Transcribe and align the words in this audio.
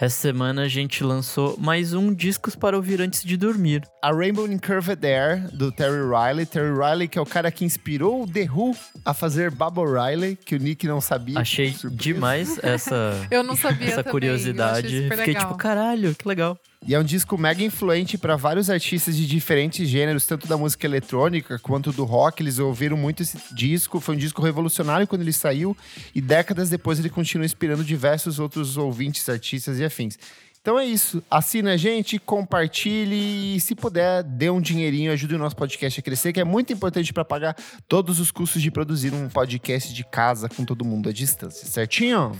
Essa 0.00 0.16
semana 0.16 0.62
a 0.62 0.68
gente 0.68 1.04
lançou 1.04 1.58
mais 1.58 1.92
um 1.92 2.14
Discos 2.14 2.56
para 2.56 2.74
ouvir 2.74 3.02
antes 3.02 3.22
de 3.22 3.36
dormir. 3.36 3.82
A 4.02 4.10
Rainbow 4.10 4.50
in 4.50 4.56
Curved 4.56 5.06
Air, 5.06 5.54
do 5.54 5.70
Terry 5.70 6.00
Riley. 6.00 6.46
Terry 6.46 6.72
Riley, 6.72 7.06
que 7.06 7.18
é 7.18 7.20
o 7.20 7.26
cara 7.26 7.52
que 7.52 7.66
inspirou 7.66 8.22
o 8.22 8.26
The 8.26 8.48
Who 8.50 8.74
a 9.04 9.12
fazer 9.12 9.50
Baba 9.50 9.82
Riley, 9.82 10.36
que 10.36 10.54
o 10.54 10.58
Nick 10.58 10.86
não 10.86 11.02
sabia. 11.02 11.38
Achei 11.38 11.74
demais 11.92 12.58
essa, 12.62 13.14
Eu 13.30 13.42
não 13.42 13.54
sabia 13.54 13.88
essa 13.88 13.96
também, 13.96 14.10
curiosidade. 14.12 14.86
achei 14.86 15.02
super 15.02 15.18
Fiquei 15.18 15.34
legal. 15.34 15.48
tipo, 15.48 15.58
caralho, 15.58 16.14
que 16.14 16.26
legal. 16.26 16.58
E 16.86 16.94
é 16.94 16.98
um 16.98 17.04
disco 17.04 17.36
mega 17.36 17.62
influente 17.62 18.16
para 18.16 18.36
vários 18.36 18.70
artistas 18.70 19.14
de 19.14 19.26
diferentes 19.26 19.86
gêneros, 19.86 20.26
tanto 20.26 20.46
da 20.46 20.56
música 20.56 20.86
eletrônica 20.86 21.58
quanto 21.58 21.92
do 21.92 22.04
rock. 22.04 22.42
Eles 22.42 22.58
ouviram 22.58 22.96
muito 22.96 23.22
esse 23.22 23.38
disco. 23.52 24.00
Foi 24.00 24.14
um 24.14 24.18
disco 24.18 24.40
revolucionário 24.42 25.06
quando 25.06 25.20
ele 25.20 25.32
saiu 25.32 25.76
e 26.14 26.22
décadas 26.22 26.70
depois 26.70 26.98
ele 26.98 27.10
continua 27.10 27.44
inspirando 27.44 27.84
diversos 27.84 28.38
outros 28.38 28.78
ouvintes, 28.78 29.28
artistas 29.28 29.78
e 29.78 29.84
afins. 29.84 30.18
Então 30.62 30.78
é 30.78 30.84
isso. 30.84 31.22
Assina 31.30 31.72
a 31.72 31.76
gente, 31.76 32.18
compartilhe 32.18 33.56
e, 33.56 33.60
se 33.60 33.74
puder, 33.74 34.22
dê 34.22 34.50
um 34.50 34.60
dinheirinho, 34.60 35.12
ajude 35.12 35.34
o 35.34 35.38
nosso 35.38 35.56
podcast 35.56 36.00
a 36.00 36.02
crescer, 36.02 36.32
que 36.32 36.40
é 36.40 36.44
muito 36.44 36.72
importante 36.72 37.12
para 37.12 37.24
pagar 37.24 37.56
todos 37.88 38.20
os 38.20 38.30
custos 38.30 38.60
de 38.60 38.70
produzir 38.70 39.12
um 39.12 39.28
podcast 39.28 39.92
de 39.92 40.04
casa 40.04 40.48
com 40.48 40.64
todo 40.64 40.84
mundo 40.84 41.08
à 41.08 41.12
distância, 41.12 41.66
certinho? 41.66 42.32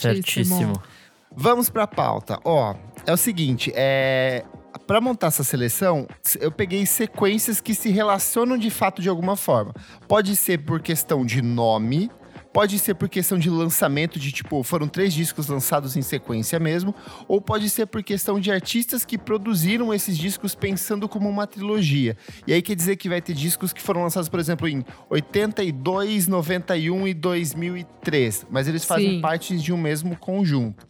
Certíssimo. 0.00 0.46
Certíssimo. 0.46 0.82
Vamos 1.34 1.70
pra 1.70 1.86
pauta. 1.86 2.38
Ó, 2.44 2.74
é 3.06 3.12
o 3.12 3.16
seguinte, 3.16 3.72
é. 3.74 4.44
Pra 4.86 5.00
montar 5.00 5.28
essa 5.28 5.44
seleção, 5.44 6.06
eu 6.40 6.50
peguei 6.50 6.84
sequências 6.84 7.60
que 7.60 7.74
se 7.74 7.90
relacionam 7.90 8.58
de 8.58 8.70
fato 8.70 9.00
de 9.00 9.08
alguma 9.08 9.36
forma. 9.36 9.72
Pode 10.08 10.34
ser 10.34 10.58
por 10.64 10.80
questão 10.80 11.24
de 11.24 11.40
nome, 11.40 12.10
pode 12.52 12.78
ser 12.78 12.94
por 12.94 13.08
questão 13.08 13.38
de 13.38 13.48
lançamento, 13.48 14.18
de 14.18 14.32
tipo, 14.32 14.62
foram 14.62 14.88
três 14.88 15.12
discos 15.12 15.46
lançados 15.46 15.96
em 15.96 16.02
sequência 16.02 16.58
mesmo, 16.58 16.94
ou 17.28 17.40
pode 17.40 17.70
ser 17.70 17.86
por 17.86 18.02
questão 18.02 18.40
de 18.40 18.50
artistas 18.50 19.04
que 19.04 19.16
produziram 19.16 19.92
esses 19.94 20.16
discos 20.16 20.54
pensando 20.54 21.08
como 21.08 21.28
uma 21.28 21.46
trilogia. 21.46 22.16
E 22.46 22.52
aí 22.52 22.62
quer 22.62 22.74
dizer 22.74 22.96
que 22.96 23.08
vai 23.08 23.20
ter 23.20 23.34
discos 23.34 23.72
que 23.72 23.80
foram 23.80 24.02
lançados, 24.02 24.28
por 24.28 24.40
exemplo, 24.40 24.68
em 24.68 24.84
82, 25.08 26.26
91 26.26 27.08
e 27.08 27.14
2003, 27.14 28.46
mas 28.50 28.68
eles 28.68 28.84
fazem 28.84 29.10
Sim. 29.10 29.20
parte 29.20 29.56
de 29.56 29.72
um 29.72 29.76
mesmo 29.76 30.16
conjunto. 30.16 30.86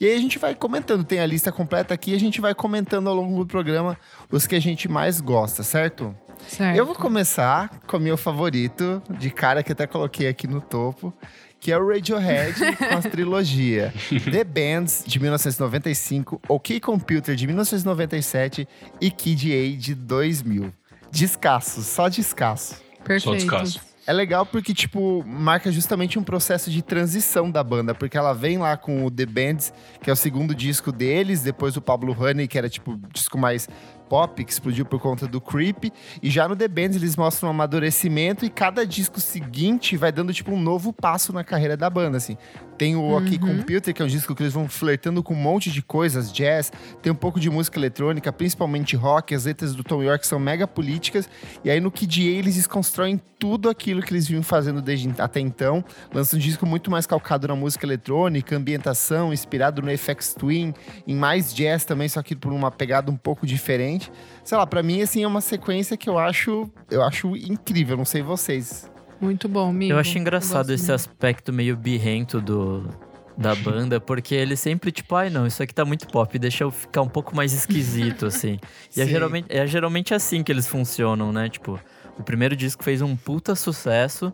E 0.00 0.06
aí 0.06 0.14
a 0.14 0.18
gente 0.18 0.38
vai 0.38 0.54
comentando, 0.54 1.02
tem 1.02 1.18
a 1.18 1.26
lista 1.26 1.50
completa 1.50 1.92
aqui, 1.92 2.14
a 2.14 2.20
gente 2.20 2.40
vai 2.40 2.54
comentando 2.54 3.08
ao 3.08 3.14
longo 3.16 3.38
do 3.40 3.46
programa 3.46 3.98
os 4.30 4.46
que 4.46 4.54
a 4.54 4.60
gente 4.60 4.88
mais 4.88 5.20
gosta, 5.20 5.64
certo? 5.64 6.14
Certo. 6.46 6.76
Eu 6.76 6.86
vou 6.86 6.94
começar 6.94 7.70
com 7.86 7.96
o 7.96 8.00
meu 8.00 8.16
favorito, 8.16 9.02
de 9.18 9.30
cara 9.30 9.62
que 9.62 9.72
até 9.72 9.86
coloquei 9.86 10.28
aqui 10.28 10.46
no 10.46 10.60
topo, 10.60 11.12
que 11.60 11.72
é 11.72 11.78
o 11.78 11.88
Radiohead 11.88 12.54
com 12.76 12.96
a 12.96 13.02
trilogia 13.02 13.92
The 14.30 14.44
Bands 14.44 15.02
de 15.06 15.18
1995, 15.18 16.40
OK 16.48 16.80
Computer 16.80 17.34
de 17.34 17.46
1997 17.46 18.68
e 19.00 19.10
Kid 19.10 19.52
A 19.52 19.76
de 19.76 19.94
2000. 19.94 20.72
Descasso, 21.10 21.82
só 21.82 22.08
descasso. 22.08 22.80
Perfeito. 23.04 23.24
Só 23.24 23.34
descasso. 23.34 23.88
É 24.08 24.12
legal 24.14 24.46
porque, 24.46 24.72
tipo, 24.72 25.22
marca 25.26 25.70
justamente 25.70 26.18
um 26.18 26.22
processo 26.22 26.70
de 26.70 26.80
transição 26.80 27.50
da 27.50 27.62
banda, 27.62 27.94
porque 27.94 28.16
ela 28.16 28.32
vem 28.32 28.56
lá 28.56 28.74
com 28.74 29.04
o 29.04 29.10
The 29.10 29.26
Bands, 29.26 29.70
que 30.00 30.08
é 30.08 30.12
o 30.12 30.16
segundo 30.16 30.54
disco 30.54 30.90
deles, 30.90 31.42
depois 31.42 31.76
o 31.76 31.82
Pablo 31.82 32.16
Honey, 32.18 32.48
que 32.48 32.56
era, 32.56 32.70
tipo, 32.70 32.92
o 32.92 33.00
disco 33.12 33.36
mais 33.36 33.68
pop, 34.08 34.44
que 34.44 34.52
explodiu 34.52 34.84
por 34.84 35.00
conta 35.00 35.26
do 35.26 35.40
Creep, 35.40 35.92
e 36.22 36.30
já 36.30 36.48
no 36.48 36.56
The 36.56 36.68
Bands 36.68 36.96
eles 36.96 37.16
mostram 37.16 37.48
um 37.48 37.52
amadurecimento 37.52 38.44
e 38.44 38.50
cada 38.50 38.86
disco 38.86 39.20
seguinte 39.20 39.96
vai 39.96 40.10
dando, 40.10 40.32
tipo, 40.32 40.52
um 40.52 40.60
novo 40.60 40.92
passo 40.92 41.32
na 41.32 41.44
carreira 41.44 41.76
da 41.76 41.90
banda, 41.90 42.16
assim. 42.16 42.36
Tem 42.76 42.94
o 42.94 43.16
OK 43.16 43.38
Computer, 43.38 43.92
que 43.92 44.00
é 44.00 44.04
um 44.04 44.08
disco 44.08 44.36
que 44.36 44.42
eles 44.42 44.52
vão 44.52 44.68
flertando 44.68 45.20
com 45.20 45.34
um 45.34 45.36
monte 45.36 45.68
de 45.68 45.82
coisas, 45.82 46.32
jazz, 46.32 46.72
tem 47.02 47.10
um 47.10 47.16
pouco 47.16 47.40
de 47.40 47.50
música 47.50 47.76
eletrônica, 47.76 48.32
principalmente 48.32 48.94
rock, 48.94 49.34
as 49.34 49.46
letras 49.46 49.74
do 49.74 49.82
Tom 49.82 50.00
York 50.00 50.24
são 50.24 50.38
mega 50.38 50.64
políticas, 50.64 51.28
e 51.64 51.70
aí 51.70 51.80
no 51.80 51.90
Kid 51.90 52.22
A 52.22 52.38
eles 52.38 52.54
desconstroem 52.54 53.20
tudo 53.36 53.68
aquilo 53.68 54.00
que 54.00 54.12
eles 54.12 54.28
vinham 54.28 54.44
fazendo 54.44 54.80
desde 54.80 55.12
até 55.18 55.40
então, 55.40 55.84
lançam 56.14 56.38
um 56.38 56.42
disco 56.42 56.64
muito 56.66 56.88
mais 56.88 57.04
calcado 57.04 57.48
na 57.48 57.56
música 57.56 57.84
eletrônica, 57.84 58.54
ambientação, 58.54 59.32
inspirado 59.32 59.82
no 59.82 59.96
FX 59.96 60.34
Twin, 60.34 60.72
em 61.04 61.16
mais 61.16 61.52
jazz 61.52 61.84
também, 61.84 62.08
só 62.08 62.22
que 62.22 62.36
por 62.36 62.52
uma 62.52 62.70
pegada 62.70 63.10
um 63.10 63.16
pouco 63.16 63.44
diferente. 63.44 63.97
Sei 64.44 64.56
lá, 64.56 64.66
pra 64.66 64.82
mim 64.82 65.02
assim 65.02 65.22
é 65.22 65.26
uma 65.26 65.40
sequência 65.40 65.96
que 65.96 66.08
eu 66.08 66.18
acho, 66.18 66.70
eu 66.90 67.02
acho 67.02 67.36
incrível, 67.36 67.96
não 67.96 68.04
sei 68.04 68.22
vocês. 68.22 68.90
Muito 69.20 69.48
bom, 69.48 69.70
amigo. 69.70 69.92
Eu 69.92 69.98
acho 69.98 70.16
engraçado 70.18 70.68
gosto 70.68 70.72
esse 70.72 70.88
muito. 70.88 70.94
aspecto 70.94 71.52
meio 71.52 71.76
birrento 71.76 72.40
do, 72.40 72.88
da 73.36 73.54
banda, 73.54 74.00
porque 74.00 74.34
ele 74.34 74.56
sempre, 74.56 74.90
tipo, 74.90 75.14
ai 75.14 75.30
não, 75.30 75.46
isso 75.46 75.62
aqui 75.62 75.74
tá 75.74 75.84
muito 75.84 76.06
pop, 76.08 76.38
deixa 76.38 76.64
eu 76.64 76.70
ficar 76.70 77.02
um 77.02 77.08
pouco 77.08 77.34
mais 77.34 77.52
esquisito, 77.52 78.26
assim. 78.26 78.58
E 78.96 79.00
é 79.00 79.06
geralmente, 79.06 79.46
é 79.48 79.66
geralmente 79.66 80.14
assim 80.14 80.42
que 80.42 80.50
eles 80.50 80.66
funcionam, 80.66 81.32
né? 81.32 81.48
Tipo, 81.48 81.80
o 82.18 82.22
primeiro 82.22 82.56
disco 82.56 82.82
fez 82.82 83.00
um 83.00 83.16
puta 83.16 83.54
sucesso. 83.54 84.32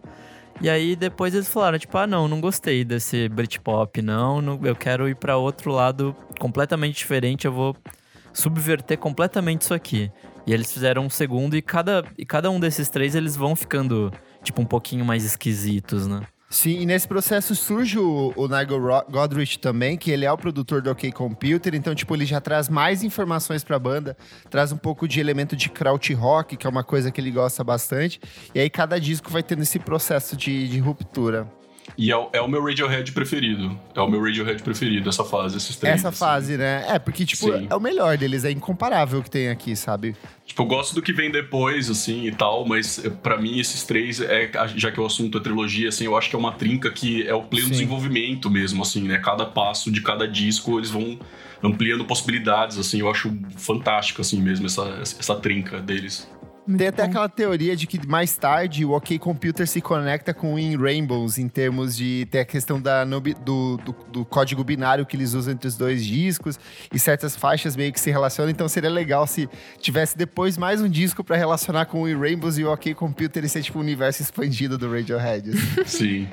E 0.61 0.71
aí 0.71 0.95
depois 0.95 1.35
eles 1.35 1.49
falaram, 1.49 1.79
tipo, 1.79 1.99
ah, 1.99 2.07
não, 2.07 2.29
não 2.29 2.41
gostei 2.41 2.85
desse 2.85 3.29
Britpop, 3.29 4.01
não, 4.01 4.41
não 4.41 4.61
eu 4.63 4.77
quero 4.77 5.09
ir 5.09 5.17
pra 5.17 5.37
outro 5.37 5.73
lado 5.73 6.15
completamente 6.39 6.97
diferente, 6.97 7.45
eu 7.45 7.53
vou 7.53 7.77
subverter 8.35 8.99
completamente 8.99 9.63
isso 9.63 9.73
aqui. 9.73 10.13
E 10.47 10.53
eles 10.53 10.71
fizeram 10.71 11.07
um 11.07 11.11
segundo 11.11 11.57
e 11.57 11.63
cada, 11.63 12.05
e 12.19 12.27
cada 12.27 12.51
um 12.51 12.61
desses 12.61 12.91
três 12.91 13.15
eles 13.15 13.35
vão 13.35 13.57
ficando, 13.57 14.13
tipo, 14.43 14.61
um 14.61 14.67
pouquinho 14.67 15.05
mais 15.05 15.25
esquisitos, 15.25 16.07
né? 16.07 16.21
Sim, 16.51 16.83
e 16.83 16.87
nesse 16.87 17.09
processo 17.09 17.53
surge 17.55 17.99
o, 17.99 18.33
o 18.37 18.47
Nigel 18.47 18.79
Godrich 19.11 19.59
também, 19.59 19.97
que 19.97 20.11
ele 20.11 20.25
é 20.25 20.31
o 20.31 20.37
produtor 20.37 20.81
do 20.81 20.91
OK 20.91 21.11
Computer, 21.11 21.75
então, 21.75 21.95
tipo, 21.97 22.15
ele 22.15 22.25
já 22.25 22.41
traz 22.41 22.69
mais 22.69 23.03
informações 23.03 23.65
pra 23.65 23.77
banda, 23.77 24.17
traz 24.51 24.71
um 24.71 24.77
pouco 24.77 25.09
de 25.09 25.19
elemento 25.19 25.57
de 25.57 25.69
krautrock, 25.69 26.57
que 26.57 26.65
é 26.65 26.71
uma 26.71 26.85
coisa 26.85 27.11
que 27.11 27.21
ele 27.21 27.33
gosta 27.33 27.65
bastante, 27.65 28.21
e 28.55 28.61
aí 28.61 28.71
cada 28.71 29.01
disco 29.01 29.31
vai 29.31 29.43
tendo 29.43 29.63
esse 29.63 29.81
processo 29.81 30.37
de, 30.37 30.69
de 30.69 30.79
ruptura. 30.79 31.51
E 31.99 32.11
é, 32.11 32.17
o- 32.17 32.29
é 32.33 32.41
o 32.41 32.49
meu 32.49 32.65
Radiohead 32.65 33.13
preferido. 33.13 33.79
É 33.95 34.01
o 34.01 34.09
meu 34.09 34.21
Radiohead 34.23 34.63
preferido, 34.63 35.09
essa 35.09 35.23
fase, 35.25 35.57
esses 35.59 35.77
três. 35.77 35.95
Essa 35.97 36.09
assim. 36.09 36.19
fase, 36.19 36.57
né? 36.57 36.85
É, 36.89 36.99
porque, 36.99 37.25
tipo, 37.27 37.45
Sim. 37.53 37.67
é 37.71 37.75
o 37.77 37.81
melhor 37.81 38.17
deles, 38.17 38.45
é 38.45 38.51
incomparável 38.51 39.21
o 39.21 39.23
que 39.23 39.31
tem 39.31 39.49
aqui, 39.51 39.77
sabe? 39.77 40.17
Tipo, 40.47 40.63
eu 40.63 40.67
gosto 40.67 40.95
do 40.95 41.03
que 41.03 41.13
vem 41.13 41.31
depois, 41.31 41.91
assim, 41.91 42.27
e 42.27 42.33
tal, 42.33 42.67
mas 42.67 43.05
eh, 43.05 43.11
pra 43.11 43.37
mim 43.37 43.59
esses 43.59 43.85
três, 43.85 44.21
é, 44.21 44.51
já 44.77 44.91
que 44.91 45.01
o 45.01 45.07
assunto 45.07 45.39
é 45.39 45.41
trilogia, 45.41 45.89
assim, 45.89 46.05
eu 46.07 46.17
acho 46.17 46.31
que 46.31 46.37
é 46.37 46.39
uma 46.39 46.53
trinca 46.53 46.91
que 46.91 47.27
é 47.29 47.35
o 47.35 47.43
pleno 47.43 47.67
Sim. 47.67 47.73
desenvolvimento 47.73 48.51
mesmo, 48.51 48.83
assim, 48.83 49.03
né? 49.03 49.19
Cada 49.19 49.45
passo 49.47 49.91
de 49.91 50.01
cada 50.01 50.27
disco, 50.27 50.79
eles 50.79 50.91
vão 50.91 51.19
ampliando 51.63 52.05
possibilidades, 52.05 52.79
assim, 52.79 53.01
eu 53.01 53.11
acho 53.11 53.35
fantástico, 53.57 54.21
assim, 54.21 54.41
mesmo, 54.41 54.67
essa, 54.67 55.01
essa 55.03 55.35
trinca 55.37 55.81
deles. 55.81 56.29
Muito 56.67 56.79
Tem 56.79 56.89
até 56.89 57.03
bom. 57.05 57.11
aquela 57.11 57.29
teoria 57.29 57.77
de 57.77 57.87
que 57.87 58.07
mais 58.07 58.37
tarde 58.37 58.85
o 58.87 58.93
OK 58.93 59.19
Computer 59.19 59.67
se 59.67 59.81
conecta 59.83 60.33
com 60.33 60.55
o 60.55 60.59
In 60.59 60.77
Rainbows 60.77 61.37
em 61.37 61.47
termos 61.49 61.95
de 61.95 62.27
ter 62.31 62.41
a 62.41 62.45
questão 62.45 62.81
da, 62.81 63.05
no 63.05 63.21
do, 63.21 63.77
do, 63.77 63.97
do 64.11 64.25
código 64.25 64.65
binário 64.65 65.05
que 65.05 65.15
eles 65.17 65.35
usam 65.35 65.53
entre 65.53 65.69
os 65.69 65.77
dois 65.77 66.05
discos 66.05 66.59
e 66.93 66.99
certas 66.99 67.37
faixas 67.37 67.77
meio 67.77 67.93
que 67.93 68.01
se 68.01 68.11
relacionam. 68.11 68.51
Então 68.51 68.67
seria 68.67 68.89
legal 68.89 69.27
se 69.27 69.49
tivesse 69.79 70.17
depois 70.17 70.57
mais 70.57 70.81
um 70.81 70.89
disco 70.89 71.23
pra 71.23 71.37
relacionar 71.37 71.85
com 71.85 72.03
o 72.03 72.09
In 72.09 72.19
Rainbows 72.19 72.57
e 72.57 72.65
o 72.65 72.73
OK 72.73 72.95
Computer 72.95 73.45
e 73.45 73.49
ser 73.49 73.63
tipo 73.63 73.79
o 73.79 73.83
universo 73.83 74.23
expandido 74.23 74.79
do 74.79 74.91
Radiohead. 74.91 75.51
assim. 75.51 75.85
Sim. 75.85 76.29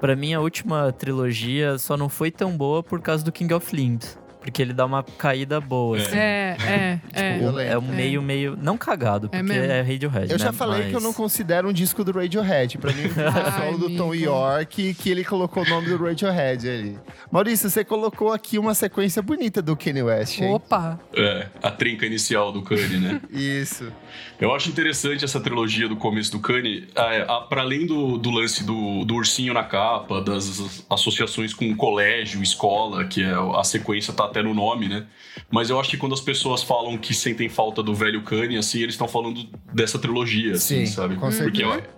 Pra 0.00 0.14
mim, 0.14 0.32
a 0.32 0.40
última 0.40 0.92
trilogia 0.92 1.76
só 1.78 1.96
não 1.96 2.08
foi 2.08 2.30
tão 2.30 2.56
boa 2.56 2.82
por 2.82 3.00
causa 3.00 3.24
do 3.24 3.32
King 3.32 3.52
of 3.52 3.74
Limbs. 3.74 4.16
Porque 4.46 4.62
ele 4.62 4.72
dá 4.72 4.86
uma 4.86 5.02
caída 5.02 5.60
boa, 5.60 5.98
É. 5.98 6.00
assim. 6.02 6.16
É, 6.16 6.56
é, 6.66 7.00
é. 7.12 7.36
eu 7.42 7.50
lembro. 7.52 7.60
É 7.74 7.78
um 7.78 7.82
meio, 7.82 8.22
meio. 8.22 8.56
Não 8.60 8.78
cagado, 8.78 9.28
porque 9.28 9.42
mesmo. 9.42 9.64
é, 9.64 9.82
Radiohead. 9.82 10.30
Eu 10.32 10.38
né? 10.38 10.44
já 10.44 10.52
falei 10.52 10.82
Mas- 10.82 10.90
que 10.90 10.96
eu 10.96 11.00
não 11.00 11.12
considero 11.12 11.68
um 11.68 11.72
disco 11.72 12.02
do 12.04 12.12
Radiohead. 12.12 12.78
Pra 12.78 12.92
mim, 12.92 13.08
foi 13.10 13.24
o 13.24 13.52
solo 13.52 13.78
do 13.78 13.96
Tom. 13.96 14.14
York 14.14 14.94
que 14.94 15.10
ele 15.10 15.24
colocou 15.24 15.62
o 15.64 15.68
nome 15.68 15.88
do 15.88 15.96
Radiohead 16.02 16.68
ali. 16.68 16.98
Maurício, 17.30 17.68
você 17.68 17.84
colocou 17.84 18.32
aqui 18.32 18.58
uma 18.58 18.74
sequência 18.74 19.20
bonita 19.20 19.60
do 19.60 19.76
Kanye 19.76 20.02
West, 20.02 20.40
hein? 20.40 20.52
Opa! 20.54 20.98
É, 21.14 21.48
a 21.62 21.70
trinca 21.70 22.06
inicial 22.06 22.52
do 22.52 22.62
Kanye, 22.62 22.98
né? 22.98 23.20
Isso. 23.30 23.92
Eu 24.40 24.54
acho 24.54 24.68
interessante 24.68 25.24
essa 25.24 25.40
trilogia 25.40 25.88
do 25.88 25.96
começo 25.96 26.30
do 26.32 26.38
Kanye, 26.38 26.88
é, 26.94 27.22
a- 27.28 27.40
para 27.40 27.62
além 27.62 27.86
do, 27.86 28.16
do 28.16 28.30
lance 28.30 28.64
do, 28.64 29.04
do 29.04 29.14
ursinho 29.16 29.52
na 29.52 29.64
capa, 29.64 30.20
das 30.22 30.84
associações 30.88 31.52
com 31.52 31.74
colégio, 31.76 32.42
escola, 32.42 33.04
que 33.04 33.22
é 33.22 33.34
a 33.56 33.64
sequência 33.64 34.12
tá 34.12 34.28
até 34.36 34.42
no 34.42 34.52
nome, 34.52 34.88
né? 34.88 35.06
Mas 35.50 35.70
eu 35.70 35.80
acho 35.80 35.90
que 35.90 35.96
quando 35.96 36.12
as 36.14 36.20
pessoas 36.20 36.62
falam 36.62 36.98
que 36.98 37.14
sentem 37.14 37.48
falta 37.48 37.82
do 37.82 37.94
velho 37.94 38.22
Kanye, 38.22 38.58
assim, 38.58 38.80
eles 38.80 38.94
estão 38.94 39.08
falando 39.08 39.48
dessa 39.72 39.98
trilogia, 39.98 40.52
assim, 40.52 40.84
Sim, 40.84 40.92
sabe? 40.92 41.14
com 41.14 41.30
Porque 41.30 41.36
certeza. 41.62 41.88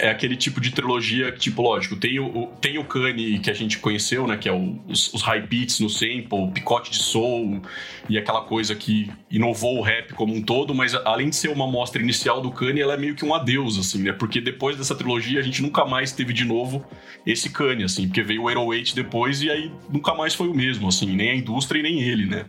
É, 0.00 0.10
aquele 0.10 0.36
tipo 0.36 0.60
de 0.60 0.70
trilogia 0.70 1.30
que, 1.32 1.38
tipo, 1.38 1.62
lógico, 1.62 1.96
tem 1.96 2.18
o, 2.18 2.46
tem 2.60 2.78
o 2.78 2.84
Kanye 2.84 3.38
que 3.38 3.50
a 3.50 3.54
gente 3.54 3.78
conheceu, 3.78 4.26
né? 4.26 4.36
Que 4.36 4.48
é 4.48 4.52
o- 4.52 4.78
os, 4.88 5.12
os 5.14 5.22
high 5.22 5.40
beats 5.46 5.78
no 5.80 5.88
sample, 5.88 6.26
o 6.32 6.50
picote 6.50 6.90
de 6.90 6.98
soul 6.98 7.60
e 8.08 8.18
aquela 8.18 8.42
coisa 8.42 8.74
que 8.74 9.10
inovou 9.30 9.78
o 9.78 9.82
rap 9.82 10.12
como 10.14 10.34
um 10.34 10.42
todo, 10.42 10.74
mas 10.74 10.94
além 10.94 11.30
de 11.30 11.36
ser 11.36 11.48
uma 11.48 11.64
amostra 11.64 12.02
inicial 12.02 12.40
do 12.40 12.50
Kanye, 12.50 12.80
ela 12.80 12.94
é 12.94 12.96
meio 12.96 13.14
que 13.14 13.24
um 13.24 13.34
adeus, 13.34 13.78
assim, 13.78 14.02
né? 14.02 14.12
Porque 14.12 14.40
depois 14.40 14.76
dessa 14.76 14.94
trilogia 14.94 15.38
a 15.38 15.42
gente 15.42 15.62
nunca 15.62 15.84
mais 15.84 16.12
teve 16.12 16.32
de 16.32 16.44
novo 16.44 16.84
esse 17.26 17.50
Kanye, 17.50 17.84
assim, 17.84 18.06
porque 18.08 18.22
veio 18.22 18.42
o 18.42 18.44
808 18.44 18.94
depois 18.94 19.42
e 19.42 19.50
aí 19.50 19.70
nunca 19.92 20.14
mais 20.14 20.34
foi 20.34 20.48
o 20.48 20.54
mesmo, 20.54 20.88
assim, 20.88 21.06
nem 21.14 21.30
a 21.30 21.34
indústria 21.34 21.78
e 21.78 21.82
nem 21.82 22.00
ele, 22.00 22.26
né? 22.26 22.46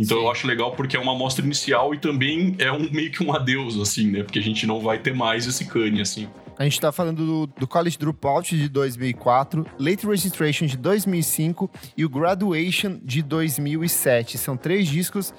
Então 0.00 0.16
eu 0.18 0.30
acho 0.30 0.46
legal 0.46 0.72
porque 0.72 0.96
é 0.96 1.00
uma 1.00 1.12
amostra 1.12 1.44
inicial 1.44 1.94
e 1.94 1.98
também 1.98 2.56
é 2.58 2.72
um 2.72 2.90
meio 2.90 3.10
que 3.10 3.22
um 3.22 3.32
adeus, 3.34 3.78
assim, 3.78 4.10
né? 4.10 4.22
Porque 4.22 4.38
a 4.38 4.42
gente 4.42 4.66
não 4.66 4.80
vai 4.80 4.98
ter 4.98 5.14
mais 5.14 5.46
esse 5.46 5.66
Kanye, 5.66 6.00
assim. 6.00 6.26
A 6.58 6.64
gente 6.64 6.80
tá 6.80 6.92
falando 6.92 7.24
do, 7.24 7.46
do 7.58 7.66
College 7.66 7.98
Dropout 7.98 8.56
de 8.56 8.68
2004, 8.68 9.66
Late 9.78 10.06
Registration 10.06 10.66
de 10.66 10.76
2005 10.76 11.70
e 11.96 12.04
o 12.04 12.08
Graduation 12.08 12.98
de 13.02 13.22
2007. 13.22 14.38
São 14.38 14.56
três 14.56 14.86
discos 14.86 15.32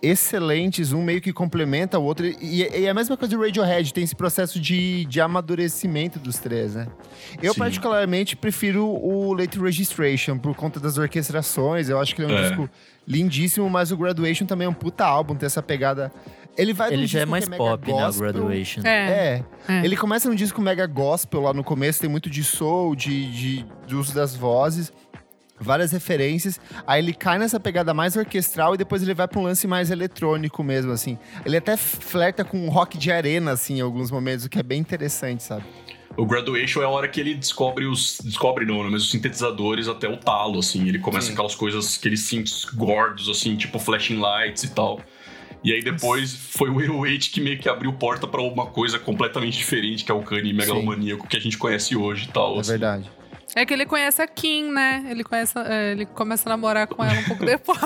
excelentes, 0.00 0.92
um 0.92 1.02
meio 1.02 1.20
que 1.20 1.32
complementa 1.32 1.98
o 1.98 2.04
outro. 2.04 2.24
E, 2.26 2.62
e 2.62 2.86
é 2.86 2.88
a 2.88 2.94
mesma 2.94 3.16
coisa 3.16 3.36
do 3.36 3.42
Radiohead, 3.42 3.92
tem 3.92 4.04
esse 4.04 4.14
processo 4.14 4.60
de, 4.60 5.04
de 5.06 5.20
amadurecimento 5.20 6.18
dos 6.20 6.38
três, 6.38 6.74
né? 6.74 6.86
Eu, 7.42 7.52
Sim. 7.52 7.58
particularmente, 7.58 8.36
prefiro 8.36 8.86
o 8.86 9.32
Late 9.32 9.58
Registration 9.58 10.38
por 10.38 10.54
conta 10.54 10.78
das 10.78 10.98
orquestrações. 10.98 11.88
Eu 11.88 11.98
acho 12.00 12.14
que 12.14 12.22
ele 12.22 12.32
é 12.32 12.36
um 12.36 12.38
É. 12.38 12.48
disco 12.48 12.70
lindíssimo, 13.06 13.68
mas 13.68 13.90
o 13.90 13.96
Graduation 13.96 14.46
também 14.46 14.66
é 14.66 14.68
um 14.68 14.74
puta 14.74 15.04
álbum, 15.04 15.34
tem 15.34 15.46
essa 15.46 15.62
pegada. 15.62 16.12
Ele 16.58 16.72
vai 16.72 16.92
Ele 16.92 17.06
já 17.06 17.20
é 17.20 17.24
mais 17.24 17.44
que 17.44 17.50
mega 17.50 17.62
pop, 17.62 17.86
né? 17.86 17.94
O 17.94 18.06
gospel. 18.06 18.32
Graduation. 18.32 18.80
É. 18.84 18.88
É, 18.88 19.44
É. 19.68 19.84
ele 19.84 19.96
começa 19.96 20.28
num 20.28 20.34
disco 20.34 20.60
mega 20.60 20.86
gospel 20.86 21.40
lá 21.40 21.54
no 21.54 21.62
começo, 21.62 22.00
tem 22.00 22.10
muito 22.10 22.28
de 22.28 22.42
soul, 22.42 22.96
de, 22.96 23.30
de, 23.32 23.66
de 23.86 23.94
uso 23.94 24.12
das 24.12 24.34
vozes, 24.34 24.92
várias 25.60 25.92
referências. 25.92 26.60
Aí 26.86 27.00
ele 27.00 27.14
cai 27.14 27.38
nessa 27.38 27.60
pegada 27.60 27.94
mais 27.94 28.16
orquestral 28.16 28.74
e 28.74 28.76
depois 28.76 29.02
ele 29.02 29.14
vai 29.14 29.28
pra 29.28 29.38
um 29.38 29.44
lance 29.44 29.68
mais 29.68 29.90
eletrônico 29.90 30.62
mesmo, 30.64 30.90
assim. 30.90 31.16
Ele 31.46 31.56
até 31.56 31.76
flerta 31.76 32.44
com 32.44 32.68
rock 32.68 32.98
de 32.98 33.12
arena, 33.12 33.52
assim, 33.52 33.78
em 33.78 33.80
alguns 33.80 34.10
momentos, 34.10 34.44
o 34.44 34.48
que 34.48 34.58
é 34.58 34.62
bem 34.62 34.80
interessante, 34.80 35.42
sabe? 35.44 35.64
O 36.16 36.26
Graduation 36.26 36.82
é 36.82 36.84
a 36.86 36.88
hora 36.88 37.06
que 37.06 37.20
ele 37.20 37.34
descobre 37.34 37.84
os. 37.86 38.18
Descobre 38.24 38.66
não, 38.66 38.82
né? 38.82 38.88
Mas 38.90 39.02
os 39.02 39.10
sintetizadores 39.12 39.86
até 39.86 40.08
o 40.08 40.16
talo, 40.16 40.58
assim. 40.58 40.88
Ele 40.88 40.98
começa 40.98 41.28
Sim. 41.28 41.34
aquelas 41.34 41.54
coisas, 41.54 41.96
aqueles 41.96 42.22
synths 42.22 42.64
gordos, 42.64 43.28
assim, 43.28 43.54
tipo 43.54 43.78
flashing 43.78 44.18
lights 44.18 44.64
e 44.64 44.70
tal. 44.74 45.00
E 45.62 45.72
aí 45.72 45.82
depois 45.82 46.34
foi 46.34 46.70
o 46.70 46.76
808 46.76 47.30
que 47.30 47.40
meio 47.40 47.58
que 47.58 47.68
abriu 47.68 47.92
porta 47.92 48.26
pra 48.26 48.40
uma 48.40 48.66
coisa 48.66 48.98
completamente 48.98 49.58
diferente, 49.58 50.04
que 50.04 50.10
é 50.10 50.14
o 50.14 50.22
Kanye 50.22 50.52
megalomaníaco 50.52 51.26
que 51.26 51.36
a 51.36 51.40
gente 51.40 51.58
conhece 51.58 51.96
hoje 51.96 52.26
e 52.28 52.32
tal. 52.32 52.56
É 52.56 52.60
assim. 52.60 52.70
verdade. 52.70 53.10
É 53.54 53.64
que 53.64 53.72
ele 53.72 53.86
conhece 53.86 54.20
a 54.20 54.26
Kim, 54.26 54.70
né? 54.70 55.06
Ele, 55.08 55.24
conhece, 55.24 55.58
é, 55.58 55.92
ele 55.92 56.06
começa 56.06 56.48
a 56.48 56.50
namorar 56.50 56.86
com 56.86 57.02
ela 57.02 57.18
um 57.18 57.24
pouco 57.24 57.44
depois. 57.46 57.80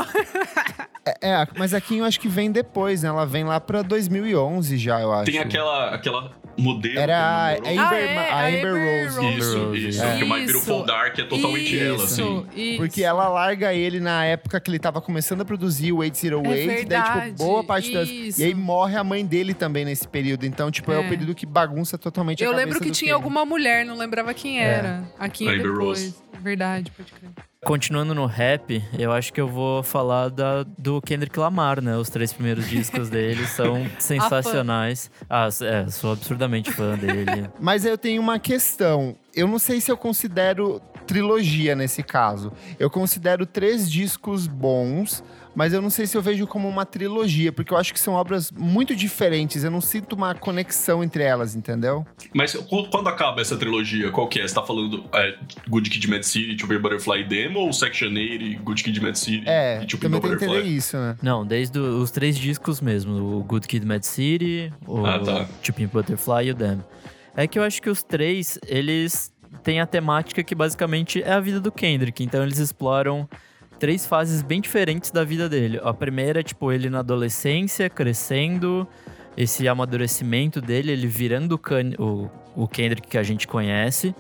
É, 1.05 1.31
é, 1.31 1.47
mas 1.59 1.75
a 1.75 1.81
Kim 1.81 1.99
eu 1.99 2.05
acho 2.05 2.21
que 2.21 2.29
vem 2.29 2.53
depois, 2.53 3.03
né? 3.03 3.09
Ela 3.09 3.27
vem 3.27 3.43
lá 3.45 3.59
pra 3.59 3.83
2011 3.83 4.79
já, 4.79 5.01
eu 5.01 5.13
acho. 5.13 5.25
Tem 5.31 5.41
aquela, 5.41 5.89
aquela 5.95 6.31
modelo. 6.57 6.97
Era 6.97 7.59
que 7.61 7.69
a 7.69 7.73
namorou. 7.75 7.99
Amber, 7.99 8.09
Ah, 8.09 8.23
é, 8.23 8.31
a 8.31 8.37
a 8.37 8.47
Amber 8.49 8.73
Rose. 9.07 9.19
Rose. 9.19 9.39
Isso, 9.39 9.59
Rose, 9.65 9.89
isso. 9.89 10.03
é. 10.05 10.17
Que 10.19 10.23
o 10.25 10.29
My 10.29 10.37
Isso. 10.45 10.53
Beautiful 10.53 10.85
Dark 10.85 11.19
é 11.19 11.25
totalmente 11.25 11.77
ela, 11.81 12.05
assim. 12.05 12.47
Isso. 12.55 12.77
Porque 12.77 13.03
ela 13.03 13.29
larga 13.29 13.75
ele 13.75 13.99
na 13.99 14.25
época 14.25 14.61
que 14.61 14.71
ele 14.71 14.79
tava 14.79 15.01
começando 15.01 15.41
a 15.41 15.45
produzir 15.45 15.91
o 15.91 15.97
808. 15.97 16.47
É 16.47 16.67
daí, 16.67 16.67
verdade, 16.77 17.31
tipo, 17.33 17.37
boa 17.45 17.65
parte 17.65 17.93
das. 17.93 18.09
isso. 18.09 18.41
E 18.41 18.45
aí 18.45 18.55
morre 18.55 18.97
a 18.97 19.03
mãe 19.03 19.27
dele 19.27 19.55
também 19.55 19.85
nesse 19.85 20.07
período. 20.07 20.45
Então, 20.47 20.71
tipo, 20.71 20.93
é, 20.93 20.99
o 20.99 21.03
É. 21.03 21.09
período 21.09 21.35
que 21.35 21.45
bagunça 21.47 21.99
totalmente 21.99 22.45
a 22.45 22.47
Eu 22.47 22.53
lembro 22.55 22.79
que 22.79 22.93
tinha 22.93 23.09
Kanye. 23.09 23.13
alguma 23.13 23.45
mulher, 23.45 23.85
não 23.85 23.97
lembrava 23.99 24.33
quem 24.33 24.61
É. 24.61 24.65
era. 24.65 25.03
Aqui 25.19 25.49
Amber 25.49 25.63
depois. 25.73 25.79
Rose. 26.05 26.15
Verdade, 26.41 26.93
pode 26.93 27.11
crer. 27.13 27.31
Continuando 27.65 28.13
no 28.13 28.27
rap, 28.27 28.83
eu 28.99 29.13
acho 29.13 29.33
que 29.33 29.41
eu 29.41 29.47
vou 29.47 29.85
falar 29.85 30.31
da, 30.31 30.65
do 30.77 31.01
Kendrick 31.01 31.39
Lamar, 31.39 31.81
né? 31.81 31.97
Os 31.97 32.11
três 32.11 32.33
primeiros 32.33 32.69
discos 32.69 33.09
dele 33.09 33.47
são 33.47 33.87
sensacionais. 34.01 35.09
Ah, 35.31 35.49
é, 35.63 35.87
sou 35.89 36.11
absurdamente 36.11 36.73
fã 36.73 36.99
dele. 36.99 37.49
Mas 37.61 37.85
eu 37.85 37.97
tenho 37.97 38.21
uma 38.21 38.41
questão. 38.41 39.17
Eu 39.33 39.47
não 39.47 39.61
sei 39.61 39.81
se 39.81 39.93
eu 39.93 39.97
considero 39.97 40.83
trilogia 41.07 41.77
nesse 41.77 42.03
caso. 42.03 42.53
Eu 42.81 42.91
considero 42.91 43.47
três 43.47 43.89
discos 43.89 44.49
bons, 44.49 45.23
mas 45.55 45.73
eu 45.73 45.83
não 45.83 45.91
sei 45.91 46.07
se 46.07 46.17
eu 46.17 46.23
vejo 46.23 46.47
como 46.47 46.69
uma 46.69 46.87
trilogia, 46.87 47.53
porque 47.53 47.73
eu 47.75 47.77
acho 47.79 47.93
que 47.93 48.01
são 48.01 48.15
obras 48.15 48.51
muito 48.51 48.95
diferentes. 48.97 49.63
Eu 49.65 49.71
não 49.71 49.81
sinto 49.81 50.15
uma 50.15 50.35
conexão 50.35 51.03
entre 51.05 51.23
elas, 51.23 51.55
entendeu? 51.55 52.07
Mas 52.35 52.55
qu- 52.55 52.89
quando 52.91 53.09
acaba 53.09 53.41
essa 53.41 53.57
trilogia, 53.57 54.11
qual 54.11 54.27
que 54.29 54.41
é? 54.41 54.47
Você 54.49 54.55
tá 54.55 54.63
falando 54.63 55.05
é, 55.13 55.37
Good 55.69 55.91
Kid, 55.91 56.09
Mad 56.09 56.23
City, 56.23 56.57
To 56.57 56.67
Be 56.67 56.77
a 56.77 56.79
Butterfly 56.79 57.25
Demo 57.25 57.61
ou 57.61 57.73
Section 57.73 58.09
8 58.09 58.19
e 58.19 58.55
Good 58.57 58.83
Kid, 58.85 59.01
Mad 59.01 59.15
City 59.15 59.43
É, 59.47 59.81
e 59.81 59.85
a 59.85 59.87
também 59.99 60.21
tem 60.21 60.31
que 60.31 60.37
entender 60.37 60.47
Butterfly? 60.47 60.77
isso, 60.77 60.97
né? 60.97 61.17
Não, 61.23 61.45
desde 61.47 61.79
o- 61.79 62.01
os 62.01 62.11
três 62.11 62.37
discos 62.39 62.81
mesmo. 62.81 63.39
O 63.39 63.43
Good 63.45 63.67
Kid 63.69 63.85
Mad 63.87 64.03
City, 64.03 64.73
o 64.87 65.05
Ah, 65.05 65.19
tá. 65.19 65.47
Butterfly 65.93 66.47
e 66.47 66.51
o 66.51 66.55
Damn. 66.55 66.85
É 67.37 67.47
que 67.47 67.59
eu 67.59 67.63
acho 67.63 67.81
que 67.81 67.89
os 67.91 68.03
três, 68.03 68.59
eles 68.67 69.33
têm 69.63 69.81
a 69.81 69.87
temática 69.87 70.43
que 70.43 70.55
basicamente 70.55 71.23
é 71.23 71.33
a 71.33 71.41
vida 71.41 71.61
do 71.61 71.71
Kendrick. 71.73 72.23
Então 72.25 72.43
eles 72.43 72.59
exploram 72.59 73.29
três 73.83 74.07
fases 74.07 74.43
bem 74.43 74.61
diferentes 74.61 75.11
da 75.11 75.25
vida 75.25 75.49
dele. 75.49 75.81
A 75.83 75.93
primeira 75.93 76.39
é, 76.39 76.43
tipo, 76.45 76.71
ele 76.71 76.89
na 76.89 77.01
adolescência, 77.01 77.91
crescendo, 77.91 78.87
esse 79.37 79.67
amadurecimento 79.67 80.61
dele, 80.61 80.93
ele 80.93 81.09
virando 81.09 81.61
o, 81.99 82.31
o, 82.55 82.69
Kendrick 82.69 83.09
que 83.09 83.19
a 83.19 83.25
gente 83.25 83.49
conhece. 83.49 84.15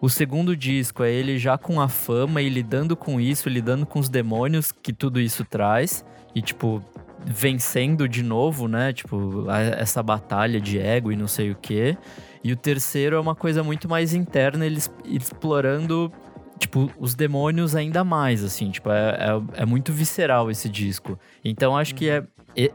O 0.00 0.08
segundo 0.08 0.56
disco 0.56 1.02
é 1.02 1.10
ele 1.10 1.36
já 1.36 1.58
com 1.58 1.80
a 1.80 1.88
fama 1.88 2.40
e 2.40 2.48
lidando 2.48 2.94
com 2.96 3.20
isso, 3.20 3.48
lidando 3.48 3.84
com 3.84 3.98
os 3.98 4.08
demônios 4.08 4.70
que 4.70 4.92
tudo 4.92 5.20
isso 5.20 5.44
traz. 5.44 6.04
E, 6.32 6.40
tipo, 6.40 6.80
vencendo 7.26 8.08
de 8.08 8.22
novo, 8.22 8.68
né? 8.68 8.92
Tipo, 8.92 9.46
essa 9.50 10.00
batalha 10.00 10.60
de 10.60 10.78
ego 10.78 11.10
e 11.10 11.16
não 11.16 11.26
sei 11.26 11.50
o 11.50 11.56
quê. 11.56 11.98
E 12.44 12.52
o 12.52 12.56
terceiro 12.56 13.16
é 13.16 13.20
uma 13.20 13.34
coisa 13.34 13.64
muito 13.64 13.88
mais 13.88 14.14
interna, 14.14 14.64
ele 14.64 14.80
explorando, 15.04 16.12
tipo, 16.58 16.90
os 16.98 17.14
demônios 17.14 17.74
ainda 17.74 18.04
mais, 18.04 18.42
assim. 18.44 18.70
Tipo, 18.70 18.90
é, 18.90 19.16
é, 19.56 19.62
é 19.62 19.66
muito 19.66 19.92
visceral 19.92 20.50
esse 20.50 20.68
disco. 20.68 21.18
Então, 21.44 21.76
acho 21.76 21.94
que 21.94 22.08
é, 22.10 22.22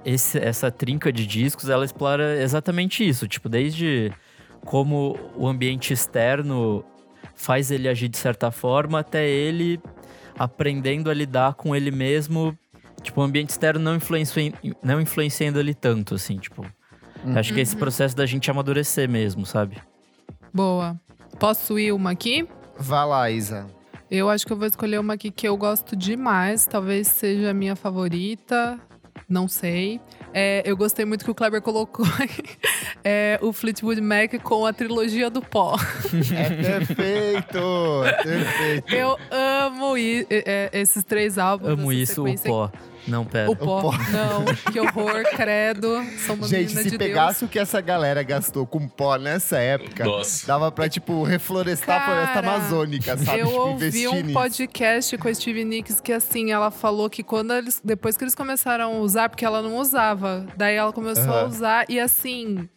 esse- 0.05 0.39
essa 0.39 0.71
trinca 0.71 1.11
de 1.11 1.27
discos, 1.27 1.69
ela 1.69 1.85
explora 1.85 2.41
exatamente 2.41 3.07
isso. 3.07 3.27
Tipo, 3.27 3.49
desde 3.49 4.11
como 4.65 5.17
o 5.35 5.47
ambiente 5.47 5.93
externo 5.93 6.83
faz 7.35 7.69
ele 7.71 7.87
agir 7.89 8.07
de 8.07 8.17
certa 8.17 8.49
forma, 8.51 8.99
até 8.99 9.27
ele 9.27 9.79
aprendendo 10.37 11.09
a 11.09 11.13
lidar 11.13 11.53
com 11.55 11.75
ele 11.75 11.91
mesmo. 11.91 12.57
Tipo, 13.01 13.21
o 13.21 13.23
ambiente 13.23 13.49
externo 13.49 13.79
não, 13.81 13.95
influenci... 13.95 14.53
não 14.81 15.01
influenciando 15.01 15.59
ele 15.59 15.73
tanto, 15.73 16.15
assim, 16.15 16.37
tipo. 16.37 16.65
Acho 17.35 17.53
que 17.53 17.59
é 17.59 17.63
esse 17.63 17.75
processo 17.75 18.15
da 18.15 18.25
gente 18.25 18.49
amadurecer 18.51 19.09
mesmo, 19.09 19.45
sabe? 19.45 19.77
Boa. 20.53 20.99
Posso 21.39 21.79
ir 21.79 21.91
uma 21.93 22.11
aqui? 22.11 22.45
Vá 22.77 23.05
lá, 23.05 23.29
Isa. 23.29 23.67
Eu 24.09 24.29
acho 24.29 24.45
que 24.45 24.53
eu 24.53 24.57
vou 24.57 24.67
escolher 24.67 24.99
uma 24.99 25.13
aqui 25.13 25.31
que 25.31 25.47
eu 25.47 25.57
gosto 25.57 25.95
demais. 25.95 26.65
Talvez 26.65 27.07
seja 27.07 27.49
a 27.49 27.53
minha 27.53 27.75
favorita. 27.75 28.79
Não 29.27 29.47
sei. 29.47 29.99
É, 30.33 30.61
eu 30.65 30.75
gostei 30.75 31.05
muito 31.05 31.23
que 31.23 31.31
o 31.31 31.35
Kleber 31.35 31.61
colocou 31.61 32.05
é, 33.03 33.39
o 33.41 33.53
Fleetwood 33.53 34.01
Mac 34.01 34.33
com 34.41 34.65
a 34.65 34.73
trilogia 34.73 35.29
do 35.29 35.41
pó. 35.41 35.75
É 36.35 36.49
perfeito! 36.49 38.03
perfeito. 38.23 38.93
Eu 38.93 39.17
amo 39.93 39.97
i- 39.97 40.27
é, 40.29 40.69
esses 40.73 41.03
três 41.03 41.37
álbuns. 41.37 41.71
Amo 41.71 41.91
isso, 41.93 42.25
o 42.25 42.39
pó. 42.39 42.71
Não, 43.05 43.25
pera. 43.25 43.51
O 43.51 43.55
pó. 43.55 43.81
pó. 43.81 43.91
Não, 43.91 44.45
que 44.71 44.79
horror, 44.79 45.23
credo. 45.35 45.89
Sou 46.25 46.35
uma 46.37 46.47
Gente, 46.47 46.67
menina 46.69 46.83
se 46.83 46.91
de 46.91 46.97
pegasse 46.97 47.43
o 47.43 47.49
que 47.49 47.59
essa 47.59 47.81
galera 47.81 48.23
gastou 48.23 48.65
com 48.65 48.87
pó 48.87 49.17
nessa 49.17 49.57
época, 49.57 50.05
Nossa. 50.05 50.47
dava 50.47 50.71
pra, 50.71 50.87
tipo, 50.87 51.21
reflorestar 51.23 52.01
a 52.01 52.05
floresta 52.05 52.33
Cara, 52.41 52.47
amazônica, 52.55 53.13
Deus. 53.15 53.27
sabe? 53.27 53.39
Eu 53.41 53.47
tipo, 53.47 53.59
ouvi 53.59 54.07
um 54.07 54.21
nisso. 54.21 54.33
podcast 54.33 55.17
com 55.17 55.27
a 55.27 55.33
Stevie 55.33 55.65
Nicks 55.65 55.99
que, 55.99 56.13
assim, 56.13 56.51
ela 56.53 56.71
falou 56.71 57.09
que 57.09 57.23
quando 57.23 57.53
eles. 57.53 57.81
Depois 57.83 58.15
que 58.15 58.23
eles 58.23 58.35
começaram 58.35 58.85
a 58.93 58.99
usar, 58.99 59.27
porque 59.27 59.43
ela 59.43 59.61
não 59.61 59.75
usava. 59.77 60.45
Daí 60.55 60.75
ela 60.75 60.93
começou 60.93 61.23
a 61.33 61.39
Aham. 61.41 61.47
usar 61.47 61.85
e, 61.89 61.99
assim. 61.99 62.69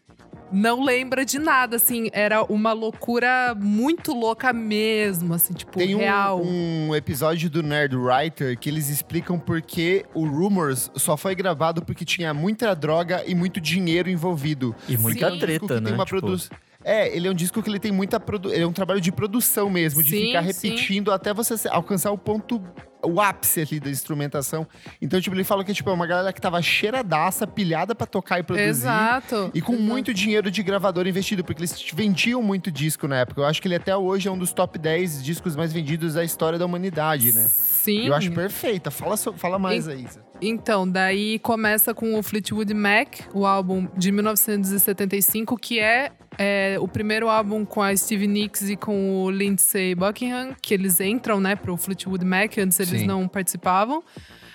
Não 0.53 0.85
lembra 0.85 1.25
de 1.25 1.38
nada, 1.38 1.76
assim. 1.76 2.09
Era 2.12 2.43
uma 2.45 2.73
loucura 2.73 3.55
muito 3.59 4.12
louca 4.15 4.53
mesmo, 4.53 5.35
assim, 5.35 5.53
tipo, 5.53 5.76
Tem 5.79 5.95
um, 5.95 5.99
real. 5.99 6.41
um 6.43 6.95
episódio 6.95 7.50
do 7.50 7.62
Nerd 7.62 7.97
Writer 7.97 8.57
que 8.59 8.69
eles 8.69 8.88
explicam 8.88 9.38
porque 9.38 10.05
o 10.15 10.25
Rumors 10.26 10.91
só 10.95 11.17
foi 11.17 11.35
gravado 11.35 11.85
porque 11.85 12.05
tinha 12.05 12.33
muita 12.33 12.75
droga 12.75 13.25
e 13.26 13.35
muito 13.35 13.61
dinheiro 13.61 14.09
envolvido. 14.09 14.75
E 14.88 14.97
muita 14.97 15.31
Sim. 15.31 15.38
Treta, 15.38 15.67
que 15.67 15.75
né? 15.75 15.81
Tem 15.81 15.95
uma 15.95 16.05
Tipo, 16.05 16.21
produ- 16.21 16.43
É, 16.85 17.15
ele 17.17 17.26
é 17.26 17.31
um 17.31 17.35
disco 17.35 17.61
que 17.61 17.69
ele 17.69 17.81
tem 17.81 17.91
muita 17.91 18.21
produ... 18.21 18.53
ele 18.53 18.62
é 18.62 18.67
um 18.67 18.73
trabalho 18.73 19.00
de 19.00 19.11
produção 19.11 19.69
mesmo, 19.69 20.00
de 20.03 20.11
Sim, 20.11 20.26
ficar 20.26 20.43
sim. 20.53 20.69
repetindo 20.69 21.11
até 21.11 21.35
você 21.35 21.59
se- 21.59 21.69
alcançar 21.69 22.12
o 22.12 22.19
ponto 22.19 22.62
o 23.06 23.20
ápice 23.20 23.60
ali 23.60 23.80
da 23.80 23.90
instrumentação. 23.90 24.66
Então, 25.00 25.20
tipo, 25.20 25.34
ele 25.34 25.44
fala 25.44 25.64
que 25.64 25.72
tipo, 25.72 25.88
é 25.88 25.92
uma 25.92 26.06
galera 26.06 26.32
que 26.32 26.40
tava 26.40 26.60
cheiradaça, 26.60 27.46
pilhada 27.46 27.94
pra 27.94 28.06
tocar 28.06 28.40
e 28.40 28.42
produzir. 28.42 28.68
Exato. 28.68 29.50
E 29.54 29.60
com 29.60 29.72
Exato. 29.72 29.88
muito 29.88 30.12
dinheiro 30.14 30.50
de 30.50 30.62
gravador 30.62 31.06
investido, 31.06 31.44
porque 31.44 31.60
eles 31.60 31.84
vendiam 31.94 32.42
muito 32.42 32.70
disco 32.70 33.06
na 33.06 33.16
época. 33.16 33.40
Eu 33.40 33.46
acho 33.46 33.62
que 33.62 33.68
ele 33.68 33.76
até 33.76 33.96
hoje 33.96 34.28
é 34.28 34.30
um 34.30 34.38
dos 34.38 34.52
top 34.52 34.78
10 34.78 35.22
discos 35.22 35.54
mais 35.54 35.72
vendidos 35.72 36.14
da 36.14 36.25
história 36.25 36.58
da 36.58 36.66
humanidade, 36.66 37.32
né? 37.32 37.46
Sim. 37.48 38.08
Eu 38.08 38.14
acho 38.14 38.30
perfeita. 38.32 38.90
Fala, 38.90 39.16
fala 39.16 39.58
mais 39.58 39.86
aí, 39.88 40.04
Isa. 40.04 40.25
Então, 40.40 40.88
daí 40.88 41.38
começa 41.38 41.95
com 41.95 42.19
o 42.19 42.23
Fleetwood 42.23 42.73
Mac, 42.75 43.21
o 43.33 43.47
álbum 43.47 43.88
de 43.97 44.12
1975, 44.12 45.57
que 45.57 45.78
é, 45.78 46.12
é, 46.38 46.76
o 46.81 46.87
primeiro 46.87 47.28
álbum 47.28 47.64
com 47.64 47.83
a 47.83 47.97
Stevie 47.97 48.26
Nicks 48.26 48.69
e 48.69 48.76
com 48.76 49.25
o 49.25 49.31
Lindsey 49.31 49.95
Buckingham, 49.95 50.55
que 50.61 50.75
eles 50.75 51.00
entram, 51.00 51.40
né, 51.40 51.57
pro 51.57 51.76
Fleetwood 51.76 52.25
Mac, 52.25 52.59
antes 52.59 52.78
eles 52.81 53.00
Sim. 53.00 53.07
não 53.07 53.26
participavam. 53.26 54.02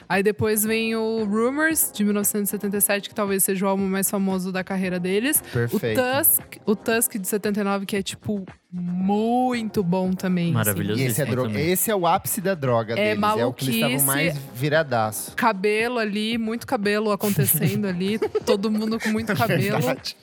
Aí 0.07 0.21
depois 0.21 0.63
vem 0.63 0.93
o 0.93 1.23
Rumors, 1.23 1.89
de 1.93 2.03
1977, 2.03 3.07
que 3.07 3.15
talvez 3.15 3.45
seja 3.45 3.65
o 3.65 3.69
álbum 3.69 3.87
mais 3.87 4.09
famoso 4.09 4.51
da 4.51 4.61
carreira 4.61 4.99
deles. 4.99 5.41
Perfeito. 5.53 6.01
O 6.01 6.03
Tusk, 6.03 6.57
o 6.65 6.75
Tusk 6.75 7.13
de 7.17 7.27
79, 7.27 7.85
que 7.85 7.95
é, 7.95 8.03
tipo, 8.03 8.45
muito 8.73 9.83
bom 9.83 10.11
também. 10.13 10.45
assim. 10.45 10.53
Maravilhoso. 10.53 11.01
E 11.01 11.05
esse 11.05 11.21
é, 11.21 11.25
dro- 11.25 11.43
também. 11.43 11.69
esse 11.71 11.91
é 11.91 11.95
o 11.95 12.07
ápice 12.07 12.39
da 12.39 12.55
droga 12.55 12.93
É 12.93 13.15
deles. 13.15 13.37
É 13.37 13.45
o 13.45 13.51
que 13.53 13.65
eles 13.65 13.75
estavam 13.75 14.05
maluquice. 14.05 14.05
mais 14.05 14.37
viradaço. 14.55 15.35
cabelo 15.35 15.99
ali, 15.99 16.37
muito 16.37 16.65
cabelo 16.65 17.11
acontecendo 17.11 17.85
ali, 17.87 18.17
todo 18.45 18.71
mundo 18.71 18.97
com 18.99 19.09
muito 19.09 19.35
cabelo. 19.35 19.61
Verdade. 19.79 20.15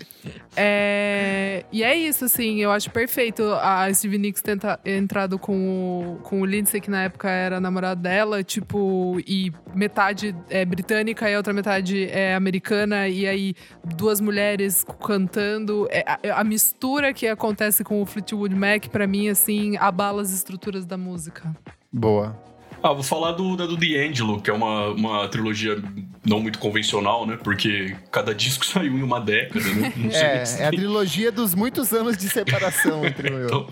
É, 0.56 1.64
E 1.70 1.82
é 1.82 1.94
isso, 1.94 2.24
assim, 2.24 2.60
eu 2.60 2.70
acho 2.72 2.90
perfeito 2.90 3.42
a 3.62 3.92
Stevie 3.92 4.18
Nicks 4.18 4.42
ter 4.42 4.52
entra- 4.52 4.80
entrado 4.84 5.38
com 5.38 6.16
o, 6.16 6.22
com 6.22 6.40
o 6.40 6.44
Lindsay, 6.46 6.80
que 6.80 6.90
na 6.90 7.04
época 7.04 7.28
era 7.30 7.60
namorado 7.60 8.02
dela, 8.02 8.42
tipo, 8.42 9.20
e 9.26 9.52
metade 9.74 10.34
é 10.50 10.64
britânica 10.64 11.30
e 11.30 11.34
a 11.34 11.36
outra 11.36 11.52
metade 11.52 12.08
é 12.10 12.34
americana, 12.34 13.08
e 13.08 13.26
aí 13.26 13.54
duas 13.96 14.20
mulheres 14.20 14.84
cantando. 15.06 15.86
É, 15.90 16.02
a, 16.06 16.40
a 16.40 16.44
mistura 16.44 17.12
que 17.12 17.26
acontece 17.26 17.84
com 17.84 18.02
o 18.02 18.06
Fleetwood 18.06 18.37
Mac, 18.56 18.88
pra 18.88 19.06
mim, 19.06 19.28
assim, 19.28 19.76
abala 19.76 20.22
as 20.22 20.32
estruturas 20.32 20.84
da 20.84 20.96
música. 20.96 21.54
Boa. 21.92 22.36
Ah, 22.82 22.92
vou 22.92 23.02
falar 23.02 23.32
do, 23.32 23.56
da 23.56 23.66
do 23.66 23.76
D'Angelo, 23.76 24.40
que 24.40 24.50
é 24.50 24.52
uma, 24.52 24.88
uma 24.90 25.28
trilogia 25.28 25.82
não 26.24 26.40
muito 26.40 26.60
convencional, 26.60 27.26
né? 27.26 27.36
Porque 27.42 27.96
cada 28.10 28.32
disco 28.34 28.64
saiu 28.66 28.96
em 28.96 29.02
uma 29.02 29.20
década, 29.20 29.64
né? 29.74 29.92
Não 29.96 30.10
sei 30.10 30.20
É, 30.20 30.44
é 30.60 30.66
a 30.66 30.70
trilogia 30.70 31.32
dos 31.32 31.54
muitos 31.54 31.92
anos 31.92 32.16
de 32.16 32.28
separação 32.28 33.04
entre 33.06 33.32
o 33.32 33.38
eu. 33.38 33.46
Então, 33.46 33.68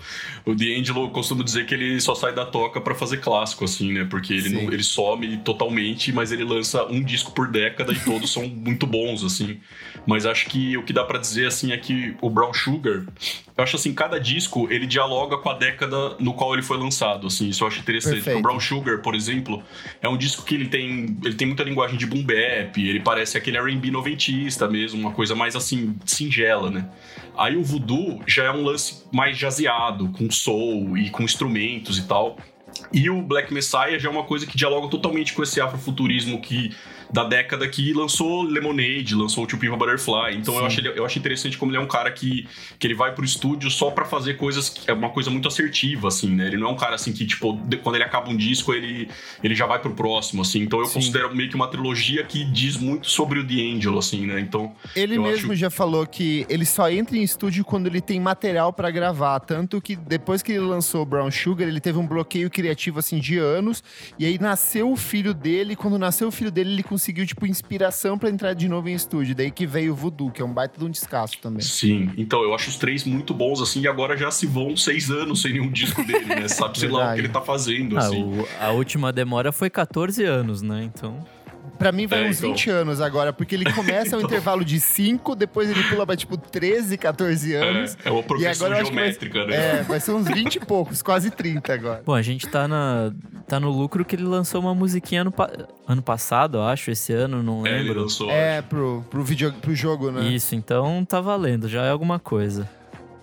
o 0.47 0.55
D'Angelo, 0.55 1.03
eu 1.03 1.09
costumo 1.09 1.43
dizer 1.43 1.65
que 1.65 1.73
ele 1.73 1.99
só 1.99 2.15
sai 2.15 2.33
da 2.33 2.45
toca 2.45 2.79
pra 2.79 2.95
fazer 2.95 3.17
clássico, 3.17 3.65
assim, 3.65 3.91
né? 3.91 4.07
Porque 4.09 4.33
ele, 4.33 4.49
não, 4.49 4.71
ele 4.71 4.83
some 4.83 5.37
totalmente, 5.37 6.11
mas 6.11 6.31
ele 6.31 6.43
lança 6.43 6.85
um 6.85 7.03
disco 7.03 7.31
por 7.31 7.49
década 7.49 7.91
e 7.91 7.99
todos 7.99 8.31
são 8.31 8.47
muito 8.47 8.87
bons, 8.87 9.23
assim. 9.23 9.59
Mas 10.05 10.25
acho 10.25 10.45
que 10.47 10.77
o 10.77 10.83
que 10.83 10.93
dá 10.93 11.03
pra 11.03 11.19
dizer, 11.19 11.47
assim, 11.47 11.73
é 11.73 11.77
que 11.77 12.15
o 12.21 12.29
Brown 12.29 12.53
Sugar, 12.53 13.05
eu 13.57 13.63
acho 13.63 13.75
assim, 13.75 13.93
cada 13.93 14.19
disco, 14.19 14.67
ele 14.71 14.87
dialoga 14.87 15.37
com 15.37 15.49
a 15.49 15.53
década 15.53 16.15
no 16.19 16.33
qual 16.33 16.53
ele 16.53 16.63
foi 16.63 16.77
lançado, 16.77 17.27
assim. 17.27 17.49
Isso 17.49 17.63
eu 17.63 17.67
acho 17.67 17.79
interessante. 17.79 18.15
Perfeito. 18.15 18.39
O 18.39 18.41
Brown 18.41 18.59
Sugar, 18.59 18.99
por 18.99 19.15
exemplo, 19.15 19.61
é 20.01 20.07
um 20.07 20.15
disco 20.15 20.45
que 20.45 20.55
ele 20.55 20.67
tem, 20.67 21.17
ele 21.25 21.35
tem 21.35 21.45
muita 21.45 21.63
linguagem 21.63 21.97
de 21.97 22.05
boom 22.05 22.23
bap, 22.23 22.77
ele 22.77 23.01
parece 23.01 23.37
aquele 23.37 23.57
R&B 23.57 23.91
noventista 23.91 24.67
mesmo, 24.67 24.99
uma 24.99 25.11
coisa 25.11 25.35
mais, 25.35 25.55
assim, 25.57 25.95
singela, 26.05 26.71
né? 26.71 26.89
Aí 27.37 27.55
o 27.55 27.63
voodoo 27.63 28.21
já 28.25 28.45
é 28.45 28.51
um 28.51 28.63
lance 28.63 29.03
mais 29.11 29.37
jazeado, 29.37 30.09
com 30.09 30.29
soul 30.37 30.97
e 30.97 31.09
com 31.09 31.23
instrumentos 31.23 31.97
e 31.97 32.03
tal. 32.03 32.37
E 32.91 33.09
o 33.09 33.21
Black 33.21 33.53
Messiah 33.53 33.97
já 33.97 34.09
é 34.09 34.11
uma 34.11 34.23
coisa 34.23 34.45
que 34.45 34.57
dialoga 34.57 34.87
totalmente 34.89 35.33
com 35.33 35.41
esse 35.41 35.59
afrofuturismo 35.59 36.41
que 36.41 36.75
da 37.11 37.23
década 37.23 37.67
que 37.67 37.93
lançou 37.93 38.43
Lemonade, 38.43 39.15
lançou 39.15 39.43
o 39.43 39.47
Two 39.47 39.57
Pimpa 39.59 39.75
Butterfly. 39.77 40.35
Então 40.37 40.55
eu 40.57 40.65
acho, 40.65 40.81
eu 40.81 41.05
acho 41.05 41.17
interessante 41.19 41.57
como 41.57 41.71
ele 41.71 41.77
é 41.77 41.81
um 41.81 41.87
cara 41.87 42.11
que, 42.11 42.47
que 42.79 42.85
ele 42.87 42.93
vai 42.95 43.13
pro 43.13 43.23
estúdio 43.23 43.69
só 43.71 43.89
pra 43.91 44.05
fazer 44.05 44.35
coisas 44.35 44.69
que 44.69 44.89
é 44.89 44.93
uma 44.93 45.09
coisa 45.09 45.29
muito 45.29 45.47
assertiva, 45.47 46.07
assim, 46.09 46.29
né? 46.29 46.47
Ele 46.47 46.57
não 46.57 46.69
é 46.69 46.71
um 46.71 46.75
cara 46.75 46.95
assim 46.95 47.13
que, 47.13 47.25
tipo, 47.25 47.57
quando 47.83 47.95
ele 47.95 48.03
acaba 48.03 48.29
um 48.29 48.35
disco, 48.35 48.73
ele, 48.73 49.09
ele 49.43 49.55
já 49.55 49.65
vai 49.65 49.79
pro 49.79 49.93
próximo, 49.93 50.41
assim. 50.41 50.61
Então 50.61 50.79
eu 50.79 50.85
Sim. 50.85 50.95
considero 50.95 51.35
meio 51.35 51.49
que 51.49 51.55
uma 51.55 51.67
trilogia 51.67 52.23
que 52.23 52.43
diz 52.45 52.77
muito 52.77 53.09
sobre 53.09 53.39
o 53.39 53.43
D'Angelo, 53.43 53.99
assim, 53.99 54.25
né? 54.25 54.39
Então. 54.39 54.73
Ele 54.95 55.17
mesmo 55.17 55.51
acho- 55.51 55.55
já 55.55 55.69
falou 55.69 56.05
que 56.05 56.45
ele 56.49 56.65
só 56.65 56.89
entra 56.89 57.17
em 57.17 57.23
estúdio 57.23 57.63
quando 57.63 57.87
ele 57.87 58.01
tem 58.01 58.19
material 58.19 58.71
pra 58.73 58.91
gravar. 58.91 59.39
Tanto 59.39 59.81
que 59.81 59.95
depois 59.95 60.41
que 60.41 60.51
ele 60.51 60.59
lançou 60.65 61.01
o 61.01 61.05
Brown 61.05 61.31
Sugar, 61.31 61.67
ele 61.67 61.79
teve 61.79 61.97
um 61.97 62.05
bloqueio 62.07 62.49
criativo 62.49 62.99
assim 62.99 63.19
de 63.19 63.37
anos. 63.37 63.83
E 64.19 64.25
aí 64.25 64.37
nasceu 64.39 64.91
o 64.91 64.95
filho 64.95 65.33
dele. 65.33 65.75
Quando 65.75 65.97
nasceu 65.97 66.27
o 66.27 66.31
filho 66.31 66.51
dele, 66.51 66.71
ele 66.73 66.83
conseguiu, 66.83 66.96
tipo, 67.25 67.45
inspiração 67.45 68.17
pra 68.17 68.29
entrar 68.29 68.53
de 68.53 68.67
novo 68.67 68.89
em 68.89 68.93
estúdio. 68.93 69.33
Daí 69.35 69.51
que 69.51 69.65
veio 69.65 69.93
o 69.93 69.95
Voodoo, 69.95 70.31
que 70.31 70.41
é 70.41 70.45
um 70.45 70.53
baita 70.53 70.77
de 70.79 70.85
um 70.85 70.89
descasso 70.89 71.37
também. 71.41 71.61
Sim, 71.61 72.11
então 72.17 72.41
eu 72.43 72.53
acho 72.53 72.69
os 72.69 72.75
três 72.77 73.03
muito 73.03 73.33
bons, 73.33 73.61
assim, 73.61 73.81
e 73.81 73.87
agora 73.87 74.15
já 74.17 74.31
se 74.31 74.45
vão 74.45 74.75
seis 74.75 75.09
anos 75.09 75.41
sem 75.41 75.53
nenhum 75.53 75.71
disco 75.71 76.03
dele, 76.03 76.25
né? 76.25 76.47
Sabe, 76.47 76.79
sei 76.79 76.89
lá 76.89 77.11
o 77.11 77.13
que 77.15 77.21
ele 77.21 77.29
tá 77.29 77.41
fazendo, 77.41 77.97
Ah, 77.97 78.01
assim. 78.01 78.23
o- 78.23 78.47
a 78.59 78.69
última 78.71 79.11
demora 79.11 79.51
foi 79.51 79.69
14 79.69 80.23
anos, 80.23 80.61
né? 80.61 80.83
Então. 80.83 81.23
Pra 81.77 81.91
mim 81.91 82.07
vai 82.07 82.25
É, 82.25 82.29
uns 82.29 82.37
então. 82.39 82.49
20 82.51 82.69
anos 82.69 83.01
agora, 83.01 83.31
porque 83.33 83.55
ele 83.55 83.71
começa 83.71 84.15
um 84.15 84.19
Então. 84.19 84.29
intervalo 84.29 84.63
de 84.65 84.79
5, 84.79 85.35
depois 85.35 85.69
ele 85.69 85.83
pula 85.83 86.05
pra, 86.05 86.15
tipo, 86.15 86.37
13, 86.37 86.97
14 86.97 87.53
anos. 87.53 87.97
É, 88.03 88.09
é 88.09 88.11
uma 88.11 88.23
progressão 88.23 88.67
que 88.67 88.73
vai- 88.75 88.85
geométrica, 88.85 89.45
né? 89.45 89.55
É, 89.79 89.83
vai 89.83 89.99
ser 89.99 90.11
uns 90.11 90.27
20 90.27 90.55
e 90.55 90.59
poucos, 90.65 91.01
quase 91.01 91.29
30 91.31 91.73
agora. 91.73 92.01
Bom, 92.05 92.13
a 92.13 92.21
gente 92.21 92.47
tá, 92.47 92.67
na, 92.67 93.11
tá 93.47 93.59
no 93.59 93.69
lucro 93.69 94.03
que 94.05 94.15
ele 94.15 94.23
lançou 94.23 94.59
uma 94.61 94.73
musiquinha 94.73 95.21
ano, 95.21 95.33
ano 95.87 96.01
passado, 96.01 96.57
eu 96.57 96.63
acho, 96.63 96.91
esse 96.91 97.13
ano, 97.13 97.41
não 97.43 97.65
É, 97.65 97.71
ele 97.75 97.83
lembro. 97.83 98.01
lançou. 98.01 98.29
É, 98.29 98.61
pro, 98.61 99.05
pro, 99.09 99.23
video, 99.23 99.53
pro 99.53 99.75
jogo, 99.75 100.11
né? 100.11 100.23
Isso, 100.29 100.55
então 100.55 101.03
tá 101.05 101.21
valendo, 101.21 101.67
já 101.69 101.83
é 101.83 101.89
alguma 101.91 102.19
coisa. 102.19 102.67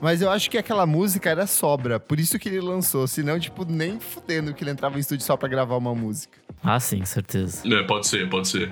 Mas 0.05 0.21
eu 0.21 0.31
acho 0.31 0.51
que 0.51 0.59
aquela 0.59 0.85
música 0.85 1.31
era 1.31 1.47
sobra, 1.47 1.99
por 1.99 2.21
isso 2.21 2.39
que 2.39 2.47
ele 2.47 2.61
lançou. 2.61 3.07
Senão, 3.09 3.41
tipo, 3.41 3.65
nem 3.65 3.99
fudendo 3.99 4.53
que 4.53 4.63
ele 4.63 4.71
entrava 4.71 4.99
em 4.99 5.01
estúdio 5.01 5.25
só 5.25 5.35
pra 5.35 5.49
gravar 5.49 5.79
uma 5.79 5.95
música. 5.95 6.37
Ah, 6.63 6.79
sim, 6.79 7.03
certeza. 7.07 7.63
É, 7.67 7.83
pode 7.85 8.07
ser, 8.07 8.29
pode 8.29 8.49
ser. 8.49 8.71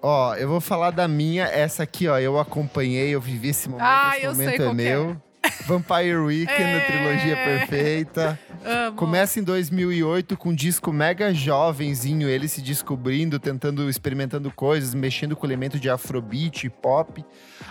Ó, 0.00 0.34
eu 0.36 0.48
vou 0.48 0.58
falar 0.58 0.90
da 0.92 1.06
minha, 1.06 1.44
essa 1.44 1.82
aqui, 1.82 2.08
ó, 2.08 2.18
eu 2.18 2.38
acompanhei, 2.38 3.10
eu 3.10 3.20
vivi 3.20 3.48
esse 3.50 3.68
momento, 3.68 3.84
Ah, 3.86 4.12
esse 4.16 4.24
eu 4.24 4.32
momento 4.32 4.56
sei 4.56 4.66
é 4.66 4.70
é. 4.70 4.72
meu. 4.72 5.22
Vampire 5.66 6.16
Weekend, 6.16 6.74
a 6.76 6.80
trilogia 6.86 7.36
É. 7.36 7.44
perfeita. 7.58 8.38
Amo. 8.64 8.96
Começa 8.96 9.38
em 9.38 9.42
2008 9.42 10.34
com 10.36 10.48
um 10.48 10.54
disco 10.54 10.90
mega 10.94 11.34
jovenzinho, 11.34 12.26
ele 12.26 12.48
se 12.48 12.62
descobrindo, 12.62 13.38
tentando, 13.38 13.88
experimentando 13.90 14.50
coisas, 14.50 14.94
mexendo 14.94 15.36
com 15.36 15.46
elemento 15.46 15.78
de 15.78 15.90
afrobeat, 15.90 16.70
pop. 16.70 17.22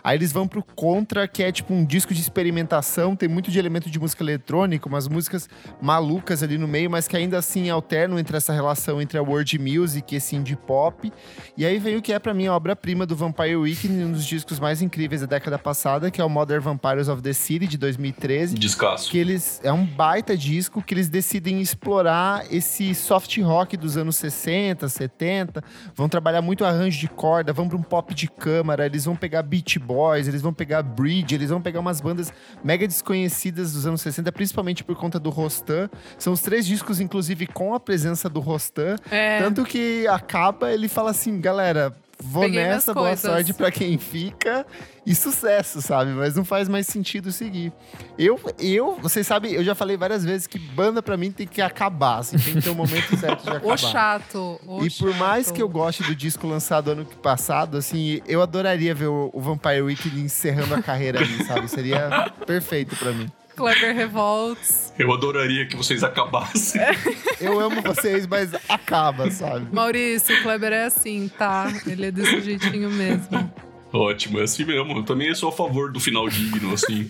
Aí 0.04 0.18
eles 0.18 0.32
vão 0.32 0.48
pro 0.48 0.64
Contra, 0.64 1.28
que 1.28 1.44
é 1.44 1.52
tipo 1.52 1.74
um 1.74 1.86
disco 1.86 2.14
de 2.14 2.22
experimentação, 2.22 3.16
tem 3.16 3.28
muito 3.28 3.52
de 3.52 3.60
elemento 3.60 3.90
de 3.90 4.00
música 4.00 4.24
eletrônica, 4.24 4.88
umas 4.88 5.08
músicas 5.08 5.50
malucas 5.82 6.42
ali 6.44 6.58
no 6.58 6.68
meio, 6.68 6.90
mas 6.90 7.08
que 7.08 7.18
ainda 7.18 7.38
assim 7.38 7.70
alternam 7.70 8.20
entre 8.20 8.38
essa 8.38 8.54
relação 8.54 9.02
entre 9.02 9.18
a 9.18 9.22
world 9.22 9.58
music 9.60 10.14
e 10.14 10.18
esse 10.18 10.36
indie 10.36 10.56
pop. 10.56 11.12
E 11.58 11.66
aí 11.66 11.78
vem 11.80 11.98
o 11.98 12.02
que 12.02 12.14
é 12.14 12.20
para 12.20 12.34
mim 12.34 12.48
a 12.48 12.56
obra-prima 12.56 13.06
do 13.06 13.16
Vampire 13.16 13.56
Weekend, 13.56 14.04
um 14.04 14.12
dos 14.12 14.26
discos 14.26 14.60
mais 14.60 14.82
incríveis 14.82 15.22
da 15.22 15.28
década 15.28 15.58
passada, 15.58 16.10
que 16.12 16.22
é 16.22 16.24
o 16.24 16.30
Modern 16.30 16.62
Vampires 16.62 17.08
of 17.08 17.22
the 17.22 17.34
City 17.34 17.68
de 17.68 17.78
2013. 17.78 18.56
Descasso. 18.56 19.10
Que 19.10 19.18
eles 19.18 19.60
é 19.64 19.72
um 19.72 19.86
baita 19.86 20.38
disco 20.38 20.82
que 20.82 20.94
eles 20.94 21.10
decidem 21.10 21.62
explorar 21.62 22.46
esse 22.52 22.94
soft 22.96 23.38
rock 23.40 23.76
dos 23.76 23.98
anos 23.98 24.16
60, 24.16 24.88
70, 24.88 25.64
vão 25.96 26.08
trabalhar 26.08 26.42
muito 26.42 26.64
arranjo 26.64 27.00
de 27.00 27.08
corda, 27.08 27.54
vão 27.54 27.68
para 27.68 27.78
um 27.78 27.84
pop 27.84 28.14
de 28.14 28.28
câmara, 28.28 28.86
eles 28.86 29.06
vão 29.06 29.16
pegar 29.16 29.44
Beach 29.44 29.80
Boys, 29.90 30.28
eles 30.28 30.42
vão 30.44 30.54
pegar 30.54 30.84
Bridge, 30.84 31.34
eles 31.34 31.50
vão 31.50 31.60
pegar 31.60 31.80
umas 31.80 32.00
bandas 32.00 32.32
mega 32.64 32.88
desconhecidas 32.88 33.74
dos 33.74 33.88
anos 33.88 34.02
60, 34.02 34.32
principalmente 34.32 34.84
por 34.84 34.96
conta 34.96 35.20
do 35.20 35.32
Rostan. 35.32 35.90
São 36.20 36.32
os 36.32 36.42
três 36.42 36.64
discos 36.68 37.00
inclusive 37.00 37.48
com 37.48 37.74
a 37.74 37.80
presença 37.80 38.30
do 38.30 38.40
Rostan, 38.40 38.98
É. 39.10 39.40
tanto 39.42 39.66
que 39.66 40.06
acaba 40.08 40.72
ele 40.72 40.88
fala 40.88 41.10
assim, 41.10 41.42
galera, 41.42 41.96
vou 42.22 42.44
Peguei 42.44 42.64
nessa, 42.64 42.94
boa 42.94 43.08
coisas. 43.08 43.22
sorte 43.32 43.54
pra 43.54 43.72
quem 43.72 43.98
fica 43.98 44.66
e 45.06 45.16
sucesso, 45.16 45.82
sabe? 45.82 46.12
Mas 46.12 46.36
não 46.36 46.44
faz 46.46 46.68
mais 46.68 46.86
sentido 46.86 47.32
seguir. 47.32 47.72
Eu, 48.18 48.40
eu, 48.60 48.98
vocês 49.02 49.26
sabem, 49.26 49.54
eu 49.54 49.64
já 49.64 49.74
falei 49.74 49.96
várias 49.98 50.24
vezes 50.24 50.46
que 50.46 50.60
banda 50.60 51.02
pra 51.02 51.16
mim 51.18 51.32
tem 51.32 51.48
que 51.48 51.62
acabar, 51.62 52.18
assim, 52.20 52.38
tem 52.38 52.56
que 52.56 52.62
ter 52.62 52.70
um 52.70 52.76
momento 52.76 53.16
certo 53.18 53.44
de 53.44 53.50
acabar. 53.50 53.74
O 53.74 53.78
chato. 53.78 54.60
o 54.68 54.86
E 54.86 54.90
por 54.92 55.14
mais 55.16 55.46
chato. 55.48 55.56
que 55.56 55.62
eu 55.62 55.70
goste 55.70 56.04
do 56.04 56.14
disco 56.16 56.46
lançado 56.46 56.92
ano 56.92 57.06
passado, 57.06 57.78
assim, 57.78 58.22
eu 58.28 58.42
adoraria 58.42 58.94
ver 58.94 59.08
o, 59.08 59.32
Vampire 59.36 59.82
Weekend 59.82 60.20
encerrando 60.20 60.76
a 60.76 60.82
carreira 60.82 61.20
ali, 61.20 61.44
sabe? 61.46 61.68
Seria 61.68 62.32
perfeito 62.46 62.96
pra 62.96 63.12
mim. 63.12 63.32
Kleber 63.60 63.96
Revolts. 63.96 64.94
Eu 64.98 65.12
adoraria 65.14 65.66
que 65.68 65.76
vocês 65.76 66.04
acabassem. 66.04 66.82
Eu 67.40 67.60
amo 67.60 67.82
vocês, 67.82 68.26
mas 68.28 68.52
acaba, 68.68 69.30
sabe? 69.32 69.68
Maurício, 69.74 70.36
o 70.38 70.42
Kleber 70.44 70.74
é 70.74 70.86
assim, 70.86 71.30
tá? 71.38 71.68
Ele 71.86 72.08
é 72.08 72.12
desse 72.12 72.42
jeitinho 72.42 72.90
mesmo. 72.92 73.52
Ótimo, 73.94 74.40
é 74.40 74.44
assim 74.44 74.66
mesmo. 74.66 74.92
Eu 74.98 75.04
também 75.04 75.34
sou 75.36 75.50
a 75.50 75.52
favor 75.52 75.92
do 75.92 76.00
final 76.00 76.28
digno, 76.30 76.74
assim. 76.74 77.10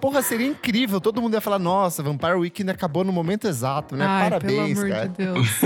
Porra, 0.00 0.22
seria 0.22 0.46
incrível. 0.46 1.00
Todo 1.00 1.20
mundo 1.22 1.34
ia 1.34 1.40
falar, 1.40 1.58
nossa, 1.58 2.02
Vampire 2.02 2.34
Weekend 2.34 2.70
acabou 2.70 3.04
no 3.04 3.12
momento 3.12 3.46
exato, 3.46 3.96
né? 3.96 4.04
Ai, 4.06 4.24
Parabéns, 4.30 4.78
pelo 4.78 4.86
amor 4.86 4.88
cara. 4.88 5.08
de 5.08 5.14
Deus. 5.16 5.62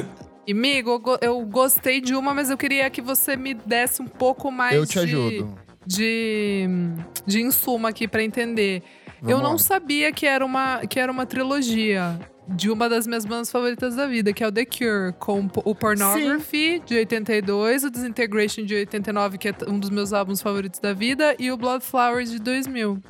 E, 0.47 0.53
amigo, 0.53 0.91
eu 0.91 0.99
go- 0.99 1.19
eu 1.21 1.41
gostei 1.47 2.01
de 2.01 2.15
uma, 2.15 2.33
mas 2.35 2.51
eu 2.51 2.57
queria 2.57 2.89
que 2.91 3.01
você 3.03 3.37
me 3.37 3.55
desse 3.55 4.03
um 4.03 4.07
pouco 4.07 4.51
mais 4.51 4.75
Eu 4.75 4.85
te 4.87 4.95
de, 4.95 4.99
ajudo. 4.99 5.55
de, 5.87 6.67
de 7.27 7.41
insumo 7.43 7.87
aqui 7.87 8.09
pra 8.09 8.23
entender. 8.23 8.83
Vamos 9.21 9.31
eu 9.31 9.43
não 9.43 9.53
lá. 9.53 9.59
sabia 9.59 10.13
que 10.13 10.27
era, 10.27 10.45
uma, 10.45 10.81
que 10.87 10.99
era 10.99 11.11
uma 11.11 11.27
trilogia 11.27 12.19
de 12.49 12.71
uma 12.71 12.89
das 12.89 13.07
minhas 13.07 13.25
bandas 13.25 13.51
favoritas 13.51 13.95
da 13.95 14.07
vida, 14.07 14.33
que 14.33 14.43
é 14.43 14.49
o 14.49 14.53
The 14.53 14.65
Cure, 14.65 15.13
com 15.19 15.49
o 15.65 15.75
Pornography, 15.75 16.83
de 16.85 16.97
82, 16.97 17.85
o 17.85 17.91
Disintegration, 17.91 18.65
de 18.65 18.75
89, 18.75 19.39
que 19.39 19.49
é 19.49 19.55
um 19.69 19.79
dos 19.79 19.91
meus 19.91 20.13
álbuns 20.13 20.43
favoritos 20.43 20.81
da 20.81 20.93
vida, 20.93 21.37
e 21.39 21.53
o 21.53 21.57
Blood 21.57 21.85
Flowers, 21.85 22.31
de 22.31 22.41
2000. 22.41 23.01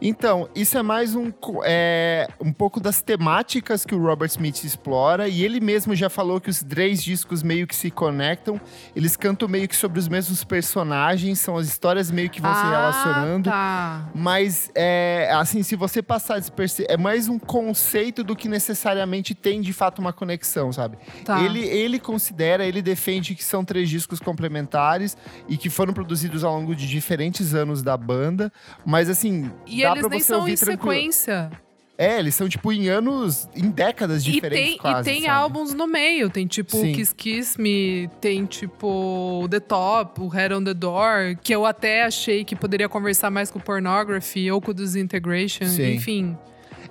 Então, 0.00 0.48
isso 0.54 0.78
é 0.78 0.82
mais 0.82 1.14
um, 1.14 1.30
é, 1.64 2.26
um 2.40 2.52
pouco 2.52 2.80
das 2.80 3.02
temáticas 3.02 3.84
que 3.84 3.94
o 3.94 4.02
Robert 4.02 4.28
Smith 4.28 4.64
explora, 4.64 5.28
e 5.28 5.44
ele 5.44 5.60
mesmo 5.60 5.94
já 5.94 6.08
falou 6.08 6.40
que 6.40 6.48
os 6.48 6.62
três 6.62 7.02
discos 7.02 7.42
meio 7.42 7.66
que 7.66 7.76
se 7.76 7.90
conectam, 7.90 8.58
eles 8.96 9.14
cantam 9.14 9.46
meio 9.46 9.68
que 9.68 9.76
sobre 9.76 9.98
os 9.98 10.08
mesmos 10.08 10.42
personagens, 10.42 11.38
são 11.38 11.56
as 11.56 11.66
histórias 11.66 12.10
meio 12.10 12.30
que 12.30 12.40
vão 12.40 12.54
se 12.54 12.62
relacionando. 12.62 13.50
Ah, 13.50 14.04
tá. 14.04 14.10
Mas, 14.14 14.70
é, 14.74 15.30
assim, 15.34 15.62
se 15.62 15.76
você 15.76 16.02
passar 16.02 16.38
despercebido, 16.38 16.92
é 16.92 16.96
mais 16.96 17.28
um 17.28 17.38
conceito 17.38 18.24
do 18.24 18.34
que 18.34 18.48
necessariamente 18.48 19.34
tem 19.34 19.60
de 19.60 19.72
fato 19.72 19.98
uma 19.98 20.12
conexão, 20.12 20.72
sabe? 20.72 20.96
Tá. 21.24 21.42
Ele, 21.42 21.60
ele 21.60 21.98
considera, 21.98 22.64
ele 22.64 22.80
defende 22.80 23.34
que 23.34 23.44
são 23.44 23.64
três 23.64 23.88
discos 23.90 24.18
complementares 24.18 25.16
e 25.46 25.56
que 25.56 25.68
foram 25.68 25.92
produzidos 25.92 26.42
ao 26.42 26.54
longo 26.54 26.74
de 26.74 26.86
diferentes 26.86 27.54
anos 27.54 27.82
da 27.82 27.96
banda, 27.96 28.50
mas 28.84 29.10
assim. 29.10 29.50
E 29.66 29.89
dá 29.94 30.00
eles 30.00 30.02
pra 30.02 30.10
nem 30.10 30.20
você 30.20 30.26
são 30.26 30.38
ouvir 30.40 30.52
em 30.52 30.56
tranquilo. 30.56 30.92
sequência. 30.94 31.50
É, 31.98 32.18
eles 32.18 32.34
são 32.34 32.48
tipo 32.48 32.72
em 32.72 32.88
anos, 32.88 33.46
em 33.54 33.68
décadas 33.70 34.22
E 34.26 34.30
diferentes 34.32 34.70
tem, 34.70 34.78
quase, 34.78 35.00
e 35.10 35.12
tem 35.12 35.22
sabe? 35.24 35.34
álbuns 35.34 35.74
no 35.74 35.86
meio. 35.86 36.30
Tem 36.30 36.46
tipo 36.46 36.74
Sim. 36.78 36.92
o 36.92 36.94
Kiss 36.94 37.14
Kiss 37.14 37.60
Me, 37.60 38.08
tem 38.22 38.46
tipo 38.46 39.46
The 39.50 39.60
Top, 39.60 40.18
o 40.22 40.28
Head 40.28 40.54
on 40.54 40.64
the 40.64 40.72
Door, 40.72 41.36
que 41.42 41.54
eu 41.54 41.66
até 41.66 42.04
achei 42.04 42.42
que 42.42 42.56
poderia 42.56 42.88
conversar 42.88 43.30
mais 43.30 43.50
com 43.50 43.58
o 43.58 43.62
Pornography 43.62 44.50
ou 44.50 44.62
com 44.62 44.70
o 44.70 44.74
Disintegration, 44.74 45.66
Sim. 45.66 45.94
enfim. 45.96 46.38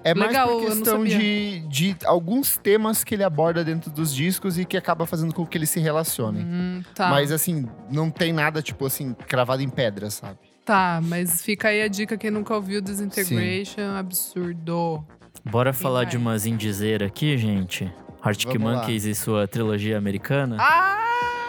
É 0.03 0.13
mais 0.13 0.29
Legal, 0.31 0.47
por 0.47 0.53
eu 0.53 0.59
não 0.61 0.75
questão 0.77 0.97
sabia. 0.99 1.17
de, 1.17 1.59
de 1.67 1.95
alguns 2.05 2.55
temas 2.57 3.03
que 3.03 3.15
ele 3.15 3.23
aborda 3.23 3.65
dentro 3.65 3.89
dos 3.89 4.13
discos 4.13 4.59
e 4.59 4.63
que 4.63 4.77
acaba 4.77 5.05
fazendo 5.07 5.33
com 5.33 5.43
que 5.45 5.57
eles 5.57 5.71
se 5.71 5.79
relacionem. 5.79 6.43
Hum, 6.45 6.83
tá. 6.93 7.09
Mas 7.09 7.31
assim, 7.31 7.67
não 7.89 8.09
tem 8.11 8.31
nada, 8.31 8.61
tipo 8.61 8.85
assim, 8.85 9.13
cravado 9.27 9.61
em 9.63 9.67
pedra, 9.69 10.09
sabe? 10.11 10.37
Tá, 10.69 11.01
mas 11.03 11.41
fica 11.41 11.69
aí 11.69 11.81
a 11.81 11.87
dica, 11.87 12.15
quem 12.15 12.29
nunca 12.29 12.53
ouviu 12.53 12.79
Disintegration, 12.79 13.97
absurdo. 13.97 15.03
Bora 15.43 15.73
falar 15.73 16.01
vai? 16.01 16.05
de 16.05 16.17
umas 16.17 16.45
indizeiras 16.45 17.07
aqui, 17.07 17.35
gente? 17.39 17.91
Arctic 18.21 18.51
Vamos 18.53 18.73
lá. 18.73 18.77
Monkeys 18.81 19.03
e 19.05 19.15
sua 19.15 19.47
trilogia 19.47 19.97
americana? 19.97 20.57
Ah! 20.59 20.99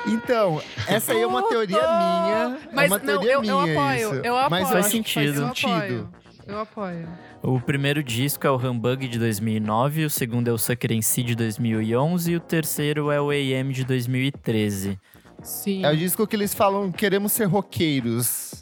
Então, 0.07 0.63
essa 0.89 1.13
aí 1.13 1.21
é 1.21 1.27
uma 1.27 1.47
teoria 1.47 1.77
minha. 1.77 2.59
Mas 2.73 2.91
é 2.91 2.95
uma 2.95 2.99
não, 2.99 3.05
teoria 3.05 3.33
eu, 3.33 3.45
eu 3.45 3.61
minha 3.61 3.79
apoio, 3.79 3.99
isso. 3.99 4.15
eu 4.25 4.39
apoio. 4.39 4.51
Mas 4.51 4.63
eu 4.63 4.69
Faz 4.69 4.87
sentido. 4.87 5.21
Eu 5.21 5.47
faz 5.49 5.59
sentido. 5.59 5.75
apoio. 5.77 6.09
Eu 6.47 6.59
apoio. 6.59 7.09
O 7.43 7.61
primeiro 7.61 8.03
disco 8.03 8.47
é 8.47 8.51
o 8.51 8.57
Humbug 8.57 9.07
de 9.07 9.19
2009, 9.19 10.07
o 10.07 10.11
segundo 10.11 10.49
é 10.49 10.53
o 10.53 10.57
Sucker 10.57 10.93
in 10.93 11.03
Sea 11.03 11.25
de 11.25 11.35
2011 11.35 12.33
e 12.33 12.37
o 12.37 12.41
terceiro 12.41 13.11
é 13.11 13.21
o 13.21 13.29
AM 13.29 13.71
de 13.71 13.85
2013. 13.85 14.99
Sim. 15.43 15.85
É 15.85 15.91
o 15.91 15.97
disco 15.97 16.27
que 16.27 16.37
eles 16.37 16.55
falam, 16.55 16.91
queremos 16.91 17.33
ser 17.33 17.45
roqueiros. 17.45 18.60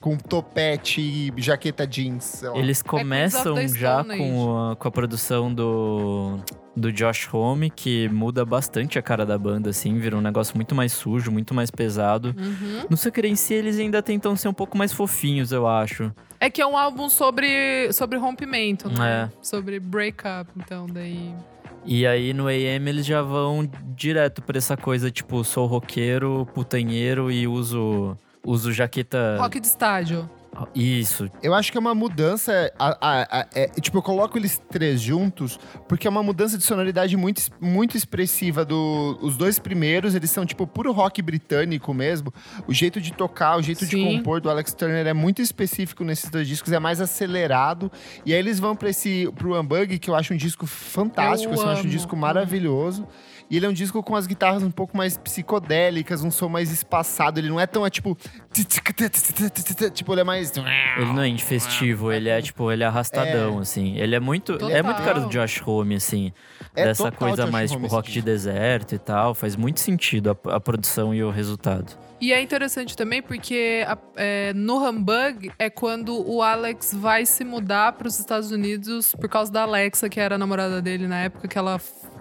Com 0.00 0.16
topete 0.16 1.00
e 1.00 1.32
jaqueta 1.36 1.84
jeans. 1.84 2.24
sei 2.24 2.48
lá. 2.48 2.56
Eles 2.56 2.82
começam 2.82 3.56
the 3.56 3.66
já 3.66 4.04
com 4.04 4.70
a, 4.70 4.76
com 4.76 4.88
a 4.88 4.90
produção 4.92 5.52
do, 5.52 6.38
do 6.76 6.92
Josh 6.92 7.28
Homme, 7.32 7.68
que 7.68 8.08
muda 8.08 8.44
bastante 8.44 8.96
a 8.96 9.02
cara 9.02 9.26
da 9.26 9.36
banda, 9.36 9.70
assim, 9.70 9.98
vira 9.98 10.16
um 10.16 10.20
negócio 10.20 10.54
muito 10.56 10.72
mais 10.72 10.92
sujo, 10.92 11.32
muito 11.32 11.52
mais 11.52 11.70
pesado. 11.70 12.34
Uhum. 12.38 12.86
No 12.88 13.26
in 13.26 13.34
Sea, 13.34 13.58
eles 13.58 13.78
ainda 13.78 14.00
tentam 14.00 14.36
ser 14.36 14.48
um 14.48 14.52
pouco 14.52 14.78
mais 14.78 14.92
fofinhos, 14.92 15.50
eu 15.50 15.66
acho. 15.66 16.12
É 16.38 16.48
que 16.48 16.62
é 16.62 16.66
um 16.66 16.76
álbum 16.76 17.08
sobre, 17.08 17.92
sobre 17.92 18.18
rompimento, 18.18 18.88
né? 18.88 19.24
É. 19.24 19.38
Sobre 19.42 19.80
breakup, 19.80 20.48
então 20.56 20.86
daí. 20.86 21.34
E 21.84 22.06
aí 22.06 22.32
no 22.32 22.46
AM 22.46 22.88
eles 22.88 23.04
já 23.06 23.22
vão 23.22 23.68
direto 23.96 24.42
pra 24.42 24.58
essa 24.58 24.76
coisa, 24.76 25.10
tipo, 25.10 25.42
sou 25.42 25.66
roqueiro, 25.66 26.46
putanheiro 26.54 27.30
e 27.32 27.48
uso, 27.48 28.16
uso 28.44 28.72
jaqueta. 28.72 29.36
Rock 29.38 29.60
de 29.60 29.66
estádio. 29.66 30.28
Isso. 30.74 31.30
Eu 31.40 31.54
acho 31.54 31.70
que 31.70 31.78
é 31.78 31.80
uma 31.80 31.94
mudança. 31.94 32.72
a- 32.76 32.98
a- 33.00 33.40
a- 33.42 33.46
é, 33.54 33.66
tipo, 33.80 33.98
eu 33.98 34.02
coloco 34.02 34.36
eles 34.36 34.60
três 34.70 35.00
juntos, 35.00 35.56
porque 35.86 36.04
é 36.08 36.10
uma 36.10 36.22
mudança 36.22 36.58
de 36.58 36.64
sonoridade 36.64 37.16
muito, 37.16 37.40
muito 37.60 37.96
expressiva. 37.96 38.64
Do, 38.64 39.16
os 39.22 39.36
dois 39.36 39.60
primeiros, 39.60 40.16
eles 40.16 40.30
são, 40.30 40.44
tipo, 40.44 40.66
puro 40.66 40.90
rock 40.90 41.22
britânico 41.22 41.94
mesmo. 41.94 42.32
O 42.66 42.74
jeito 42.74 43.00
de 43.00 43.12
tocar, 43.12 43.56
o 43.56 43.62
jeito 43.62 43.86
de 43.86 43.92
Sim. 43.96 44.16
compor 44.16 44.40
do 44.40 44.50
Alex 44.50 44.72
Turner 44.74 45.06
é 45.06 45.12
muito 45.14 45.40
específico 45.40 46.02
nesses 46.02 46.28
dois 46.28 46.48
discos, 46.48 46.72
é 46.72 46.80
mais 46.80 47.00
acelerado. 47.00 47.92
E 48.26 48.32
aí 48.32 48.38
eles 48.40 48.58
vão 48.58 48.74
pra 48.74 48.88
esse 48.90 49.30
pro 49.36 49.56
Unbug, 49.60 49.96
que 50.00 50.10
eu 50.10 50.16
acho 50.16 50.34
um 50.34 50.36
disco 50.36 50.66
fantástico, 50.66 51.52
Eu 51.52 51.54
assim, 51.58 51.66
eu 51.66 51.70
acho 51.70 51.86
um 51.86 51.90
disco 51.90 52.16
maravilhoso. 52.16 53.06
E 53.50 53.56
ele 53.56 53.66
é 53.66 53.68
um 53.68 53.72
disco 53.72 54.02
com 54.02 54.14
as 54.14 54.26
guitarras 54.26 54.62
um 54.62 54.70
pouco 54.70 54.96
mais 54.96 55.16
psicodélicas, 55.16 56.22
um 56.22 56.30
som 56.30 56.48
mais 56.48 56.70
espaçado. 56.70 57.40
Ele 57.40 57.48
não 57.48 57.58
é 57.58 57.66
tão, 57.66 57.86
é, 57.86 57.90
tipo. 57.90 58.16
Tipo, 59.92 60.12
ele 60.12 60.20
é 60.20 60.24
mais. 60.24 60.52
Ele 60.56 61.12
não 61.12 61.22
é 61.22 61.28
indie 61.28 61.44
festivo, 61.44 62.12
ele 62.12 62.28
é 62.28 62.42
tipo, 62.42 62.70
ele 62.70 62.82
é 62.82 62.86
arrastadão, 62.86 63.58
assim. 63.58 63.96
Ele 63.96 64.14
é 64.14 64.20
muito. 64.20 64.52
É 64.52 64.58
Total. 64.58 64.84
muito 64.84 65.02
cara 65.02 65.20
do 65.20 65.28
Josh 65.28 65.62
Homme, 65.66 65.94
assim. 65.94 66.32
É 66.74 66.84
dessa 66.84 67.10
coisa 67.10 67.44
Josh 67.44 67.52
mais, 67.52 67.70
Homme 67.70 67.82
tipo, 67.84 67.94
rock 67.94 68.08
de 68.08 68.14
disco. 68.14 68.26
deserto 68.26 68.94
e 68.94 68.98
tal. 68.98 69.34
Faz 69.34 69.56
muito 69.56 69.80
sentido 69.80 70.30
a, 70.30 70.56
a 70.56 70.60
produção 70.60 71.14
e 71.14 71.22
o 71.24 71.30
resultado. 71.30 71.96
E 72.20 72.32
é 72.32 72.42
interessante 72.42 72.96
também 72.96 73.22
porque 73.22 73.86
é, 74.16 74.52
no 74.52 74.84
Humbug 74.84 75.52
é 75.56 75.70
quando 75.70 76.28
o 76.28 76.42
Alex 76.42 76.92
vai 76.92 77.24
se 77.24 77.44
mudar 77.44 77.92
para 77.92 78.08
os 78.08 78.18
Estados 78.18 78.50
Unidos 78.50 79.14
por 79.14 79.28
causa 79.28 79.52
da 79.52 79.62
Alexa, 79.62 80.08
que 80.08 80.18
era 80.18 80.34
a 80.34 80.38
namorada 80.38 80.82
dele 80.82 81.06
na 81.06 81.20
época 81.20 81.46
que 81.46 81.56
ela, 81.56 81.80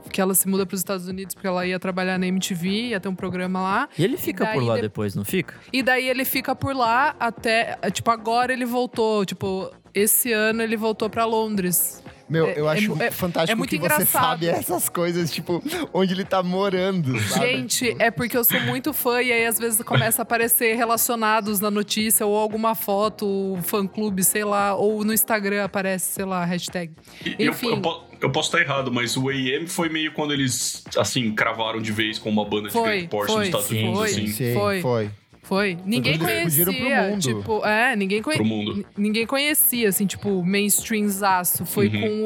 que 0.09 0.21
ela 0.21 0.33
se 0.35 0.47
muda 0.47 0.65
para 0.65 0.75
os 0.75 0.81
Estados 0.81 1.07
Unidos 1.07 1.33
porque 1.35 1.47
ela 1.47 1.65
ia 1.65 1.79
trabalhar 1.79 2.17
na 2.17 2.27
MTV, 2.27 2.69
ia 2.89 2.99
ter 2.99 3.09
um 3.09 3.15
programa 3.15 3.61
lá. 3.61 3.89
E 3.97 4.03
ele 4.03 4.17
fica 4.17 4.45
por 4.47 4.59
daí 4.59 4.65
lá 4.67 4.75
de- 4.75 4.81
depois, 4.81 5.15
não 5.15 5.25
fica? 5.25 5.53
E 5.71 5.81
daí 5.83 6.07
ele 6.09 6.25
fica 6.25 6.55
por 6.55 6.75
lá 6.75 7.15
até. 7.19 7.77
Tipo, 7.91 8.11
agora 8.11 8.51
ele 8.53 8.65
voltou. 8.65 9.25
Tipo, 9.25 9.71
esse 9.93 10.31
ano 10.31 10.61
ele 10.61 10.77
voltou 10.77 11.09
para 11.09 11.25
Londres. 11.25 12.03
Meu, 12.29 12.45
É- 12.45 12.59
eu 12.59 12.69
é 12.69 12.73
acho 12.73 13.01
é- 13.01 13.09
fantástico 13.09 13.53
é 13.53 13.55
muito 13.55 13.69
que 13.69 13.77
você 13.77 13.85
engraçado. 13.85 14.21
sabe 14.21 14.47
essas 14.47 14.89
coisas, 14.89 15.31
tipo, 15.31 15.63
onde 15.93 16.13
ele 16.13 16.25
tá 16.25 16.43
morando, 16.43 17.17
sabe? 17.21 17.45
Gente, 17.45 17.95
é 17.97 18.11
porque 18.11 18.35
eu 18.37 18.43
sou 18.43 18.59
muito 18.63 18.91
fã 18.91 19.21
e 19.21 19.31
aí 19.31 19.45
às 19.45 19.57
vezes 19.57 19.81
começa 19.81 20.21
a 20.21 20.23
aparecer 20.23 20.75
relacionados 20.75 21.61
na 21.61 21.71
notícia 21.71 22.25
ou 22.25 22.35
alguma 22.37 22.75
foto, 22.75 23.57
fã-clube, 23.63 24.25
sei 24.25 24.43
lá, 24.43 24.75
ou 24.75 25.05
no 25.05 25.13
Instagram 25.13 25.63
aparece, 25.63 26.11
sei 26.15 26.25
lá, 26.25 26.43
hashtag. 26.43 26.91
E 27.25 27.45
Eu, 27.45 27.51
Enfim. 27.53 27.69
eu, 27.69 27.81
po- 27.81 28.03
eu 28.21 28.29
posso 28.31 28.47
estar 28.49 28.59
errado, 28.61 28.91
mas 28.91 29.15
o 29.17 29.29
AM 29.29 29.67
foi 29.67 29.89
meio 29.89 30.11
quando 30.11 30.33
eles, 30.33 30.83
assim, 30.97 31.31
cravaram 31.33 31.81
de 31.81 31.91
vez 31.91 32.17
com 32.19 32.29
uma 32.29 32.43
banda 32.45 32.67
de 32.67 32.73
Foi, 32.73 32.83
grande 32.91 33.07
porte 33.07 33.27
foi, 33.31 33.37
nos 33.39 33.45
Estados 33.47 33.67
sim, 33.67 33.77
Unidos, 33.83 33.97
foi. 33.99 34.09
assim, 34.09 34.27
Sim, 34.27 34.53
Foi. 34.53 34.81
foi. 34.81 35.09
Foi. 35.43 35.77
Ninguém 35.85 36.17
conhecia. 36.17 36.43
explodiram 36.45 36.73
pro 36.73 37.09
mundo. 37.09 37.21
Tipo, 37.21 37.65
é, 37.65 37.95
ninguém 37.95 38.21
pro 38.21 38.33
conhecia. 38.33 38.45
mundo. 38.57 38.85
Ninguém 38.97 39.25
conhecia, 39.25 39.87
assim, 39.87 40.05
tipo, 40.05 40.43
mainstreamzaço. 40.43 41.65
Foi 41.65 41.87
Uhum. 41.87 42.01
com 42.01 42.23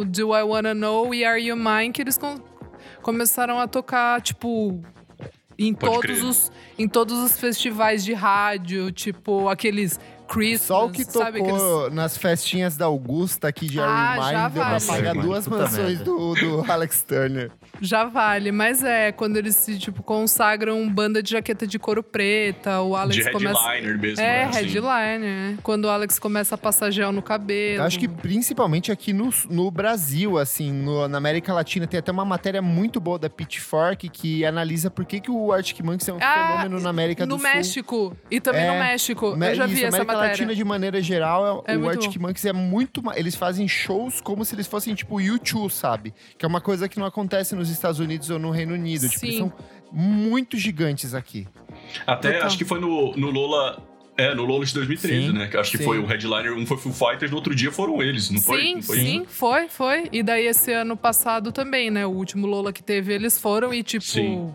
o 0.00 0.04
Do 0.04 0.36
I 0.36 0.42
Wanna 0.42 0.72
Know 0.72 1.12
e 1.12 1.24
Are 1.24 1.40
You 1.44 1.56
Mine 1.56 1.92
que 1.92 2.00
eles 2.00 2.16
com- 2.16 2.38
começaram 3.02 3.58
a 3.58 3.66
tocar, 3.66 4.20
tipo, 4.20 4.80
em 5.58 5.74
Pode 5.74 5.92
todos, 5.94 6.00
crer. 6.18 6.24
os, 6.24 6.52
em 6.78 6.88
todos 6.88 7.18
os 7.18 7.36
festivais 7.36 8.04
de 8.04 8.12
rádio, 8.12 8.90
tipo, 8.92 9.48
aqueles 9.48 9.98
Christmas, 10.34 10.66
Só 10.66 10.86
o 10.86 10.90
que 10.90 11.04
sabe? 11.04 11.38
tocou 11.38 11.78
Aqueles... 11.80 11.94
nas 11.94 12.16
festinhas 12.16 12.76
da 12.76 12.84
Augusta 12.86 13.48
aqui 13.48 13.66
de 13.66 13.80
Ah, 13.80 14.16
Iron 14.16 14.24
Mind 14.42 14.52
deu 14.52 14.62
pra 14.62 14.78
vale. 14.78 14.86
pagar 14.86 15.14
duas 15.14 15.46
mansões 15.48 16.00
do, 16.00 16.34
do 16.34 16.64
Alex 16.70 17.02
Turner. 17.02 17.50
Já 17.80 18.04
vale, 18.04 18.50
mas 18.52 18.82
é, 18.82 19.12
quando 19.12 19.36
eles 19.36 19.56
se, 19.56 19.78
tipo, 19.78 20.02
consagram 20.02 20.88
banda 20.88 21.22
de 21.22 21.32
jaqueta 21.32 21.66
de 21.66 21.78
couro 21.78 22.02
preta, 22.02 22.80
o 22.80 22.96
Alex 22.96 23.24
de 23.24 23.30
começa... 23.32 23.60
headliner 23.68 23.98
mesmo, 23.98 24.20
É, 24.20 24.26
né? 24.26 24.44
assim. 24.44 24.58
headliner. 24.60 25.20
né? 25.20 25.58
Quando 25.62 25.84
o 25.86 25.90
Alex 25.90 26.18
começa 26.18 26.54
a 26.54 26.58
passar 26.58 26.90
gel 26.90 27.12
no 27.12 27.20
cabelo. 27.22 27.78
Eu 27.78 27.82
acho 27.84 27.98
que 27.98 28.08
principalmente 28.08 28.90
aqui 28.92 29.12
no, 29.12 29.30
no 29.50 29.70
Brasil, 29.70 30.38
assim, 30.38 30.72
no- 30.72 31.06
na 31.08 31.18
América 31.18 31.52
Latina, 31.52 31.86
tem 31.86 31.98
até 31.98 32.10
uma 32.12 32.24
matéria 32.24 32.62
muito 32.62 33.00
boa 33.00 33.18
da 33.18 33.28
Pitchfork 33.28 34.08
que 34.08 34.44
analisa 34.44 34.90
por 34.90 35.04
que, 35.04 35.20
que 35.20 35.30
o 35.30 35.52
Arctic 35.52 35.80
Monkeys 35.80 36.08
é 36.08 36.12
um 36.12 36.18
Ah, 36.20 36.56
fenômeno 36.58 36.80
na 36.80 36.90
América 36.90 37.26
no 37.26 37.36
do 37.36 37.40
Sul. 37.42 37.50
México. 37.50 38.16
E 38.30 38.40
também 38.40 38.66
no 38.66 38.74
É, 38.74 38.78
México. 38.78 39.36
Me- 39.36 39.50
Eu 39.50 39.54
já 39.56 39.66
isso, 39.66 39.74
vi 39.74 39.84
essa 39.84 39.96
América 39.96 40.12
matéria. 40.12 40.30
Latina, 40.32 40.54
de 40.54 40.64
maneira 40.64 41.00
geral, 41.02 41.64
É 41.66 41.76
o 41.76 41.80
muito 41.80 41.98
Arctic 42.04 42.20
Monkeys 42.20 42.44
é 42.44 42.52
muito. 42.52 43.02
Eles 43.14 43.34
fazem 43.34 43.66
shows 43.68 44.20
como 44.20 44.44
se 44.44 44.54
eles 44.54 44.66
fossem 44.66 44.94
tipo 44.94 45.16
U2, 45.16 45.70
sabe? 45.70 46.14
Que 46.38 46.44
é 46.44 46.48
uma 46.48 46.60
coisa 46.60 46.88
que 46.88 46.98
não 46.98 47.06
acontece 47.06 47.54
nos 47.64 47.70
Estados 47.70 47.98
Unidos 47.98 48.30
ou 48.30 48.38
no 48.38 48.50
Reino 48.50 48.74
Unido. 48.74 49.08
Tipo, 49.08 49.24
eles 49.24 49.36
Sim. 49.36 49.40
são 49.40 49.52
muito 49.90 50.56
gigantes 50.58 51.14
aqui. 51.14 51.48
Até 52.06 52.32
Total. 52.32 52.46
acho 52.46 52.58
que 52.58 52.64
foi 52.64 52.78
no, 52.78 53.16
no 53.16 53.30
Lola. 53.30 53.82
É, 54.16 54.32
no 54.32 54.44
Lola 54.44 54.64
de 54.64 54.72
2013, 54.74 55.26
Sim. 55.26 55.32
né? 55.32 55.48
Que 55.48 55.56
acho 55.56 55.72
que 55.72 55.78
Sim. 55.78 55.84
foi 55.84 55.98
o 55.98 56.06
headliner, 56.06 56.52
um 56.52 56.64
foi 56.64 56.76
Foo 56.76 56.92
Fighters, 56.92 57.32
no 57.32 57.36
outro 57.36 57.52
dia 57.52 57.72
foram 57.72 58.00
eles, 58.00 58.30
não 58.30 58.40
foi? 58.40 58.60
Sim, 58.60 58.74
Não 58.76 58.82
foi 58.82 58.96
sim, 58.98 59.24
foi, 59.26 59.68
foi. 59.68 60.08
E 60.12 60.22
daí 60.22 60.46
esse 60.46 60.72
ano 60.72 60.96
passado 60.96 61.50
também, 61.50 61.90
né? 61.90 62.06
O 62.06 62.10
último 62.10 62.46
Lola 62.46 62.72
que 62.72 62.80
teve, 62.80 63.12
eles 63.12 63.40
foram 63.40 63.74
e, 63.74 63.82
tipo. 63.82 64.04
Sim. 64.04 64.54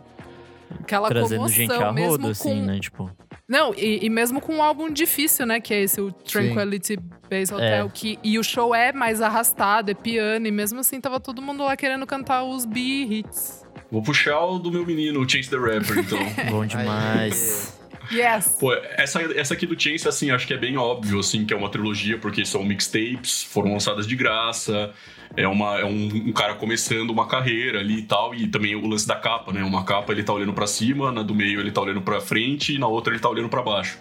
Aquela 0.79 1.09
Trazendo 1.09 1.39
comoção, 1.39 1.55
gente 1.55 1.73
a 1.73 1.91
mesmo 1.91 2.19
com... 2.19 2.29
assim, 2.29 2.61
né? 2.61 2.79
Tipo, 2.79 3.11
Não, 3.49 3.73
e, 3.75 4.05
e 4.05 4.09
mesmo 4.11 4.39
com 4.39 4.57
um 4.57 4.61
álbum 4.61 4.91
difícil, 4.93 5.43
né? 5.47 5.59
Que 5.59 5.73
é 5.73 5.81
esse, 5.81 5.99
o 5.99 6.11
Tranquility 6.11 6.97
Base 7.27 7.51
Hotel. 7.51 7.87
É. 7.87 7.89
Que, 7.91 8.19
e 8.23 8.37
o 8.37 8.43
show 8.43 8.75
é 8.75 8.93
mais 8.93 9.21
arrastado, 9.21 9.89
é 9.89 9.95
piano. 9.95 10.45
E 10.45 10.51
mesmo 10.51 10.79
assim, 10.79 11.01
tava 11.01 11.19
todo 11.19 11.41
mundo 11.41 11.63
lá 11.63 11.75
querendo 11.75 12.05
cantar 12.05 12.43
os 12.43 12.63
B-hits. 12.63 13.65
Vou 13.91 14.03
puxar 14.03 14.39
o 14.45 14.59
do 14.59 14.71
meu 14.71 14.85
menino, 14.85 15.19
o 15.19 15.27
Chance 15.27 15.49
the 15.49 15.57
Rapper, 15.57 15.97
então. 15.97 16.19
bom 16.51 16.63
demais. 16.63 17.78
Yes! 18.11 18.57
Pô, 18.59 18.73
essa, 18.73 19.21
essa 19.37 19.53
aqui 19.53 19.65
do 19.65 19.79
Chance, 19.79 20.07
assim, 20.07 20.31
acho 20.31 20.47
que 20.47 20.53
é 20.53 20.57
bem 20.57 20.77
óbvio, 20.77 21.19
assim, 21.19 21.45
que 21.45 21.53
é 21.53 21.57
uma 21.57 21.69
trilogia, 21.69 22.17
porque 22.17 22.45
são 22.45 22.63
mixtapes, 22.63 23.43
foram 23.43 23.73
lançadas 23.73 24.07
de 24.07 24.15
graça, 24.15 24.91
é, 25.35 25.47
uma, 25.47 25.79
é 25.79 25.85
um, 25.85 26.07
um 26.27 26.31
cara 26.33 26.55
começando 26.55 27.11
uma 27.11 27.27
carreira 27.27 27.79
ali 27.79 27.99
e 27.99 28.03
tal, 28.03 28.33
e 28.33 28.47
também 28.47 28.75
o 28.75 28.87
lance 28.87 29.07
da 29.07 29.15
capa, 29.15 29.51
né? 29.53 29.63
Uma 29.63 29.83
capa 29.83 30.11
ele 30.11 30.23
tá 30.23 30.33
olhando 30.33 30.53
pra 30.53 30.67
cima, 30.67 31.11
na 31.11 31.21
do 31.21 31.35
meio 31.35 31.59
ele 31.59 31.71
tá 31.71 31.81
olhando 31.81 32.01
pra 32.01 32.19
frente, 32.19 32.75
e 32.75 32.79
na 32.79 32.87
outra 32.87 33.13
ele 33.13 33.21
tá 33.21 33.29
olhando 33.29 33.49
pra 33.49 33.61
baixo. 33.61 33.99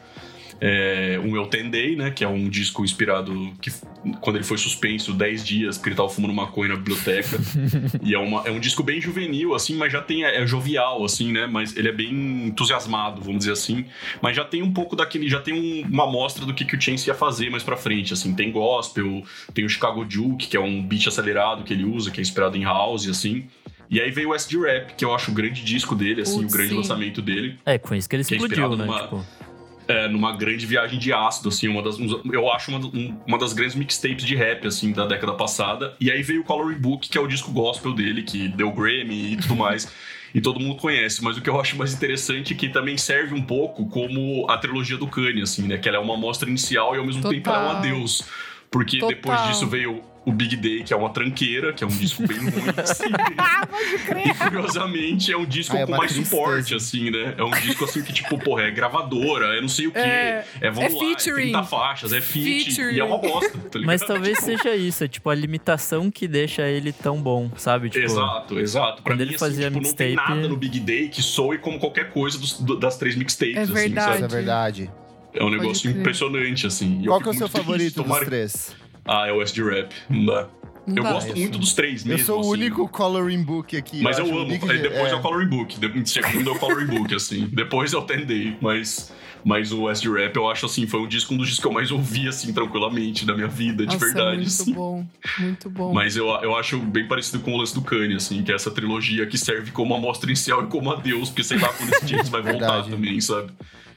É, 0.61 1.21
um 1.25 1.37
é 1.37 1.40
o 1.40 1.47
Ten 1.47 1.71
Day, 1.71 1.94
né? 1.94 2.11
Que 2.11 2.25
é 2.25 2.29
um 2.29 2.49
disco 2.49 2.83
inspirado 2.85 3.53
que, 3.61 3.71
quando 4.21 4.37
ele 4.37 4.44
foi 4.44 4.59
suspenso 4.59 5.12
10 5.12 5.44
dias 5.47 5.77
porque 5.79 5.90
ele 5.90 5.97
tava 5.97 6.09
fumando 6.09 6.35
maconha 6.35 6.71
na 6.71 6.77
biblioteca. 6.77 7.38
e 8.03 8.12
é, 8.14 8.18
uma, 8.18 8.42
é 8.44 8.51
um 8.51 8.59
disco 8.59 8.83
bem 8.83 9.01
juvenil, 9.01 9.55
assim, 9.55 9.77
mas 9.77 9.92
já 9.92 10.01
tem. 10.03 10.25
É 10.25 10.44
jovial, 10.47 11.05
assim, 11.05 11.33
né? 11.33 11.47
Mas 11.47 11.77
ele 11.77 11.88
é 11.88 11.92
bem 11.92 12.47
entusiasmado, 12.47 13.21
vamos 13.21 13.38
dizer 13.40 13.53
assim. 13.53 13.85
Mas 14.21 14.35
já 14.37 14.44
tem 14.44 14.62
um 14.62 14.73
pouco 14.73 14.97
daquele. 14.97 15.29
Já 15.29 15.40
tem 15.40 15.55
um- 15.55 15.87
uma 15.88 16.05
amostra 16.05 16.44
do 16.44 16.53
que, 16.53 16.64
que 16.64 16.75
o 16.77 16.81
Chance 16.81 17.09
ia 17.09 17.14
fazer 17.14 17.51
mais 17.51 17.62
pra 17.62 17.77
frente. 17.77 18.12
Assim, 18.12 18.35
tem 18.35 18.51
gospel, 18.51 19.23
tem 19.55 19.64
o 19.64 19.68
Chicago 19.68 20.05
Juke, 20.09 20.49
que 20.49 20.57
é 20.57 20.61
um 20.61 20.83
beat 20.83 21.07
acelerado 21.07 21.62
que 21.62 21.73
ele 21.73 21.85
usa, 21.85 22.11
que 22.11 22.18
é 22.18 22.23
inspirado 22.23 22.57
em 22.57 22.64
house, 22.64 23.09
assim. 23.09 23.44
E 23.90 24.01
aí 24.01 24.11
veio 24.11 24.31
o 24.31 24.35
SD 24.35 24.59
Rap, 24.59 24.94
que 24.97 25.05
eu 25.05 25.14
acho 25.14 25.31
o 25.31 25.35
grande 25.35 25.64
disco 25.64 25.94
dele, 25.94 26.21
assim, 26.21 26.40
Putz, 26.42 26.53
o 26.53 26.57
grande 26.57 26.71
sim. 26.73 26.77
lançamento 26.77 27.23
dele 27.23 27.57
É, 27.64 27.79
com 27.79 27.94
isso 27.94 28.07
que 28.07 28.16
ele 28.16 28.25
Que 28.25 28.35
é 28.35 28.37
explodiu, 28.37 28.64
inspirado 28.71 28.77
né? 28.77 28.85
numa- 28.85 29.03
Tipo, 29.03 29.27
é, 29.88 30.07
numa 30.07 30.37
grande 30.37 30.66
viagem 30.66 30.98
de 30.98 31.12
ácido, 31.12 31.48
assim, 31.48 31.66
uma 31.66 31.83
das, 31.83 31.98
eu 31.98 32.53
acho 32.53 32.70
uma, 32.70 32.79
um- 32.87 33.16
uma 33.27 33.38
das 33.38 33.53
grandes 33.55 33.74
mixtapes 33.74 34.24
de 34.24 34.37
rap, 34.37 34.66
assim, 34.66 34.92
da 34.92 35.07
década 35.07 35.33
passada. 35.33 35.94
E 35.98 36.11
aí 36.11 36.22
veio 36.22 36.42
o 36.42 36.44
Coloring 36.44 36.79
Book, 36.79 37.09
que 37.09 37.16
é 37.16 37.20
o 37.20 37.27
disco 37.27 37.51
gospel 37.51 37.94
dele, 37.94 38.22
que 38.22 38.48
deu 38.48 38.70
Grammy 38.70 39.33
e 39.33 39.37
tudo 39.38 39.57
mais. 39.57 39.90
E 40.35 40.42
todo 40.42 40.61
mundo 40.61 40.77
conhece, 40.77 41.24
mas 41.24 41.38
o 41.38 41.40
que 41.40 41.48
eu 41.48 41.59
acho 41.59 41.74
mais 41.74 41.94
interessante 41.94 42.53
é 42.53 42.57
que 42.57 42.68
também 42.68 42.98
serve 42.98 43.35
um 43.35 43.40
pouco 43.40 43.88
como 43.88 44.46
a 44.51 44.59
trilogia 44.59 44.98
do 44.98 45.07
Kanye, 45.07 45.40
assim, 45.40 45.62
né? 45.66 45.79
Que 45.79 45.88
ela 45.88 45.96
é 45.96 46.01
uma 46.01 46.12
amostra 46.16 46.46
inicial 46.46 46.94
e 46.94 46.98
ao 46.98 47.05
mesmo 47.07 47.27
tempo 47.27 47.48
ela 47.48 47.59
é 47.59 47.62
um 47.62 47.64
Total. 47.68 47.77
adeus. 47.79 48.24
Porque 48.70 48.98
Total. 48.98 49.09
depois 49.16 49.42
disso 49.46 49.66
veio 49.66 50.03
o 50.29 50.33
Big 50.33 50.57
Day, 50.57 50.83
que 50.83 50.93
é 50.93 50.97
uma 50.97 51.11
tranqueira, 51.11 51.73
que 51.73 51.83
é 51.83 51.87
um 51.87 51.91
disco 51.91 52.27
bem 52.27 52.38
ruim, 52.38 52.51
assim. 52.77 53.05
E 54.31 54.35
curiosamente 54.35 55.33
é 55.33 55.37
um 55.37 55.47
disco 55.47 55.77
Ah, 55.77 55.81
é 55.81 55.87
com 55.87 55.93
mais 55.93 56.12
tristeza. 56.12 56.31
suporte, 56.31 56.75
assim, 56.75 57.11
né? 57.11 57.35
É 57.37 57.43
um 57.43 57.51
disco 57.51 57.85
assim 57.85 58.03
que, 58.03 58.12
tipo, 58.12 58.38
porra, 58.38 58.62
é 58.62 58.71
gravadora, 58.71 59.57
é 59.57 59.61
não 59.61 59.69
sei 59.69 59.87
o 59.87 59.93
quê. 59.93 59.99
É, 59.99 60.45
É, 60.61 60.71
vamos 60.71 60.93
é 60.93 60.97
lá, 60.97 61.01
featuring. 61.01 61.41
é 61.49 61.53
30 61.53 61.62
faixas, 61.64 62.12
é 62.12 62.21
feat, 62.21 62.73
Featuring. 62.75 62.97
e 62.97 63.01
é 63.01 63.05
uma 63.05 63.19
bosta, 63.19 63.51
tá 63.51 63.79
ligado? 63.79 63.85
mas 63.87 64.03
talvez 64.03 64.38
seja 64.38 64.75
isso, 64.77 65.05
é 65.05 65.09
tipo 65.09 65.31
a 65.31 65.35
limitação 65.35 66.11
que 66.11 66.29
deixa 66.29 66.62
ele 66.69 66.93
tão 66.93 67.21
bom, 67.21 67.51
sabe? 67.57 67.88
Tipo, 67.91 68.05
Exato, 68.05 68.59
exato. 68.59 69.03
Pra 69.03 69.12
quando 69.12 69.19
mim, 69.21 69.27
ele 69.27 69.35
assim, 69.37 69.45
fazia 69.45 69.71
tipo, 69.71 69.83
não 69.83 69.93
tem 69.95 70.09
mixtape- 70.11 70.35
nada 70.35 70.49
no 70.49 70.57
Big 70.57 70.81
Day 70.81 71.09
que 71.09 71.23
soe 71.23 71.59
como 71.59 71.79
qualquer 71.79 72.11
coisa 72.11 72.38
dos- 72.38 72.61
do- 72.61 72.77
das 72.77 72.97
três 72.99 73.14
mixtapes, 73.17 73.57
É 73.57 73.61
assim, 73.62 73.73
verdade. 73.73 74.12
Sabe? 74.21 74.25
é 74.25 74.29
verdade. 74.29 74.91
É 75.35 75.45
um 75.45 75.51
negócio 75.51 75.91
impressionante, 75.91 76.67
assim. 76.67 77.03
Qual 77.07 77.21
que 77.21 77.29
é 77.29 77.31
o 77.31 77.35
seu 77.35 77.43
muito 77.43 77.53
triste, 77.53 77.64
favorito 77.67 77.95
dos 77.97 78.05
tomara- 78.05 78.25
três? 78.25 78.75
Ah, 79.09 79.27
é 79.27 79.33
o 79.33 79.40
SD 79.40 79.62
Rap, 79.62 79.94
não 80.11 80.27
dá. 80.27 80.49
Não 80.87 80.97
eu 80.97 81.03
dá. 81.03 81.12
gosto 81.12 81.29
Isso. 81.29 81.38
muito 81.38 81.59
dos 81.59 81.75
três 81.75 82.03
Eu 82.05 82.12
mesmo, 82.12 82.27
sou 82.27 82.37
o 82.38 82.40
assim. 82.40 82.51
único 82.51 82.88
coloring 82.88 83.42
book 83.42 83.77
aqui. 83.77 84.01
Mas 84.03 84.18
eu, 84.18 84.25
acho. 84.25 84.38
amo. 84.38 84.53
Aí 84.53 84.79
depois 84.79 85.11
é. 85.11 85.11
é. 85.11 85.14
o 85.14 85.21
Coloring 85.21 85.49
Book. 85.49 85.77
Segundo 86.07 86.51
é 86.51 86.53
o 86.53 86.59
Coloring 86.59 86.87
Book, 86.87 87.14
assim. 87.14 87.47
Depois 87.53 87.92
é 87.92 87.99
o 87.99 88.03
Ten 88.03 88.25
Day. 88.25 88.57
Mas, 88.61 89.12
mas 89.44 89.71
o 89.71 89.88
SD 89.90 90.11
Rap, 90.11 90.37
eu 90.37 90.49
acho 90.51 90.64
assim, 90.64 90.87
foi 90.87 91.01
um 91.01 91.07
disco, 91.07 91.35
um 91.35 91.37
dos 91.37 91.49
discos 91.49 91.62
que 91.62 91.68
eu 91.68 91.73
mais 91.73 91.90
ouvi, 91.90 92.27
assim, 92.27 92.53
tranquilamente, 92.55 93.27
da 93.27 93.35
minha 93.35 93.49
vida, 93.49 93.87
de 93.87 93.92
Nossa, 93.94 94.07
verdade. 94.07 94.37
muito 94.37 94.47
assim. 94.47 94.73
bom. 94.73 95.07
Muito 95.38 95.71
bom. 95.71 95.92
Mas 95.92 96.16
eu, 96.16 96.27
eu 96.27 96.57
acho 96.57 96.79
bem 96.79 97.07
parecido 97.07 97.40
com 97.40 97.53
o 97.53 97.59
lance 97.59 97.75
do 97.75 97.83
Kanye, 97.83 98.16
assim, 98.16 98.42
que 98.42 98.51
é 98.51 98.55
essa 98.55 98.71
trilogia 98.71 99.27
que 99.27 99.37
serve 99.37 99.71
como 99.71 99.94
amostra 99.94 100.31
inicial 100.31 100.64
e 100.64 100.66
como 100.68 100.90
adeus, 100.90 101.29
porque 101.29 101.44
sei 101.44 101.59
lá 101.59 101.68
quando 101.68 101.92
esse 101.92 102.07
James 102.07 102.29
vai 102.31 102.40
voltar 102.40 102.73
Verdade. 102.73 102.90
também, 102.90 103.21
sabe? 103.21 103.53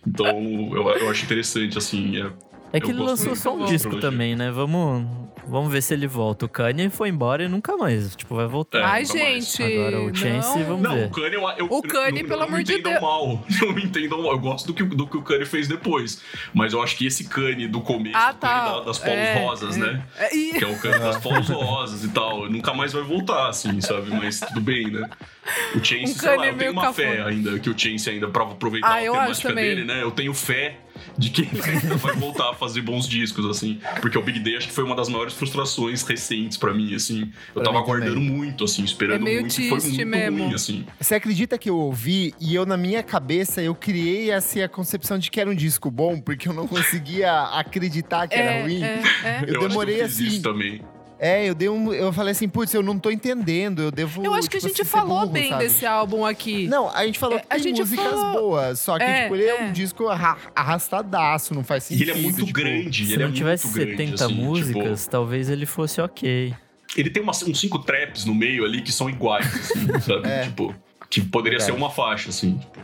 Então, 0.06 0.28
eu, 0.74 0.89
eu 0.89 1.10
acho 1.10 1.24
interessante, 1.24 1.78
assim. 1.78 2.17
É, 2.21 2.30
É 2.73 2.79
que 2.79 2.88
Eu 2.88 2.91
ele 2.95 2.99
lançou 3.03 3.36
só 3.36 3.53
um 3.53 3.65
disco 3.65 3.99
também, 3.99 4.34
né? 4.36 4.49
Vamos, 4.49 5.05
vamos 5.45 5.71
ver 5.71 5.81
se 5.84 5.93
ele 5.93 6.07
volta. 6.07 6.45
O 6.45 6.49
Kanye 6.49 6.89
foi 6.89 7.10
embora 7.10 7.43
e 7.43 7.47
nunca 7.49 7.75
mais, 7.75 8.15
tipo, 8.15 8.34
vai 8.34 8.47
voltar. 8.47 8.79
É, 8.79 8.84
Ai, 8.84 8.89
mais. 8.91 9.12
gente. 9.12 9.62
Agora 9.63 10.01
o 10.01 10.15
Chance, 10.15 10.57
não. 10.60 10.65
vamos 10.65 10.81
Não, 10.81 10.95
ver. 10.95 11.05
o 11.07 11.10
Kanye, 11.10 11.36
eu, 11.36 11.49
eu, 11.57 11.65
O 11.69 11.81
Kanye, 11.81 12.21
não, 12.23 12.29
pelo 12.29 12.43
amor 12.43 12.57
me 12.60 12.63
de 12.63 12.71
entendam 12.73 12.91
Deus. 12.93 13.01
mal. 13.03 13.45
Não 13.62 13.73
me 13.73 13.84
entendam 13.84 14.21
mal. 14.23 14.31
Eu 14.31 14.39
gosto 14.39 14.67
do 14.67 14.73
que, 14.73 14.84
do 14.84 15.05
que 15.05 15.17
o 15.17 15.21
Kanye 15.21 15.45
fez 15.45 15.67
depois. 15.67 16.21
Mas 16.53 16.71
eu 16.71 16.81
acho 16.81 16.95
que 16.95 17.05
esse 17.05 17.25
Kanye 17.25 17.67
do 17.67 17.81
começo, 17.81 18.15
Ah, 18.15 18.31
o 18.31 18.36
Kanye 18.36 18.39
tá. 18.39 18.71
da- 18.71 18.79
das 18.86 18.97
polos 18.99 19.17
É, 19.19 19.34
rosas, 19.43 19.75
é. 19.75 19.79
né? 19.79 20.03
É, 20.17 20.36
e- 20.36 20.53
Que 20.57 20.63
é 20.63 20.67
o 20.67 20.77
Kanye 20.79 20.99
das 20.99 21.17
polos 21.21 21.49
rosas 21.49 22.03
e 22.05 22.10
tal. 22.10 22.49
Nunca 22.49 22.73
mais 22.73 22.93
vai 22.93 23.03
voltar, 23.03 23.49
assim, 23.49 23.81
sabe? 23.81 24.10
Mas 24.12 24.39
tudo 24.39 24.62
bem, 24.62 24.89
né? 24.89 25.10
O 25.75 25.84
Chance, 25.84 26.03
Um 26.03 26.07
sei 26.07 26.29
lá, 26.29 26.36
Kanye 26.38 26.49
eu 26.51 26.57
tenho 26.57 26.71
uma 26.71 26.93
fé 26.93 27.07
cafona. 27.17 27.29
ainda, 27.29 27.60
que 27.60 27.69
o 27.69 27.77
Chance 27.77 28.10
ainda, 28.10 28.29
pra 28.29 28.43
aproveitar 28.43 28.88
Ah, 28.88 28.93
acho 28.95 29.12
temática 29.12 29.53
dele, 29.53 29.84
né? 29.84 30.01
Eu 30.01 30.12
tenho 30.12 30.34
fé 30.34 30.77
de 31.17 31.29
que 31.29 31.43
vai 31.97 32.15
voltar 32.15 32.51
a 32.51 32.53
fazer 32.53 32.81
bons 32.81 33.07
discos, 33.07 33.45
assim. 33.45 33.79
Porque 34.01 34.17
o 34.17 34.21
Big 34.21 34.39
Day 34.39 34.57
acho 34.57 34.67
que 34.67 34.73
foi 34.73 34.83
uma 34.83 34.95
das 34.95 35.09
maiores 35.09 35.33
frustrações 35.33 36.01
recentes 36.03 36.57
pra 36.57 36.73
mim, 36.73 36.93
assim. 36.95 37.31
Eu 37.55 37.61
Pra 37.61 37.63
tava 37.63 37.79
mim 37.79 37.85
também. 37.85 37.99
aguardando 38.07 38.21
muito, 38.21 38.63
assim, 38.63 38.83
esperando 38.83 39.21
É 39.21 39.23
meio 39.23 39.41
muito. 39.41 39.59
e 39.59 39.69
foi 39.69 39.79
muito 39.79 40.05
mesmo. 40.05 40.43
ruim, 40.45 40.53
assim. 40.53 40.85
Você 40.99 41.15
acredita 41.15 41.57
que 41.57 41.69
eu 41.69 41.77
ouvi 41.77 42.33
e 42.39 42.55
eu, 42.55 42.65
na 42.65 42.77
minha 42.77 43.03
cabeça, 43.03 43.61
eu 43.61 43.73
criei 43.75 44.31
assim, 44.31 44.61
a 44.61 44.69
concepção 44.69 45.17
de 45.17 45.29
que 45.31 45.39
era 45.39 45.49
um 45.49 45.55
disco 45.55 45.89
bom, 45.91 46.19
porque 46.19 46.47
eu 46.47 46.53
não 46.53 46.67
conseguia 46.67 47.31
acreditar 47.53 48.27
que 48.27 48.35
era 48.35 48.51
é, 48.51 48.61
ruim? 48.63 48.83
é, 48.83 48.87
é. 48.87 48.99
Eu 49.01 49.01
acho 49.01 49.45
que 49.45 49.67
demorei 49.67 50.01
eu 50.01 50.05
fiz 50.09 50.15
assim. 50.15 50.27
isso 50.27 50.41
também. 50.41 50.81
É, 51.23 51.47
eu 51.47 51.53
dei 51.53 51.69
um. 51.69 51.93
Eu 51.93 52.12
falei 52.12 52.31
assim, 52.31 52.49
putz, 52.49 52.73
eu 52.73 52.81
não 52.81 52.97
tô 52.97 53.12
entendendo, 53.12 53.84
eu 53.84 53.91
devo. 53.91 54.25
Eu 54.25 54.34
acho 54.34 54.49
que 54.49 54.57
a 54.57 54.60
tipo 54.60 54.69
gente 54.69 54.81
assim, 54.81 54.89
falou 54.89 55.19
burro, 55.19 55.31
bem 55.31 55.49
sabe? 55.49 55.63
desse 55.63 55.86
álbum 55.86 56.25
aqui. 56.25 56.67
Não, 56.67 56.89
a 56.89 57.05
gente 57.05 57.19
falou 57.19 57.38
É, 57.38 57.41
que 57.41 57.45
a 57.47 57.55
tem 57.55 57.63
gente 57.63 57.79
músicas 57.81 58.05
falou- 58.12 58.34
boas, 58.41 58.79
só 58.79 58.97
que, 58.97 59.03
É, 59.03 59.23
tipo, 59.23 59.36
ele 59.36 59.43
é, 59.43 59.49
é. 59.49 59.63
um 59.65 59.71
disco 59.71 60.07
arra- 60.07 60.38
arrastadaço, 60.55 61.53
não 61.53 61.63
faz 61.63 61.84
E 61.86 61.88
sentido. 61.89 62.10
ele 62.10 62.19
é 62.19 62.21
muito 62.23 62.39
tipo, 62.43 62.51
grande. 62.51 63.05
Se 63.05 63.13
ele 63.13 63.23
não 63.23 63.29
é 63.29 63.34
tivesse 63.36 63.65
muito 63.67 63.77
grande, 63.77 63.97
70 63.97 64.25
assim, 64.25 64.34
músicas, 64.34 64.99
tipo, 65.01 65.12
talvez 65.12 65.49
ele 65.51 65.67
fosse 65.67 66.01
ok. 66.01 66.55
Ele 66.97 67.10
tem 67.12 67.21
umas, 67.21 67.43
uns 67.43 67.60
cinco 67.60 67.77
traps 67.79 68.25
no 68.25 68.34
meio 68.34 68.65
ali 68.65 68.81
que 68.81 68.91
são 68.91 69.07
iguais, 69.10 69.45
assim, 69.45 69.88
sabe? 70.01 70.27
É. 70.27 70.43
Tipo, 70.45 70.73
que 71.10 71.21
poderia 71.21 71.60
ser 71.60 71.71
uma 71.71 71.89
faixa, 71.91 72.29
assim. 72.29 72.57
tipo. 72.57 72.79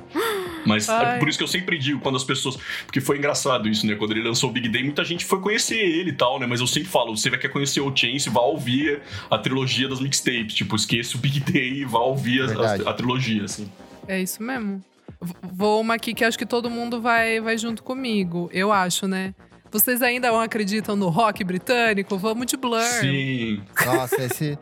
Mas 0.67 0.87
é 0.89 0.91
Ai. 0.91 1.19
por 1.19 1.29
isso 1.29 1.37
que 1.37 1.43
eu 1.43 1.47
sempre 1.47 1.77
digo, 1.77 1.99
quando 1.99 2.15
as 2.15 2.23
pessoas. 2.23 2.57
Porque 2.85 2.99
foi 3.01 3.17
engraçado 3.17 3.67
isso, 3.67 3.85
né? 3.85 3.95
Quando 3.95 4.11
ele 4.11 4.21
lançou 4.21 4.49
o 4.49 4.53
Big 4.53 4.67
Day, 4.69 4.83
muita 4.83 5.03
gente 5.03 5.25
foi 5.25 5.39
conhecer 5.39 5.77
ele 5.77 6.09
e 6.09 6.13
tal, 6.13 6.39
né? 6.39 6.45
Mas 6.45 6.59
eu 6.59 6.67
sempre 6.67 6.89
falo, 6.89 7.15
você 7.15 7.29
vai 7.29 7.39
quer 7.39 7.49
conhecer 7.49 7.81
o 7.81 7.95
Chance, 7.95 8.29
vá 8.29 8.41
ouvir 8.41 9.01
a 9.29 9.37
trilogia 9.37 9.87
das 9.87 9.99
mixtapes. 9.99 10.53
Tipo, 10.55 10.75
esqueça 10.75 11.17
o 11.17 11.19
Big 11.19 11.39
Day 11.39 11.81
e 11.81 11.85
vá 11.85 11.99
ouvir 11.99 12.41
a- 12.43 12.89
a, 12.89 12.93
trilogia, 12.93 13.43
assim. 13.45 13.69
É 14.07 14.21
isso 14.21 14.41
mesmo. 14.43 14.83
Vou 15.41 15.81
uma 15.81 15.95
aqui 15.95 16.13
que 16.13 16.23
acho 16.23 16.37
que 16.37 16.45
todo 16.45 16.69
mundo 16.69 17.01
vai, 17.01 17.39
vai 17.39 17.57
junto 17.57 17.81
comigo. 17.83 18.49
Eu 18.53 18.71
acho, 18.71 19.07
né? 19.07 19.33
Vocês 19.71 20.01
ainda 20.01 20.29
não 20.29 20.39
acreditam 20.39 20.95
no 20.95 21.09
rock 21.09 21.43
britânico? 21.43 22.17
Vamos 22.17 22.45
de 22.45 22.55
Blur. 22.55 22.81
Sim. 22.81 23.61
Nossa, 23.85 24.21
esse. 24.23 24.57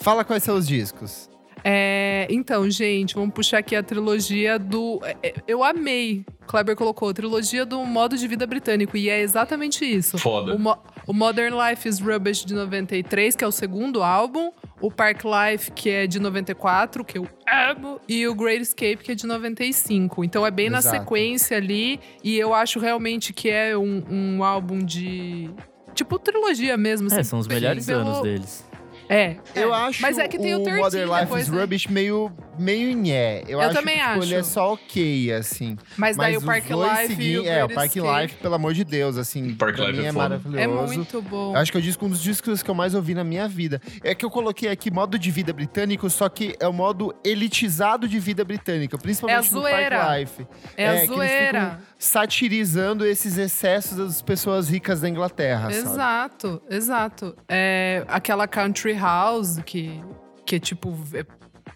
Fala 0.00 0.24
quais 0.24 0.42
são 0.42 0.56
os 0.56 0.66
discos. 0.66 1.28
É, 1.68 2.28
então, 2.30 2.70
gente, 2.70 3.16
vamos 3.16 3.34
puxar 3.34 3.58
aqui 3.58 3.74
a 3.74 3.82
trilogia 3.82 4.56
do. 4.56 5.00
é, 5.02 5.16
é, 5.20 5.34
Eu 5.48 5.64
amei. 5.64 6.24
Kleber 6.46 6.76
colocou, 6.76 7.12
trilogia 7.12 7.66
do 7.66 7.84
modo 7.84 8.16
de 8.16 8.28
vida 8.28 8.46
britânico. 8.46 8.96
E 8.96 9.10
é 9.10 9.20
exatamente 9.20 9.84
isso. 9.84 10.16
Foda. 10.16 10.54
O, 10.54 10.58
Mo- 10.60 10.78
o 11.08 11.12
Modern 11.12 11.52
Life 11.58 11.88
is 11.88 11.98
Rubbish 11.98 12.44
de 12.44 12.54
93, 12.54 13.34
que 13.34 13.42
é 13.42 13.46
o 13.48 13.50
segundo 13.50 14.00
álbum. 14.00 14.52
O 14.80 14.92
Park 14.92 15.22
Life, 15.24 15.72
que 15.72 15.90
é 15.90 16.06
de 16.06 16.20
94, 16.20 17.04
que 17.04 17.18
eu 17.18 17.26
amo. 17.52 17.98
E 18.08 18.28
o 18.28 18.34
Great 18.36 18.62
Escape, 18.62 18.98
que 18.98 19.10
é 19.10 19.14
de 19.16 19.26
95. 19.26 20.22
Então 20.22 20.46
é 20.46 20.52
bem 20.52 20.70
na 20.70 20.78
Exato. 20.78 20.98
sequência 20.98 21.56
ali. 21.56 21.98
E 22.22 22.38
eu 22.38 22.54
acho 22.54 22.78
realmente 22.78 23.32
que 23.32 23.48
é 23.50 23.76
um, 23.76 24.04
um 24.08 24.44
álbum 24.44 24.78
de. 24.78 25.50
Tipo, 25.96 26.16
trilogia 26.16 26.76
mesmo. 26.76 27.08
É, 27.10 27.14
assim, 27.14 27.24
são 27.24 27.40
os 27.40 27.48
melhores 27.48 27.86
pelo- 27.86 28.02
anos 28.02 28.20
deles. 28.22 28.64
É. 29.08 29.36
Eu 29.54 29.74
é. 29.74 29.78
acho 29.88 30.02
Mas 30.02 30.18
é 30.18 30.26
que 30.28 30.38
tem 30.38 30.54
o, 30.54 30.60
o 30.60 30.64
13 30.64 30.80
Modern 30.80 31.10
Life 31.10 31.20
depois, 31.22 31.42
is 31.44 31.48
né? 31.50 31.60
Rubbish 31.60 31.86
meio, 31.88 32.32
meio 32.58 32.96
nhé. 32.96 33.42
Eu, 33.42 33.58
Eu 33.58 33.60
acho 33.60 33.74
também 33.74 33.98
que 33.98 34.08
tipo, 34.08 34.22
ele 34.24 34.34
é 34.34 34.38
acho. 34.38 34.48
só 34.50 34.72
ok, 34.72 35.32
assim. 35.32 35.76
Mas 35.96 36.16
daí 36.16 36.34
Mas 36.34 36.42
o 36.42 36.46
Park 36.46 36.64
Life 36.68 37.22
e 37.22 37.38
o 37.38 37.46
É, 37.46 37.64
o 37.64 37.68
Park 37.68 37.94
Escape 37.96 38.22
Life, 38.22 38.36
pelo 38.36 38.54
amor 38.54 38.74
de 38.74 38.84
Deus, 38.84 39.16
assim. 39.16 39.54
Park 39.54 39.76
pra 39.76 39.86
Life 39.86 39.98
mim 39.98 40.04
é 40.04 40.08
é, 40.08 40.12
maravilhoso. 40.12 40.58
É 40.58 40.66
muito 40.66 41.22
bom. 41.22 41.52
Eu 41.54 41.60
acho 41.60 41.70
que 41.70 41.78
é 41.78 41.80
o 41.80 41.82
disco, 41.82 42.04
um 42.06 42.08
dos 42.08 42.22
discos 42.22 42.62
que 42.62 42.70
eu 42.70 42.74
mais 42.74 42.94
ouvi 42.94 43.14
na 43.14 43.24
minha 43.24 43.46
vida. 43.48 43.80
É 44.02 44.14
que 44.14 44.24
eu 44.24 44.30
coloquei 44.30 44.68
aqui 44.68 44.90
modo 44.90 45.18
de 45.18 45.30
vida 45.30 45.52
britânico, 45.52 46.08
só 46.10 46.28
que 46.28 46.56
é 46.58 46.66
o 46.66 46.72
modo 46.72 47.14
elitizado 47.24 48.08
de 48.08 48.18
vida 48.18 48.44
britânica, 48.44 48.98
principalmente 48.98 49.36
É 49.36 49.38
a 49.38 49.52
no 49.52 49.60
zoeira. 49.60 49.98
Park 49.98 50.18
Life. 50.18 50.46
É, 50.76 50.88
a 50.88 50.92
que 50.92 50.98
eles 50.98 51.08
zoeira. 51.08 51.60
ficam 51.70 51.78
satirizando 51.98 53.06
esses 53.06 53.38
excessos 53.38 53.96
das 53.98 54.22
pessoas 54.22 54.68
ricas 54.68 55.00
da 55.00 55.08
Inglaterra, 55.08 55.70
sabe? 55.70 55.76
Exato, 55.76 56.62
exato. 56.68 57.36
É 57.48 58.04
aquela 58.08 58.46
country 58.48 58.95
house 58.96 59.60
que, 59.64 60.00
que 60.44 60.56
é 60.56 60.58
tipo 60.58 60.96
é 61.14 61.24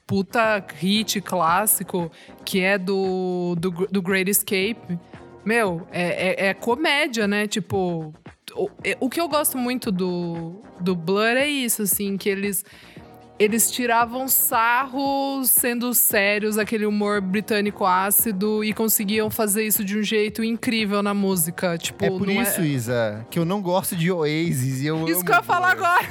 puta 0.06 0.64
hit 0.74 1.20
clássico, 1.20 2.10
que 2.44 2.60
é 2.60 2.76
do, 2.76 3.54
do, 3.58 3.70
do 3.70 4.02
Great 4.02 4.28
Escape. 4.28 4.98
Meu, 5.44 5.86
é, 5.92 6.46
é, 6.46 6.48
é 6.48 6.54
comédia, 6.54 7.28
né? 7.28 7.46
Tipo, 7.46 8.12
o, 8.54 8.68
é- 8.82 8.96
o 9.00 9.08
que 9.08 9.20
eu 9.20 9.28
gosto 9.28 9.56
muito 9.56 9.92
do, 9.92 10.60
do 10.80 10.96
Blur 10.96 11.36
é 11.36 11.46
isso, 11.46 11.82
assim, 11.82 12.16
que 12.16 12.28
eles. 12.28 12.64
Eles 13.38 13.70
tiravam 13.70 14.28
sarro 14.28 15.42
sendo 15.44 15.94
sérios, 15.94 16.58
aquele 16.58 16.84
humor 16.84 17.22
britânico 17.22 17.86
ácido, 17.86 18.62
e 18.62 18.74
conseguiam 18.74 19.30
fazer 19.30 19.64
isso 19.64 19.82
de 19.82 19.96
um 19.98 20.02
jeito 20.02 20.44
incrível 20.44 21.02
na 21.02 21.14
música. 21.14 21.78
Tipo, 21.78 22.04
É 22.04 22.10
por 22.10 22.26
não 22.26 22.42
isso, 22.42 22.60
Isa, 22.60 23.26
que 23.30 23.38
eu 23.38 23.46
não 23.46 23.62
gosto 23.62 23.96
de 23.96 24.12
Oasis 24.12 24.82
e 24.82 24.86
eu 24.88 25.08
Isso 25.08 25.24
que 25.24 25.30
eu 25.30 25.36
ia 25.36 25.42
falar 25.42 25.70
agora. 25.70 26.06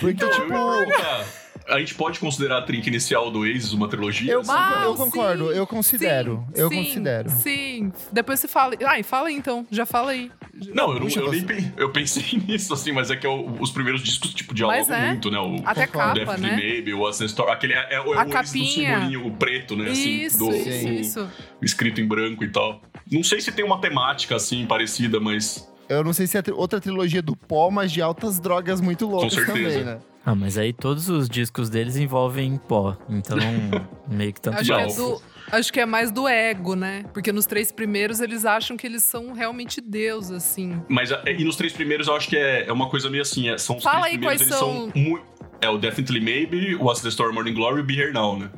Porque, 0.00 0.24
ia 0.24 0.30
tipo, 0.30 0.48
perguntar, 0.48 1.24
a 1.68 1.78
gente 1.78 1.94
pode 1.94 2.18
considerar 2.18 2.58
a 2.58 2.62
trinca 2.62 2.88
inicial 2.88 3.30
do 3.30 3.40
Oasis 3.40 3.72
uma 3.72 3.88
trilogia? 3.88 4.32
eu, 4.32 4.40
assim? 4.40 4.50
Ah, 4.52 4.82
eu 4.84 4.94
concordo, 4.94 5.50
sim, 5.52 5.56
eu 5.58 5.66
considero, 5.66 6.44
sim, 6.54 6.60
eu 6.60 6.68
sim, 6.68 6.76
considero. 6.84 7.30
Sim. 7.30 7.92
Depois 8.10 8.40
você 8.40 8.48
fala. 8.48 8.74
Ai, 8.84 9.02
fala 9.02 9.28
aí 9.28 9.34
então. 9.34 9.66
Já 9.70 9.86
fala 9.86 10.10
aí. 10.12 10.30
Não, 10.74 10.92
eu, 10.92 11.00
não, 11.00 11.08
eu 11.08 11.30
nem 11.32 11.72
eu 11.76 11.90
pensei 11.90 12.24
nisso, 12.46 12.74
assim, 12.74 12.92
mas 12.92 13.10
é 13.10 13.16
que 13.16 13.26
eu- 13.26 13.56
os 13.58 13.70
primeiros 13.70 14.02
discos, 14.02 14.34
tipo, 14.34 14.54
dialogam 14.54 14.94
é. 14.94 15.08
muito, 15.08 15.30
né? 15.30 15.38
O, 15.38 15.56
Até 15.64 15.86
Concordo. 15.86 16.20
capa, 16.20 16.32
Definitely 16.32 16.50
né? 16.50 16.56
Maybe, 16.74 16.94
What's 16.94 17.18
the 17.18 17.24
Story. 17.26 17.50
Aquele 17.52 17.72
é, 17.74 17.94
é, 17.94 18.00
o- 18.00 18.14
é 18.14 18.18
A 18.18 18.40
o 18.40 18.46
simbolinho 18.46 19.30
preto, 19.38 19.76
né? 19.76 19.90
Assim, 19.90 20.22
Isso, 20.22 20.38
do, 20.38 20.50
isso, 20.54 20.88
isso. 20.88 21.30
o 21.60 21.64
escrito 21.64 22.00
em 22.00 22.06
branco 22.06 22.44
e 22.44 22.48
tal. 22.48 22.82
Não 23.10 23.22
sei 23.22 23.40
se 23.40 23.50
tem 23.52 23.64
uma 23.64 23.80
temática, 23.80 24.36
assim, 24.36 24.66
parecida, 24.66 25.18
mas... 25.20 25.68
Eu 25.92 26.04
não 26.04 26.12
sei 26.12 26.26
se 26.26 26.36
é 26.38 26.42
tri- 26.42 26.54
outra 26.54 26.80
trilogia 26.80 27.22
do 27.22 27.36
pó, 27.36 27.70
mas 27.70 27.90
de 27.92 28.00
altas 28.02 28.38
drogas 28.40 28.80
muito 28.80 29.06
loucas 29.06 29.34
também, 29.46 29.84
né? 29.84 29.98
Ah, 30.24 30.34
mas 30.36 30.56
aí 30.56 30.72
todos 30.72 31.08
os 31.08 31.28
discos 31.28 31.68
deles 31.68 31.96
envolvem 31.96 32.56
pó. 32.56 32.96
Então, 33.08 33.36
meio 34.08 34.32
que 34.32 34.40
tanto 34.40 34.58
Acho 34.58 34.72
que, 34.72 34.80
é 34.80 34.86
do, 34.86 35.22
acho 35.50 35.72
que 35.72 35.80
é 35.80 35.86
mais 35.86 36.12
do 36.12 36.28
ego, 36.28 36.76
né? 36.76 37.04
Porque 37.12 37.32
nos 37.32 37.44
três 37.44 37.72
primeiros 37.72 38.20
eles 38.20 38.44
acham 38.44 38.76
que 38.76 38.86
eles 38.86 39.02
são 39.02 39.32
realmente 39.32 39.80
Deus, 39.80 40.30
assim. 40.30 40.80
Mas, 40.88 41.10
é, 41.10 41.22
e 41.36 41.44
nos 41.44 41.56
três 41.56 41.72
primeiros 41.72 42.06
eu 42.06 42.14
acho 42.14 42.28
que 42.28 42.36
é, 42.36 42.68
é 42.68 42.72
uma 42.72 42.88
coisa 42.88 43.10
meio 43.10 43.22
assim, 43.22 43.48
é, 43.48 43.58
são 43.58 43.76
os 43.78 43.82
Fala 43.82 44.02
três 44.02 44.12
aí 44.14 44.18
primeiros, 44.18 44.48
quais 44.48 44.50
eles 44.50 44.58
são. 44.58 44.92
são 44.92 45.02
muito... 45.02 45.24
É 45.60 45.68
o 45.68 45.78
Definitely 45.78 46.20
Maybe, 46.20 46.74
What's 46.76 47.02
the 47.02 47.08
Story, 47.08 47.32
Morning 47.34 47.54
Glory 47.54 47.80
e 47.80 47.82
Be 47.84 47.98
Here 48.00 48.12
Now, 48.12 48.36
né? 48.38 48.50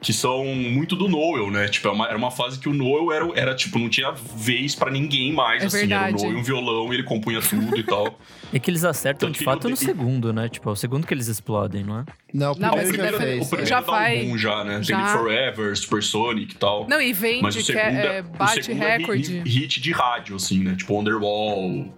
Que 0.00 0.12
são 0.12 0.44
muito 0.44 0.94
do 0.94 1.08
Noel, 1.08 1.50
né? 1.50 1.66
Tipo, 1.66 1.88
é 1.88 1.90
uma- 1.90 2.06
era 2.06 2.16
uma 2.16 2.30
fase 2.30 2.58
que 2.60 2.68
o 2.68 2.72
Noel 2.72 3.10
era, 3.12 3.28
era 3.40 3.54
tipo, 3.54 3.80
não 3.80 3.88
tinha 3.88 4.12
vez 4.12 4.72
pra 4.74 4.92
ninguém 4.92 5.32
mais, 5.32 5.62
É 5.64 5.66
assim. 5.66 5.78
verdade. 5.78 6.14
Era 6.14 6.16
o 6.16 6.20
Noel 6.22 6.32
e 6.36 6.40
um 6.40 6.42
violão, 6.44 6.92
e 6.92 6.96
ele 6.96 7.02
compunha 7.02 7.40
tudo 7.40 7.76
e 7.76 7.82
tal. 7.82 8.16
É 8.50 8.58
que 8.58 8.70
eles 8.70 8.82
acertam 8.82 9.28
Tanto 9.28 9.38
de 9.40 9.44
fato 9.44 9.64
no- 9.64 9.70
no 9.70 9.76
segundo, 9.76 10.32
né? 10.32 10.48
Tipo, 10.48 10.70
é 10.70 10.72
o 10.72 10.76
segundo 10.76 11.06
que 11.06 11.12
eles 11.12 11.26
explodem, 11.28 11.84
não 11.84 11.98
é? 11.98 12.04
Não, 12.32 12.52
o 12.52 12.58
Não, 12.58 12.70
mas 12.70 12.88
primeiro 12.88 12.88
o 12.88 12.94
já 13.10 13.16
primeiro- 13.18 13.18
fez. 13.18 13.46
o 13.46 13.48
primeiro 13.50 13.68
Já 13.68 13.80
dá 13.80 13.86
vai. 13.86 14.22
um 14.24 14.28
boom 14.28 14.38
já, 14.38 14.64
né? 14.64 14.82
Já. 14.82 14.96
Tem 14.96 15.06
Forever, 15.18 15.76
Supersonic 15.76 16.54
e 16.54 16.56
tal. 16.56 16.86
Não, 16.88 16.98
e 17.02 17.12
vende, 17.12 17.42
Mas 17.42 17.54
o 17.56 17.58
que 17.58 17.64
segundo, 17.64 17.82
é, 17.84 18.16
é, 18.18 18.22
bate 18.22 18.70
é 18.70 18.74
recorde. 18.74 19.38
hit, 19.40 19.48
hit 19.50 19.80
de 19.82 19.92
rádio, 19.92 20.36
assim, 20.36 20.60
né? 20.64 20.76
Tipo 20.76 20.98
Underwall, 20.98 21.92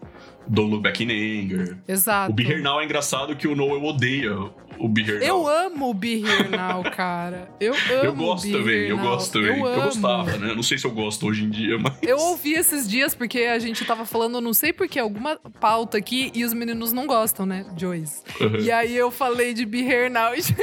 Don't 0.49 0.71
Look 0.73 0.83
Back 0.83 1.05
in 1.05 1.11
Anger. 1.45 1.77
Exato. 1.87 2.33
O 2.33 2.35
Be 2.35 2.43
Here 2.45 2.61
Now 2.63 2.81
é 2.81 2.85
engraçado 2.85 3.37
que 3.37 3.47
o 3.47 3.55
Noel 3.55 3.85
odeia 3.85 4.35
o 4.81 4.89
Be 4.89 5.03
Here 5.03 5.25
Eu 5.25 5.39
Now. 5.39 5.49
amo 5.49 5.91
o 5.91 5.95
Be 5.95 6.23
Here 6.25 6.49
Now, 6.49 6.83
cara. 6.91 7.49
Eu 7.61 7.75
amo 7.91 8.05
Eu 8.05 8.15
gosto 8.15 8.51
também, 8.51 8.89
eu 8.89 8.99
gosto 8.99 9.33
também. 9.33 9.59
Eu, 9.59 9.67
amo. 9.67 9.83
gostava, 9.83 10.37
né? 10.37 10.55
Não 10.55 10.63
sei 10.63 10.79
se 10.79 10.87
eu 10.87 10.91
gosto 10.91 11.27
hoje 11.27 11.45
em 11.45 11.51
dia, 11.51 11.79
mas. 11.79 11.95
Eu 12.03 12.19
ouvi 12.19 12.55
esses 12.55 12.89
dias 12.89 13.15
porque 13.15 13.41
a 13.41 13.59
gente 13.59 13.85
tava 13.85 14.05
falando, 14.05 14.41
não 14.41 14.53
sei 14.53 14.73
porquê, 14.73 14.99
alguma 14.99 15.37
pauta 15.61 15.99
aqui 15.99 16.31
e 16.35 16.45
os 16.45 16.53
meninos 16.53 16.93
não 16.93 17.07
gostam, 17.07 17.45
né, 17.47 17.67
Joyce? 17.77 18.23
Uhum. 18.41 18.57
E 18.61 18.71
aí 18.73 18.97
eu 18.97 19.11
falei 19.11 19.53
de 19.55 19.65
Be 19.67 19.81
Here 19.83 20.09
Now 20.09 20.35
e, 20.35 20.43
tipo, 20.43 20.63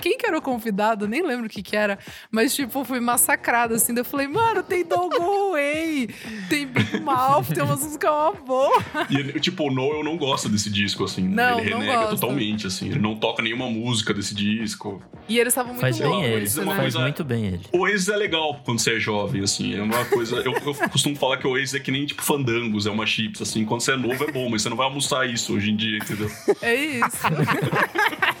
quem 0.00 0.16
que 0.18 0.26
era 0.26 0.38
o 0.38 0.42
convidado? 0.42 1.06
Nem 1.06 1.22
lembro 1.26 1.46
o 1.46 1.48
que 1.48 1.62
que 1.62 1.76
era. 1.76 1.98
Mas, 2.30 2.54
tipo, 2.54 2.84
fui 2.84 3.00
massacrada, 3.00 3.74
assim. 3.74 3.92
Daí 3.92 4.00
eu 4.00 4.04
falei, 4.04 4.26
mano, 4.28 4.62
tem 4.62 4.84
Dogo 4.84 5.52
Way, 5.52 6.08
tem 6.48 6.66
Big 6.66 7.00
Mouth, 7.00 7.46
tem 7.54 7.62
umas 7.62 7.80
músicas 7.82 8.10
uma 8.10 8.32
boa. 8.32 8.82
E, 9.10 9.40
tipo, 9.40 9.64
o 9.64 9.70
Noel 9.70 10.02
não 10.04 10.16
gosta 10.16 10.48
desse 10.48 10.70
disco, 10.70 11.04
assim. 11.04 11.22
né? 11.28 11.50
Não, 11.50 11.60
ele 11.60 11.70
não 11.70 11.78
renega 11.80 11.98
gosta. 12.02 12.14
totalmente, 12.16 12.66
assim. 12.66 12.86
Ele 12.90 12.98
não 12.98 13.16
toca 13.26 13.42
nenhuma 13.42 13.68
música 13.68 14.14
desse 14.14 14.34
disco. 14.34 15.02
E 15.28 15.38
eles 15.38 15.52
estavam 15.52 15.72
muito 15.72 15.80
Faz 15.80 15.98
bem 15.98 16.22
ele. 16.24 16.44
isso 16.44 16.60
é 16.60 16.62
uma 16.62 16.72
né? 16.74 16.80
Faz 16.80 16.94
coisa- 16.94 17.06
muito 17.06 17.24
bem 17.24 17.46
ele. 17.46 17.60
O 17.72 17.78
Oasis 17.80 18.08
é 18.08 18.16
legal 18.16 18.60
quando 18.64 18.78
você 18.78 18.96
é 18.96 19.00
jovem, 19.00 19.42
assim. 19.42 19.74
É 19.74 19.82
uma 19.82 20.04
coisa. 20.04 20.36
Eu, 20.36 20.52
eu 20.52 20.74
costumo 20.90 21.16
falar 21.16 21.38
que 21.38 21.46
o 21.46 21.50
Oasis 21.50 21.74
é 21.74 21.80
que 21.80 21.90
nem, 21.90 22.06
tipo, 22.06 22.22
fandangos, 22.22 22.86
é 22.86 22.90
uma 22.90 23.04
chips, 23.06 23.42
assim. 23.42 23.64
Quando 23.64 23.80
você 23.80 23.92
é 23.92 23.96
novo 23.96 24.22
é 24.22 24.30
bom, 24.30 24.48
mas 24.48 24.62
você 24.62 24.68
não 24.68 24.76
vai 24.76 24.86
almoçar 24.86 25.28
isso 25.28 25.54
hoje 25.54 25.70
em 25.70 25.76
dia, 25.76 25.98
entendeu? 25.98 26.30
É 26.62 26.74
isso. 26.74 27.16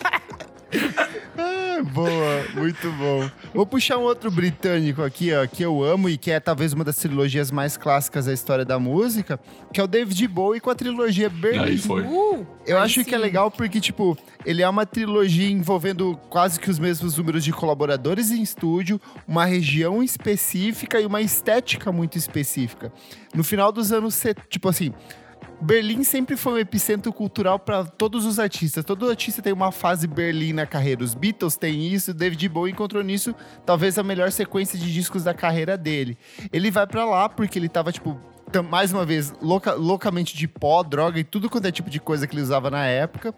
Ah, 1.78 1.82
boa, 1.92 2.44
muito 2.54 2.90
bom. 2.92 3.30
Vou 3.54 3.66
puxar 3.66 3.98
um 3.98 4.02
outro 4.02 4.30
britânico 4.30 5.02
aqui, 5.02 5.32
ó, 5.32 5.46
que 5.46 5.62
eu 5.62 5.82
amo 5.82 6.08
e 6.08 6.16
que 6.16 6.30
é 6.30 6.40
talvez 6.40 6.72
uma 6.72 6.84
das 6.84 6.96
trilogias 6.96 7.50
mais 7.50 7.76
clássicas 7.76 8.26
da 8.26 8.32
história 8.32 8.64
da 8.64 8.78
música, 8.78 9.38
que 9.72 9.80
é 9.80 9.84
o 9.84 9.86
David 9.86 10.26
Bowie 10.28 10.60
com 10.60 10.70
a 10.70 10.74
trilogia 10.74 11.28
Berlim. 11.28 11.64
Aí 11.64 11.78
foi. 11.78 12.02
Uh, 12.02 12.46
Eu 12.66 12.78
aí 12.78 12.84
acho 12.84 13.04
que 13.04 13.14
é 13.14 13.18
sim. 13.18 13.22
legal 13.24 13.50
porque, 13.50 13.80
tipo, 13.80 14.16
ele 14.44 14.62
é 14.62 14.68
uma 14.68 14.86
trilogia 14.86 15.48
envolvendo 15.50 16.18
quase 16.28 16.58
que 16.58 16.70
os 16.70 16.78
mesmos 16.78 17.16
números 17.16 17.44
de 17.44 17.52
colaboradores 17.52 18.30
em 18.30 18.42
estúdio, 18.42 19.00
uma 19.26 19.44
região 19.44 20.02
específica 20.02 21.00
e 21.00 21.06
uma 21.06 21.20
estética 21.20 21.92
muito 21.92 22.16
específica. 22.16 22.92
No 23.34 23.44
final 23.44 23.70
dos 23.70 23.92
anos, 23.92 24.22
tipo 24.48 24.68
assim, 24.68 24.92
Berlim 25.60 26.04
sempre 26.04 26.36
foi 26.36 26.52
um 26.52 26.58
epicentro 26.58 27.12
cultural 27.12 27.58
para 27.58 27.84
todos 27.84 28.26
os 28.26 28.38
artistas. 28.38 28.84
Todo 28.84 29.08
artista 29.08 29.40
tem 29.40 29.52
uma 29.52 29.72
fase 29.72 30.06
Berlim 30.06 30.52
na 30.52 30.66
carreira. 30.66 31.02
Os 31.02 31.14
Beatles 31.14 31.56
têm 31.56 31.88
isso, 31.88 32.12
David 32.12 32.48
Bowie 32.48 32.72
encontrou 32.72 33.02
nisso 33.02 33.34
talvez 33.64 33.98
a 33.98 34.02
melhor 34.02 34.30
sequência 34.30 34.78
de 34.78 34.92
discos 34.92 35.24
da 35.24 35.32
carreira 35.32 35.76
dele. 35.78 36.18
Ele 36.52 36.70
vai 36.70 36.86
para 36.86 37.04
lá 37.04 37.28
porque 37.28 37.58
ele 37.58 37.68
tava 37.68 37.90
tipo 37.90 38.20
tam- 38.50 38.62
mais 38.62 38.92
uma 38.92 39.04
vez, 39.04 39.32
louca- 39.42 39.74
loucamente 39.74 40.36
de 40.36 40.46
pó, 40.48 40.82
droga 40.82 41.18
e 41.18 41.24
tudo 41.24 41.48
quanto 41.50 41.66
é 41.66 41.72
tipo 41.72 41.90
de 41.90 42.00
coisa 42.00 42.26
que 42.26 42.34
ele 42.34 42.42
usava 42.42 42.70
na 42.70 42.84
época. 42.86 43.34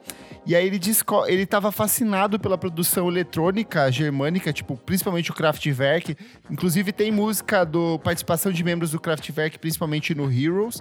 E 0.46 0.54
aí 0.54 0.66
ele, 0.66 0.78
desco- 0.78 1.26
ele 1.26 1.44
tava 1.46 1.70
fascinado 1.72 2.38
pela 2.38 2.56
produção 2.56 3.08
eletrônica 3.08 3.90
germânica, 3.90 4.52
tipo, 4.52 4.76
principalmente 4.76 5.30
o 5.30 5.34
Kraftwerk. 5.34 6.16
Inclusive 6.50 6.92
tem 6.92 7.10
música 7.10 7.64
do 7.64 7.98
participação 7.98 8.50
de 8.52 8.62
membros 8.64 8.90
do 8.92 9.00
Kraftwerk, 9.00 9.58
principalmente 9.58 10.14
no 10.14 10.30
Heroes. 10.32 10.80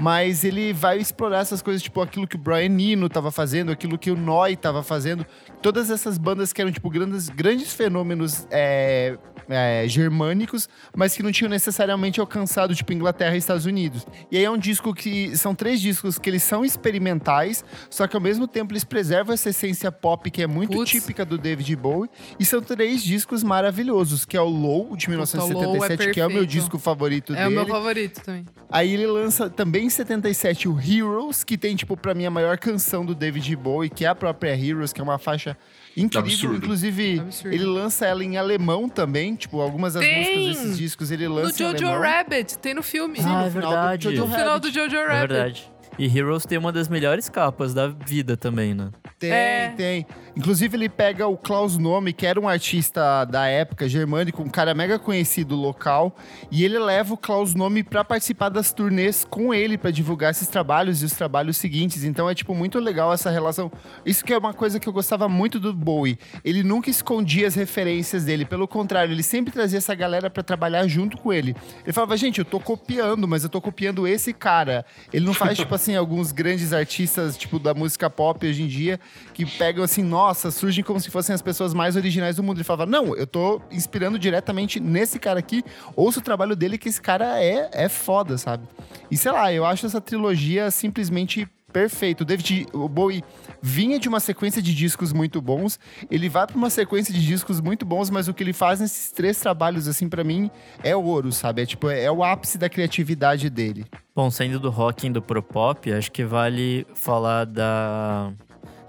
Mas 0.00 0.44
ele 0.44 0.72
vai 0.72 0.98
explorar 0.98 1.40
essas 1.40 1.60
coisas, 1.60 1.82
tipo 1.82 2.00
aquilo 2.00 2.26
que 2.28 2.36
o 2.36 2.38
Brian 2.38 2.70
Eno 2.80 3.08
tava 3.08 3.32
fazendo, 3.32 3.72
aquilo 3.72 3.98
que 3.98 4.12
o 4.12 4.16
Noi 4.16 4.54
tava 4.54 4.84
fazendo. 4.84 5.26
Todas 5.60 5.90
essas 5.90 6.16
bandas 6.16 6.52
que 6.52 6.60
eram, 6.60 6.70
tipo, 6.70 6.88
grandes, 6.88 7.28
grandes 7.28 7.72
fenômenos 7.72 8.46
é, 8.48 9.18
é, 9.48 9.86
germânicos, 9.88 10.68
mas 10.96 11.14
que 11.14 11.22
não 11.22 11.32
tinham 11.32 11.48
necessariamente 11.50 12.20
alcançado, 12.20 12.74
tipo, 12.74 12.92
Inglaterra 12.92 13.34
e 13.34 13.38
Estados 13.38 13.64
Unidos. 13.66 14.06
E 14.30 14.36
aí 14.36 14.44
é 14.44 14.50
um 14.50 14.58
disco 14.58 14.94
que. 14.94 15.36
São 15.36 15.54
três 15.54 15.80
discos 15.80 16.18
que 16.18 16.28
eles 16.28 16.42
são 16.42 16.64
experimentais, 16.64 17.64
só 17.88 18.06
que 18.06 18.16
ao 18.16 18.22
mesmo 18.22 18.46
tempo 18.46 18.72
eles 18.72 18.84
preservam 18.84 19.32
essa 19.34 19.50
essência 19.50 19.90
pop 19.90 20.30
que 20.30 20.42
é 20.42 20.46
muito 20.46 20.84
típica 20.84 21.24
do 21.24 21.38
David 21.38 21.74
Bowie. 21.76 22.10
E 22.38 22.44
são 22.44 22.60
três 22.60 23.02
discos 23.02 23.42
maravilhosos, 23.42 24.24
que 24.24 24.36
é 24.36 24.40
o 24.40 24.48
Low, 24.48 24.96
de 24.96 25.06
Low 25.06 25.14
é 25.14 25.26
1977, 25.26 26.12
que 26.12 26.20
é 26.20 26.26
o 26.26 26.30
meu 26.30 26.44
disco 26.44 26.78
favorito 26.78 27.34
É 27.34 27.46
o 27.46 27.50
dele. 27.50 27.54
meu 27.54 27.66
favorito 27.66 28.20
também. 28.22 28.44
Aí 28.70 28.92
ele 28.92 29.06
lança 29.06 29.48
também 29.48 29.86
em 29.86 29.90
77 29.90 30.68
o 30.68 30.78
Heroes, 30.78 31.42
que 31.44 31.56
tem, 31.56 31.74
tipo, 31.74 31.96
pra 31.96 32.14
mim 32.14 32.26
a 32.26 32.30
maior 32.30 32.58
canção 32.58 33.04
do 33.04 33.14
David 33.14 33.54
Bowie, 33.56 33.88
que 33.88 34.04
é 34.04 34.08
a 34.08 34.14
própria 34.14 34.54
Heroes, 34.54 34.92
que 34.92 35.00
é 35.00 35.04
uma 35.04 35.18
faixa 35.18 35.56
incrível. 36.02 36.20
Absurdo. 36.30 36.56
Inclusive, 36.56 37.20
Absurdo. 37.20 37.54
ele 37.54 37.64
lança 37.64 38.06
ela 38.06 38.24
em 38.24 38.36
alemão 38.36 38.88
também. 38.88 39.34
Tipo, 39.34 39.60
algumas 39.60 39.94
das 39.94 40.02
Tem! 40.04 40.16
músicas 40.48 40.62
desses 40.62 40.78
discos 40.78 41.10
ele 41.10 41.28
No 41.28 41.34
lança 41.34 41.62
em 41.62 41.66
Jojo 41.72 41.86
alemão. 41.86 42.00
Rabbit, 42.02 42.58
tem 42.58 42.74
no 42.74 42.82
filme. 42.82 43.18
Ah, 43.22 43.42
é 43.42 43.44
no 43.46 43.50
final 43.50 43.50
do 43.50 43.52
verdade. 43.76 44.04
Jojo 44.04 44.26
no 44.26 44.34
final 44.36 44.60
do 44.60 44.70
Jojo 44.70 44.96
É 44.96 45.06
Rabbit. 45.06 45.18
verdade. 45.32 45.70
E 45.98 46.06
Heroes 46.06 46.46
tem 46.46 46.56
uma 46.56 46.70
das 46.70 46.88
melhores 46.88 47.28
capas 47.28 47.74
da 47.74 47.88
vida 47.88 48.36
também, 48.36 48.72
né? 48.72 48.90
Tem, 49.18 49.32
É. 49.32 49.68
tem. 49.76 50.06
Inclusive, 50.36 50.76
ele 50.76 50.88
pega 50.88 51.26
o 51.26 51.36
Klaus 51.36 51.76
Nome, 51.76 52.12
que 52.12 52.24
era 52.24 52.40
um 52.40 52.48
artista 52.48 53.24
da 53.24 53.46
época, 53.46 53.88
germânico, 53.88 54.40
um 54.40 54.48
cara 54.48 54.72
mega 54.74 54.96
conhecido 54.96 55.56
local, 55.56 56.16
e 56.52 56.64
ele 56.64 56.78
leva 56.78 57.14
o 57.14 57.16
Klaus 57.16 57.52
Nome 57.52 57.82
pra 57.82 58.04
participar 58.04 58.48
das 58.48 58.72
turnês 58.72 59.26
com 59.28 59.52
ele, 59.52 59.76
pra 59.76 59.90
divulgar 59.90 60.30
esses 60.30 60.46
trabalhos 60.46 61.02
e 61.02 61.04
os 61.04 61.12
trabalhos 61.12 61.56
seguintes. 61.56 62.04
Então 62.04 62.30
é, 62.30 62.34
tipo, 62.34 62.54
muito 62.54 62.78
legal 62.78 63.12
essa 63.12 63.28
relação. 63.30 63.72
Isso 64.06 64.24
que 64.24 64.32
é 64.32 64.38
uma 64.38 64.54
coisa 64.54 64.78
que 64.78 64.88
eu 64.88 64.92
gostava 64.92 65.28
muito 65.28 65.58
do 65.58 65.74
Bowie. 65.74 66.16
Ele 66.44 66.62
nunca 66.62 66.88
escondia 66.88 67.48
as 67.48 67.56
referências 67.56 68.24
dele, 68.24 68.44
pelo 68.44 68.68
contrário, 68.68 69.12
ele 69.12 69.24
sempre 69.24 69.52
trazia 69.52 69.78
essa 69.78 69.96
galera 69.96 70.30
pra 70.30 70.44
trabalhar 70.44 70.86
junto 70.86 71.16
com 71.16 71.32
ele. 71.32 71.56
Ele 71.82 71.92
falava, 71.92 72.16
gente, 72.16 72.38
eu 72.38 72.44
tô 72.44 72.60
copiando, 72.60 73.26
mas 73.26 73.42
eu 73.42 73.48
tô 73.48 73.60
copiando 73.60 74.06
esse 74.06 74.32
cara. 74.32 74.84
Ele 75.12 75.26
não 75.26 75.34
faz, 75.34 75.58
tipo 75.58 75.74
assim, 75.74 75.87
alguns 75.96 76.32
grandes 76.32 76.72
artistas, 76.72 77.36
tipo, 77.36 77.58
da 77.58 77.74
música 77.74 78.08
pop 78.08 78.46
hoje 78.46 78.62
em 78.62 78.66
dia, 78.66 78.98
que 79.32 79.44
pegam 79.44 79.84
assim, 79.84 80.02
nossa, 80.02 80.50
surgem 80.50 80.84
como 80.84 81.00
se 81.00 81.10
fossem 81.10 81.34
as 81.34 81.42
pessoas 81.42 81.74
mais 81.74 81.96
originais 81.96 82.36
do 82.36 82.42
mundo. 82.42 82.58
Ele 82.58 82.64
falava, 82.64 82.86
não, 82.86 83.14
eu 83.16 83.26
tô 83.26 83.60
inspirando 83.70 84.18
diretamente 84.18 84.80
nesse 84.80 85.18
cara 85.18 85.38
aqui, 85.38 85.64
ouço 85.94 86.20
o 86.20 86.22
trabalho 86.22 86.56
dele, 86.56 86.78
que 86.78 86.88
esse 86.88 87.00
cara 87.00 87.42
é, 87.42 87.70
é 87.72 87.88
foda, 87.88 88.38
sabe? 88.38 88.66
E 89.10 89.16
sei 89.16 89.32
lá, 89.32 89.52
eu 89.52 89.64
acho 89.64 89.86
essa 89.86 90.00
trilogia 90.00 90.70
simplesmente 90.70 91.48
perfeito. 91.72 92.22
O 92.22 92.24
David 92.24 92.66
o 92.72 92.88
Bowie 92.88 93.22
vinha 93.60 93.98
de 93.98 94.08
uma 94.08 94.20
sequência 94.20 94.60
de 94.62 94.74
discos 94.74 95.12
muito 95.12 95.40
bons, 95.40 95.78
ele 96.10 96.28
vai 96.28 96.46
pra 96.46 96.56
uma 96.56 96.70
sequência 96.70 97.12
de 97.12 97.24
discos 97.24 97.60
muito 97.60 97.84
bons, 97.84 98.10
mas 98.10 98.28
o 98.28 98.34
que 98.34 98.42
ele 98.42 98.52
faz 98.52 98.80
nesses 98.80 99.10
três 99.12 99.38
trabalhos, 99.38 99.88
assim, 99.88 100.08
pra 100.08 100.22
mim, 100.24 100.50
é 100.82 100.94
ouro, 100.94 101.32
sabe? 101.32 101.62
É 101.62 101.66
tipo, 101.66 101.88
é 101.90 102.10
o 102.10 102.22
ápice 102.22 102.58
da 102.58 102.68
criatividade 102.68 103.50
dele. 103.50 103.84
Bom, 104.14 104.30
saindo 104.30 104.58
do 104.58 104.70
rock 104.70 105.04
e 105.06 105.08
indo 105.08 105.22
pro 105.22 105.42
pop, 105.42 105.92
acho 105.92 106.10
que 106.10 106.24
vale 106.24 106.86
falar 106.94 107.44
da, 107.44 108.32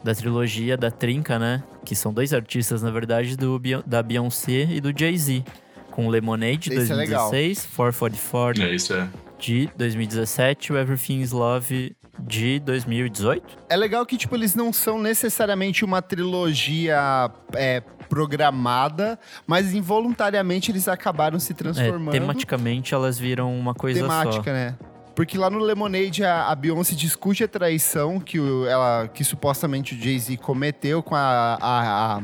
da 0.03 0.15
trilogia 0.15 0.75
da 0.77 0.89
Trinca, 0.89 1.37
né? 1.37 1.63
Que 1.85 1.95
são 1.95 2.13
dois 2.13 2.33
artistas, 2.33 2.81
na 2.81 2.91
verdade, 2.91 3.35
do, 3.35 3.59
da 3.85 4.01
Beyoncé 4.01 4.63
e 4.71 4.79
do 4.81 4.91
Jay-Z. 4.97 5.43
Com 5.91 6.07
Lemonade, 6.07 6.69
de 6.69 6.75
Esse 6.75 6.91
é 6.91 6.95
legal. 6.95 7.29
2016, 7.29 7.65
444 7.75 8.63
É, 8.63 8.73
isso 8.73 8.93
é. 8.93 9.09
de 9.37 9.69
2017 9.75 10.67
e 10.67 10.73
o 10.73 10.77
Everything 10.77 11.19
is 11.19 11.31
Love 11.31 11.95
de 12.21 12.59
2018. 12.59 13.57
É 13.69 13.75
legal 13.75 14.05
que, 14.05 14.17
tipo, 14.17 14.35
eles 14.35 14.55
não 14.55 14.71
são 14.73 14.99
necessariamente 14.99 15.83
uma 15.85 16.01
trilogia 16.01 17.29
é, 17.53 17.81
programada, 18.09 19.17
mas 19.47 19.73
involuntariamente 19.73 20.71
eles 20.71 20.87
acabaram 20.87 21.39
se 21.39 21.51
É, 21.53 21.55
transformando. 21.55 22.11
tematicamente, 22.11 22.93
elas 22.93 23.17
viram 23.19 23.57
uma 23.57 23.73
coisa 23.73 24.01
temática, 24.01 24.43
só. 24.43 24.51
né? 24.51 24.75
Porque 25.15 25.37
lá 25.37 25.49
no 25.49 25.59
Lemonade 25.59 26.23
a, 26.23 26.47
a 26.47 26.55
Beyoncé 26.55 26.95
discute 26.95 27.43
a 27.43 27.47
traição 27.47 28.19
que, 28.21 28.39
o- 28.39 28.65
ela, 28.65 29.07
que 29.13 29.23
supostamente 29.23 29.93
o 29.93 30.01
Jay-Z 30.01 30.37
cometeu 30.37 31.03
com 31.03 31.13
a, 31.13 31.57
a, 31.59 32.15
a, 32.17 32.21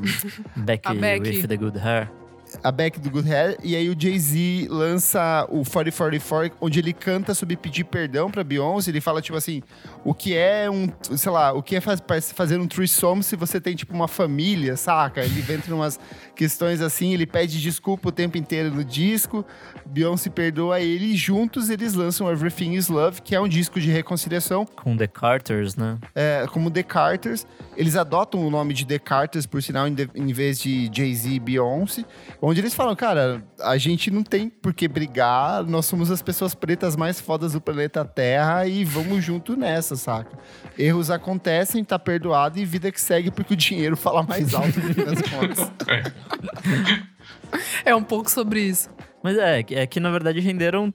Becky, 0.56 0.88
A 0.88 0.94
Becky. 0.94 1.30
with 1.42 1.48
the 1.48 1.58
Good 1.58 1.78
Hair. 1.80 2.10
A 2.64 2.72
Beck 2.72 3.00
do 3.00 3.10
Good 3.10 3.32
Hair. 3.32 3.58
E 3.64 3.76
aí 3.76 3.90
o 3.90 3.96
Jay-Z 4.00 4.68
lança 4.70 5.46
o 5.50 5.64
4044, 5.64 6.58
onde 6.62 6.80
ele 6.80 6.94
canta 6.94 7.34
sobre 7.34 7.56
pedir 7.56 7.84
perdão 7.86 8.30
pra 8.30 8.44
Beyoncé. 8.44 8.90
Ele 8.92 9.02
fala, 9.02 9.22
tipo 9.22 9.38
assim, 9.38 9.62
o 10.04 10.14
que 10.14 10.36
é 10.36 10.70
um, 10.70 10.88
sei 11.18 11.32
lá, 11.32 11.54
o 11.54 11.62
que 11.64 11.76
é 11.76 11.82
faz, 11.82 12.02
faz- 12.08 12.32
fazer 12.32 12.60
um 12.60 12.68
threesome 12.68 13.24
se 13.24 13.36
você 13.36 13.60
tem, 13.60 13.76
tipo, 13.76 13.94
uma 13.94 14.08
família, 14.08 14.76
saca? 14.78 15.22
Ele 15.24 15.40
entra 15.54 15.72
em 15.72 15.74
umas 15.74 16.00
questões 16.36 16.82
assim, 16.82 17.14
ele 17.14 17.26
pede 17.26 17.62
desculpa 17.62 18.10
o 18.10 18.12
tempo 18.12 18.38
inteiro 18.38 18.74
no 18.74 18.84
disco. 18.84 19.46
Beyoncé 19.86 20.30
perdoa 20.30 20.80
ele 20.82 21.06
e 21.14 21.16
juntos 21.16 21.70
eles 21.70 21.94
lançam 21.94 22.30
Everything 22.30 22.74
is 22.74 22.88
Love, 22.90 23.22
que 23.22 23.36
é 23.36 23.40
um 23.40 23.48
disco 23.48 23.80
de 23.80 23.90
reconciliação, 23.92 24.66
Com 24.66 24.98
The 24.98 25.08
Carters, 25.08 25.76
né? 25.76 25.98
é, 26.14 26.46
como 26.52 26.70
The 26.72 26.84
Carters. 26.84 27.46
Eles 27.78 27.96
adotam 27.96 28.46
o 28.46 28.50
nome 28.50 28.74
de 28.74 28.86
The 28.86 29.00
Carters, 29.00 29.46
por 29.46 29.62
sinal, 29.62 29.86
em 29.88 30.34
vez 30.34 30.60
de 30.60 30.90
Jay-Z 30.94 31.30
e 31.30 31.40
Beyoncé. 31.40 32.06
Onde 32.48 32.62
eles 32.62 32.76
falam, 32.76 32.96
cara, 32.96 33.44
a 33.60 33.76
gente 33.76 34.12
não 34.12 34.22
tem 34.22 34.48
por 34.50 34.72
que 34.72 34.88
brigar, 34.88 35.64
nós 35.64 35.88
somos 35.88 36.12
as 36.12 36.22
pessoas 36.22 36.54
pretas 36.54 36.96
mais 36.96 37.20
fodas 37.20 37.54
do 37.54 37.60
planeta 37.60 38.06
Terra 38.06 38.68
e 38.68 38.86
vamos 38.86 39.24
junto 39.24 39.58
nessa, 39.58 39.96
saca? 39.96 40.38
Erros 40.78 41.10
acontecem, 41.10 41.84
tá 41.84 41.98
perdoado 41.98 42.60
e 42.60 42.64
vida 42.64 42.92
que 42.92 43.02
segue 43.02 43.32
porque 43.32 43.56
o 43.56 43.58
dinheiro 43.58 43.98
fala 43.98 44.22
mais 44.22 44.54
alto 44.54 44.80
fim 44.80 45.04
das 45.04 45.22
contas. 45.24 45.72
É 47.84 47.96
um 47.96 48.04
pouco 48.04 48.30
sobre 48.30 48.62
isso. 48.62 48.90
Mas 49.24 49.38
é, 49.38 49.66
é 49.72 49.88
que 49.88 50.00
na 50.00 50.12
verdade 50.12 50.40
renderam 50.40 50.94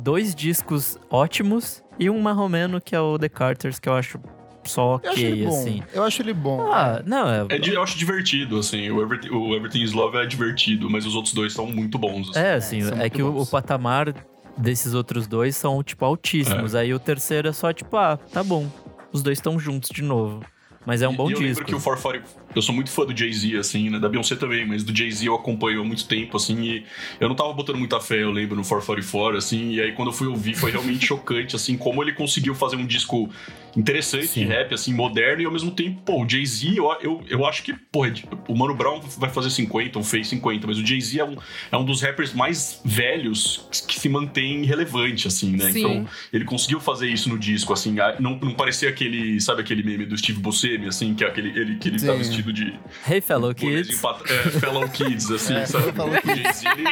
dois 0.00 0.34
discos 0.34 0.98
ótimos 1.08 1.84
e 2.00 2.10
um 2.10 2.20
marromeno 2.20 2.80
que 2.80 2.96
é 2.96 3.00
o 3.00 3.16
The 3.16 3.28
Carters, 3.28 3.78
que 3.78 3.88
eu 3.88 3.94
acho 3.94 4.18
só 4.64 5.00
Eu 5.02 5.10
ok, 5.10 5.44
bom. 5.44 5.48
assim. 5.48 5.82
Eu 5.92 6.02
acho 6.04 6.22
ele 6.22 6.32
bom. 6.32 6.60
Ah, 6.72 7.02
não, 7.04 7.28
é. 7.28 7.46
É 7.50 7.60
eu 7.68 7.82
acho 7.82 7.98
divertido, 7.98 8.58
assim. 8.58 8.90
O 8.90 9.00
Everything, 9.02 9.30
o 9.30 9.54
Everything 9.54 9.82
is 9.82 9.92
Love 9.92 10.16
é 10.18 10.26
divertido, 10.26 10.88
mas 10.90 11.06
os 11.06 11.14
outros 11.14 11.34
dois 11.34 11.52
são 11.52 11.66
muito 11.66 11.98
bons. 11.98 12.30
assim. 12.30 12.38
É, 12.38 12.54
assim, 12.54 12.78
é, 12.82 12.94
muito 12.94 13.10
que 13.12 13.22
o, 13.22 13.38
o 13.40 13.46
patamar 13.46 14.14
desses 14.56 14.94
outros 14.94 15.26
dois 15.26 15.56
são, 15.56 15.82
tipo, 15.82 16.04
altíssimos. 16.04 16.74
Aí 16.74 16.92
o 16.92 16.98
terceiro 16.98 17.48
é 17.48 17.52
só, 17.52 17.72
tipo, 17.72 17.96
ah, 17.96 18.18
tá 18.32 18.42
bom. 18.44 18.68
Os 19.12 19.22
dois 19.22 19.38
estão 19.38 19.58
juntos 19.58 19.90
de 19.92 20.02
novo. 20.02 20.40
Mas 20.86 21.02
é 21.02 21.08
um 21.08 21.12
E- 21.12 21.16
bom 21.16 21.28
e 21.28 21.32
eu 21.34 21.38
lembro 21.38 21.62
disco. 21.62 21.64
que 21.66 21.74
o 21.74 21.80
440... 21.80 22.40
Eu 22.56 22.62
sou 22.62 22.74
muito 22.74 22.90
fã 22.90 23.04
do 23.04 23.14
Jay-Z, 23.16 23.54
assim, 23.58 23.90
né? 23.90 23.98
Da 23.98 24.08
Beyoncé 24.08 24.34
também, 24.34 24.66
mas 24.66 24.82
do 24.82 24.96
Jay-Z 24.96 25.28
eu 25.28 25.34
acompanho 25.34 25.82
há 25.82 25.84
muito 25.84 26.06
tempo, 26.08 26.36
assim, 26.38 26.58
e 26.62 26.84
eu 27.20 27.28
não 27.28 27.36
tava 27.36 27.52
botando 27.52 27.76
muita 27.76 28.00
fé, 28.00 28.22
eu 28.22 28.30
lembro, 28.30 28.56
no 28.56 28.62
444, 28.62 29.36
assim, 29.36 29.72
e 29.72 29.80
aí 29.80 29.92
quando 29.92 30.08
eu 30.08 30.12
fui 30.12 30.26
ouvir 30.26 30.54
foi 30.56 30.70
realmente 30.70 31.04
chocante, 31.06 31.54
assim, 31.54 31.76
como 31.76 32.02
ele 32.02 32.12
conseguiu 32.12 32.54
fazer 32.54 32.76
um 32.76 32.86
disco 32.86 33.28
interessante 33.76 34.26
Sim. 34.26 34.40
de 34.42 34.46
rap, 34.46 34.74
assim, 34.74 34.92
moderno, 34.92 35.42
e 35.42 35.44
ao 35.46 35.52
mesmo 35.52 35.70
tempo, 35.70 36.00
pô, 36.02 36.24
o 36.24 36.28
Jay-Z, 36.28 36.74
eu, 36.76 36.90
eu, 37.00 37.22
eu 37.28 37.46
acho 37.46 37.62
que, 37.62 37.72
pô, 37.92 38.04
é 38.04 38.12
o 38.48 38.56
Mano 38.56 38.74
Brown 38.74 39.00
vai 39.18 39.30
fazer 39.30 39.50
50, 39.50 39.98
ou 39.98 40.04
fez 40.04 40.28
50, 40.28 40.66
mas 40.66 40.78
o 40.78 40.86
Jay-Z 40.86 41.20
é 41.20 41.24
um, 41.24 41.36
é 41.72 41.76
um 41.76 41.84
dos 41.84 42.02
rappers 42.02 42.32
mais 42.32 42.80
velhos 42.84 43.66
que, 43.86 43.98
se 44.00 44.08
mantém 44.08 44.64
relevante, 44.64 45.28
assim, 45.28 45.52
né? 45.56 45.70
Sim. 45.70 45.78
Então, 45.80 46.08
ele 46.32 46.44
conseguiu 46.44 46.80
fazer 46.80 47.08
isso 47.08 47.28
no 47.28 47.38
disco, 47.38 47.72
assim, 47.72 47.94
não, 48.18 48.36
não 48.38 48.54
parecia 48.54 48.88
aquele, 48.88 49.40
sabe 49.40 49.60
aquele 49.60 49.82
meme 49.82 50.06
do 50.06 50.16
Steve 50.16 50.40
Buscemi, 50.40 50.86
assim, 50.88 51.14
que 51.14 51.22
é 51.24 51.28
aquele 51.28 51.50
ele, 51.50 51.76
que 51.76 51.88
ele 51.88 51.98
tá 51.98 52.12
Sim. 52.12 52.18
vestido 52.18 52.52
de 52.52 52.74
Hey, 53.08 53.20
fellow 53.20 53.54
kids. 53.54 54.00
pat- 54.00 54.22
é, 54.30 54.50
fellow 54.58 54.88
kids, 54.88 55.30
assim, 55.30 55.54
É, 55.60 55.66
sabe? 55.66 55.92
fellow 55.92 56.10
O 56.12 56.28
Jay-Z, 56.36 56.66
ele, 56.68 56.84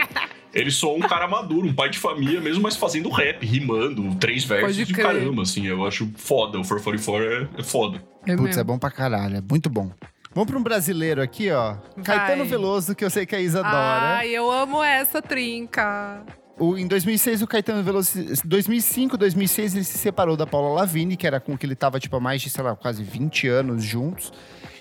ele 0.55 0.71
só 0.71 0.95
um 0.95 1.01
cara 1.01 1.29
maduro, 1.29 1.67
um 1.67 1.75
pai 1.75 1.91
de 1.91 1.99
família 1.99 2.41
mesmo, 2.41 2.63
mas 2.63 2.77
fazendo 2.77 3.09
rap, 3.11 3.45
rimando, 3.45 4.15
três 4.17 4.45
versos 4.45 4.87
de 4.87 4.93
caramba, 4.95 5.43
assim, 5.43 5.67
eu 5.67 5.87
acho 5.87 6.11
foda, 6.17 6.59
o 6.59 6.63
444 6.67 7.25
é, 7.57 7.61
é 7.61 7.63
foda. 7.63 8.03
É 8.27 8.33
Putz, 8.33 8.43
mesmo. 8.49 8.61
é 8.61 8.65
bom 8.65 8.79
pra 8.79 8.91
caralho, 8.91 9.37
é 9.37 9.43
muito 9.43 9.69
bom. 9.71 9.91
Vamos 10.35 10.51
pra 10.51 10.59
um 10.59 10.63
brasileiro 10.63 11.23
aqui, 11.23 11.51
ó. 11.51 11.77
Caetano 12.05 12.45
Veloso, 12.45 12.95
que 12.95 13.05
eu 13.05 13.11
sei 13.11 13.25
que 13.27 13.35
a 13.35 13.41
Isa 13.41 13.61
adora. 13.61 14.19
Ai, 14.19 14.29
eu 14.29 14.51
amo 14.51 14.85
essa 14.85 15.21
trinca. 15.23 16.23
o, 16.59 16.77
em 16.77 16.87
2006, 16.87 17.43
o 17.43 17.47
Caetano 17.47 17.83
Veloso. 17.83 18.13
2005, 18.45 19.17
2006, 19.17 19.75
ele 19.75 19.85
se 19.85 19.99
separou 19.99 20.37
da 20.37 20.47
Paula 20.47 20.81
Lavigne, 20.81 21.17
que 21.17 21.27
era 21.27 21.41
com 21.41 21.57
que 21.57 21.65
ele 21.67 21.75
tava, 21.75 21.99
tipo, 21.99 22.15
há 22.17 22.21
mais 22.21 22.43
de, 22.43 22.51
sei 22.51 22.63
lá, 22.63 22.77
quase 22.77 23.03
20 23.03 23.49
anos 23.49 23.83
juntos. 23.83 24.33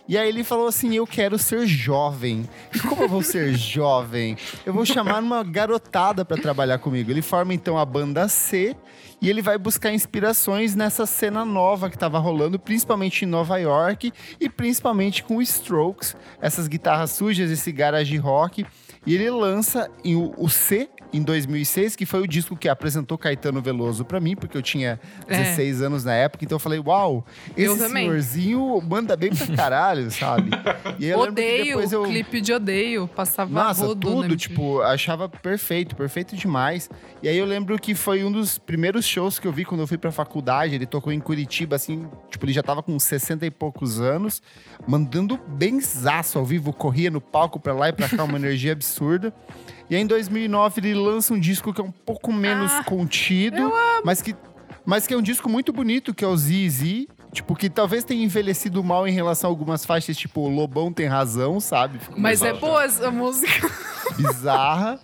E 0.08 0.18
aí 0.18 0.30
ele 0.30 0.44
falou 0.44 0.68
assim: 0.68 0.96
Eu 0.96 1.06
quero 1.06 1.38
ser 1.38 1.68
jovem. 1.68 2.48
E 2.74 2.80
como 2.80 3.04
eu 3.04 3.10
vou 3.10 3.22
ser 3.22 3.54
jovem? 3.58 4.38
Eu 4.66 4.74
vou 4.74 4.86
chamar 4.86 5.22
uma 5.22 5.44
garotada 5.44 6.24
para 6.24 6.42
trabalhar 6.42 6.80
comigo. 6.80 7.12
Ele 7.12 7.22
forma 7.22 7.54
então 7.54 7.78
a 7.78 7.86
banda 7.86 8.28
C 8.28 8.76
e 9.22 9.30
ele 9.30 9.42
vai 9.42 9.58
buscar 9.58 9.92
inspirações 9.92 10.76
nessa 10.76 11.06
cena 11.06 11.44
nova 11.44 11.90
que 11.90 11.96
estava 11.96 12.20
rolando, 12.20 12.60
principalmente 12.60 13.24
em 13.24 13.28
Nova 13.28 13.58
York 13.58 14.14
e 14.40 14.48
principalmente 14.48 15.24
com 15.24 15.42
Strokes, 15.42 16.16
essas 16.40 16.68
guitarras 16.68 17.12
sujas, 17.12 17.50
esse 17.50 17.72
garage 17.72 18.16
rock. 18.18 18.66
E 19.08 19.16
ele 19.16 19.30
lança 19.32 19.90
o 20.36 20.50
C 20.50 20.90
em 21.14 21.22
2006, 21.22 21.96
que 21.96 22.06
foi 22.06 22.22
o 22.22 22.28
disco 22.28 22.58
que 22.58 22.68
apresentou 22.68 23.18
Caetano 23.18 23.62
Veloso 23.62 24.04
para 24.04 24.20
mim, 24.20 24.36
porque 24.36 24.58
eu 24.58 24.62
tinha 24.62 25.00
16 25.30 25.82
é. 25.82 25.86
anos 25.86 26.04
na 26.04 26.14
época, 26.14 26.44
então 26.44 26.58
eu 26.58 26.60
falei, 26.60 26.80
uau, 26.80 27.26
esse 27.56 27.90
senhorzinho 27.90 28.82
manda 28.82 29.16
bem 29.16 29.34
pra 29.34 29.56
caralho, 29.56 30.12
sabe? 30.12 30.52
E 31.00 31.06
eu 31.06 31.20
odeio, 31.20 31.80
eu... 31.80 32.04
clipe 32.04 32.42
de 32.42 32.52
odeio, 32.52 33.08
passava 33.08 33.50
Nossa, 33.50 33.96
tudo, 33.96 34.36
tipo, 34.36 34.82
achava 34.82 35.30
perfeito, 35.30 35.96
perfeito 35.96 36.36
demais. 36.36 36.90
E 37.24 37.30
aí 37.30 37.38
eu 37.38 37.46
lembro 37.46 37.80
que 37.80 37.96
foi 37.96 38.26
um 38.26 38.32
dos 38.32 38.58
primeiros 38.58 39.06
shows 39.06 39.40
que 39.40 39.48
eu 39.48 39.54
vi 39.54 39.64
quando 39.64 39.82
eu 39.82 39.88
fui 39.88 39.98
pra 39.98 40.12
faculdade, 40.12 40.76
ele 40.76 40.86
tocou 40.86 41.14
em 41.14 41.20
Curitiba, 41.20 41.78
assim, 41.78 42.08
tipo, 42.30 42.46
ele 42.46 42.54
já 42.54 42.62
tava 42.62 42.84
com 42.84 43.00
60 43.00 43.46
e 43.46 43.52
poucos 43.52 44.02
anos, 44.02 44.42
mandando 44.86 45.40
benzaço 45.48 46.38
ao 46.38 46.46
vivo, 46.46 46.74
corria 46.74 47.10
no 47.10 47.22
palco 47.22 47.60
pra 47.60 47.74
lá 47.74 47.88
e 47.88 47.94
pra 47.94 48.10
cá, 48.10 48.26
uma 48.26 48.36
energia 48.38 48.74
absurda. 48.74 48.97
E 49.90 49.96
aí, 49.96 50.02
em 50.02 50.08
2009, 50.08 50.82
ele 50.82 50.94
lança 50.94 51.34
um 51.34 51.40
disco 51.40 51.74
que 51.74 51.80
é 51.80 51.84
um 51.84 51.92
pouco 51.92 52.32
menos 52.34 52.72
ah, 52.72 52.84
contido, 52.84 53.72
mas 54.04 54.22
que, 54.22 54.36
mas 54.86 55.08
que 55.08 55.14
é 55.14 55.18
um 55.18 55.22
disco 55.22 55.50
muito 55.50 55.72
bonito, 55.72 56.14
que 56.14 56.24
é 56.24 56.28
o 56.28 56.36
ZZ. 56.36 57.08
Tipo, 57.34 57.56
que 57.56 57.70
talvez 57.70 58.04
tenha 58.04 58.24
envelhecido 58.24 58.84
mal 58.84 59.08
em 59.08 59.12
relação 59.12 59.50
a 59.50 59.52
algumas 59.52 59.86
faixas, 59.86 60.18
tipo, 60.18 60.42
o 60.42 60.50
Lobão 60.50 60.92
tem 60.92 61.08
razão, 61.08 61.60
sabe? 61.60 62.00
mas 62.16 62.42
é 62.42 62.54
boa 62.54 62.84
essa 62.86 63.12
música. 63.12 63.70
Bizarra. 64.18 65.00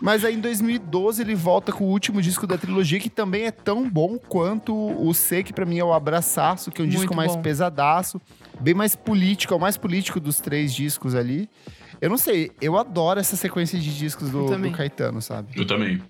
Mas 0.00 0.24
aí 0.24 0.34
em 0.34 0.40
2012 0.40 1.22
ele 1.22 1.34
volta 1.34 1.72
com 1.72 1.84
o 1.84 1.88
último 1.88 2.22
disco 2.22 2.46
da 2.46 2.56
trilogia, 2.56 3.00
que 3.00 3.10
também 3.10 3.44
é 3.44 3.50
tão 3.50 3.88
bom 3.88 4.18
quanto 4.18 4.74
o 4.74 5.12
C, 5.12 5.42
que 5.42 5.52
pra 5.52 5.64
mim 5.64 5.78
é 5.78 5.84
o 5.84 5.92
Abraçaço, 5.92 6.70
que 6.70 6.80
é 6.80 6.84
um 6.84 6.86
Muito 6.86 6.98
disco 6.98 7.14
mais 7.14 7.34
bom. 7.34 7.42
pesadaço, 7.42 8.20
bem 8.60 8.74
mais 8.74 8.94
político, 8.94 9.54
é 9.54 9.56
o 9.56 9.60
mais 9.60 9.76
político 9.76 10.20
dos 10.20 10.38
três 10.38 10.72
discos 10.72 11.14
ali. 11.14 11.48
Eu 12.00 12.10
não 12.10 12.18
sei, 12.18 12.50
eu 12.60 12.76
adoro 12.76 13.18
essa 13.18 13.36
sequência 13.36 13.78
de 13.78 13.96
discos 13.96 14.30
do, 14.30 14.46
do 14.46 14.70
Caetano, 14.72 15.20
sabe? 15.20 15.52
Eu 15.56 15.66
também. 15.66 16.00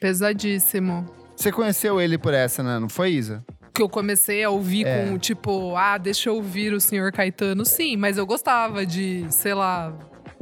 Pesadíssimo. 0.00 1.06
Você 1.36 1.52
conheceu 1.52 2.00
ele 2.00 2.16
por 2.16 2.32
essa, 2.32 2.62
né? 2.62 2.78
Não 2.78 2.88
foi, 2.88 3.10
Isa? 3.10 3.44
que 3.74 3.82
eu 3.82 3.88
comecei 3.88 4.44
a 4.44 4.50
ouvir 4.50 4.86
é. 4.86 5.04
com, 5.04 5.18
tipo, 5.18 5.74
ah, 5.74 5.98
deixa 5.98 6.28
eu 6.28 6.36
ouvir 6.36 6.72
o 6.72 6.80
senhor 6.80 7.10
Caetano, 7.10 7.64
sim, 7.64 7.96
mas 7.96 8.16
eu 8.16 8.24
gostava 8.24 8.86
de, 8.86 9.26
sei 9.30 9.52
lá, 9.52 9.92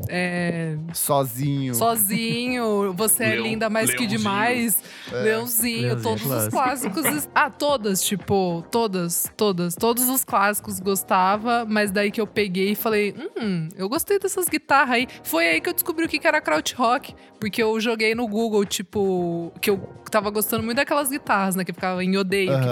é... 0.08 0.76
Sozinho. 0.92 1.74
Sozinho. 1.74 2.92
Você 2.94 3.24
é 3.24 3.36
linda 3.36 3.70
mais 3.70 3.88
Leãozinho. 3.88 4.10
que 4.10 4.16
demais. 4.16 4.82
É. 5.10 5.16
Leãozinho. 5.16 5.82
Leãozinho. 5.82 6.02
Todos 6.02 6.24
os 6.24 6.48
clássicos. 6.48 7.28
ah, 7.34 7.50
todas, 7.50 8.02
tipo, 8.02 8.64
todas, 8.70 9.30
todas. 9.36 9.74
Todos 9.74 10.08
os 10.08 10.24
clássicos 10.24 10.80
gostava, 10.80 11.64
mas 11.68 11.90
daí 11.90 12.10
que 12.10 12.20
eu 12.20 12.26
peguei 12.26 12.72
e 12.72 12.74
falei, 12.74 13.14
hum, 13.40 13.68
eu 13.76 13.88
gostei 13.88 14.18
dessas 14.18 14.48
guitarras 14.48 14.96
aí. 14.96 15.08
Foi 15.22 15.46
aí 15.46 15.60
que 15.60 15.68
eu 15.68 15.74
descobri 15.74 16.04
o 16.04 16.08
que 16.08 16.26
era 16.26 16.40
krautrock. 16.40 17.14
Porque 17.40 17.62
eu 17.62 17.80
joguei 17.80 18.14
no 18.14 18.26
Google, 18.28 18.64
tipo, 18.64 19.52
que 19.60 19.70
eu 19.70 19.78
tava 20.10 20.30
gostando 20.30 20.62
muito 20.62 20.76
daquelas 20.76 21.08
guitarras, 21.08 21.56
né? 21.56 21.64
Que 21.64 21.72
ficava 21.72 22.04
em 22.04 22.16
odeio. 22.16 22.50
Que 22.50 22.68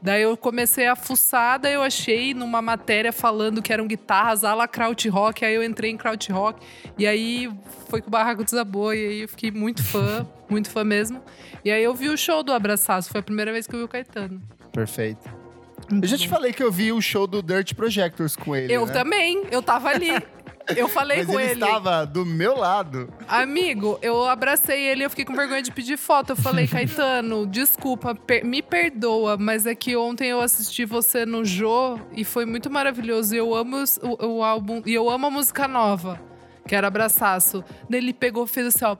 Daí 0.00 0.22
eu 0.22 0.36
comecei 0.36 0.86
a 0.86 0.96
fuçar, 0.96 1.58
daí 1.60 1.74
eu 1.74 1.82
achei 1.82 2.34
numa 2.34 2.60
matéria 2.62 3.12
falando 3.12 3.62
que 3.62 3.72
eram 3.72 3.86
guitarras 3.86 4.01
ala 4.08 4.68
krautrock, 4.68 5.44
aí 5.44 5.54
eu 5.54 5.62
entrei 5.62 5.90
em 5.90 5.96
krautrock. 5.96 6.60
E 6.98 7.06
aí 7.06 7.50
foi 7.88 8.00
que 8.00 8.08
o 8.08 8.10
barraco 8.10 8.44
desabou, 8.44 8.92
e 8.94 9.06
aí 9.06 9.20
eu 9.22 9.28
fiquei 9.28 9.50
muito 9.50 9.82
fã, 9.82 10.26
muito 10.48 10.70
fã 10.70 10.84
mesmo. 10.84 11.22
E 11.64 11.70
aí 11.70 11.82
eu 11.82 11.94
vi 11.94 12.08
o 12.08 12.16
show 12.16 12.42
do 12.42 12.52
Abraçaço, 12.52 13.10
foi 13.10 13.20
a 13.20 13.22
primeira 13.22 13.52
vez 13.52 13.66
que 13.66 13.74
eu 13.74 13.78
vi 13.78 13.84
o 13.84 13.88
Caetano. 13.88 14.42
Perfeito. 14.72 15.42
Eu 15.90 16.08
já 16.08 16.16
te 16.16 16.28
falei 16.28 16.52
que 16.52 16.62
eu 16.62 16.70
vi 16.70 16.92
o 16.92 17.00
show 17.00 17.26
do 17.26 17.42
Dirt 17.42 17.74
Projectors 17.74 18.36
com 18.36 18.56
ele. 18.56 18.72
Eu 18.72 18.86
né? 18.86 18.92
também, 18.92 19.42
eu 19.50 19.62
tava 19.62 19.88
ali. 19.88 20.10
Eu 20.76 20.88
falei 20.88 21.18
Mas 21.18 21.26
com 21.26 21.40
ele. 21.40 21.52
ele. 21.52 21.64
estava 21.64 22.04
do 22.06 22.24
meu 22.24 22.56
lado. 22.56 23.12
Amigo, 23.28 23.98
eu 24.02 24.24
abracei 24.24 24.80
ele 24.86 25.02
e 25.02 25.04
eu 25.04 25.10
fiquei 25.10 25.24
com 25.24 25.34
vergonha 25.34 25.62
de 25.62 25.72
pedir 25.72 25.96
foto. 25.96 26.30
Eu 26.30 26.36
falei, 26.36 26.66
Caetano, 26.68 27.46
desculpa, 27.46 28.14
per 28.14 28.44
me 28.44 28.62
perdoa, 28.62 29.36
mas 29.36 29.66
é 29.66 29.74
que 29.74 29.96
ontem 29.96 30.28
eu 30.28 30.40
assisti 30.40 30.84
você 30.84 31.26
no 31.26 31.44
Jô 31.44 31.98
e 32.12 32.24
foi 32.24 32.44
muito 32.44 32.70
maravilhoso. 32.70 33.34
E 33.34 33.38
eu 33.38 33.54
amo 33.54 33.82
o, 34.02 34.26
o 34.26 34.44
álbum 34.44 34.82
e 34.86 34.94
eu 34.94 35.08
amo 35.10 35.26
a 35.26 35.30
música 35.30 35.66
nova, 35.68 36.20
que 36.66 36.74
era 36.74 36.86
Abraçaço. 36.86 37.64
Ele 37.90 38.12
pegou, 38.12 38.46
fez 38.46 38.68
assim, 38.68 38.84
ó 38.84 38.96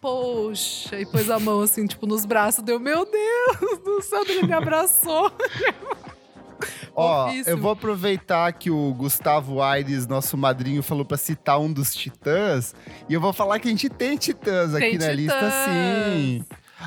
poxa, 0.00 1.00
e 1.00 1.06
pôs 1.06 1.28
a 1.28 1.38
mão 1.38 1.62
assim, 1.62 1.84
tipo, 1.84 2.06
nos 2.06 2.24
braços, 2.24 2.62
deu, 2.62 2.78
meu 2.78 3.04
Deus 3.04 3.78
do 3.84 4.00
céu, 4.02 4.22
ele 4.28 4.46
me 4.46 4.52
abraçou. 4.52 5.32
Ó, 6.94 7.30
eu 7.46 7.58
vou 7.58 7.72
aproveitar 7.72 8.52
que 8.52 8.70
o 8.70 8.94
Gustavo 8.94 9.60
Aires, 9.60 10.06
nosso 10.06 10.36
madrinho, 10.36 10.82
falou 10.82 11.04
para 11.04 11.16
citar 11.16 11.60
um 11.60 11.72
dos 11.72 11.94
titãs. 11.94 12.74
E 13.08 13.14
eu 13.14 13.20
vou 13.20 13.32
falar 13.32 13.58
que 13.58 13.68
a 13.68 13.70
gente 13.70 13.88
tem 13.88 14.16
titãs 14.16 14.72
tem 14.72 14.88
aqui 14.88 14.90
titãs. 14.92 15.06
na 15.06 15.12
lista, 15.12 15.50
sim. 15.64 16.44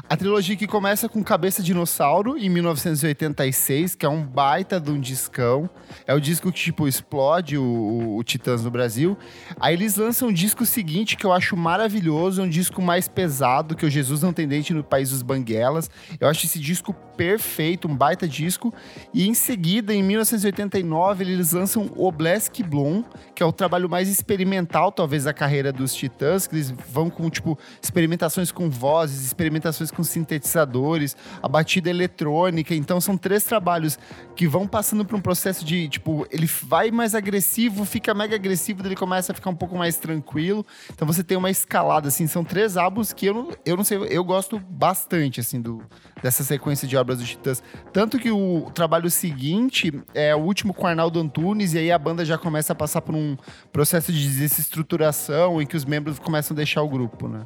A 0.08 0.16
trilogia 0.16 0.56
que 0.56 0.68
começa 0.68 1.10
com 1.10 1.24
Cabeça 1.24 1.64
Dinossauro, 1.64 2.38
em 2.38 2.48
1986, 2.48 3.96
que 3.96 4.06
é 4.06 4.10
um 4.10 4.24
baita 4.24 4.80
de 4.80 4.92
um 4.92 5.00
discão. 5.00 5.68
É 6.06 6.14
o 6.14 6.20
disco 6.20 6.52
que, 6.52 6.60
tipo, 6.60 6.88
explode 6.88 7.58
o, 7.58 7.64
o, 7.64 8.18
o, 8.18 8.24
Titãs 8.24 8.64
no 8.64 8.70
Brasil. 8.70 9.18
Aí 9.60 9.74
eles 9.74 9.96
lançam 9.96 10.28
um 10.28 10.34
disco 10.34 10.64
seguinte, 10.64 11.18
que 11.18 11.26
eu 11.26 11.34
acho 11.34 11.58
maravilhoso, 11.58 12.44
um 12.44 12.50
disco 12.50 12.84
mais 12.84 13.08
pesado, 13.08 13.76
que 13.76 13.84
é 13.84 13.88
o 13.88 13.92
Jesus 13.92 14.22
Não 14.22 14.32
Tem 14.32 14.48
Dente 14.48 14.76
no 14.76 14.84
País 14.84 15.10
dos 15.10 15.24
Banguelas. 15.24 15.90
Eu 16.20 16.28
acho 16.28 16.46
esse 16.46 16.60
disco 16.60 16.94
perfeito, 17.18 17.88
um 17.88 17.96
baita 17.96 18.28
disco. 18.28 18.72
E 19.12 19.28
em 19.28 19.34
seguida, 19.34 19.92
em 19.94 20.04
1989, 20.04 21.24
eles 21.24 21.52
lançam 21.52 21.92
o 21.96 22.12
Blask 22.12 22.62
Blom, 22.62 23.04
que 23.34 23.42
é 23.42 23.46
o 23.46 23.52
trabalho 23.52 23.90
mais 23.90 24.08
experimental, 24.08 24.92
talvez, 24.92 25.24
da 25.24 25.34
carreira 25.34 25.74
dos 25.74 25.96
Titãs, 25.96 26.46
que 26.46 26.56
eles 26.56 26.72
vão 26.92 27.10
com, 27.10 27.28
tipo, 27.30 27.58
experimentações 27.82 28.52
com 28.52 28.70
vozes, 28.70 29.26
experimentações 29.26 29.79
com 29.90 30.04
sintetizadores, 30.04 31.16
a 31.42 31.48
batida 31.48 31.90
eletrônica. 31.90 32.76
Então 32.76 33.02
são 33.02 33.18
três 33.18 33.44
trabalhos 33.44 33.98
que 34.36 34.48
vão 34.48 34.68
passando 34.68 35.04
por 35.04 35.16
um 35.16 35.22
processo 35.22 35.66
de, 35.66 35.88
tipo, 35.90 36.26
ele 36.30 36.48
vai 36.64 36.92
mais 36.92 37.16
agressivo, 37.16 37.86
fica 37.86 38.14
mega 38.14 38.36
agressivo, 38.36 38.86
ele 38.86 38.96
começa 38.96 39.32
a 39.32 39.36
ficar 39.36 39.50
um 39.50 39.56
pouco 39.56 39.78
mais 39.78 39.98
tranquilo. 39.98 40.66
Então 40.92 41.08
você 41.08 41.24
tem 41.24 41.38
uma 41.38 41.50
escalada, 41.50 42.08
assim, 42.10 42.28
são 42.28 42.44
três 42.44 42.78
álbuns 42.78 43.12
que 43.12 43.26
eu 43.26 43.40
eu 43.66 43.78
não 43.78 43.84
sei, 43.84 43.98
eu 44.10 44.24
gosto 44.24 44.60
bastante, 44.60 45.40
assim, 45.40 45.62
do, 45.62 45.82
dessa 46.22 46.44
sequência 46.44 46.88
de 46.88 46.98
obras 46.98 47.20
dos 47.20 47.30
Titãs. 47.30 47.64
Tanto 47.92 48.20
que 48.20 48.32
o 48.32 48.70
trabalho 48.74 49.10
seguinte 49.10 49.94
é 50.14 50.36
o 50.36 50.40
último 50.40 50.74
com 50.74 50.88
Arnaldo 50.88 51.20
Antunes, 51.20 51.74
e 51.74 51.80
aí 51.80 51.92
a 51.92 51.98
banda 51.98 52.26
já 52.26 52.38
começa 52.38 52.74
a 52.74 52.76
passar 52.76 53.02
por 53.02 53.16
um 53.16 53.38
processo 53.72 54.12
de 54.12 54.28
desestruturação 54.28 55.62
em 55.62 55.66
que 55.66 55.78
os 55.78 55.86
membros 55.86 56.20
começam 56.20 56.56
a 56.56 56.58
deixar 56.58 56.82
o 56.82 56.90
grupo, 56.90 57.28
né? 57.28 57.46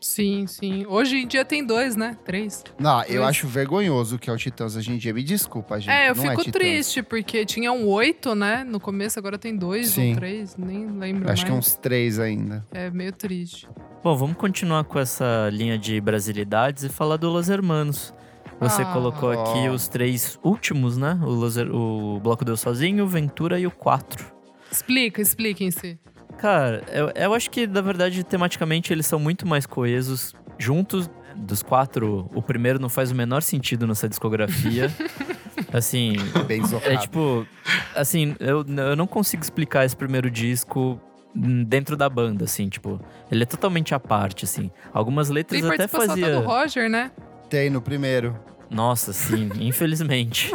Sim, 0.00 0.46
sim. 0.46 0.86
Hoje 0.86 1.18
em 1.18 1.26
dia 1.26 1.44
tem 1.44 1.64
dois, 1.64 1.94
né? 1.94 2.16
Três. 2.24 2.64
Não, 2.78 3.02
eu 3.04 3.22
acho 3.22 3.46
vergonhoso 3.46 4.18
que 4.18 4.30
é 4.30 4.32
o 4.32 4.36
Titãs 4.36 4.74
hoje 4.74 4.90
em 4.90 4.96
dia. 4.96 5.12
Me 5.12 5.22
desculpa, 5.22 5.78
gente. 5.78 5.90
É, 5.90 6.08
eu 6.08 6.14
não 6.14 6.24
é 6.24 6.36
fico 6.36 6.48
é 6.48 6.52
triste, 6.52 7.02
porque 7.02 7.44
tinha 7.44 7.70
um 7.70 7.86
oito, 7.86 8.34
né? 8.34 8.64
No 8.64 8.80
começo, 8.80 9.18
agora 9.18 9.38
tem 9.38 9.54
dois 9.54 9.90
sim. 9.90 10.10
ou 10.10 10.16
três. 10.16 10.56
Nem 10.56 10.86
lembro 10.86 11.30
Acho 11.30 11.42
mais. 11.42 11.44
que 11.44 11.50
é 11.50 11.54
uns 11.54 11.74
três 11.74 12.18
ainda. 12.18 12.64
É 12.72 12.88
meio 12.90 13.12
triste. 13.12 13.68
Bom, 14.02 14.16
vamos 14.16 14.38
continuar 14.38 14.84
com 14.84 14.98
essa 14.98 15.50
linha 15.52 15.78
de 15.78 16.00
brasilidades 16.00 16.84
e 16.84 16.88
falar 16.88 17.18
do 17.18 17.28
Los 17.28 17.50
Hermanos. 17.50 18.14
Você 18.58 18.82
ah. 18.82 18.92
colocou 18.92 19.30
aqui 19.30 19.68
os 19.68 19.86
três 19.86 20.38
últimos, 20.42 20.96
né? 20.96 21.18
O, 21.22 21.30
Los, 21.30 21.56
o 21.58 22.20
Bloco 22.22 22.44
Deu 22.44 22.56
Sozinho, 22.56 23.04
o 23.04 23.08
Ventura 23.08 23.60
e 23.60 23.66
o 23.66 23.70
Quatro. 23.70 24.24
Explica, 24.70 25.20
explica 25.20 25.64
em 25.64 25.70
si. 25.70 25.98
Cara, 26.40 26.82
eu, 26.90 27.12
eu 27.14 27.34
acho 27.34 27.50
que, 27.50 27.66
na 27.66 27.82
verdade, 27.82 28.24
tematicamente 28.24 28.92
eles 28.92 29.04
são 29.06 29.18
muito 29.18 29.46
mais 29.46 29.66
coesos. 29.66 30.34
Juntos, 30.58 31.10
dos 31.36 31.62
quatro, 31.62 32.30
o 32.34 32.40
primeiro 32.42 32.78
não 32.78 32.88
faz 32.88 33.10
o 33.10 33.14
menor 33.14 33.42
sentido 33.42 33.86
nessa 33.86 34.08
discografia. 34.08 34.90
assim, 35.72 36.14
Bem 36.46 36.62
é 36.84 36.96
tipo, 36.96 37.46
assim, 37.94 38.34
eu, 38.40 38.64
eu 38.66 38.96
não 38.96 39.06
consigo 39.06 39.42
explicar 39.42 39.84
esse 39.84 39.96
primeiro 39.96 40.30
disco 40.30 40.98
dentro 41.34 41.96
da 41.96 42.08
banda, 42.08 42.44
assim, 42.44 42.68
tipo, 42.68 43.00
ele 43.30 43.42
é 43.42 43.46
totalmente 43.46 43.94
à 43.94 44.00
parte, 44.00 44.44
assim. 44.44 44.70
Algumas 44.92 45.28
letras 45.28 45.60
Tem 45.60 45.70
até 45.70 45.86
fazia 45.86 46.40
do 46.40 46.46
Roger, 46.46 46.88
né? 46.88 47.10
Tem 47.48 47.68
no 47.68 47.82
primeiro. 47.82 48.34
Nossa, 48.70 49.12
sim, 49.12 49.50
infelizmente. 49.60 50.54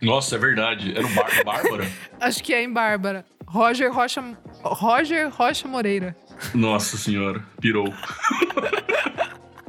Nossa, 0.00 0.34
é 0.34 0.38
verdade. 0.38 0.92
Era 0.96 1.06
o 1.06 1.14
Bar 1.14 1.44
Bárbara? 1.44 1.86
Acho 2.20 2.42
que 2.42 2.52
é 2.52 2.62
em 2.62 2.72
Bárbara. 2.72 3.24
Roger 3.46 3.92
Rocha. 3.92 4.36
Roger 4.62 5.28
Rocha 5.30 5.66
Moreira. 5.68 6.16
Nossa 6.54 6.96
senhora, 6.96 7.42
pirou. 7.60 7.92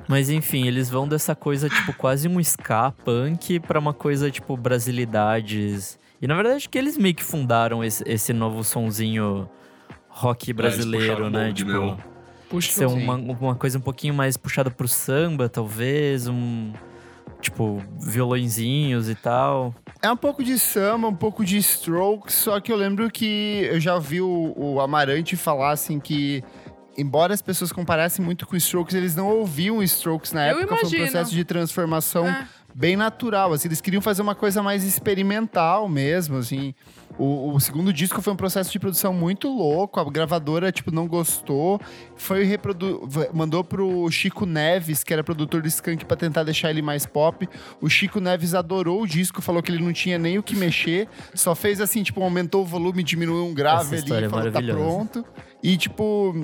Mas 0.07 0.29
enfim, 0.29 0.67
eles 0.67 0.89
vão 0.89 1.07
dessa 1.07 1.35
coisa, 1.35 1.69
tipo, 1.69 1.93
quase 1.93 2.27
um 2.27 2.39
ska 2.39 2.91
punk 3.03 3.59
pra 3.59 3.79
uma 3.79 3.93
coisa, 3.93 4.29
tipo, 4.29 4.55
brasilidades. 4.57 5.97
E 6.21 6.27
na 6.27 6.35
verdade 6.35 6.69
que 6.69 6.77
eles 6.77 6.97
meio 6.97 7.15
que 7.15 7.23
fundaram 7.23 7.83
esse, 7.83 8.03
esse 8.07 8.33
novo 8.33 8.63
sonzinho 8.63 9.49
rock 10.07 10.53
brasileiro, 10.53 11.29
né? 11.29 11.45
molde 11.45 11.63
Tipo, 11.63 12.71
ser 12.71 12.85
uma, 12.85 13.15
uma 13.15 13.55
coisa 13.55 13.77
um 13.79 13.81
pouquinho 13.81 14.13
mais 14.13 14.37
puxada 14.37 14.69
pro 14.69 14.87
samba, 14.87 15.49
talvez, 15.49 16.27
um. 16.27 16.71
Tipo, 17.41 17.82
violõezinhos 17.99 19.09
e 19.09 19.15
tal. 19.15 19.76
É 20.01 20.09
um 20.09 20.15
pouco 20.17 20.43
de 20.43 20.57
samba, 20.57 21.07
um 21.07 21.15
pouco 21.15 21.43
de 21.43 21.57
strokes, 21.57 22.34
só 22.36 22.59
que 22.59 22.71
eu 22.71 22.76
lembro 22.78 23.09
que 23.11 23.67
eu 23.69 23.80
já 23.82 23.99
vi 23.99 24.21
o, 24.21 24.53
o 24.55 24.80
Amarante 24.80 25.36
falar 25.36 25.71
assim 25.71 25.99
que. 25.99 26.43
Embora 26.95 27.34
as 27.34 27.41
pessoas 27.41 27.71
comparassem 27.71 28.24
muito 28.24 28.45
com 28.45 28.55
Strokes, 28.55 28.93
eles 28.95 29.15
não 29.15 29.28
ouviam 29.28 29.82
Strokes 29.82 30.32
na 30.32 30.47
Eu 30.47 30.59
época. 30.59 30.67
Foi 30.67 30.76
um 30.76 30.80
imagino. 30.82 31.03
processo 31.05 31.32
de 31.32 31.43
transformação 31.43 32.28
É. 32.28 32.47
bem 32.74 32.95
natural. 32.95 33.53
Assim, 33.53 33.67
eles 33.67 33.82
queriam 33.82 34.01
fazer 34.01 34.21
uma 34.21 34.36
coisa 34.36 34.61
mais 34.61 34.84
experimental 34.84 35.88
mesmo, 35.88 36.38
assim. 36.38 36.74
O, 37.17 37.53
o 37.53 37.59
segundo 37.59 37.93
disco 37.93 38.21
foi 38.21 38.34
um 38.34 38.36
processo 38.36 38.71
de 38.71 38.80
produção 38.80 39.13
muito 39.13 39.47
louco. 39.47 39.99
A 39.99 40.03
gravadora, 40.09 40.71
tipo, 40.71 40.91
não 40.91 41.07
gostou. 41.07 41.80
Foi 42.15 42.43
reprodu... 42.43 43.07
Mandou 43.34 43.63
pro 43.63 44.09
Chico 44.09 44.45
Neves, 44.45 45.03
que 45.03 45.13
era 45.13 45.24
produtor 45.24 45.61
do 45.61 45.67
Skank, 45.67 46.05
pra 46.05 46.17
tentar 46.17 46.43
deixar 46.43 46.71
ele 46.71 46.82
mais 46.82 47.05
pop. 47.05 47.47
O 47.80 47.88
Chico 47.88 48.19
Neves 48.19 48.55
adorou 48.55 49.03
o 49.03 49.07
disco, 49.07 49.41
falou 49.41 49.61
que 49.61 49.71
ele 49.71 49.84
não 49.84 49.93
tinha 49.93 50.17
nem 50.17 50.39
o 50.39 50.43
que 50.43 50.55
mexer. 50.55 51.07
Só 51.36 51.53
fez 51.53 51.80
assim, 51.80 52.01
tipo, 52.01 52.21
aumentou 52.24 52.63
o 52.63 52.65
volume, 52.65 53.03
diminuiu 53.03 53.45
um 53.45 53.53
grave 53.53 53.97
ali 53.97 54.11
e 54.11 54.26
é 54.26 54.30
falou, 54.30 54.51
tá 54.51 54.61
pronto. 54.61 55.26
E, 55.64 55.78
tipo, 55.78 56.36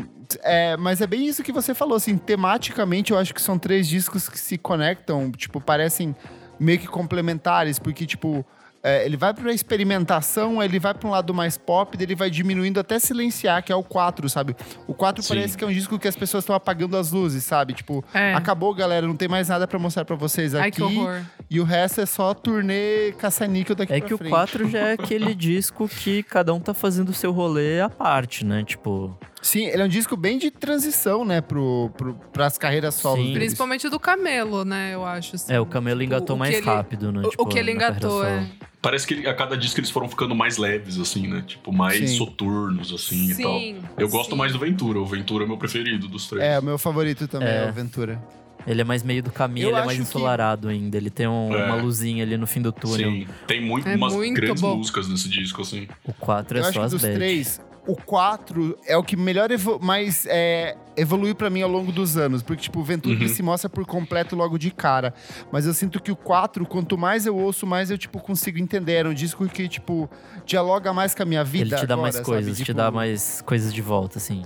é, 0.44 0.78
mas 0.78 1.02
é 1.02 1.08
bem 1.08 1.28
isso 1.28 1.44
que 1.44 1.52
você 1.52 1.74
falou, 1.74 1.98
assim, 1.98 2.18
tematicamente 2.18 3.12
eu 3.12 3.18
acho 3.18 3.34
que 3.34 3.42
são 3.42 3.60
três 3.60 3.86
discos 3.86 4.30
que 4.30 4.40
se 4.40 4.58
conectam, 4.58 5.30
tipo, 5.30 5.60
parecem 5.60 6.16
meio 6.58 6.80
que 6.80 6.88
complementares, 6.88 7.78
porque, 7.78 8.06
tipo, 8.06 8.46
é, 8.84 9.06
ele 9.06 9.18
vai 9.18 9.34
pra 9.34 9.52
experimentação, 9.52 10.62
ele 10.64 10.80
vai 10.80 10.94
pra 10.94 11.08
um 11.08 11.12
lado 11.12 11.34
mais 11.34 11.58
pop, 11.58 11.98
daí 11.98 12.06
ele 12.06 12.16
vai 12.16 12.30
diminuindo 12.30 12.80
até 12.80 12.98
silenciar, 13.00 13.64
que 13.64 13.72
é 13.72 13.76
o 13.76 13.84
4, 13.84 14.30
sabe? 14.30 14.56
O 14.88 14.94
4 14.94 15.22
Sim. 15.22 15.30
parece 15.30 15.58
que 15.58 15.64
é 15.64 15.68
um 15.68 15.72
disco 15.72 15.98
que 16.00 16.08
as 16.08 16.16
pessoas 16.16 16.44
estão 16.44 16.56
apagando 16.56 16.96
as 16.98 17.12
luzes, 17.12 17.44
sabe? 17.44 17.74
Tipo, 17.74 18.04
É. 18.14 18.34
acabou, 18.34 18.74
galera, 18.74 19.06
não 19.08 19.16
tem 19.16 19.28
mais 19.28 19.50
nada 19.50 19.68
pra 19.68 19.78
mostrar 19.80 20.06
pra 20.06 20.16
vocês 20.16 20.54
aqui. 20.56 20.64
Ai, 20.64 20.72
que 20.72 20.82
horror. 20.82 21.22
E 21.50 21.60
o 21.60 21.64
resto 21.64 22.02
é 22.02 22.06
só 22.06 22.34
turnê 22.34 23.12
caça-níquel 23.18 23.76
daqui 23.76 23.94
É 23.94 24.00
pra 24.00 24.08
que 24.08 24.14
o 24.14 24.18
frente. 24.18 24.30
4 24.30 24.70
já 24.70 24.80
é 24.80 24.94
aquele 25.00 25.34
disco 25.36 25.88
que 25.88 26.24
cada 26.24 26.54
um 26.54 26.60
tá 26.60 26.74
fazendo 26.74 27.10
o 27.10 27.14
seu 27.14 27.32
rolê 27.32 27.82
à 27.82 27.90
parte, 27.90 28.46
né? 28.46 28.64
Tipo, 28.64 29.18
Sim, 29.42 29.66
ele 29.68 29.82
é 29.82 29.86
um 29.86 29.90
disco 29.90 30.18
bem 30.18 30.38
de 30.38 30.52
transição, 30.52 31.24
né, 31.24 31.40
pro, 31.42 31.90
pro, 31.98 32.14
pras 32.34 32.58
carreiras 32.58 33.02
deles. 33.02 33.34
Principalmente 33.38 33.88
do 33.90 34.00
Camelo, 34.00 34.66
né? 34.66 34.94
Eu 34.94 35.06
acho. 35.06 35.36
assim. 35.36 35.54
é, 35.54 35.60
o 35.60 35.66
Camelo 35.66 36.04
engatou 36.04 36.36
o 36.36 36.40
que 36.40 36.46
mais 36.46 36.56
ele- 36.56 36.66
rápido, 36.66 37.12
né? 37.12 37.22
O, 37.26 37.30
tipo, 37.30 37.44
o 37.44 37.46
que 37.48 37.58
ele 37.58 37.72
engatou, 37.72 38.24
é. 38.26 38.40
solo. 38.42 38.50
Parece 38.82 39.06
que 39.08 39.28
a 39.28 39.34
cada 39.34 39.58
disco 39.58 39.80
eles 39.80 39.90
foram 39.90 40.08
ficando 40.08 40.34
mais 40.34 40.58
leves, 40.58 40.98
assim, 41.00 41.28
né? 41.28 41.44
Tipo, 41.46 41.72
mais 41.74 41.98
Sim. 42.12 42.18
soturnos, 42.18 42.94
assim 42.94 43.26
e 43.32 43.34
Sim, 43.36 43.44
tal. 43.44 43.92
Eu 43.98 44.08
gosto 44.10 44.32
sim. 44.32 44.38
mais 44.38 44.54
do 44.54 44.60
Ventura. 44.60 45.00
O 45.00 45.06
Ventura 45.06 45.44
é 45.44 45.48
meu 45.48 45.58
preferido 45.58 46.08
dos 46.08 46.28
três. 46.30 46.44
É, 46.44 46.60
o 46.60 46.64
meu 46.64 46.78
favorito 46.78 47.28
também 47.28 47.50
é, 47.50 47.66
É. 47.66 47.70
o 47.70 47.74
Ventura. 47.74 48.22
Ele 48.68 48.80
é 48.82 48.84
mais 48.84 49.04
meio 49.04 49.22
do 49.24 49.32
caminho, 49.32 49.66
Eu 49.66 49.70
ele 49.70 49.76
é 49.76 49.80
acho 49.80 49.86
mais 49.88 49.98
que- 49.98 50.04
ensolarado 50.04 50.68
ainda. 50.70 50.96
Ele 50.96 51.10
tem 51.10 51.28
um- 51.28 51.54
É. 51.54 51.66
uma 51.66 51.76
luzinha 51.76 52.24
ali 52.24 52.38
no 52.38 52.46
fim 52.48 52.62
do 52.62 52.72
túnel. 52.72 53.10
Sim. 53.12 53.28
Tem 53.48 53.62
muito, 53.62 53.88
É 53.88 53.96
umas 53.96 54.14
muito 54.14 54.36
grandes 54.36 54.62
bom. 54.62 54.78
músicas 54.78 55.10
nesse 55.10 55.28
disco, 55.30 55.62
assim. 55.62 55.88
O 56.06 56.14
4 56.14 56.58
é 56.58 56.62
eu 56.62 56.64
acho 56.66 56.74
só 56.74 56.80
que 56.80 56.86
as 56.86 56.92
dos 56.92 57.02
bad. 57.02 57.16
três, 57.16 57.62
o 57.88 57.96
4 57.96 58.78
é 58.86 58.96
o 58.98 59.04
que 59.04 59.16
melhor 59.16 59.50
evo 59.52 59.80
mais 59.82 60.26
é, 60.28 60.76
evoluiu 60.96 61.34
pra 61.36 61.50
mim 61.50 61.62
ao 61.62 61.70
longo 61.70 61.92
dos 61.92 62.18
anos. 62.18 62.42
Porque, 62.44 62.64
tipo, 62.64 62.80
o 62.80 62.84
Ventura 62.84 63.20
Uhum. 63.20 63.28
se 63.28 63.42
mostra 63.42 63.70
por 63.70 63.86
completo 63.86 64.36
logo 64.36 64.58
de 64.58 64.72
cara. 64.72 65.14
Mas 65.52 65.66
eu 65.66 65.74
sinto 65.74 66.02
que 66.02 66.12
o 66.12 66.16
4, 66.16 66.66
quanto 66.66 66.98
mais 66.98 67.26
eu 67.26 67.36
ouço, 67.36 67.66
mais 67.66 67.90
eu, 67.90 67.98
tipo, 67.98 68.20
consigo 68.20 68.60
entender. 68.60 68.94
Era 68.94 69.10
um 69.10 69.14
disco 69.14 69.48
que, 69.48 69.68
tipo, 69.68 70.10
dialoga 70.46 70.94
mais 70.94 71.16
com 71.16 71.24
a 71.24 71.26
minha 71.26 71.44
vida. 71.44 71.76
Ele 71.76 71.82
te 71.82 71.88
dá 71.88 71.94
agora, 71.94 72.02
mais 72.04 72.16
sabe? 72.16 72.26
coisas, 72.26 72.58
te 72.58 72.64
Tipo, 72.66 72.78
dá 72.78 72.92
mais 72.92 73.42
coisas 73.42 73.74
de 73.74 73.82
volta, 73.82 74.18
assim. 74.18 74.44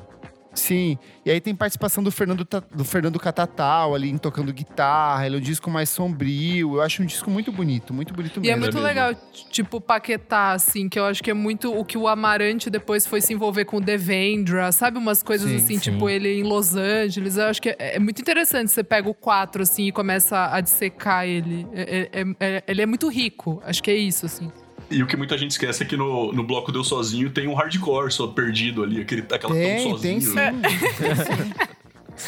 Sim, 0.55 0.99
e 1.25 1.31
aí 1.31 1.41
tem 1.41 1.55
participação 1.55 2.03
do 2.03 2.11
Fernando, 2.11 2.47
do 2.73 2.83
Fernando 2.85 3.19
Catatal 3.19 3.95
ali 3.95 4.17
tocando 4.19 4.53
guitarra. 4.53 5.25
Ele 5.25 5.35
é 5.35 5.39
um 5.39 5.41
disco 5.41 5.69
mais 5.71 5.89
sombrio. 5.89 6.75
Eu 6.75 6.81
acho 6.81 7.01
um 7.01 7.05
disco 7.07 7.29
muito 7.31 7.51
bonito, 7.51 7.91
muito 7.93 8.13
bonito 8.13 8.39
E 8.43 8.49
é 8.49 8.55
mesmo. 8.55 8.59
muito 8.61 8.73
mesmo. 8.75 8.87
legal, 8.87 9.15
tipo, 9.49 9.81
Paquetá, 9.81 10.51
assim, 10.51 10.87
que 10.87 10.99
eu 10.99 11.05
acho 11.05 11.23
que 11.23 11.31
é 11.31 11.33
muito 11.33 11.73
o 11.75 11.83
que 11.83 11.97
o 11.97 12.07
Amarante 12.07 12.69
depois 12.69 13.07
foi 13.07 13.19
se 13.19 13.33
envolver 13.33 13.65
com 13.65 13.77
o 13.77 13.81
Devendra, 13.81 14.71
sabe? 14.71 14.97
Umas 14.99 15.23
coisas 15.23 15.49
Sim, 15.49 15.55
assim, 15.57 15.73
sim. 15.79 15.91
tipo, 15.91 16.07
ele 16.07 16.39
em 16.39 16.43
Los 16.43 16.75
Angeles. 16.75 17.35
Eu 17.37 17.45
acho 17.45 17.61
que 17.61 17.69
é, 17.69 17.95
é 17.95 17.99
muito 17.99 18.21
interessante. 18.21 18.71
Você 18.71 18.83
pega 18.83 19.09
o 19.09 19.13
4, 19.13 19.63
assim, 19.63 19.87
e 19.87 19.91
começa 19.91 20.53
a 20.53 20.61
dissecar 20.61 21.25
ele. 21.25 21.67
É- 21.73 22.09
é- 22.13 22.35
é- 22.39 22.63
ele 22.67 22.81
é 22.81 22.85
muito 22.85 23.09
rico. 23.09 23.59
Acho 23.65 23.81
que 23.81 23.89
é 23.89 23.95
isso, 23.95 24.25
assim. 24.27 24.51
E 24.91 25.01
o 25.01 25.07
que 25.07 25.17
muita 25.17 25.37
gente 25.37 25.51
esquece 25.51 25.83
é 25.83 25.85
que 25.85 25.97
no, 25.97 26.31
no 26.31 26.43
bloco 26.43 26.71
Deu 26.71 26.83
Sozinho 26.83 27.29
tem 27.31 27.47
um 27.47 27.53
hardcore 27.53 28.11
só 28.11 28.27
perdido 28.27 28.83
ali, 28.83 29.01
aquele, 29.01 29.21
aquela 29.21 29.53
Tem, 29.53 29.89
tão 29.89 29.99
tem 29.99 30.19
sozinho. 30.21 30.21
sim. 30.21 30.61
Tem 30.99 31.15
sim. 31.15 31.53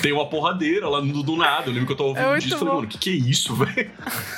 Tem 0.01 0.11
uma 0.11 0.27
porradeira 0.27 0.89
lá 0.89 0.99
no, 0.99 1.21
do 1.21 1.37
nada. 1.37 1.69
Eu 1.69 1.73
lembro 1.73 1.85
que 1.85 1.93
eu 1.93 1.95
tava 1.95 2.09
ouvindo 2.09 2.23
É 2.25 2.27
o 2.27 2.31
muito 2.31 2.41
disco 2.43 2.55
e 2.55 2.59
falei, 2.59 2.73
mano, 2.73 2.87
o 2.87 2.89
que, 2.89 2.97
que 2.97 3.09
é 3.11 3.13
isso, 3.13 3.53
velho? 3.55 3.91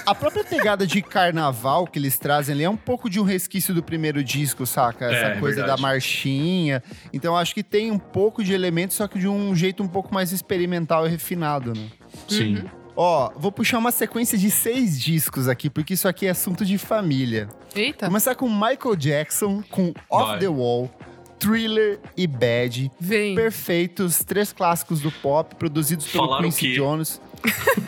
A 0.06 0.14
própria 0.14 0.44
pegada 0.44 0.86
de 0.86 1.02
carnaval 1.02 1.88
que 1.88 1.98
eles 1.98 2.20
trazem 2.20 2.54
ali 2.54 2.64
é 2.66 2.70
um 2.70 2.76
pouco 2.76 3.10
de 3.10 3.18
um 3.18 3.24
resquício 3.24 3.74
do 3.74 3.82
primeiro 3.82 4.22
disco, 4.22 4.66
saca? 4.66 5.06
Essa 5.06 5.26
É, 5.28 5.40
coisa 5.40 5.58
verdade. 5.62 5.82
da 5.82 5.88
marchinha. 5.88 6.84
Então 7.14 7.36
acho 7.36 7.56
que 7.56 7.64
tem 7.64 7.90
um 7.92 7.98
pouco 7.98 8.44
de 8.44 8.54
elementos, 8.54 8.98
só 8.98 9.08
que 9.08 9.18
de 9.18 9.28
um 9.28 9.56
jeito 9.56 9.82
um 9.82 9.88
pouco 9.88 10.14
mais 10.14 10.34
experimental 10.34 11.08
e 11.08 11.10
refinado, 11.10 11.74
né? 11.74 11.88
Sim. 12.28 12.64
Ó, 13.00 13.32
vou 13.36 13.52
puxar 13.52 13.78
uma 13.78 13.92
sequência 13.92 14.36
de 14.38 14.50
seis 14.50 15.00
discos 15.00 15.48
aqui, 15.48 15.70
porque 15.70 15.94
isso 15.94 16.08
aqui 16.08 16.26
é 16.26 16.32
assunto 16.32 16.66
de 16.66 16.80
família. 16.80 17.48
Eita, 17.76 18.08
Começar 18.08 18.34
com 18.34 18.50
Michael 18.50 18.96
Jackson, 18.96 19.62
com 19.70 19.94
Off 20.10 20.32
Vai. 20.32 20.40
the 20.40 20.48
Wall, 20.48 20.90
Thriller 21.38 22.00
e 22.18 22.26
Bad. 22.26 22.92
vem. 23.00 23.36
Perfeitos, 23.36 24.24
três 24.24 24.52
clássicos 24.52 25.00
do 25.00 25.12
pop, 25.12 25.54
produzidos 25.56 26.08
pelo 26.08 26.26
Falaram 26.26 26.46
Quincy 26.46 26.66
o 26.66 26.70
quê? 26.72 26.76
Jones. 26.76 27.22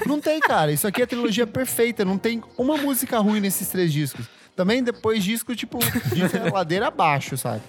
não 0.05 0.21
tem, 0.21 0.39
cara. 0.39 0.71
Isso 0.71 0.85
aqui 0.85 1.01
é 1.01 1.05
a 1.05 1.07
trilogia 1.07 1.47
perfeita. 1.47 2.05
Não 2.05 2.19
tem 2.19 2.43
uma 2.55 2.77
música 2.77 3.17
ruim 3.17 3.39
nesses 3.39 3.67
três 3.67 3.91
discos. 3.91 4.27
Também 4.55 4.83
depois 4.83 5.23
disco, 5.23 5.55
tipo, 5.55 5.79
de 6.13 6.51
ladeira 6.53 6.87
abaixo, 6.89 7.35
sabe? 7.35 7.61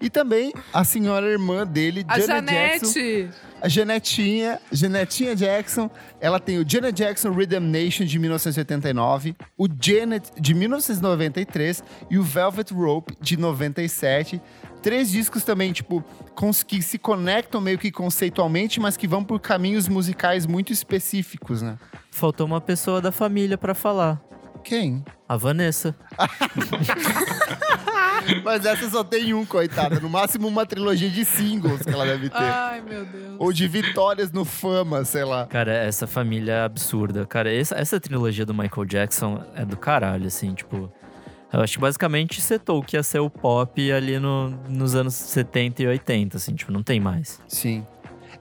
E 0.00 0.08
também 0.08 0.52
a 0.72 0.84
senhora 0.84 1.26
irmã 1.26 1.66
dele, 1.66 2.04
A 2.08 2.18
Janet 2.20 2.52
Jackson. 2.52 2.92
Janete! 2.92 3.30
A 3.60 3.68
Janetinha, 3.68 4.60
Janetinha 4.70 5.34
Jackson, 5.34 5.90
ela 6.20 6.38
tem 6.38 6.58
o 6.58 6.68
Janet 6.68 6.94
Jackson 6.94 7.32
Rhythm 7.32 7.58
Nation 7.58 8.04
de 8.04 8.16
1989, 8.16 9.34
o 9.56 9.66
Janet 9.80 10.30
de 10.40 10.54
1993 10.54 11.82
e 12.08 12.18
o 12.18 12.22
Velvet 12.22 12.72
Rope 12.72 13.16
de 13.20 13.36
97. 13.36 14.40
Três 14.80 15.10
discos 15.10 15.42
também, 15.42 15.72
tipo, 15.72 16.04
que 16.68 16.80
se 16.80 16.98
conectam 16.98 17.60
meio 17.60 17.78
que 17.78 17.90
conceitualmente, 17.90 18.78
mas 18.78 18.96
que 18.96 19.08
vão 19.08 19.24
por 19.24 19.40
caminhos 19.40 19.88
musicais 19.88 20.46
muito 20.46 20.72
específicos, 20.72 21.60
né? 21.60 21.76
Faltou 22.12 22.46
uma 22.46 22.60
pessoa 22.60 23.00
da 23.00 23.10
família 23.10 23.58
pra 23.58 23.74
falar. 23.74 24.22
Quem? 24.62 25.04
A 25.28 25.36
Vanessa. 25.36 25.96
Mas 28.44 28.64
essa 28.64 28.88
só 28.90 29.04
tem 29.04 29.34
um, 29.34 29.44
coitada. 29.44 30.00
No 30.00 30.08
máximo 30.08 30.48
uma 30.48 30.66
trilogia 30.66 31.08
de 31.08 31.24
singles 31.24 31.82
que 31.82 31.90
ela 31.90 32.04
deve 32.04 32.28
ter. 32.28 32.36
Ai, 32.36 32.80
meu 32.80 33.04
Deus. 33.04 33.36
Ou 33.38 33.52
de 33.52 33.66
vitórias 33.68 34.32
no 34.32 34.44
fama, 34.44 35.04
sei 35.04 35.24
lá. 35.24 35.46
Cara, 35.46 35.72
essa 35.72 36.06
família 36.06 36.52
é 36.52 36.64
absurda. 36.64 37.26
Cara, 37.26 37.52
essa, 37.52 37.74
essa 37.76 38.00
trilogia 38.00 38.44
do 38.44 38.54
Michael 38.54 38.86
Jackson 38.86 39.42
é 39.54 39.64
do 39.64 39.76
caralho, 39.76 40.26
assim, 40.26 40.54
tipo. 40.54 40.92
Eu 41.50 41.60
acho 41.60 41.74
que 41.74 41.80
basicamente 41.80 42.42
setou 42.42 42.80
o 42.80 42.82
que 42.82 42.94
ia 42.94 43.02
ser 43.02 43.20
o 43.20 43.30
pop 43.30 43.90
ali 43.90 44.18
no, 44.18 44.50
nos 44.68 44.94
anos 44.94 45.14
70 45.14 45.82
e 45.82 45.86
80, 45.86 46.36
assim, 46.36 46.54
tipo, 46.54 46.70
não 46.70 46.82
tem 46.82 47.00
mais. 47.00 47.40
Sim. 47.48 47.86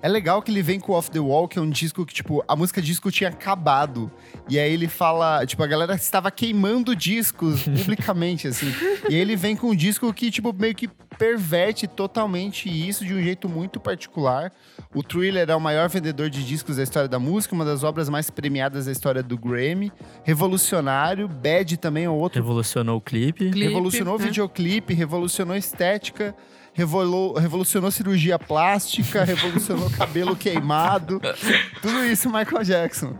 É 0.01 0.07
legal 0.07 0.41
que 0.41 0.51
ele 0.51 0.61
vem 0.61 0.79
com 0.79 0.93
Off 0.93 1.09
the 1.09 1.19
Wall, 1.19 1.47
que 1.47 1.57
é 1.57 1.61
um 1.61 1.69
disco 1.69 2.05
que, 2.05 2.13
tipo, 2.13 2.43
a 2.47 2.55
música 2.55 2.81
disco 2.81 3.11
tinha 3.11 3.29
acabado. 3.29 4.11
E 4.47 4.59
aí 4.59 4.71
ele 4.71 4.87
fala, 4.87 5.45
tipo, 5.45 5.63
a 5.63 5.67
galera 5.67 5.95
estava 5.95 6.29
queimando 6.29 6.95
discos 6.95 7.63
publicamente, 7.65 8.47
assim. 8.47 8.71
E 9.09 9.15
aí 9.15 9.19
ele 9.19 9.35
vem 9.35 9.55
com 9.55 9.71
um 9.71 9.75
disco 9.75 10.11
que, 10.13 10.29
tipo, 10.29 10.53
meio 10.53 10.75
que 10.75 10.87
perverte 11.17 11.87
totalmente 11.87 12.69
isso 12.69 13.03
de 13.03 13.13
um 13.13 13.21
jeito 13.21 13.49
muito 13.49 13.79
particular. 13.79 14.51
O 14.93 15.01
Thriller 15.01 15.49
é 15.49 15.55
o 15.55 15.59
maior 15.59 15.89
vendedor 15.89 16.29
de 16.29 16.45
discos 16.45 16.77
da 16.77 16.83
história 16.83 17.09
da 17.09 17.17
música, 17.17 17.55
uma 17.55 17.65
das 17.65 17.83
obras 17.83 18.07
mais 18.07 18.29
premiadas 18.29 18.85
da 18.85 18.91
história 18.91 19.23
do 19.23 19.35
Grammy. 19.35 19.91
Revolucionário, 20.23 21.27
Bad 21.27 21.75
também 21.77 22.05
é 22.05 22.09
outro 22.09 22.39
Revolucionou 22.39 22.97
o 22.97 23.01
clipe. 23.01 23.49
Clipe, 23.49 23.67
revolucionou 23.67 24.15
o 24.15 24.19
né? 24.19 24.25
videoclipe, 24.25 24.93
revolucionou 24.93 25.55
a 25.55 25.57
estética, 25.57 26.35
revolu- 26.77 27.33
revolucionou 27.33 27.89
cirurgia 27.89 28.37
plástica, 28.37 29.23
revolucionou 29.23 29.89
cabelo 29.89 30.35
queimado. 30.35 31.19
Tudo 31.81 32.03
isso 32.05 32.29
Michael 32.29 32.63
Jackson. 32.63 33.17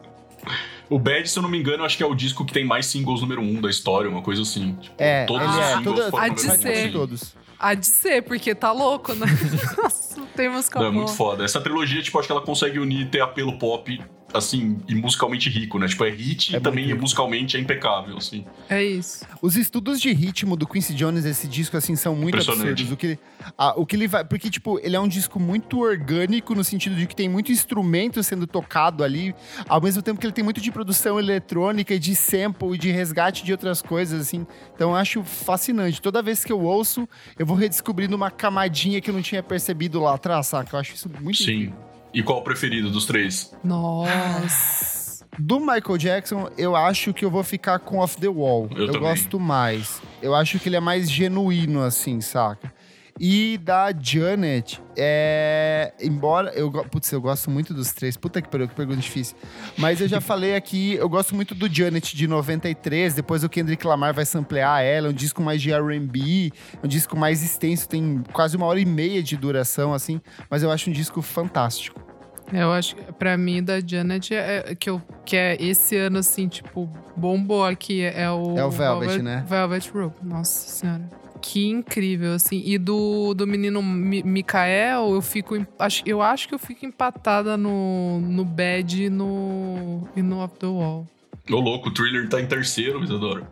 O 0.89 0.97
Bad, 0.97 1.27
se 1.29 1.37
eu 1.37 1.43
não 1.43 1.49
me 1.49 1.57
engano, 1.59 1.83
acho 1.83 1.97
que 1.97 2.03
é 2.03 2.05
o 2.05 2.15
disco 2.15 2.45
que 2.45 2.53
tem 2.53 2.63
mais 2.63 2.85
singles 2.85 3.19
número 3.21 3.41
um 3.41 3.59
da 3.59 3.69
história, 3.69 4.09
uma 4.09 4.21
coisa 4.21 4.43
assim. 4.43 4.73
Tipo, 4.79 4.95
É, 4.99 5.25
todos 5.25 5.41
ele 5.41 5.51
os 5.51 5.57
é. 5.57 5.75
singles 5.77 5.83
Toda, 5.95 6.11
foram 6.11 6.23
Há 6.23 6.27
de 6.29 6.41
número 6.43 6.57
um, 6.57 6.61
ser. 6.61 6.71
assim. 6.83 6.91
todos. 6.91 7.35
Há 7.59 7.73
de 7.73 7.85
ser, 7.87 8.21
porque 8.21 8.53
tá 8.55 8.71
louco, 8.71 9.13
né? 9.15 9.25
Nossa. 9.81 10.21
Tem 10.35 10.47
música 10.47 10.79
Não, 10.79 10.85
é 10.85 10.91
muito 10.91 11.11
foda. 11.11 11.43
Essa 11.43 11.59
trilogia, 11.59 12.01
tipo, 12.03 12.17
acho 12.19 12.27
que 12.27 12.31
ela 12.31 12.41
consegue 12.41 12.77
unir 12.79 13.09
ter 13.09 13.19
apelo 13.21 13.57
pop, 13.57 13.99
assim, 14.37 14.77
e 14.87 14.95
musicalmente 14.95 15.49
rico, 15.49 15.77
né? 15.79 15.87
Tipo, 15.87 16.05
é 16.05 16.09
hit 16.09 16.55
É 16.55 16.59
e 16.59 16.61
também 16.61 16.85
rico. 16.85 17.01
musicalmente 17.01 17.57
é 17.57 17.59
impecável, 17.59 18.17
assim. 18.17 18.45
É 18.69 18.83
isso. 18.83 19.25
Os 19.41 19.55
estudos 19.55 19.99
de 19.99 20.11
ritmo 20.13 20.55
do 20.55 20.67
Quincy 20.67 20.93
Jones, 20.93 21.25
esse 21.25 21.47
disco, 21.47 21.75
assim, 21.77 21.95
são 21.95 22.15
muito 22.15 22.35
absurdos. 22.37 22.91
O 22.91 22.97
que, 22.97 23.17
ah, 23.57 23.73
o 23.75 23.85
que 23.85 23.95
ele 23.95 24.07
vai. 24.07 24.23
Porque, 24.25 24.49
tipo, 24.49 24.79
ele 24.83 24.95
é 24.95 24.99
um 24.99 25.07
disco 25.07 25.39
muito 25.39 25.79
orgânico, 25.79 26.53
no 26.55 26.63
sentido 26.63 26.95
de 26.95 27.05
que 27.07 27.15
tem 27.15 27.27
muito 27.29 27.51
instrumento 27.51 28.21
sendo 28.23 28.45
tocado 28.47 29.03
ali, 29.03 29.33
ao 29.67 29.81
mesmo 29.81 30.01
tempo 30.01 30.19
que 30.19 30.25
ele 30.25 30.33
tem 30.33 30.43
muito 30.43 30.61
de 30.61 30.71
produção 30.71 31.19
eletrônica 31.19 31.93
e 31.93 31.99
de 31.99 32.15
sample 32.15 32.73
e 32.73 32.77
de 32.77 32.91
resgate 32.91 33.43
de 33.43 33.51
outras 33.51 33.81
coisas, 33.81 34.21
assim. 34.21 34.45
Então 34.75 34.91
eu 34.91 34.95
acho 34.95 35.23
fascinante. 35.23 36.01
Toda 36.01 36.21
vez 36.21 36.43
que 36.43 36.51
eu 36.51 36.59
ouço, 36.61 37.07
eu 37.37 37.45
vou 37.45 37.55
redescobrindo 37.57 38.15
uma 38.15 38.29
camadinha 38.31 38.99
que 39.01 39.09
eu 39.09 39.13
não 39.13 39.21
tinha 39.21 39.41
percebido 39.41 39.99
lá 39.99 40.15
atrás, 40.15 40.47
saca? 40.47 40.75
Eu 40.75 40.79
acho 40.79 40.93
isso 40.95 41.09
muito 41.21 41.37
Sim. 41.37 41.43
incrível. 41.43 41.86
E 42.17 42.23
qual 42.23 42.39
o 42.39 42.41
preferido 42.41 42.89
dos 42.89 43.05
três? 43.05 43.55
Nossa. 43.63 45.23
Do 45.37 45.59
Michael 45.59 45.99
Jackson, 45.99 46.49
eu 46.57 46.75
acho 46.75 47.13
que 47.13 47.23
eu 47.23 47.29
vou 47.29 47.43
ficar 47.43 47.77
com 47.77 47.99
Off 47.99 48.17
the 48.19 48.27
Wall. 48.27 48.67
Eu 48.75 48.87
também. 48.87 49.01
gosto 49.01 49.39
mais. 49.39 50.01
Eu 50.19 50.33
acho 50.33 50.57
que 50.57 50.67
ele 50.67 50.77
é 50.77 50.79
mais 50.79 51.11
genuíno, 51.11 51.83
assim, 51.83 52.19
saca? 52.19 52.73
E 53.19 53.59
da 53.59 53.91
Janet, 53.91 54.81
é. 54.95 55.93
Embora. 56.01 56.49
Eu, 56.55 56.71
putz, 56.71 57.11
eu 57.11 57.21
gosto 57.21 57.51
muito 57.51 57.71
dos 57.71 57.91
três. 57.91 58.17
Puta 58.17 58.41
que 58.41 58.49
pariu, 58.49 58.67
que 58.67 58.73
pergunta 58.73 58.99
difícil. 58.99 59.35
Mas 59.77 60.01
eu 60.01 60.07
já 60.07 60.21
falei 60.21 60.55
aqui, 60.55 60.95
eu 60.95 61.07
gosto 61.07 61.35
muito 61.35 61.53
do 61.53 61.71
Janet 61.71 62.15
de 62.15 62.27
93. 62.27 63.13
Depois 63.13 63.43
o 63.43 63.49
Kendrick 63.49 63.85
Lamar 63.85 64.11
vai 64.11 64.25
samplear 64.25 64.81
ela. 64.81 65.07
É 65.07 65.09
um 65.11 65.13
disco 65.13 65.41
mais 65.41 65.61
de 65.61 65.71
RB, 65.71 66.51
é 66.81 66.85
um 66.85 66.87
disco 66.87 67.15
mais 67.15 67.43
extenso, 67.43 67.87
tem 67.87 68.23
quase 68.33 68.57
uma 68.57 68.65
hora 68.65 68.79
e 68.79 68.85
meia 68.85 69.21
de 69.21 69.37
duração, 69.37 69.93
assim. 69.93 70.19
Mas 70.49 70.63
eu 70.63 70.71
acho 70.71 70.89
um 70.89 70.93
disco 70.93 71.21
fantástico. 71.21 72.06
Eu 72.51 72.71
acho 72.71 72.95
que 72.95 73.11
pra 73.13 73.37
mim, 73.37 73.61
da 73.61 73.79
Janet, 73.85 74.33
é, 74.33 74.73
que, 74.73 74.89
eu, 74.89 75.01
que 75.25 75.35
é 75.35 75.57
esse 75.61 75.97
ano, 75.97 76.19
assim, 76.19 76.47
tipo, 76.47 76.89
bombou 77.15 77.65
aqui. 77.65 78.01
É 78.01 78.29
o. 78.31 78.57
É 78.57 78.63
o 78.65 78.69
Velvet, 78.71 79.21
né? 79.21 79.45
Velvet 79.47 79.89
Rope. 79.93 80.25
Nossa 80.25 80.69
senhora. 80.69 81.09
Que 81.41 81.67
incrível, 81.67 82.33
assim. 82.33 82.61
E 82.65 82.77
do, 82.77 83.33
do 83.33 83.45
menino 83.45 83.83
Mi- 83.83 84.23
Mikael, 84.23 85.11
eu 85.13 85.21
fico. 85.21 85.55
Acho, 85.77 86.01
eu 86.05 86.21
acho 86.21 86.47
que 86.47 86.55
eu 86.55 86.59
fico 86.59 86.85
empatada 86.85 87.57
no, 87.57 88.19
no 88.21 88.43
Bad 88.45 89.03
e 89.03 89.09
no, 89.09 90.07
e 90.15 90.21
no 90.21 90.43
Up 90.43 90.57
the 90.57 90.65
Wall. 90.67 91.05
Ô, 91.49 91.55
louco, 91.59 91.89
o 91.89 91.93
Thriller 91.93 92.27
tá 92.29 92.41
em 92.41 92.47
terceiro, 92.47 93.03
Isadora. 93.03 93.47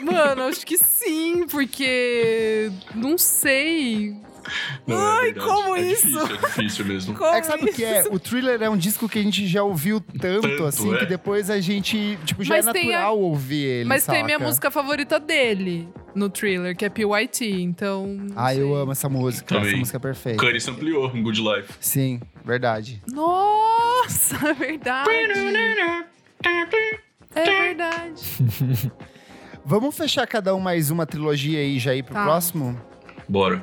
Mano, 0.00 0.42
acho 0.44 0.64
que 0.66 0.76
sim, 0.78 1.46
porque. 1.46 2.70
Não 2.94 3.18
sei. 3.18 4.16
Não, 4.86 4.96
Ai, 4.96 5.30
é 5.30 5.32
como 5.34 5.76
é 5.76 5.80
isso? 5.82 6.06
Difícil, 6.08 6.22
é 6.34 6.46
difícil 6.46 6.84
mesmo. 6.86 7.14
Como 7.14 7.34
É 7.34 7.40
que 7.40 7.46
sabe 7.46 7.64
o 7.64 7.72
que 7.72 7.84
é? 7.84 8.04
O 8.10 8.18
Thriller 8.18 8.62
é 8.62 8.68
um 8.70 8.76
disco 8.76 9.08
que 9.08 9.18
a 9.18 9.22
gente 9.22 9.46
já 9.46 9.62
ouviu 9.62 10.00
tanto, 10.00 10.48
Tanto, 10.48 10.64
assim, 10.64 10.94
é. 10.94 10.98
que 10.98 11.06
depois 11.06 11.50
a 11.50 11.60
gente, 11.60 12.18
tipo, 12.24 12.42
já 12.44 12.56
Mas 12.56 12.66
é 12.66 12.72
tem 12.72 12.86
natural 12.90 13.18
ouvir 13.18 13.64
ele, 13.64 13.88
Mas 13.88 14.04
tem 14.06 14.24
minha 14.24 14.38
saca? 14.38 14.48
música 14.48 14.70
favorita 14.70 15.18
dele 15.20 15.88
no 16.14 16.28
thriller, 16.28 16.76
que 16.76 16.84
é 16.84 16.88
PYT, 16.88 17.44
então. 17.62 18.16
Ah, 18.34 18.54
eu 18.54 18.74
amo 18.74 18.92
essa 18.92 19.08
música. 19.08 19.54
Também. 19.54 19.68
Essa 19.70 19.76
música 19.78 19.96
é 19.96 20.00
perfeita. 20.00 20.38
Kanye 20.44 20.58
ampliou 20.68 21.10
em 21.14 21.22
Good 21.22 21.40
Life. 21.40 21.72
Sim, 21.80 22.20
verdade. 22.44 23.02
Nossa, 23.12 24.36
é 24.48 24.54
verdade. 24.54 25.10
É 27.34 27.44
verdade. 27.44 28.90
Vamos 29.64 29.96
fechar 29.96 30.26
cada 30.26 30.54
um 30.54 30.58
mais 30.60 30.90
uma 30.90 31.06
trilogia 31.06 31.58
aí 31.60 31.78
já 31.78 31.94
ir 31.94 32.02
pro 32.02 32.14
Tá. 32.14 32.24
próximo? 32.24 32.80
Bora. 33.28 33.62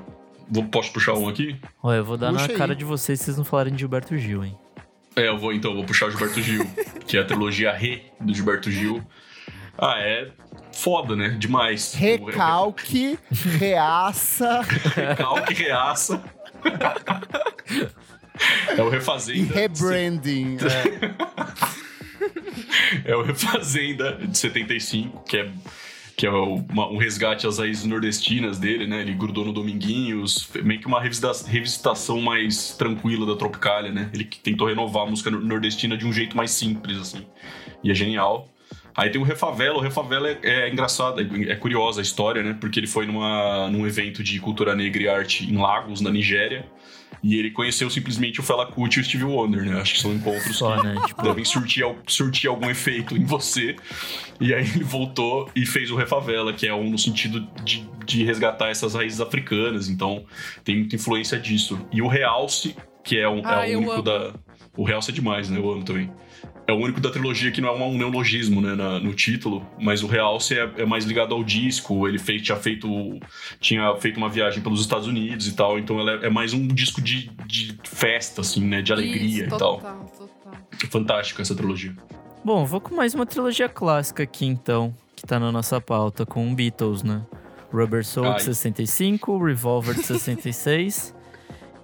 Vou, 0.50 0.64
posso 0.66 0.92
puxar 0.92 1.14
um 1.14 1.28
aqui? 1.28 1.60
Olha, 1.84 1.98
eu 1.98 2.06
vou 2.06 2.18
dar 2.18 2.32
Puxa 2.32 2.48
na 2.48 2.54
aí. 2.54 2.58
cara 2.58 2.76
de 2.76 2.86
vocês 2.86 3.20
se 3.20 3.26
vocês 3.26 3.38
não 3.38 3.44
falarem 3.44 3.74
de 3.74 3.80
Gilberto 3.80 4.18
Gil, 4.18 4.44
hein? 4.46 4.58
É, 5.16 5.28
eu 5.28 5.38
vou 5.38 5.52
então, 5.52 5.74
vou 5.74 5.84
puxar 5.84 6.08
o 6.08 6.12
Gilberto 6.12 6.42
Gil, 6.42 6.66
que 7.08 7.18
é 7.18 7.22
a 7.22 7.26
trilogia 7.26 7.72
Re 7.74 8.04
do 8.22 8.34
Gilberto 8.34 8.70
Gil. 8.72 9.04
Ah, 9.78 9.96
é 10.00 10.32
foda, 10.72 11.16
né? 11.16 11.30
Demais. 11.30 11.94
Recalque, 11.94 13.18
reaça 13.60 14.62
Recalque, 14.62 15.54
reaça. 15.54 16.24
É 18.78 18.82
o 18.82 18.88
e 18.88 18.92
Refazenda. 18.92 19.54
rebranding. 19.54 20.58
É. 20.58 21.78
É 23.06 23.16
o 23.16 23.22
Refazenda 23.22 24.14
de 24.14 24.38
75, 24.38 25.24
que 25.24 25.38
é, 25.38 25.50
que 26.18 26.26
é 26.26 26.32
uma- 26.32 26.90
um 26.90 26.98
resgate 26.98 27.46
às 27.46 27.60
raízes 27.60 27.86
nordestinas 27.86 28.58
dele, 28.58 28.88
né? 28.88 29.02
Ele 29.02 29.14
grudou 29.14 29.46
no 29.46 29.54
Dominguinhos, 29.54 30.50
meio 30.64 30.80
que 30.80 30.88
uma 30.88 31.00
revisita- 31.00 31.48
revisitação 31.48 32.20
mais 32.20 32.76
tranquila 32.76 33.24
da 33.24 33.36
Tropicália, 33.36 33.92
né? 33.92 34.10
Ele 34.12 34.24
tentou 34.24 34.68
renovar 34.68 35.04
a 35.04 35.10
música 35.12 35.30
nor- 35.30 35.44
nordestina 35.44 35.96
de 35.96 36.08
um 36.08 36.12
jeito 36.12 36.36
mais 36.36 36.50
simples, 36.50 36.98
assim. 36.98 37.24
E 37.84 37.92
é 37.92 37.94
genial. 37.94 38.50
Aí 38.98 39.12
tem 39.12 39.22
o 39.22 39.24
Refavela. 39.24 39.78
O 39.78 39.80
Refavela 39.80 40.28
é, 40.28 40.40
é 40.42 40.70
engraçado, 40.70 41.22
é, 41.22 41.52
é 41.52 41.56
curiosa 41.56 42.02
a 42.02 42.04
história, 42.04 42.42
né? 42.42 42.58
Porque 42.60 42.80
ele 42.80 42.88
foi 42.88 43.06
numa, 43.06 43.70
num 43.70 43.86
evento 43.86 44.24
de 44.24 44.40
cultura 44.40 44.76
negra 44.76 45.04
e 45.04 45.08
arte 45.08 45.46
em 45.46 45.56
Lagos, 45.56 46.02
na 46.02 46.10
Nigéria. 46.10 46.66
E 47.24 47.38
ele 47.38 47.52
conheceu 47.52 47.90
simplesmente 47.90 48.40
o 48.40 48.44
Fela 48.44 48.66
Kuti 48.66 49.00
e 49.00 49.02
o 49.02 49.06
Stevie 49.06 49.26
Wonder, 49.26 49.64
né? 49.64 49.80
Acho 49.80 49.96
que 49.96 50.02
são 50.02 50.14
encontros 50.14 50.56
Só, 50.58 50.78
que 50.78 50.88
né? 50.88 50.96
Tipo, 51.08 51.22
devem 51.24 51.46
surtir, 51.46 51.84
surtir 52.08 52.50
algum 52.50 52.70
efeito 52.70 53.16
em 53.16 53.24
você. 53.24 53.76
E 54.40 54.54
aí 54.54 54.64
ele 54.64 54.84
voltou 54.84 55.50
e 55.56 55.66
fez 55.66 55.92
o 55.92 55.96
Refavela, 55.96 56.52
que 56.54 56.68
é 56.68 56.74
um 56.74 56.90
no 56.90 56.98
sentido 56.98 57.48
de, 57.64 57.88
de 58.06 58.24
resgatar 58.24 58.70
essas 58.70 58.96
raízes 58.96 59.22
africanas. 59.22 59.90
Então 59.90 60.26
tem 60.64 60.78
muita 60.78 60.96
influência 60.96 61.40
disso. 61.40 61.80
E 61.92 62.02
o 62.02 62.08
Realce, 62.08 62.76
que 63.04 63.18
é, 63.20 63.30
um, 63.30 63.42
Ah, 63.44 63.68
é 63.68 63.76
o 63.76 63.80
único 63.80 63.94
amo. 63.94 64.02
da. 64.04 64.34
O 64.76 64.84
Realce 64.84 65.10
é 65.12 65.14
demais, 65.14 65.50
né? 65.50 65.58
Eu 65.60 65.72
amo 65.72 65.84
também. 65.84 66.12
É 66.68 66.74
o 66.74 66.76
único 66.76 67.00
da 67.00 67.10
trilogia 67.10 67.50
que 67.50 67.62
não 67.62 67.70
é 67.70 67.72
um, 67.86 67.98
neologismo, 67.98 68.60
né, 68.60 68.76
na- 68.76 69.00
no 69.00 69.14
título, 69.14 69.66
mas 69.80 70.04
o 70.04 70.08
Realce 70.08 70.54
é, 70.54 70.70
é 70.80 70.86
mais 70.86 71.06
ligado 71.06 71.34
ao 71.34 71.42
disco. 71.42 72.06
Ele 72.08 72.20
fez, 72.20 72.42
tinha 72.42 72.58
feito 72.58 72.88
tinha 73.62 73.96
feito 73.96 74.18
uma 74.18 74.28
viagem 74.28 74.62
pelos 74.62 74.82
Estados 74.82 75.08
Unidos 75.08 75.48
e 75.48 75.56
tal, 75.56 75.80
então 75.80 75.98
ela 75.98 76.12
é, 76.24 76.26
é 76.26 76.30
mais 76.30 76.52
um 76.54 76.68
disco 76.68 77.02
de, 77.02 77.32
de 77.46 77.78
festa, 77.86 78.42
assim, 78.42 78.66
né, 78.66 78.82
de 78.82 78.92
alegria 78.92 79.46
Isso, 79.46 79.56
e 79.56 79.58
tal. 79.58 79.78
total, 79.78 80.12
total. 80.18 80.54
Fantástica 80.92 81.42
essa 81.42 81.56
trilogia. 81.56 81.96
Bom, 82.44 82.66
vou 82.66 82.82
com 82.82 82.94
mais 82.96 83.14
uma 83.14 83.26
trilogia 83.26 83.70
clássica 83.70 84.24
aqui 84.24 84.46
então, 84.46 84.94
que 85.16 85.26
tá 85.26 85.40
na 85.40 85.52
nossa 85.52 85.80
pauta, 85.80 86.26
com 86.26 86.54
Beatles, 86.54 87.02
né? 87.02 87.22
Rubber 87.72 88.06
Soul 88.06 88.28
Ai. 88.28 88.36
de 88.38 88.44
65, 88.44 89.44
Revolver 89.44 89.96
de 89.96 90.04
66 90.04 91.16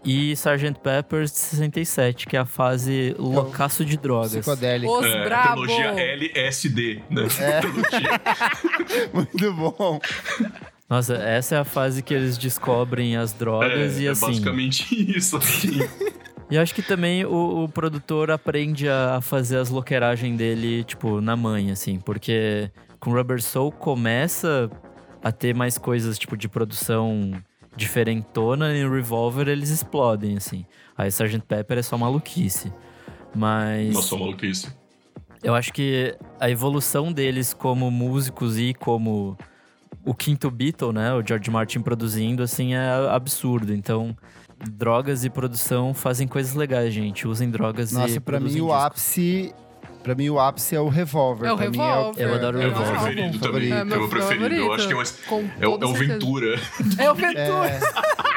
e 0.03 0.31
Sgt. 0.33 0.79
Peppers 0.81 1.31
de 1.31 1.39
67, 1.39 2.27
que 2.27 2.35
é 2.35 2.39
a 2.39 2.45
fase 2.45 3.15
loucaço 3.17 3.85
de 3.85 3.97
drogas. 3.97 4.31
Psicodélico. 4.33 4.91
Os 4.99 5.05
É, 5.05 5.21
a 5.21 5.25
brabo. 5.25 5.61
trilogia 5.67 5.93
LSD, 5.99 7.01
né? 7.09 7.23
É. 7.39 7.61
Muito 9.13 9.53
bom. 9.53 9.99
Nossa, 10.89 11.15
essa 11.15 11.55
é 11.55 11.57
a 11.59 11.63
fase 11.63 12.03
que 12.03 12.13
eles 12.13 12.37
descobrem 12.37 13.15
as 13.15 13.33
drogas 13.33 13.97
é, 13.97 14.01
e 14.01 14.07
é 14.07 14.09
assim. 14.11 14.25
basicamente 14.27 14.85
isso, 15.17 15.37
assim. 15.37 15.79
E 16.51 16.57
acho 16.57 16.75
que 16.75 16.81
também 16.83 17.25
o, 17.25 17.63
o 17.63 17.69
produtor 17.69 18.29
aprende 18.29 18.87
a 18.87 19.19
fazer 19.21 19.57
as 19.57 19.69
loqueragens 19.69 20.37
dele, 20.37 20.83
tipo, 20.83 21.19
na 21.21 21.35
manha, 21.35 21.73
assim, 21.73 21.97
porque 21.99 22.69
com 22.99 23.11
Rubber 23.11 23.41
Soul 23.41 23.71
começa 23.71 24.69
a 25.23 25.31
ter 25.31 25.55
mais 25.55 25.77
coisas, 25.77 26.19
tipo, 26.19 26.35
de 26.37 26.47
produção 26.47 27.31
diferentona 27.75 28.75
e 28.75 28.83
no 28.83 28.93
Revolver 28.93 29.47
eles 29.47 29.69
explodem, 29.69 30.37
assim. 30.37 30.65
Aí 30.97 31.07
Sgt. 31.09 31.39
Pepper 31.47 31.77
é 31.79 31.81
só 31.81 31.97
maluquice. 31.97 32.71
Mas 33.35 33.93
Nossa, 33.93 34.15
maluquice. 34.15 34.67
eu 35.43 35.55
acho 35.55 35.73
que 35.73 36.15
a 36.39 36.49
evolução 36.49 37.11
deles 37.11 37.53
como 37.53 37.89
músicos 37.89 38.59
e 38.59 38.73
como 38.73 39.35
o 40.05 40.13
quinto 40.13 40.51
Beatle, 40.51 40.91
né, 40.93 41.13
o 41.13 41.25
George 41.25 41.49
Martin 41.49 41.79
produzindo, 41.81 42.43
assim, 42.43 42.75
é 42.75 42.89
absurdo. 43.09 43.73
Então, 43.73 44.15
drogas 44.69 45.23
e 45.25 45.29
produção 45.29 45.93
fazem 45.93 46.27
coisas 46.27 46.53
legais, 46.53 46.93
gente. 46.93 47.27
Usem 47.27 47.49
drogas 47.49 47.91
e 47.91 47.95
Nossa, 47.95 48.21
pra 48.21 48.39
mim 48.39 48.45
produzem 48.45 48.61
o 48.61 48.65
discos. 48.65 48.83
ápice. 48.83 49.55
Pra 50.03 50.13
mim 50.15 50.29
o 50.29 50.37
ápice 50.39 50.75
é 50.75 50.79
o 50.79 50.89
revólver. 50.89 51.47
É 51.47 51.53
o 51.53 51.57
Pra 51.57 51.69
mim 51.69 51.77
Revolver. 51.77 52.27
Eu 52.27 52.35
adoro 52.35 52.57
o 52.57 52.61
É 52.61 52.67
o 52.67 52.69
meu 52.71 52.77
Revolver. 52.79 53.01
preferido 53.03 53.39
também. 53.39 53.69
favorito. 53.69 53.73
É 53.73 53.83
o 53.83 53.85
meu 53.99 54.09
preferido. 54.09 54.55
Eu 54.55 54.73
acho 54.73 54.87
que 54.87 54.93
é, 54.93 54.95
mais, 54.95 55.11
Com 55.27 55.39
é, 55.59 55.67
o- 55.67 55.79
é 55.81 55.85
o. 55.85 55.93
Ventura. 55.93 56.59
É 56.99 57.11
o 57.11 57.15
Ventura. 57.15 57.69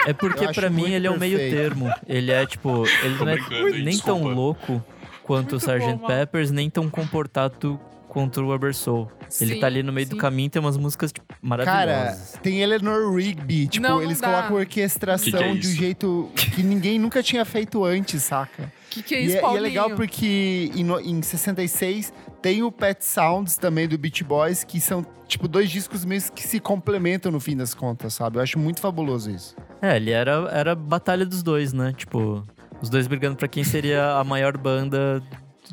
É, 0.07 0.11
É 0.11 0.13
porque 0.13 0.47
pra 0.53 0.71
mim 0.71 0.93
ele 0.93 1.07
é 1.07 1.11
o 1.11 1.19
meio 1.19 1.37
termo. 1.39 1.91
Ele 2.07 2.31
é 2.31 2.47
tipo, 2.47 2.87
ele 3.03 3.19
Tô 3.19 3.25
não 3.25 3.33
é 3.33 3.39
nem 3.83 3.99
tão 3.99 4.23
louco 4.23 4.83
quanto 5.25 5.55
o 5.55 5.59
Sgt. 5.59 5.95
bom. 5.97 6.07
Peppers, 6.07 6.53
nem 6.53 6.71
tão 6.71 6.89
comportado 6.89 7.81
quanto 8.09 8.41
o 8.41 8.47
Rubber 8.47 8.73
Soul. 8.75 9.11
ele 9.41 9.57
tá 9.57 9.67
ali 9.67 9.83
no 9.83 9.93
meio 9.93 10.07
do 10.07 10.15
sim. 10.15 10.21
caminho, 10.21 10.49
tem 10.49 10.63
umas 10.63 10.77
músicas 10.77 11.13
tipo, 11.13 11.27
Cara, 11.27 11.37
maravilhosas. 11.43 12.39
tem 12.41 12.61
Eleanor 12.63 13.13
Rigby. 13.15 13.67
Tipo, 13.67 13.83
Não, 13.89 13.97
não 13.97 14.03
eles 14.05 14.21
dá. 14.21 14.29
colocam 14.29 14.57
orquestração 14.59 15.25
Que 15.25 15.37
que 15.37 15.43
é 15.43 15.53
de 15.53 15.67
um 15.67 15.71
jeito 15.73 16.31
que 16.55 16.63
ninguém 16.63 16.99
nunca 16.99 17.21
tinha 17.23 17.45
feito 17.45 17.85
antes, 17.85 18.23
saca? 18.23 18.73
Que 18.97 19.03
que 19.03 19.15
é 19.15 19.21
E 19.23 19.27
isso, 19.27 19.35
é, 19.35 19.37
e 19.37 19.39
é 19.39 19.43
Paulinho? 19.43 19.63
legal 19.63 19.91
porque 19.91 20.71
em, 20.75 20.91
em 21.11 21.23
66 21.23 22.13
Tem 22.41 22.63
o 22.63 22.73
Pet 22.73 23.05
Sounds 23.05 23.59
também 23.59 23.87
do 23.87 23.99
Beach 23.99 24.25
Boys, 24.25 24.65
que 24.65 24.81
são, 24.81 25.05
tipo, 25.29 25.47
dois 25.47 25.71
discos 25.71 26.03
mesmo 26.05 26.33
que 26.33 26.43
se 26.43 26.59
complementam 26.61 27.31
no 27.31 27.39
fim 27.41 27.55
das 27.57 27.75
contas, 27.75 28.15
sabe? 28.15 28.39
Eu 28.39 28.43
acho 28.43 28.59
muito 28.59 28.81
fabuloso 28.81 29.31
isso. 29.31 29.55
É, 29.83 29.97
ele 29.97 30.11
era, 30.13 30.49
era 30.51 30.73
a 30.73 30.75
batalha 30.75 31.27
dos 31.27 31.43
dois, 31.43 31.73
né? 31.75 31.93
Tipo, 31.95 32.43
os 32.81 32.89
dois 32.89 33.07
brigando 33.07 33.37
pra 33.37 33.49
quem 33.49 33.65
seria 33.65 34.13
a 34.17 34.25
maior 34.25 34.57
banda, 34.57 35.23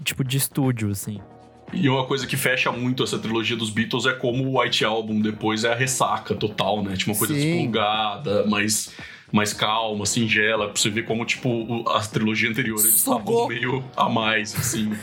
tipo, 0.04 0.24
de 0.24 0.38
estúdio, 0.38 0.90
assim. 0.92 1.22
E 1.72 1.90
uma 1.90 2.06
coisa 2.06 2.28
que 2.28 2.36
fecha 2.38 2.72
muito 2.72 3.04
essa 3.04 3.18
trilogia 3.18 3.56
dos 3.56 3.70
Beatles 3.70 4.06
é 4.06 4.14
como 4.14 4.44
o 4.46 4.60
White 4.60 4.84
Album 4.86 5.22
depois 5.22 5.64
é 5.64 5.72
a 5.72 5.76
ressaca 5.76 6.36
total, 6.36 6.84
né? 6.84 6.96
Tipo, 6.96 7.12
uma 7.12 7.18
coisa 7.18 7.34
Sim. 7.34 7.40
desplugada, 7.40 8.46
mais, 8.46 8.94
mais 9.34 9.52
calma, 9.52 10.06
singela. 10.06 10.70
Pra 10.70 10.80
você 10.80 10.90
ver 10.92 11.04
como, 11.04 11.26
tipo, 11.26 11.90
a 11.90 12.00
trilogia 12.02 12.50
anterior 12.50 12.80
eles 12.80 12.96
estavam 12.96 13.48
meio 13.48 13.84
a 13.98 14.08
mais, 14.08 14.56
assim. 14.56 14.96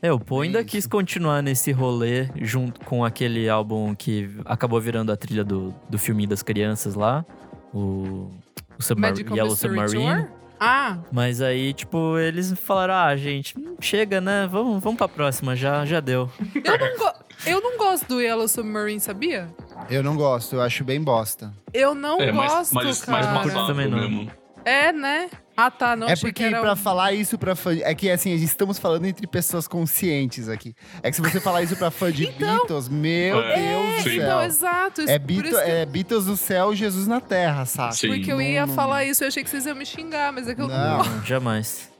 É, 0.00 0.10
o 0.12 0.18
Paul 0.18 0.40
ainda 0.40 0.64
quis 0.64 0.86
continuar 0.86 1.42
nesse 1.42 1.70
rolê 1.70 2.28
junto 2.36 2.80
com 2.80 3.04
aquele 3.04 3.48
álbum 3.48 3.94
que 3.94 4.28
acabou 4.44 4.80
virando 4.80 5.12
a 5.12 5.16
trilha 5.16 5.44
do, 5.44 5.72
do 5.88 5.98
filme 5.98 6.26
das 6.26 6.42
crianças 6.42 6.96
lá, 6.96 7.24
o, 7.72 8.28
o 8.76 8.82
Submar 8.82 9.10
Magical 9.10 9.36
Yellow 9.36 9.50
Mystery 9.52 9.88
Submarine. 9.88 10.24
Tour? 10.24 10.42
Ah, 10.64 10.98
Mas 11.10 11.40
aí, 11.42 11.72
tipo, 11.72 12.16
eles 12.18 12.52
falaram: 12.52 12.94
ah, 12.94 13.16
gente, 13.16 13.54
chega, 13.80 14.20
né? 14.20 14.48
Vamos, 14.50 14.82
vamos 14.82 14.96
pra 14.96 15.08
próxima, 15.08 15.54
já, 15.56 15.84
já 15.84 16.00
deu. 16.00 16.30
eu 16.54 16.78
não, 16.78 17.12
eu 17.46 17.60
não 17.60 17.76
gosto 17.76 18.06
do 18.08 18.20
Yellow 18.20 18.46
Submarine, 18.48 19.00
sabia? 19.00 19.48
Eu 19.90 20.02
não 20.02 20.16
gosto, 20.16 20.56
eu 20.56 20.62
acho 20.62 20.84
bem 20.84 21.00
bosta. 21.02 21.52
Eu 21.72 21.94
não 21.94 22.20
é, 22.20 22.32
mais, 22.32 22.52
gosto, 22.52 22.74
mais, 22.74 22.86
mais 23.06 23.22
cara. 23.26 23.26
passável 23.42 23.66
Também 23.66 23.88
não. 23.88 23.98
mesmo. 23.98 24.30
É, 24.64 24.92
né? 24.92 25.28
Ah, 25.56 25.70
tá. 25.70 25.96
Não 25.96 26.08
é 26.08 26.14
porque 26.14 26.32
que 26.32 26.44
era... 26.44 26.60
pra 26.60 26.76
falar 26.76 27.12
isso 27.12 27.36
pra 27.36 27.54
fã. 27.56 27.76
É 27.82 27.94
que 27.94 28.08
assim, 28.08 28.32
estamos 28.34 28.78
falando 28.78 29.04
entre 29.06 29.26
pessoas 29.26 29.66
conscientes 29.66 30.48
aqui. 30.48 30.74
É 31.02 31.10
que 31.10 31.16
se 31.16 31.20
você 31.22 31.40
falar 31.40 31.62
isso 31.62 31.76
pra 31.76 31.90
fã 31.90 32.10
de 32.12 32.26
Então- 32.28 32.58
Beatles, 32.58 32.88
meu 32.88 33.40
É, 33.40 33.56
Deus 33.56 33.96
do 33.96 34.02
céu. 34.10 34.14
Então, 34.14 34.42
exato. 34.44 35.00
É, 35.02 35.18
Beatles, 35.18 35.54
que- 35.58 35.70
é 35.70 35.84
Beatles 35.84 36.26
no 36.26 36.36
céu, 36.36 36.74
Jesus 36.74 37.06
na 37.08 37.20
terra, 37.20 37.64
sabe? 37.66 37.96
Sim. 37.96 38.08
Porque 38.08 38.32
eu 38.32 38.40
ia 38.40 38.64
não- 38.66 38.74
falar 38.74 39.04
isso, 39.04 39.24
eu 39.24 39.28
achei 39.28 39.42
que 39.42 39.50
vocês 39.50 39.66
iam 39.66 39.74
me 39.74 39.84
xingar, 39.84 40.32
mas 40.32 40.48
é 40.48 40.54
que 40.54 40.62
eu 40.62 40.68
não. 40.68 40.74
Não. 40.98 41.04
Não, 41.04 41.24
jamais. 41.24 41.90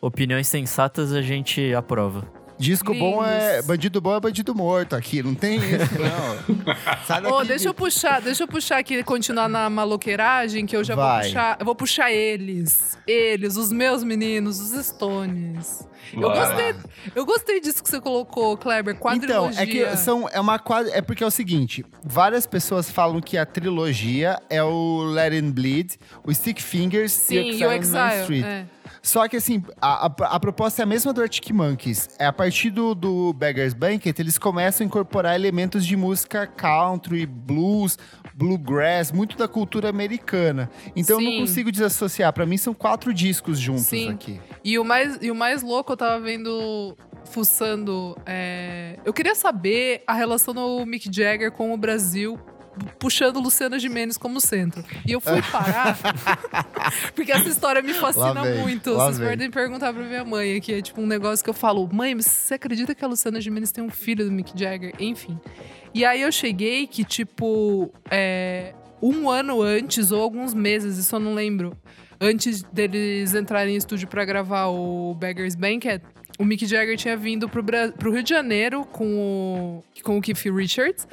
Opiniões 0.00 0.46
sensatas 0.46 1.12
a 1.12 1.22
gente 1.22 1.74
aprova. 1.74 2.22
Disco 2.60 2.94
bom 2.94 3.24
é. 3.24 3.62
Bandido 3.62 4.00
bom 4.00 4.14
é 4.14 4.20
bandido 4.20 4.54
morto 4.54 4.94
aqui. 4.94 5.22
Não 5.22 5.34
tem 5.34 5.56
isso, 5.56 5.98
não. 5.98 6.74
Sai 7.06 7.22
daqui, 7.22 7.34
Ô, 7.34 7.42
deixa 7.42 7.68
eu 7.68 7.74
puxar, 7.74 8.20
deixa 8.20 8.42
eu 8.42 8.48
puxar 8.48 8.78
aqui, 8.78 9.02
continuar 9.02 9.48
na 9.48 9.70
maloqueiragem, 9.70 10.66
que 10.66 10.76
eu 10.76 10.84
já 10.84 10.94
vou 10.94 11.04
Vai. 11.04 11.24
puxar. 11.26 11.56
Eu 11.58 11.64
vou 11.64 11.74
puxar 11.74 12.12
eles. 12.12 12.98
Eles, 13.06 13.56
os 13.56 13.72
meus 13.72 14.04
meninos, 14.04 14.60
os 14.60 14.86
Stones. 14.86 15.88
Eu 16.12 16.28
gostei, 16.30 16.74
eu 17.14 17.24
gostei 17.24 17.60
disso 17.60 17.82
que 17.82 17.88
você 17.88 18.00
colocou, 18.00 18.56
Kleber. 18.56 18.94
Então, 18.96 19.10
Quadrilogia. 19.10 19.62
é 19.62 19.66
que 19.66 19.96
são, 19.96 20.28
é 20.32 20.40
uma 20.40 20.58
quadra, 20.58 20.90
é 20.92 21.00
porque 21.00 21.22
é 21.22 21.26
o 21.26 21.30
seguinte, 21.30 21.84
várias 22.04 22.46
pessoas 22.46 22.90
falam 22.90 23.20
que 23.20 23.38
a 23.38 23.46
trilogia 23.46 24.36
é 24.50 24.60
o 24.62 25.04
Let 25.04 25.32
It 25.34 25.52
Bleed, 25.52 25.92
o 26.24 26.34
Stick 26.34 26.60
Fingers 26.60 27.12
Sim, 27.12 27.36
e 27.36 27.60
e 27.60 27.64
o 27.64 27.68
on 27.68 27.70
Main 27.70 27.78
Exile. 27.78 28.20
Street. 28.22 28.44
é. 28.44 28.64
Só 29.02 29.26
que 29.28 29.36
assim, 29.36 29.62
a, 29.80 30.06
a, 30.06 30.12
a 30.36 30.40
proposta 30.40 30.82
é 30.82 30.84
a 30.84 30.86
mesma 30.86 31.12
do 31.12 31.22
Arctic 31.22 31.50
Monkeys. 31.50 32.08
É 32.18 32.26
a 32.26 32.32
partir 32.32 32.70
do, 32.70 32.94
do 32.94 33.32
Beggar's 33.32 33.72
Banquet, 33.72 34.14
eles 34.18 34.36
começam 34.36 34.84
a 34.84 34.86
incorporar 34.86 35.34
elementos 35.34 35.86
de 35.86 35.96
música 35.96 36.46
country, 36.46 37.24
blues, 37.24 37.98
bluegrass, 38.34 39.10
muito 39.12 39.36
da 39.36 39.48
cultura 39.48 39.88
americana. 39.88 40.70
Então 40.94 41.16
eu 41.16 41.20
Sim. 41.26 41.32
não 41.32 41.40
consigo 41.46 41.72
desassociar. 41.72 42.32
Pra 42.32 42.44
mim 42.44 42.56
são 42.56 42.74
quatro 42.74 43.12
discos 43.14 43.58
juntos 43.58 43.86
Sim. 43.86 44.10
aqui. 44.10 44.40
E 44.62 44.78
o 44.78 44.84
mais, 44.84 45.18
e 45.22 45.30
o 45.30 45.34
mais 45.34 45.62
louco, 45.62 45.92
eu 45.92 45.96
tava 45.96 46.20
vendo, 46.20 46.96
fuçando. 47.24 48.16
é, 48.26 48.98
Eu 49.04 49.12
queria 49.12 49.34
saber 49.34 50.02
a 50.06 50.12
relação 50.12 50.52
do 50.52 50.84
Mick 50.84 51.08
Jagger 51.10 51.50
com 51.52 51.72
o 51.72 51.76
Brasil, 51.76 52.38
puxando 52.98 53.40
Luciana 53.40 53.78
Gimenez 53.78 54.16
como 54.16 54.40
centro. 54.40 54.84
E 55.06 55.12
eu 55.12 55.20
fui 55.20 55.40
parar, 55.42 55.96
porque 57.14 57.32
essa 57.32 57.48
história 57.48 57.82
me 57.82 57.94
fascina 57.94 58.42
vem, 58.42 58.58
muito. 58.60 58.94
Vocês 58.94 59.18
vem. 59.18 59.28
podem 59.28 59.50
perguntar 59.50 59.92
pra 59.92 60.02
minha 60.02 60.24
mãe, 60.24 60.60
que 60.60 60.72
é 60.74 60.82
tipo 60.82 61.00
um 61.00 61.06
negócio 61.06 61.42
que 61.44 61.50
eu 61.50 61.54
falo: 61.54 61.88
mãe, 61.92 62.14
mas 62.14 62.26
você 62.26 62.54
acredita 62.54 62.94
que 62.94 63.04
a 63.04 63.08
Luciana 63.08 63.40
Gimenez 63.40 63.72
tem 63.72 63.82
um 63.84 63.90
filho 63.90 64.24
do 64.24 64.32
Mick 64.32 64.52
Jagger? 64.58 64.92
Enfim. 64.98 65.38
E 65.94 66.04
aí 66.04 66.22
eu 66.22 66.30
cheguei 66.30 66.86
que, 66.86 67.02
tipo, 67.04 67.92
é, 68.10 68.74
um 69.02 69.28
ano 69.28 69.60
antes, 69.60 70.12
ou 70.12 70.22
alguns 70.22 70.54
meses, 70.54 70.98
isso 70.98 71.16
eu 71.16 71.20
não 71.20 71.34
lembro, 71.34 71.76
antes 72.20 72.62
deles 72.62 73.34
entrarem 73.34 73.74
em 73.74 73.76
estúdio 73.76 74.06
pra 74.06 74.24
gravar 74.24 74.66
o 74.66 75.14
Beggar's 75.14 75.56
Banquet, 75.56 76.00
o 76.38 76.44
Mick 76.44 76.64
Jagger 76.64 76.96
tinha 76.96 77.16
vindo 77.16 77.48
pro, 77.48 77.62
Bra- 77.62 77.92
pro 77.92 78.12
Rio 78.12 78.22
de 78.22 78.30
Janeiro 78.30 78.84
com 78.84 79.04
o, 79.18 80.02
com 80.02 80.16
o 80.16 80.22
Keith 80.22 80.44
Richards. 80.54 81.06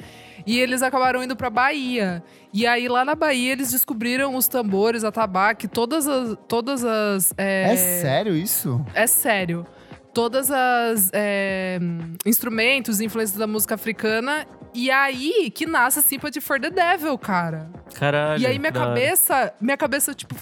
E 0.48 0.58
eles 0.58 0.80
acabaram 0.82 1.22
indo 1.22 1.36
pra 1.36 1.50
Bahia. 1.50 2.22
E 2.54 2.66
aí, 2.66 2.88
lá 2.88 3.04
na 3.04 3.14
Bahia, 3.14 3.52
eles 3.52 3.70
descobriram 3.70 4.34
os 4.34 4.48
tambores, 4.48 5.04
a 5.04 5.12
tabaque, 5.12 5.68
todas 5.68 6.08
as. 6.08 6.36
Todas 6.48 6.82
as 6.82 7.34
É, 7.36 7.76
sério 7.76 8.34
isso? 8.34 8.82
é 8.94 9.06
sério. 9.06 9.66
Todas 10.14 10.50
as 10.50 11.10
é, 11.12 11.78
instrumentos, 12.24 12.98
influências 13.02 13.38
da 13.38 13.46
música 13.46 13.74
africana. 13.74 14.46
E 14.72 14.90
aí 14.90 15.50
que 15.54 15.66
nasce 15.66 16.00
Sympathy 16.02 16.40
for 16.40 16.58
the 16.58 16.70
Devil, 16.70 17.18
cara. 17.18 17.70
Caralho. 17.94 18.40
e 18.42 18.46
aí 18.46 18.58
minha 18.58 18.72
cabeça, 18.72 19.52
minha 19.60 19.76
cabeça, 19.76 20.14
tipo. 20.14 20.34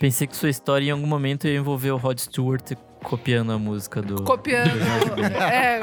Pensei 0.00 0.26
que 0.26 0.34
sua 0.34 0.48
história 0.48 0.86
em 0.86 0.90
algum 0.90 1.06
momento 1.06 1.46
ia 1.46 1.56
envolver 1.56 1.90
o 1.90 1.96
Rod 1.96 2.18
Stewart 2.18 2.72
copiando 3.02 3.52
a 3.52 3.58
música 3.58 4.00
do. 4.00 4.22
Copiando. 4.24 4.70
é, 5.52 5.80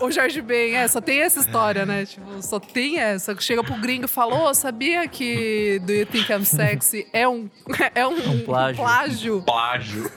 o, 0.00 0.06
o 0.06 0.10
Jorge 0.10 0.40
Ben, 0.40 0.76
é, 0.76 0.88
só 0.88 1.00
tem 1.00 1.20
essa 1.20 1.40
história, 1.40 1.84
né? 1.84 2.06
Tipo, 2.06 2.42
só 2.42 2.58
tem 2.58 2.98
essa. 2.98 3.38
Chega 3.40 3.62
pro 3.62 3.74
gringo 3.76 4.04
e 4.04 4.08
fala: 4.08 4.48
Ô, 4.50 4.54
sabia 4.54 5.06
que 5.08 5.80
Do 5.84 5.92
You 5.92 6.06
Think 6.06 6.32
I'm 6.32 6.44
Sexy 6.44 7.06
é 7.12 7.28
um, 7.28 7.48
é 7.94 8.06
um, 8.06 8.12
Um 8.14 8.40
plágio. 8.44 8.76
plágio? 8.82 9.42
Plágio. 9.42 10.10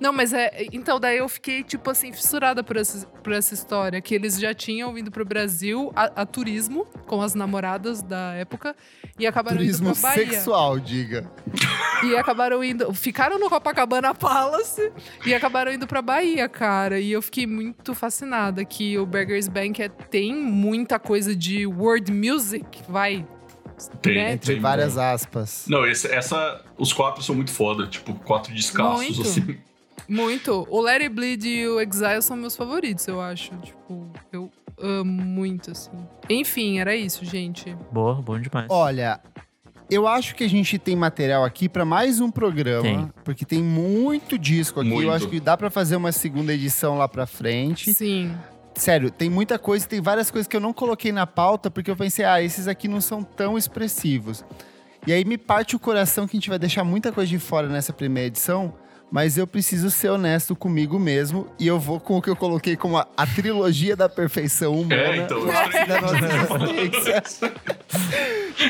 Não, 0.00 0.12
mas 0.12 0.32
é. 0.32 0.66
Então, 0.72 0.98
daí 1.00 1.18
eu 1.18 1.28
fiquei, 1.28 1.62
tipo 1.62 1.90
assim, 1.90 2.12
fissurada 2.12 2.62
por 2.62 2.76
essa, 2.76 3.06
por 3.06 3.32
essa 3.32 3.54
história. 3.54 4.00
Que 4.00 4.14
eles 4.14 4.38
já 4.38 4.52
tinham 4.54 4.92
vindo 4.92 5.10
pro 5.10 5.24
Brasil 5.24 5.92
a, 5.94 6.22
a 6.22 6.26
turismo 6.26 6.86
com 7.06 7.20
as 7.22 7.34
namoradas 7.34 8.02
da 8.02 8.32
época 8.34 8.74
e 9.18 9.26
acabaram 9.26 9.56
Turismo 9.58 9.88
indo 9.90 10.00
pra 10.00 10.10
Bahia. 10.10 10.30
sexual, 10.30 10.78
diga. 10.78 11.30
E 12.02 12.16
acabaram 12.16 12.62
indo. 12.64 12.92
Ficaram 12.94 13.38
no 13.38 13.48
Copacabana 13.48 14.14
Palace 14.14 14.92
e 15.24 15.34
acabaram 15.34 15.72
indo 15.72 15.86
pra 15.86 16.02
Bahia, 16.02 16.48
cara. 16.48 16.98
E 16.98 17.12
eu 17.12 17.22
fiquei 17.22 17.46
muito 17.46 17.94
fascinada 17.94 18.64
que 18.64 18.98
o 18.98 19.06
Beggar's 19.06 19.48
Banquet 19.48 19.90
tem 20.10 20.34
muita 20.34 20.98
coisa 20.98 21.34
de 21.34 21.66
world 21.66 22.10
music, 22.12 22.82
vai. 22.88 23.26
Tem, 24.00 24.14
Né? 24.14 24.32
Entre 24.34 24.52
tem. 24.54 24.60
várias 24.62 24.96
aspas. 24.96 25.64
Não, 25.68 25.84
esse- 25.86 26.06
essa. 26.08 26.62
Os 26.78 26.92
quatro 26.92 27.22
são 27.22 27.34
muito 27.34 27.50
foda. 27.50 27.86
Tipo, 27.86 28.14
quatro 28.14 28.54
descassos, 28.54 29.00
Muito. 29.16 29.22
assim. 29.22 29.58
Muito. 30.08 30.66
O 30.70 30.80
Let 30.80 31.02
It 31.02 31.08
Bleed 31.08 31.44
e 31.44 31.68
o 31.68 31.80
Exile 31.80 32.22
são 32.22 32.36
meus 32.36 32.56
favoritos, 32.56 33.06
eu 33.06 33.20
acho. 33.20 33.56
Tipo, 33.58 34.10
eu 34.32 34.50
amo 34.78 35.22
muito, 35.22 35.70
assim. 35.70 35.90
Enfim, 36.28 36.78
era 36.78 36.94
isso, 36.94 37.24
gente. 37.24 37.76
Boa, 37.90 38.14
bom 38.20 38.38
demais. 38.38 38.66
Olha, 38.70 39.20
eu 39.90 40.06
acho 40.06 40.34
que 40.34 40.44
a 40.44 40.48
gente 40.48 40.78
tem 40.78 40.96
material 40.96 41.44
aqui 41.44 41.68
pra 41.68 41.84
mais 41.84 42.20
um 42.20 42.30
programa, 42.30 42.82
Tem. 42.82 43.12
porque 43.22 43.44
tem 43.44 43.62
muito 43.62 44.38
disco 44.38 44.80
aqui. 44.80 44.88
Muito. 44.88 45.08
Eu 45.08 45.12
acho 45.12 45.28
que 45.28 45.38
dá 45.38 45.56
pra 45.56 45.70
fazer 45.70 45.96
uma 45.96 46.12
segunda 46.12 46.52
edição 46.52 46.96
lá 46.96 47.06
pra 47.06 47.26
frente. 47.26 47.94
Sim. 47.94 48.34
Sério, 48.74 49.10
tem 49.10 49.30
muita 49.30 49.58
coisa, 49.58 49.86
tem 49.86 50.00
várias 50.00 50.30
coisas 50.30 50.48
que 50.48 50.56
eu 50.56 50.60
não 50.60 50.72
coloquei 50.72 51.12
na 51.12 51.26
pauta 51.26 51.70
porque 51.70 51.90
eu 51.90 51.96
pensei, 51.96 52.24
ah, 52.24 52.42
esses 52.42 52.66
aqui 52.66 52.88
não 52.88 53.00
são 53.00 53.22
tão 53.22 53.56
expressivos. 53.56 54.44
E 55.06 55.12
aí 55.12 55.24
me 55.24 55.36
parte 55.38 55.76
o 55.76 55.78
coração 55.78 56.26
que 56.26 56.36
a 56.36 56.40
gente 56.40 56.48
vai 56.48 56.58
deixar 56.58 56.82
muita 56.82 57.12
coisa 57.12 57.28
de 57.28 57.38
fora 57.38 57.68
nessa 57.68 57.92
primeira 57.92 58.26
edição, 58.26 58.74
mas 59.10 59.38
eu 59.38 59.46
preciso 59.46 59.90
ser 59.90 60.08
honesto 60.08 60.56
comigo 60.56 60.98
mesmo 60.98 61.46
e 61.58 61.66
eu 61.66 61.78
vou 61.78 62.00
com 62.00 62.18
o 62.18 62.22
que 62.22 62.28
eu 62.28 62.36
coloquei 62.36 62.76
como 62.76 62.96
a, 62.96 63.06
a 63.16 63.26
trilogia 63.26 63.94
da 63.94 64.08
perfeição 64.08 64.74
humana. 64.80 65.02
É, 65.02 65.16
então. 65.18 65.44
da 65.86 66.00
nossa 66.00 66.64
existência, 66.70 67.54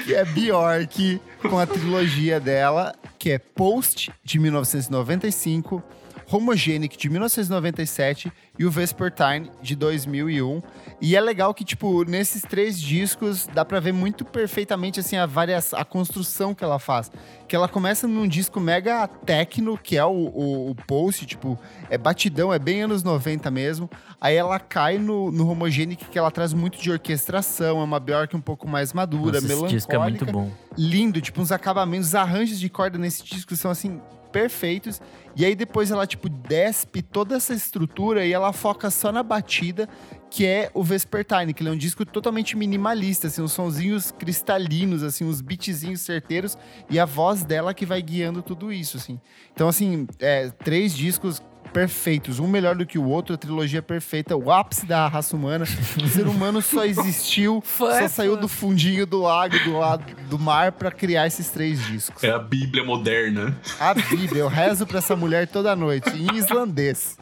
que 0.04 0.14
é 0.14 0.24
Bjork 0.24 1.20
com 1.48 1.58
a 1.58 1.66
trilogia 1.66 2.38
dela, 2.38 2.94
que 3.18 3.30
é 3.30 3.38
Post 3.38 4.12
de 4.22 4.38
1995, 4.38 5.82
Homogenic 6.30 6.96
de 6.96 7.08
1997 7.10 8.32
e 8.58 8.64
o 8.64 8.70
Vespertine 8.70 9.50
de 9.60 9.74
2001. 9.74 10.62
E 11.00 11.16
é 11.16 11.20
legal 11.20 11.52
que, 11.52 11.64
tipo, 11.64 12.04
nesses 12.04 12.42
três 12.42 12.80
discos 12.80 13.46
dá 13.52 13.64
pra 13.64 13.80
ver 13.80 13.92
muito 13.92 14.24
perfeitamente, 14.24 15.00
assim, 15.00 15.16
a, 15.16 15.26
variação, 15.26 15.78
a 15.78 15.84
construção 15.84 16.54
que 16.54 16.64
ela 16.64 16.78
faz. 16.78 17.10
Que 17.48 17.54
ela 17.54 17.68
começa 17.68 18.06
num 18.08 18.26
disco 18.26 18.58
mega 18.60 19.06
techno, 19.06 19.76
que 19.76 19.96
é 19.96 20.04
o, 20.04 20.10
o, 20.10 20.70
o 20.70 20.74
Post, 20.74 21.26
tipo, 21.26 21.58
é 21.90 21.98
batidão, 21.98 22.52
é 22.52 22.58
bem 22.58 22.82
anos 22.82 23.02
90 23.02 23.50
mesmo. 23.50 23.90
Aí 24.20 24.36
ela 24.36 24.58
cai 24.58 24.98
no, 24.98 25.30
no 25.30 25.50
Homogenic, 25.50 26.06
que 26.06 26.18
ela 26.18 26.30
traz 26.30 26.52
muito 26.54 26.80
de 26.80 26.90
orquestração, 26.90 27.80
é 27.80 27.84
uma 27.84 28.00
Bjork 28.00 28.34
um 28.34 28.40
pouco 28.40 28.66
mais 28.66 28.92
madura, 28.92 29.40
Nossa, 29.40 29.46
esse 29.46 29.48
melancólica 29.48 29.76
disco 29.76 29.92
é 29.92 29.98
muito 29.98 30.26
bom. 30.26 30.50
lindo, 30.78 31.20
tipo, 31.20 31.40
uns 31.40 31.52
acabamentos, 31.52 32.08
os 32.08 32.14
arranjos 32.14 32.58
de 32.58 32.68
corda 32.68 32.96
nesse 32.96 33.22
disco 33.24 33.54
são 33.56 33.70
assim 33.70 34.00
perfeitos. 34.32 35.00
E 35.36 35.44
aí 35.44 35.54
depois 35.54 35.90
ela, 35.90 36.06
tipo, 36.06 36.28
despe 36.28 37.02
toda 37.02 37.36
essa 37.36 37.52
estrutura 37.52 38.24
e 38.24 38.32
ela 38.32 38.52
foca 38.52 38.90
só 38.90 39.10
na 39.10 39.22
batida, 39.22 39.88
que 40.30 40.46
é 40.46 40.70
o 40.74 40.82
Vespertine, 40.82 41.52
que 41.52 41.66
é 41.66 41.70
um 41.70 41.76
disco 41.76 42.04
totalmente 42.04 42.56
minimalista, 42.56 43.26
assim, 43.26 43.42
uns 43.42 43.52
sonzinhos 43.52 44.10
cristalinos, 44.12 45.02
assim, 45.02 45.24
uns 45.24 45.40
beatzinhos 45.40 46.00
certeiros, 46.00 46.56
e 46.88 46.98
a 46.98 47.04
voz 47.04 47.44
dela 47.44 47.74
que 47.74 47.86
vai 47.86 48.00
guiando 48.02 48.42
tudo 48.42 48.72
isso, 48.72 48.96
assim. 48.96 49.20
Então, 49.52 49.68
assim, 49.68 50.06
é, 50.18 50.50
três 50.50 50.94
discos 50.94 51.42
perfeitos, 51.74 52.38
um 52.38 52.46
melhor 52.46 52.76
do 52.76 52.86
que 52.86 52.96
o 52.96 53.04
outro, 53.04 53.34
a 53.34 53.36
trilogia 53.36 53.82
perfeita, 53.82 54.36
o 54.36 54.52
ápice 54.52 54.86
da 54.86 55.08
raça 55.08 55.34
humana. 55.34 55.64
O 56.00 56.08
ser 56.08 56.28
humano 56.28 56.62
só 56.62 56.84
existiu, 56.86 57.62
só 57.66 58.08
saiu 58.08 58.36
do 58.36 58.46
fundinho 58.46 59.04
do 59.04 59.22
lago, 59.22 59.58
do 59.64 59.76
lado 59.76 60.04
do 60.30 60.38
mar, 60.38 60.70
pra 60.70 60.92
criar 60.92 61.26
esses 61.26 61.50
três 61.50 61.84
discos. 61.84 62.22
É 62.22 62.30
a 62.30 62.38
Bíblia 62.38 62.84
moderna. 62.84 63.58
A 63.80 63.92
Bíblia, 63.92 64.42
eu 64.42 64.48
rezo 64.48 64.86
pra 64.86 64.98
essa 64.98 65.16
mulher 65.16 65.48
toda 65.48 65.74
noite, 65.74 66.10
em 66.10 66.36
islandês. 66.36 67.18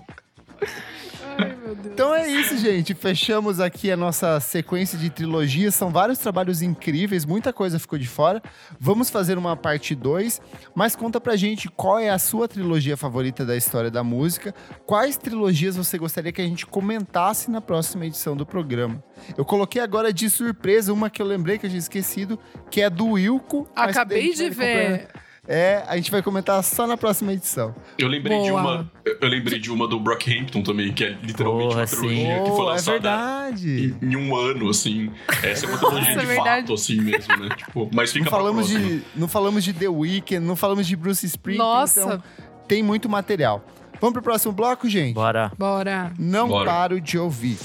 Então 1.85 2.15
é 2.15 2.29
isso, 2.29 2.57
gente. 2.59 2.95
Fechamos 2.95 3.61
aqui 3.61 3.91
a 3.91 3.97
nossa 3.97 4.39
sequência 4.41 4.99
de 4.99 5.11
trilogias. 5.11 5.75
São 5.75 5.91
vários 5.91 6.19
trabalhos 6.19 6.63
incríveis, 6.63 7.25
muita 7.25 7.53
coisa 7.53 7.79
ficou 7.79 7.99
de 7.99 8.07
fora. 8.09 8.43
Vamos 8.79 9.11
fazer 9.11 9.39
uma 9.39 9.57
parte 9.57 9.95
2, 9.95 10.41
mas 10.75 10.95
conta 10.97 11.21
pra 11.21 11.37
gente 11.37 11.69
qual 11.69 11.99
é 11.99 12.11
a 12.11 12.19
sua 12.19 12.47
trilogia 12.49 12.97
favorita 12.97 13.45
da 13.45 13.57
história 13.57 13.91
da 13.91 14.03
música. 14.05 14.55
Quais 14.87 15.17
trilogias 15.17 15.77
você 15.77 15.99
gostaria 15.99 16.33
que 16.33 16.41
a 16.43 16.47
gente 16.47 16.67
comentasse 16.67 17.51
na 17.51 17.61
próxima 17.61 18.07
edição 18.07 18.37
do 18.37 18.45
programa? 18.47 19.03
Eu 19.37 19.45
coloquei 19.45 19.81
agora 19.81 20.13
de 20.13 20.29
surpresa 20.31 20.93
uma 20.93 21.11
que 21.11 21.21
eu 21.23 21.27
lembrei 21.27 21.59
que 21.59 21.67
eu 21.67 21.71
tinha 21.71 21.79
esquecido, 21.79 22.39
que 22.71 22.81
é 22.81 22.91
do 22.91 23.11
Wilco. 23.13 23.69
Acabei 23.75 24.33
de 24.33 24.51
vai 24.51 24.67
ver. 24.67 24.99
comprar- 25.01 25.32
É, 25.49 25.83
a 25.89 25.97
gente 25.97 26.09
vai 26.09 26.23
comentar 26.23 26.63
só 26.63 26.87
na 26.87 26.97
próxima 26.97 27.33
edição. 27.33 27.75
Eu 27.99 28.07
lembrei 28.07 28.41
de 28.43 28.51
Boa. 28.51 28.61
uma. 28.63 28.93
Eu 29.21 29.29
lembrei 29.29 29.59
de 29.59 29.73
uma 29.73 29.89
do 29.89 29.99
Brockhampton 29.99 30.63
também, 30.63 30.93
que 30.93 31.03
é 31.03 31.19
literalmente 31.21 31.69
Porra, 31.71 31.81
uma 31.81 31.87
trilogia 31.89 32.43
que 32.45 32.51
Oh, 32.51 32.57
foi 32.57 32.65
é 32.65 32.69
lançada 32.69 32.93
verdade. 32.93 33.97
em, 34.01 34.07
em 34.13 34.17
um 34.17 34.37
ano, 34.37 34.69
assim. 34.71 35.11
Essa 35.43 35.67
é 35.67 35.69
uma 35.69 35.79
trilogia 35.79 36.01
Nossa, 36.15 36.19
de 36.21 36.25
é 36.25 36.27
verdade. 36.35 36.61
fato, 36.61 36.75
assim 36.75 37.01
mesmo, 37.01 37.37
né? 37.39 37.49
Tipo, 37.57 37.91
mas 37.93 38.13
fica 38.13 38.25
Não 38.25 38.31
pra 38.31 38.39
falamos, 38.39 38.69
próxima. 38.71 38.89
de, 38.89 39.03
não 39.17 39.27
falamos 39.27 39.65
de 39.65 39.73
The 39.73 39.89
Weeknd, 39.89 40.47
não 40.47 40.55
falamos 40.55 40.87
de 40.87 40.95
Bruce 40.95 41.27
Springsteen. 41.27 41.59
Nossa. 41.69 42.01
Então 42.03 42.23
tem 42.69 42.81
muito 42.81 43.09
material. 43.09 43.65
Vamos 44.01 44.13
pro 44.13 44.23
próximo 44.23 44.53
bloco, 44.53 44.89
gente? 44.89 45.15
Bora. 45.15 45.51
Bora. 45.59 46.13
Não 46.21 46.47
Bora. 46.47 46.71
paro 46.71 47.01
de 47.01 47.19
ouvir. 47.19 47.59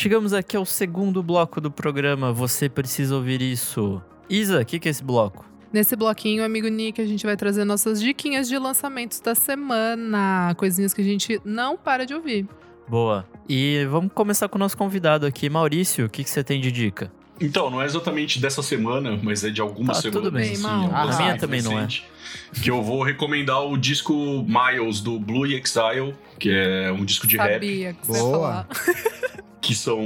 Chegamos 0.00 0.32
aqui 0.32 0.56
ao 0.56 0.64
segundo 0.64 1.22
bloco 1.22 1.60
do 1.60 1.70
programa. 1.70 2.32
Você 2.32 2.70
precisa 2.70 3.14
ouvir 3.14 3.42
isso. 3.42 4.00
Isa, 4.30 4.62
o 4.62 4.64
que, 4.64 4.78
que 4.78 4.88
é 4.88 4.90
esse 4.90 5.04
bloco? 5.04 5.44
Nesse 5.70 5.94
bloquinho, 5.94 6.42
amigo 6.42 6.68
Nick, 6.68 7.02
a 7.02 7.04
gente 7.04 7.26
vai 7.26 7.36
trazer 7.36 7.66
nossas 7.66 8.00
diquinhas 8.00 8.48
de 8.48 8.56
lançamentos 8.56 9.20
da 9.20 9.34
semana. 9.34 10.54
Coisinhas 10.56 10.94
que 10.94 11.02
a 11.02 11.04
gente 11.04 11.38
não 11.44 11.76
para 11.76 12.06
de 12.06 12.14
ouvir. 12.14 12.48
Boa. 12.88 13.26
E 13.46 13.84
vamos 13.90 14.10
começar 14.14 14.48
com 14.48 14.56
o 14.56 14.58
nosso 14.58 14.74
convidado 14.74 15.26
aqui. 15.26 15.50
Maurício, 15.50 16.06
o 16.06 16.08
que, 16.08 16.24
que 16.24 16.30
você 16.30 16.42
tem 16.42 16.62
de 16.62 16.72
dica? 16.72 17.12
Então, 17.38 17.68
não 17.68 17.82
é 17.82 17.84
exatamente 17.84 18.40
dessa 18.40 18.62
semana, 18.62 19.20
mas 19.22 19.44
é 19.44 19.50
de 19.50 19.60
algumas 19.60 19.98
Tá, 19.98 20.02
semanas. 20.04 20.22
tudo 20.24 20.32
bem, 20.32 20.52
assim, 20.52 20.62
Mal. 20.62 20.94
A 20.94 21.16
minha 21.18 21.36
também 21.36 21.60
não 21.60 21.78
é. 21.78 21.86
Que 22.62 22.70
eu 22.70 22.82
vou 22.82 23.02
recomendar 23.02 23.62
o 23.66 23.76
disco 23.76 24.14
Miles 24.48 25.00
do 25.00 25.20
Blue 25.20 25.44
Exile, 25.44 26.14
que 26.38 26.50
é 26.50 26.90
um 26.90 27.04
disco 27.04 27.26
de 27.26 27.36
rap. 27.36 27.52
Sabia 27.52 27.92
que 27.92 28.06
você 28.06 28.16
ia 28.18 28.24
Boa. 28.24 28.38
falar. 28.38 28.68
que 29.60 29.74
são 29.74 30.00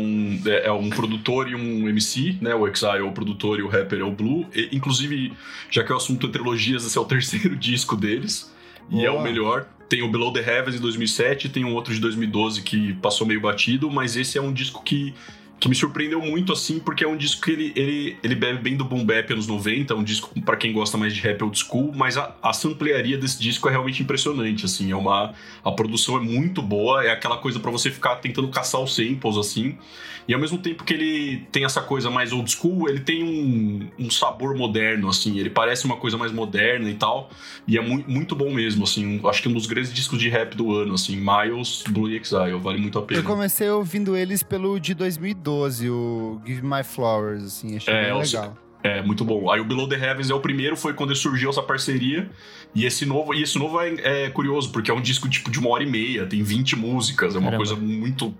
é, 0.46 0.66
é 0.66 0.72
um 0.72 0.90
produtor 0.90 1.48
e 1.48 1.54
um 1.54 1.88
MC, 1.88 2.36
né? 2.40 2.54
O 2.54 2.66
Exile 2.66 2.98
é 2.98 3.02
o 3.02 3.12
produtor 3.12 3.58
e 3.58 3.62
o 3.62 3.68
rapper 3.68 4.00
é 4.00 4.04
o 4.04 4.10
Blue. 4.10 4.46
E, 4.54 4.68
inclusive, 4.72 5.32
já 5.70 5.84
que 5.84 5.92
o 5.92 5.96
assunto 5.96 6.26
é 6.26 6.30
trilogias, 6.30 6.84
esse 6.84 6.98
é 6.98 7.00
o 7.00 7.04
terceiro 7.06 7.56
disco 7.56 7.96
deles 7.96 8.52
e 8.90 9.04
é 9.04 9.08
Boa. 9.08 9.20
o 9.20 9.22
melhor. 9.22 9.66
Tem 9.88 10.02
o 10.02 10.10
Below 10.10 10.32
the 10.32 10.40
Heavens 10.40 10.74
de 10.74 10.80
2007, 10.80 11.50
tem 11.50 11.64
um 11.64 11.74
outro 11.74 11.94
de 11.94 12.00
2012 12.00 12.62
que 12.62 12.94
passou 12.94 13.26
meio 13.26 13.40
batido, 13.40 13.90
mas 13.90 14.16
esse 14.16 14.38
é 14.38 14.42
um 14.42 14.52
disco 14.52 14.82
que 14.82 15.14
que 15.58 15.68
me 15.68 15.74
surpreendeu 15.74 16.20
muito, 16.20 16.52
assim, 16.52 16.78
porque 16.78 17.04
é 17.04 17.08
um 17.08 17.16
disco 17.16 17.42
que 17.42 17.50
ele, 17.50 17.72
ele, 17.74 18.16
ele 18.22 18.34
bebe 18.34 18.60
bem 18.60 18.76
do 18.76 18.84
boom 18.84 19.04
bap 19.04 19.32
anos 19.32 19.46
90, 19.46 19.94
é 19.94 19.96
um 19.96 20.04
disco 20.04 20.30
pra 20.42 20.56
quem 20.56 20.72
gosta 20.72 20.98
mais 20.98 21.14
de 21.14 21.20
rap 21.20 21.42
old 21.42 21.58
school, 21.58 21.92
mas 21.94 22.16
a, 22.16 22.34
a 22.42 22.52
samplearia 22.52 23.16
desse 23.16 23.40
disco 23.40 23.68
é 23.68 23.70
realmente 23.70 24.02
impressionante, 24.02 24.64
assim, 24.64 24.90
é 24.90 24.96
uma... 24.96 25.32
A 25.64 25.72
produção 25.72 26.16
é 26.16 26.20
muito 26.20 26.60
boa, 26.60 27.04
é 27.04 27.10
aquela 27.10 27.38
coisa 27.38 27.58
pra 27.60 27.70
você 27.70 27.90
ficar 27.90 28.16
tentando 28.16 28.48
caçar 28.48 28.80
os 28.80 28.94
samples, 28.94 29.36
assim, 29.36 29.78
e 30.26 30.34
ao 30.34 30.40
mesmo 30.40 30.58
tempo 30.58 30.84
que 30.84 30.94
ele 30.94 31.46
tem 31.52 31.64
essa 31.64 31.82
coisa 31.82 32.10
mais 32.10 32.32
old 32.32 32.50
school, 32.50 32.88
ele 32.88 33.00
tem 33.00 33.22
um, 33.22 34.04
um 34.06 34.10
sabor 34.10 34.56
moderno, 34.56 35.08
assim, 35.08 35.38
ele 35.38 35.50
parece 35.50 35.84
uma 35.84 35.96
coisa 35.96 36.16
mais 36.16 36.32
moderna 36.32 36.88
e 36.88 36.94
tal, 36.94 37.30
e 37.66 37.76
é 37.78 37.80
mu 37.80 38.04
muito 38.06 38.34
bom 38.34 38.52
mesmo, 38.52 38.84
assim, 38.84 39.20
acho 39.24 39.42
que 39.42 39.48
um 39.48 39.52
dos 39.52 39.66
grandes 39.66 39.92
discos 39.92 40.18
de 40.18 40.28
rap 40.28 40.56
do 40.56 40.74
ano, 40.74 40.94
assim, 40.94 41.16
Miles, 41.16 41.84
Blue 41.88 42.10
Exile, 42.10 42.58
vale 42.58 42.78
muito 42.78 42.98
a 42.98 43.02
pena. 43.02 43.20
Eu 43.20 43.24
comecei 43.24 43.68
ouvindo 43.68 44.16
eles 44.16 44.42
pelo 44.42 44.78
de 44.78 44.94
2012, 44.94 45.43
o 45.52 46.40
Give 46.44 46.62
My 46.62 46.82
Flowers, 46.82 47.44
assim, 47.44 47.76
achei 47.76 47.92
É, 47.92 48.10
bem 48.12 48.22
legal. 48.22 48.56
É, 48.82 49.00
muito 49.00 49.24
bom. 49.24 49.50
Aí 49.50 49.60
o 49.60 49.64
Below 49.64 49.88
the 49.88 49.96
Heavens 49.96 50.28
é 50.28 50.34
o 50.34 50.40
primeiro, 50.40 50.76
foi 50.76 50.92
quando 50.92 51.16
surgiu 51.16 51.48
essa 51.48 51.62
parceria. 51.62 52.30
E 52.74 52.84
esse 52.84 53.06
novo, 53.06 53.32
e 53.32 53.42
esse 53.42 53.58
novo 53.58 53.80
é, 53.80 54.26
é 54.26 54.30
curioso, 54.30 54.70
porque 54.72 54.90
é 54.90 54.94
um 54.94 55.00
disco 55.00 55.26
tipo 55.28 55.50
de 55.50 55.58
uma 55.58 55.70
hora 55.70 55.82
e 55.82 55.86
meia, 55.86 56.26
tem 56.26 56.42
20 56.42 56.76
músicas, 56.76 57.34
é 57.34 57.38
uma 57.38 57.50
Caramba. 57.50 57.64
coisa 57.64 57.76
muito. 57.76 58.34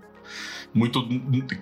Muito. 0.75 1.07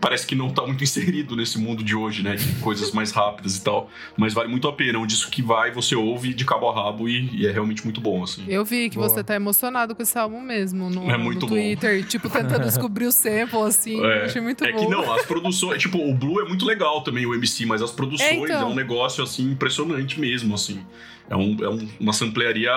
Parece 0.02 0.26
que 0.26 0.34
não 0.34 0.50
tá 0.50 0.66
muito 0.66 0.84
inserido 0.84 1.36
nesse 1.36 1.60
mundo 1.60 1.84
de 1.84 1.96
hoje, 1.96 2.24
né? 2.24 2.36
De 2.36 2.48
coisas 2.62 2.92
mais 2.92 3.12
rápidas 3.12 3.56
e 3.58 3.64
tal. 3.64 3.88
Mas 4.18 4.34
vale 4.34 4.50
muito 4.50 4.68
a 4.68 4.74
pena. 4.74 4.98
É 4.98 5.02
um 5.02 5.06
disco 5.06 5.30
que 5.30 5.44
vai, 5.44 5.72
você 5.72 5.96
ouve 5.96 6.34
de 6.34 6.44
cabo 6.44 6.68
a 6.68 6.74
rabo 6.84 7.08
e, 7.08 7.30
e 7.32 7.46
é 7.46 7.52
realmente 7.52 7.84
muito 7.84 8.02
bom, 8.02 8.24
assim. 8.24 8.44
Eu 8.48 8.66
vi 8.66 8.90
que 8.90 8.96
Boa. 8.96 9.08
você 9.08 9.24
tá 9.24 9.36
emocionado 9.36 9.94
com 9.96 10.02
esse 10.02 10.18
álbum 10.18 10.42
mesmo 10.42 10.90
no, 10.90 11.12
É 11.12 11.16
muito 11.16 11.42
no 11.42 11.48
bom. 11.48 11.54
Twitter. 11.56 12.04
Tipo, 12.08 12.28
tentando 12.28 12.64
descobrir 12.66 13.06
o 13.06 13.12
sample, 13.12 13.60
assim. 13.68 14.04
É, 14.04 14.24
Achei 14.26 14.42
muito 14.42 14.64
é 14.66 14.72
bom. 14.72 14.80
que 14.80 14.88
não, 14.88 15.14
as 15.14 15.24
produções. 15.28 15.80
Tipo, 15.80 16.00
o 16.00 16.14
Blue 16.16 16.42
é 16.42 16.46
muito 16.50 16.66
legal 16.66 17.04
também, 17.04 17.24
o 17.28 17.36
MC, 17.36 17.68
mas 17.68 17.84
as 17.84 17.92
produções 17.92 18.32
É, 18.32 18.34
então. 18.36 18.62
é 18.62 18.66
um 18.66 18.74
negócio, 18.76 19.24
assim, 19.24 19.52
impressionante 19.52 20.20
mesmo, 20.20 20.56
assim. 20.56 20.82
É, 21.30 21.36
um, 21.36 21.56
é 21.64 21.70
um- 21.70 21.88
uma 22.00 22.14
samplearia 22.14 22.72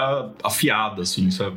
afiada, 0.44 1.00
assim, 1.00 1.30
sabe? 1.30 1.56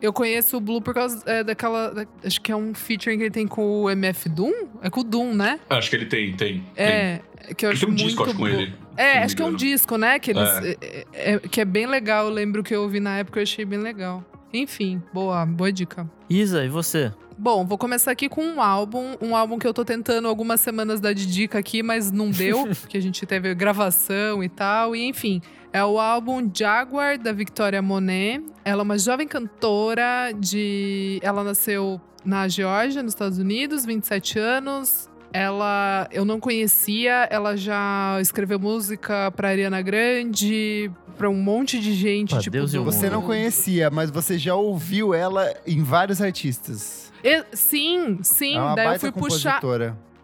Eu 0.00 0.12
conheço 0.12 0.56
o 0.56 0.60
Blue 0.60 0.80
por 0.80 0.94
causa 0.94 1.22
é, 1.26 1.42
daquela. 1.42 1.90
da- 1.92 2.06
acho 2.24 2.40
que 2.40 2.52
é 2.52 2.56
um 2.56 2.72
featuring 2.74 3.16
que 3.18 3.24
ele 3.24 3.30
tem 3.30 3.46
com 3.46 3.82
o 3.82 3.90
MF 3.90 4.28
Doom? 4.28 4.52
É 4.82 4.88
com 4.88 5.00
o 5.00 5.04
Doom, 5.04 5.34
né? 5.34 5.58
Acho 5.68 5.90
que 5.90 5.96
ele 5.96 6.06
tem, 6.06 6.32
tem. 6.34 6.60
tem. 6.60 6.84
É. 6.84 7.20
Que 7.56 7.64
eu 7.66 7.70
Ele 7.70 7.76
acho 7.76 7.86
tem 7.86 7.94
um 7.94 7.96
muito 7.96 8.06
disco, 8.08 8.24
acho, 8.24 8.34
com 8.36 8.46
ele. 8.48 8.74
É, 8.96 9.18
acho 9.18 9.34
que 9.36 9.42
é 9.42 9.44
um 9.44 9.54
disco, 9.54 9.96
né? 9.96 10.18
Que, 10.18 10.30
eles, 10.32 10.48
é, 10.82 11.04
é- 11.12 11.38
que 11.38 11.60
é 11.60 11.64
bem 11.64 11.86
legal. 11.86 12.26
Eu 12.26 12.30
lembro 12.32 12.62
que 12.62 12.74
eu 12.74 12.82
ouvi 12.82 13.00
na 13.00 13.18
época 13.18 13.38
e 13.38 13.40
eu 13.40 13.44
achei 13.44 13.64
bem 13.64 13.78
legal. 13.80 14.24
Enfim, 14.52 15.02
boa, 15.12 15.44
boa 15.46 15.72
dica. 15.72 16.08
Isa, 16.28 16.64
e 16.64 16.68
você? 16.68 17.12
Bom, 17.36 17.64
vou 17.64 17.78
começar 17.78 18.10
aqui 18.10 18.28
com 18.28 18.42
um 18.42 18.60
álbum, 18.60 19.14
um 19.20 19.36
álbum 19.36 19.58
que 19.58 19.66
eu 19.66 19.72
tô 19.72 19.84
tentando 19.84 20.26
algumas 20.26 20.60
semanas 20.60 21.00
dar 21.00 21.12
de 21.12 21.24
dica 21.26 21.58
aqui, 21.58 21.82
mas 21.84 22.10
não 22.10 22.30
deu, 22.30 22.66
porque 22.80 22.96
a 22.96 23.00
gente 23.02 23.24
teve 23.26 23.54
gravação 23.54 24.42
e 24.42 24.48
tal, 24.48 24.94
e 24.96 25.04
enfim. 25.06 25.40
É 25.72 25.84
o 25.84 25.98
álbum 26.00 26.50
Jaguar, 26.54 27.18
da 27.18 27.32
Victoria 27.32 27.82
Monet. 27.82 28.42
Ela 28.64 28.82
é 28.82 28.84
uma 28.84 28.98
jovem 28.98 29.28
cantora 29.28 30.32
de... 30.38 31.18
Ela 31.22 31.44
nasceu 31.44 32.00
na 32.24 32.48
Geórgia, 32.48 33.02
nos 33.02 33.12
Estados 33.12 33.38
Unidos, 33.38 33.84
27 33.84 34.38
anos. 34.38 35.08
Ela... 35.32 36.08
Eu 36.10 36.24
não 36.24 36.40
conhecia, 36.40 37.28
ela 37.30 37.54
já 37.56 38.18
escreveu 38.20 38.58
música 38.58 39.30
pra 39.32 39.50
Ariana 39.50 39.82
Grande, 39.82 40.90
pra 41.18 41.28
um 41.28 41.34
monte 41.36 41.78
de 41.78 41.92
gente, 41.92 42.30
Pra 42.30 42.40
tipo... 42.40 42.56
Deus 42.56 42.72
o 42.72 42.78
do- 42.78 42.84
Você 42.84 43.10
não 43.10 43.20
conhecia, 43.22 43.90
mas 43.90 44.10
você 44.10 44.38
já 44.38 44.54
ouviu 44.54 45.12
ela 45.12 45.52
em 45.66 45.82
vários 45.82 46.22
artistas. 46.22 47.12
E- 47.22 47.44
sim, 47.52 48.18
sim. 48.22 48.56
é 48.56 48.60
uma 48.60 48.74
Daí 48.74 48.84
eu 48.86 48.90
baita 48.90 49.00
fui 49.00 49.12
puxar... 49.12 49.60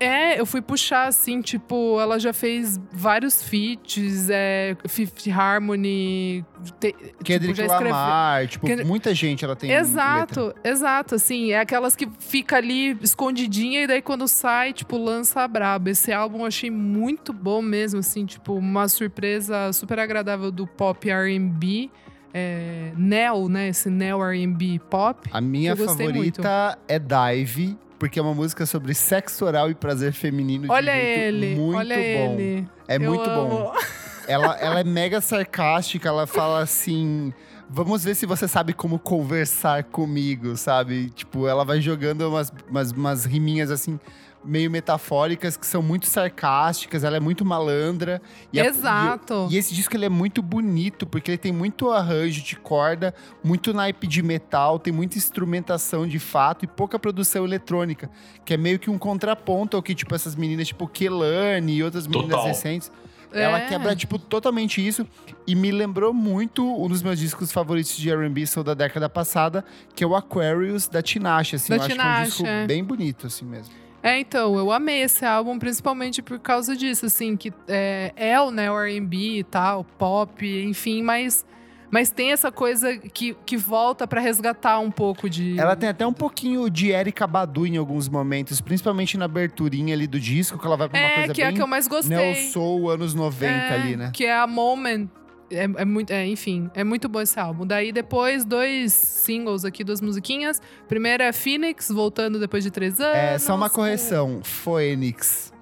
É, 0.04 0.40
eu 0.40 0.46
fui 0.46 0.60
puxar, 0.60 1.06
assim, 1.08 1.40
tipo, 1.40 1.98
ela 2.00 2.18
já 2.18 2.32
fez 2.32 2.78
vários 2.92 3.42
feats, 3.42 4.28
é, 4.30 4.76
Fifth 4.88 5.26
Harmony. 5.28 6.44
Te, 6.80 6.94
Kendrick 7.22 7.54
tipo, 7.54 7.68
Lamar, 7.68 8.46
tipo, 8.46 8.66
Kendrick- 8.66 8.88
muita 8.88 9.14
gente 9.14 9.44
ela 9.44 9.54
tem 9.56 9.70
letra. 9.70 9.82
Exato, 9.82 10.54
exato, 10.64 11.14
assim, 11.14 11.52
é 11.52 11.60
aquelas 11.60 11.94
que 11.96 12.08
fica 12.18 12.56
ali 12.56 12.96
escondidinha 13.02 13.82
e 13.82 13.86
daí 13.86 14.00
quando 14.02 14.26
sai, 14.28 14.72
tipo, 14.72 14.96
lança 14.96 15.40
a 15.42 15.48
braba. 15.48 15.90
Esse 15.90 16.12
álbum 16.12 16.40
eu 16.40 16.46
achei 16.46 16.70
muito 16.70 17.32
bom 17.32 17.60
mesmo, 17.62 18.00
assim, 18.00 18.24
tipo, 18.24 18.54
uma 18.54 18.88
surpresa 18.88 19.72
super 19.72 19.98
agradável 19.98 20.50
do 20.50 20.66
pop 20.66 21.08
R&B, 21.10 21.90
é, 22.32 22.92
neo, 22.96 23.48
né, 23.48 23.68
esse 23.68 23.88
neo 23.88 24.22
R&B 24.22 24.80
pop. 24.90 25.28
A 25.32 25.40
minha 25.40 25.76
favorita 25.76 26.78
é 26.88 26.98
Dive, 26.98 27.76
porque 28.04 28.18
é 28.18 28.22
uma 28.22 28.34
música 28.34 28.66
sobre 28.66 28.92
sexo 28.92 29.46
oral 29.46 29.70
e 29.70 29.74
prazer 29.74 30.12
feminino 30.12 30.64
de 30.64 30.70
Olha 30.70 30.92
jeito 30.92 31.20
ele, 31.20 31.56
muito 31.56 31.78
olha 31.78 31.96
bom. 31.96 32.02
ele. 32.02 32.68
É 32.86 32.96
Eu 32.96 33.00
muito 33.00 33.24
bom. 33.24 33.70
amo. 33.70 33.72
ela, 34.28 34.54
ela 34.60 34.80
é 34.80 34.84
mega 34.84 35.22
sarcástica, 35.22 36.10
ela 36.10 36.26
fala 36.26 36.60
assim. 36.60 37.32
Vamos 37.66 38.04
ver 38.04 38.14
se 38.14 38.26
você 38.26 38.46
sabe 38.46 38.74
como 38.74 38.98
conversar 38.98 39.84
comigo, 39.84 40.54
sabe? 40.54 41.08
Tipo, 41.08 41.48
ela 41.48 41.64
vai 41.64 41.80
jogando 41.80 42.28
umas, 42.28 42.52
umas, 42.68 42.90
umas 42.92 43.24
riminhas 43.24 43.70
assim, 43.70 43.98
meio 44.44 44.70
metafóricas, 44.70 45.56
que 45.56 45.66
são 45.66 45.80
muito 45.82 46.06
sarcásticas, 46.06 47.02
ela 47.04 47.16
é 47.16 47.20
muito 47.20 47.44
malandra. 47.44 48.20
E 48.52 48.60
a- 48.60 48.66
Exato. 48.66 49.48
e, 49.50 49.54
e 49.54 49.58
esse 49.58 49.74
disco 49.74 49.96
ele 49.96 50.04
é 50.04 50.08
muito 50.08 50.42
bonito, 50.42 51.06
porque 51.06 51.30
ele 51.30 51.38
tem 51.38 51.52
muito 51.52 51.90
arranjo 51.90 52.42
de 52.42 52.56
corda, 52.56 53.14
muito 53.42 53.72
naipe 53.72 54.06
de 54.06 54.22
metal, 54.22 54.78
tem 54.78 54.92
muita 54.92 55.16
instrumentação 55.16 56.06
de 56.06 56.18
fato 56.18 56.64
e 56.64 56.68
pouca 56.68 56.98
produção 56.98 57.44
eletrônica, 57.44 58.10
que 58.44 58.52
é 58.54 58.56
meio 58.56 58.78
que 58.78 58.90
um 58.90 58.98
contraponto 58.98 59.76
ao 59.76 59.82
que, 59.82 59.94
tipo, 59.94 60.14
essas 60.14 60.34
meninas, 60.36 60.68
tipo, 60.68 60.86
Kelani 60.86 61.76
e 61.76 61.82
outras 61.82 62.06
meninas 62.06 62.30
Total. 62.30 62.46
recentes. 62.46 62.92
Ela 63.32 63.58
É. 63.62 63.66
quebra, 63.66 63.96
tipo, 63.96 64.16
totalmente 64.16 64.86
isso. 64.86 65.04
E 65.44 65.56
me 65.56 65.72
lembrou 65.72 66.14
muito 66.14 66.64
um 66.64 66.86
dos 66.86 67.02
meus 67.02 67.18
discos 67.18 67.50
favoritos 67.50 67.96
de 67.96 68.08
R&B 68.08 68.46
são 68.46 68.62
da 68.62 68.74
década 68.74 69.08
passada, 69.08 69.64
que 69.92 70.04
é 70.04 70.06
o 70.06 70.14
Aquarius, 70.14 70.86
da 70.86 71.02
Tinashe, 71.02 71.56
assim. 71.56 71.70
Da 71.70 71.76
eu 71.76 71.80
acho 71.82 71.88
que 71.88 71.92
é 71.92 71.96
um 71.96 72.06
Tinashe, 72.06 72.30
disco 72.44 72.66
bem 72.68 72.84
bonito, 72.84 73.26
assim 73.26 73.44
mesmo. 73.44 73.74
É, 74.04 74.18
então, 74.20 74.54
eu 74.58 74.70
amei 74.70 75.00
esse 75.00 75.24
álbum, 75.24 75.58
principalmente 75.58 76.20
por 76.20 76.38
causa 76.38 76.76
disso, 76.76 77.06
assim, 77.06 77.38
que 77.38 77.50
é, 77.66 78.12
é 78.14 78.38
o 78.38 78.50
né, 78.50 78.66
R&B 78.66 79.38
e 79.38 79.44
tal, 79.44 79.82
pop, 79.82 80.46
enfim, 80.62 81.02
mas, 81.02 81.42
mas 81.90 82.10
tem 82.10 82.30
essa 82.30 82.52
coisa 82.52 82.98
que, 82.98 83.34
que 83.46 83.56
volta 83.56 84.06
pra 84.06 84.20
resgatar 84.20 84.78
um 84.78 84.90
pouco 84.90 85.30
de... 85.30 85.58
Ela 85.58 85.74
tem 85.74 85.88
até 85.88 86.06
um 86.06 86.12
pouquinho 86.12 86.68
de 86.68 86.90
Erika 86.90 87.26
Badu 87.26 87.66
em 87.66 87.78
alguns 87.78 88.06
momentos, 88.06 88.60
principalmente 88.60 89.16
na 89.16 89.24
aberturinha 89.24 89.94
ali 89.94 90.06
do 90.06 90.20
disco, 90.20 90.58
que 90.58 90.66
ela 90.66 90.76
vai 90.76 90.86
pra 90.86 91.00
uma 91.00 91.08
É, 91.08 91.14
coisa 91.14 91.32
que 91.32 91.40
é 91.40 91.44
a 91.46 91.48
bem 91.48 91.56
que 91.56 91.62
eu 91.62 91.66
mais 91.66 91.88
gostei. 91.88 92.14
neo 92.14 92.34
soul 92.52 92.90
anos 92.90 93.14
90 93.14 93.46
É, 93.52 93.72
ali, 93.72 93.96
né? 93.96 94.10
Que 94.12 94.26
é 94.26 94.36
a 94.36 94.46
Moment. 94.46 95.08
É, 95.50 95.64
é 95.64 95.84
muito, 95.84 96.10
é, 96.10 96.26
enfim, 96.26 96.70
é 96.74 96.82
muito 96.82 97.08
bom 97.08 97.20
esse 97.20 97.38
álbum. 97.38 97.66
Daí 97.66 97.92
depois, 97.92 98.44
dois 98.44 98.92
singles 98.92 99.64
aqui, 99.64 99.84
duas 99.84 100.00
musiquinhas. 100.00 100.60
Primeiro 100.88 101.22
é 101.22 101.32
Phoenix, 101.32 101.88
voltando 101.88 102.38
depois 102.38 102.64
de 102.64 102.70
três 102.70 103.00
anos. 103.00 103.16
É, 103.16 103.38
só 103.38 103.54
uma 103.54 103.70
correção. 103.70 104.40
Phoenix. 104.42 105.52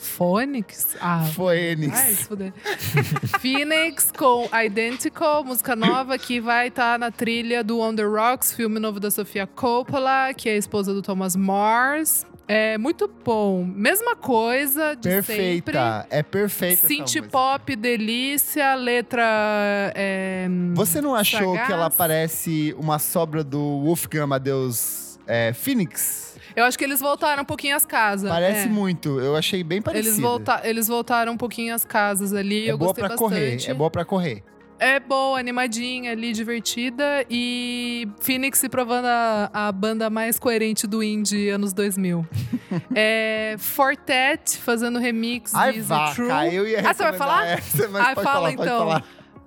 Phoenix? 0.00 0.96
Ah, 1.00 1.24
Phoenix. 1.34 1.98
Ai, 1.98 2.12
se 2.12 2.24
fuder. 2.24 2.52
Phoenix 3.40 4.12
com 4.16 4.48
Identical, 4.52 5.44
música 5.44 5.74
nova 5.76 6.18
que 6.18 6.40
vai 6.40 6.68
estar 6.68 6.98
na 6.98 7.10
trilha 7.10 7.62
do 7.64 7.80
On 7.80 7.94
The 7.94 8.04
Rocks, 8.04 8.52
filme 8.54 8.78
novo 8.78 9.00
da 9.00 9.10
Sofia 9.10 9.46
Coppola, 9.46 10.32
que 10.34 10.48
é 10.48 10.52
a 10.52 10.56
esposa 10.56 10.92
do 10.92 11.02
Thomas 11.02 11.34
Mars. 11.36 12.26
É 12.48 12.78
muito 12.78 13.10
bom. 13.24 13.64
Mesma 13.64 14.14
coisa 14.14 14.94
de 14.94 15.10
sempre. 15.22 15.34
Perfeita. 15.34 16.06
É 16.10 16.22
perfeita. 16.22 16.86
Synth 16.86 17.28
pop, 17.30 17.74
delícia, 17.74 18.74
letra. 18.76 19.92
É, 19.96 20.46
Você 20.74 21.00
não 21.00 21.14
achou 21.14 21.54
sagaz. 21.54 21.66
que 21.66 21.72
ela 21.72 21.90
parece 21.90 22.74
uma 22.78 23.00
sobra 23.00 23.42
do 23.42 23.58
Wolfgang 23.82 24.22
Amadeus 24.22 25.18
é, 25.26 25.52
Phoenix? 25.52 26.25
Eu 26.56 26.64
acho 26.64 26.78
que 26.78 26.84
eles 26.84 27.00
voltaram 27.00 27.42
um 27.42 27.46
pouquinho 27.46 27.76
às 27.76 27.84
casas. 27.84 28.30
Parece 28.30 28.66
é. 28.66 28.70
muito. 28.70 29.20
Eu 29.20 29.36
achei 29.36 29.62
bem 29.62 29.82
parecido. 29.82 30.08
Eles, 30.08 30.20
volta 30.20 30.60
eles 30.64 30.88
voltaram 30.88 31.32
um 31.34 31.36
pouquinho 31.36 31.74
às 31.74 31.84
casas 31.84 32.32
ali. 32.32 32.66
É 32.66 32.72
eu 32.72 32.78
boa 32.78 32.88
gostei 32.88 33.04
pra 33.04 33.10
bastante. 33.10 33.28
correr. 33.28 33.70
É 33.70 33.74
boa 33.74 33.90
pra 33.90 34.04
correr. 34.06 34.42
É 34.78 35.00
boa, 35.00 35.38
animadinha 35.38 36.12
ali, 36.12 36.32
divertida. 36.32 37.24
E 37.30 38.08
Phoenix 38.20 38.58
se 38.58 38.68
provando 38.70 39.06
a, 39.06 39.50
a 39.52 39.72
banda 39.72 40.08
mais 40.08 40.38
coerente 40.38 40.86
do 40.86 41.02
indie 41.02 41.50
anos 41.50 41.74
2000. 41.74 42.26
é, 42.94 43.56
Fortet 43.58 44.56
fazendo 44.58 44.98
remix 44.98 45.54
Ai, 45.54 45.74
de 45.74 45.80
vaca. 45.80 46.14
True. 46.14 46.30
Ah, 46.30 46.94
você 46.94 47.02
vai 47.02 47.12
falar? 47.14 47.46
Essa, 47.46 47.88
mas 47.88 48.06
Ai, 48.06 48.14
pode 48.14 48.26
fala 48.26 48.50
falar, 48.50 48.52
então. 48.52 49.02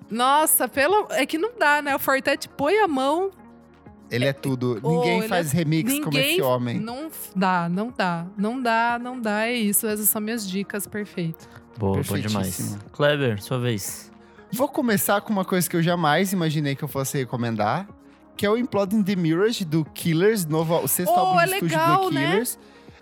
Nossa, 0.10 0.68
pelo... 0.68 1.08
é 1.12 1.26
que 1.26 1.38
não 1.38 1.52
dá, 1.58 1.82
né? 1.82 1.96
O 1.96 2.00
Fortet 2.00 2.48
põe 2.50 2.78
a 2.80 2.88
mão. 2.88 3.32
Ele 4.12 4.26
é 4.26 4.34
tudo. 4.34 4.80
Oh, 4.82 4.90
Ninguém 4.98 5.20
ele 5.20 5.28
faz 5.28 5.54
é- 5.54 5.58
remix 5.58 5.92
como 6.00 6.06
Ninguém 6.06 6.32
esse 6.34 6.42
homem. 6.42 6.80
Não 6.80 7.10
dá, 7.36 7.70
não 7.70 7.94
dá. 7.96 8.26
Não 8.38 8.62
dá, 8.62 9.00
não 9.02 9.20
dá. 9.22 9.48
É 9.48 9.54
isso. 9.54 9.86
Essas 9.88 10.10
são 10.10 10.20
minhas 10.22 10.48
dicas 10.50 10.88
perfeitas. 10.88 11.48
Boa, 11.78 11.92
bom 11.92 11.96
Perfeitíssimo. 11.98 12.30
demais. 12.44 12.78
Kleber, 12.92 13.42
sua 13.42 13.60
vez. 13.60 14.12
Vou 14.52 14.68
começar 14.68 15.22
com 15.22 15.32
uma 15.32 15.46
coisa 15.46 15.70
que 15.70 15.76
eu 15.76 15.84
jamais 15.84 16.34
imaginei 16.34 16.76
que 16.76 16.84
eu 16.84 16.88
fosse 16.88 17.18
recomendar, 17.20 17.88
que 18.36 18.46
é 18.46 18.50
o 18.50 18.58
Imploding 18.58 19.04
the 19.04 19.16
Mirrors 19.16 19.64
do 19.64 19.86
Killers, 19.86 20.46
novo, 20.46 20.76
o 20.80 20.88
sexto 20.88 21.14
Oh, 21.16 21.20
álbum 21.20 21.40
é 21.40 21.46
de 21.46 21.54
estúdio 21.54 21.78
legal, 21.78 22.02
do 22.06 22.12
né? 22.12 22.26
Killers. 22.32 22.60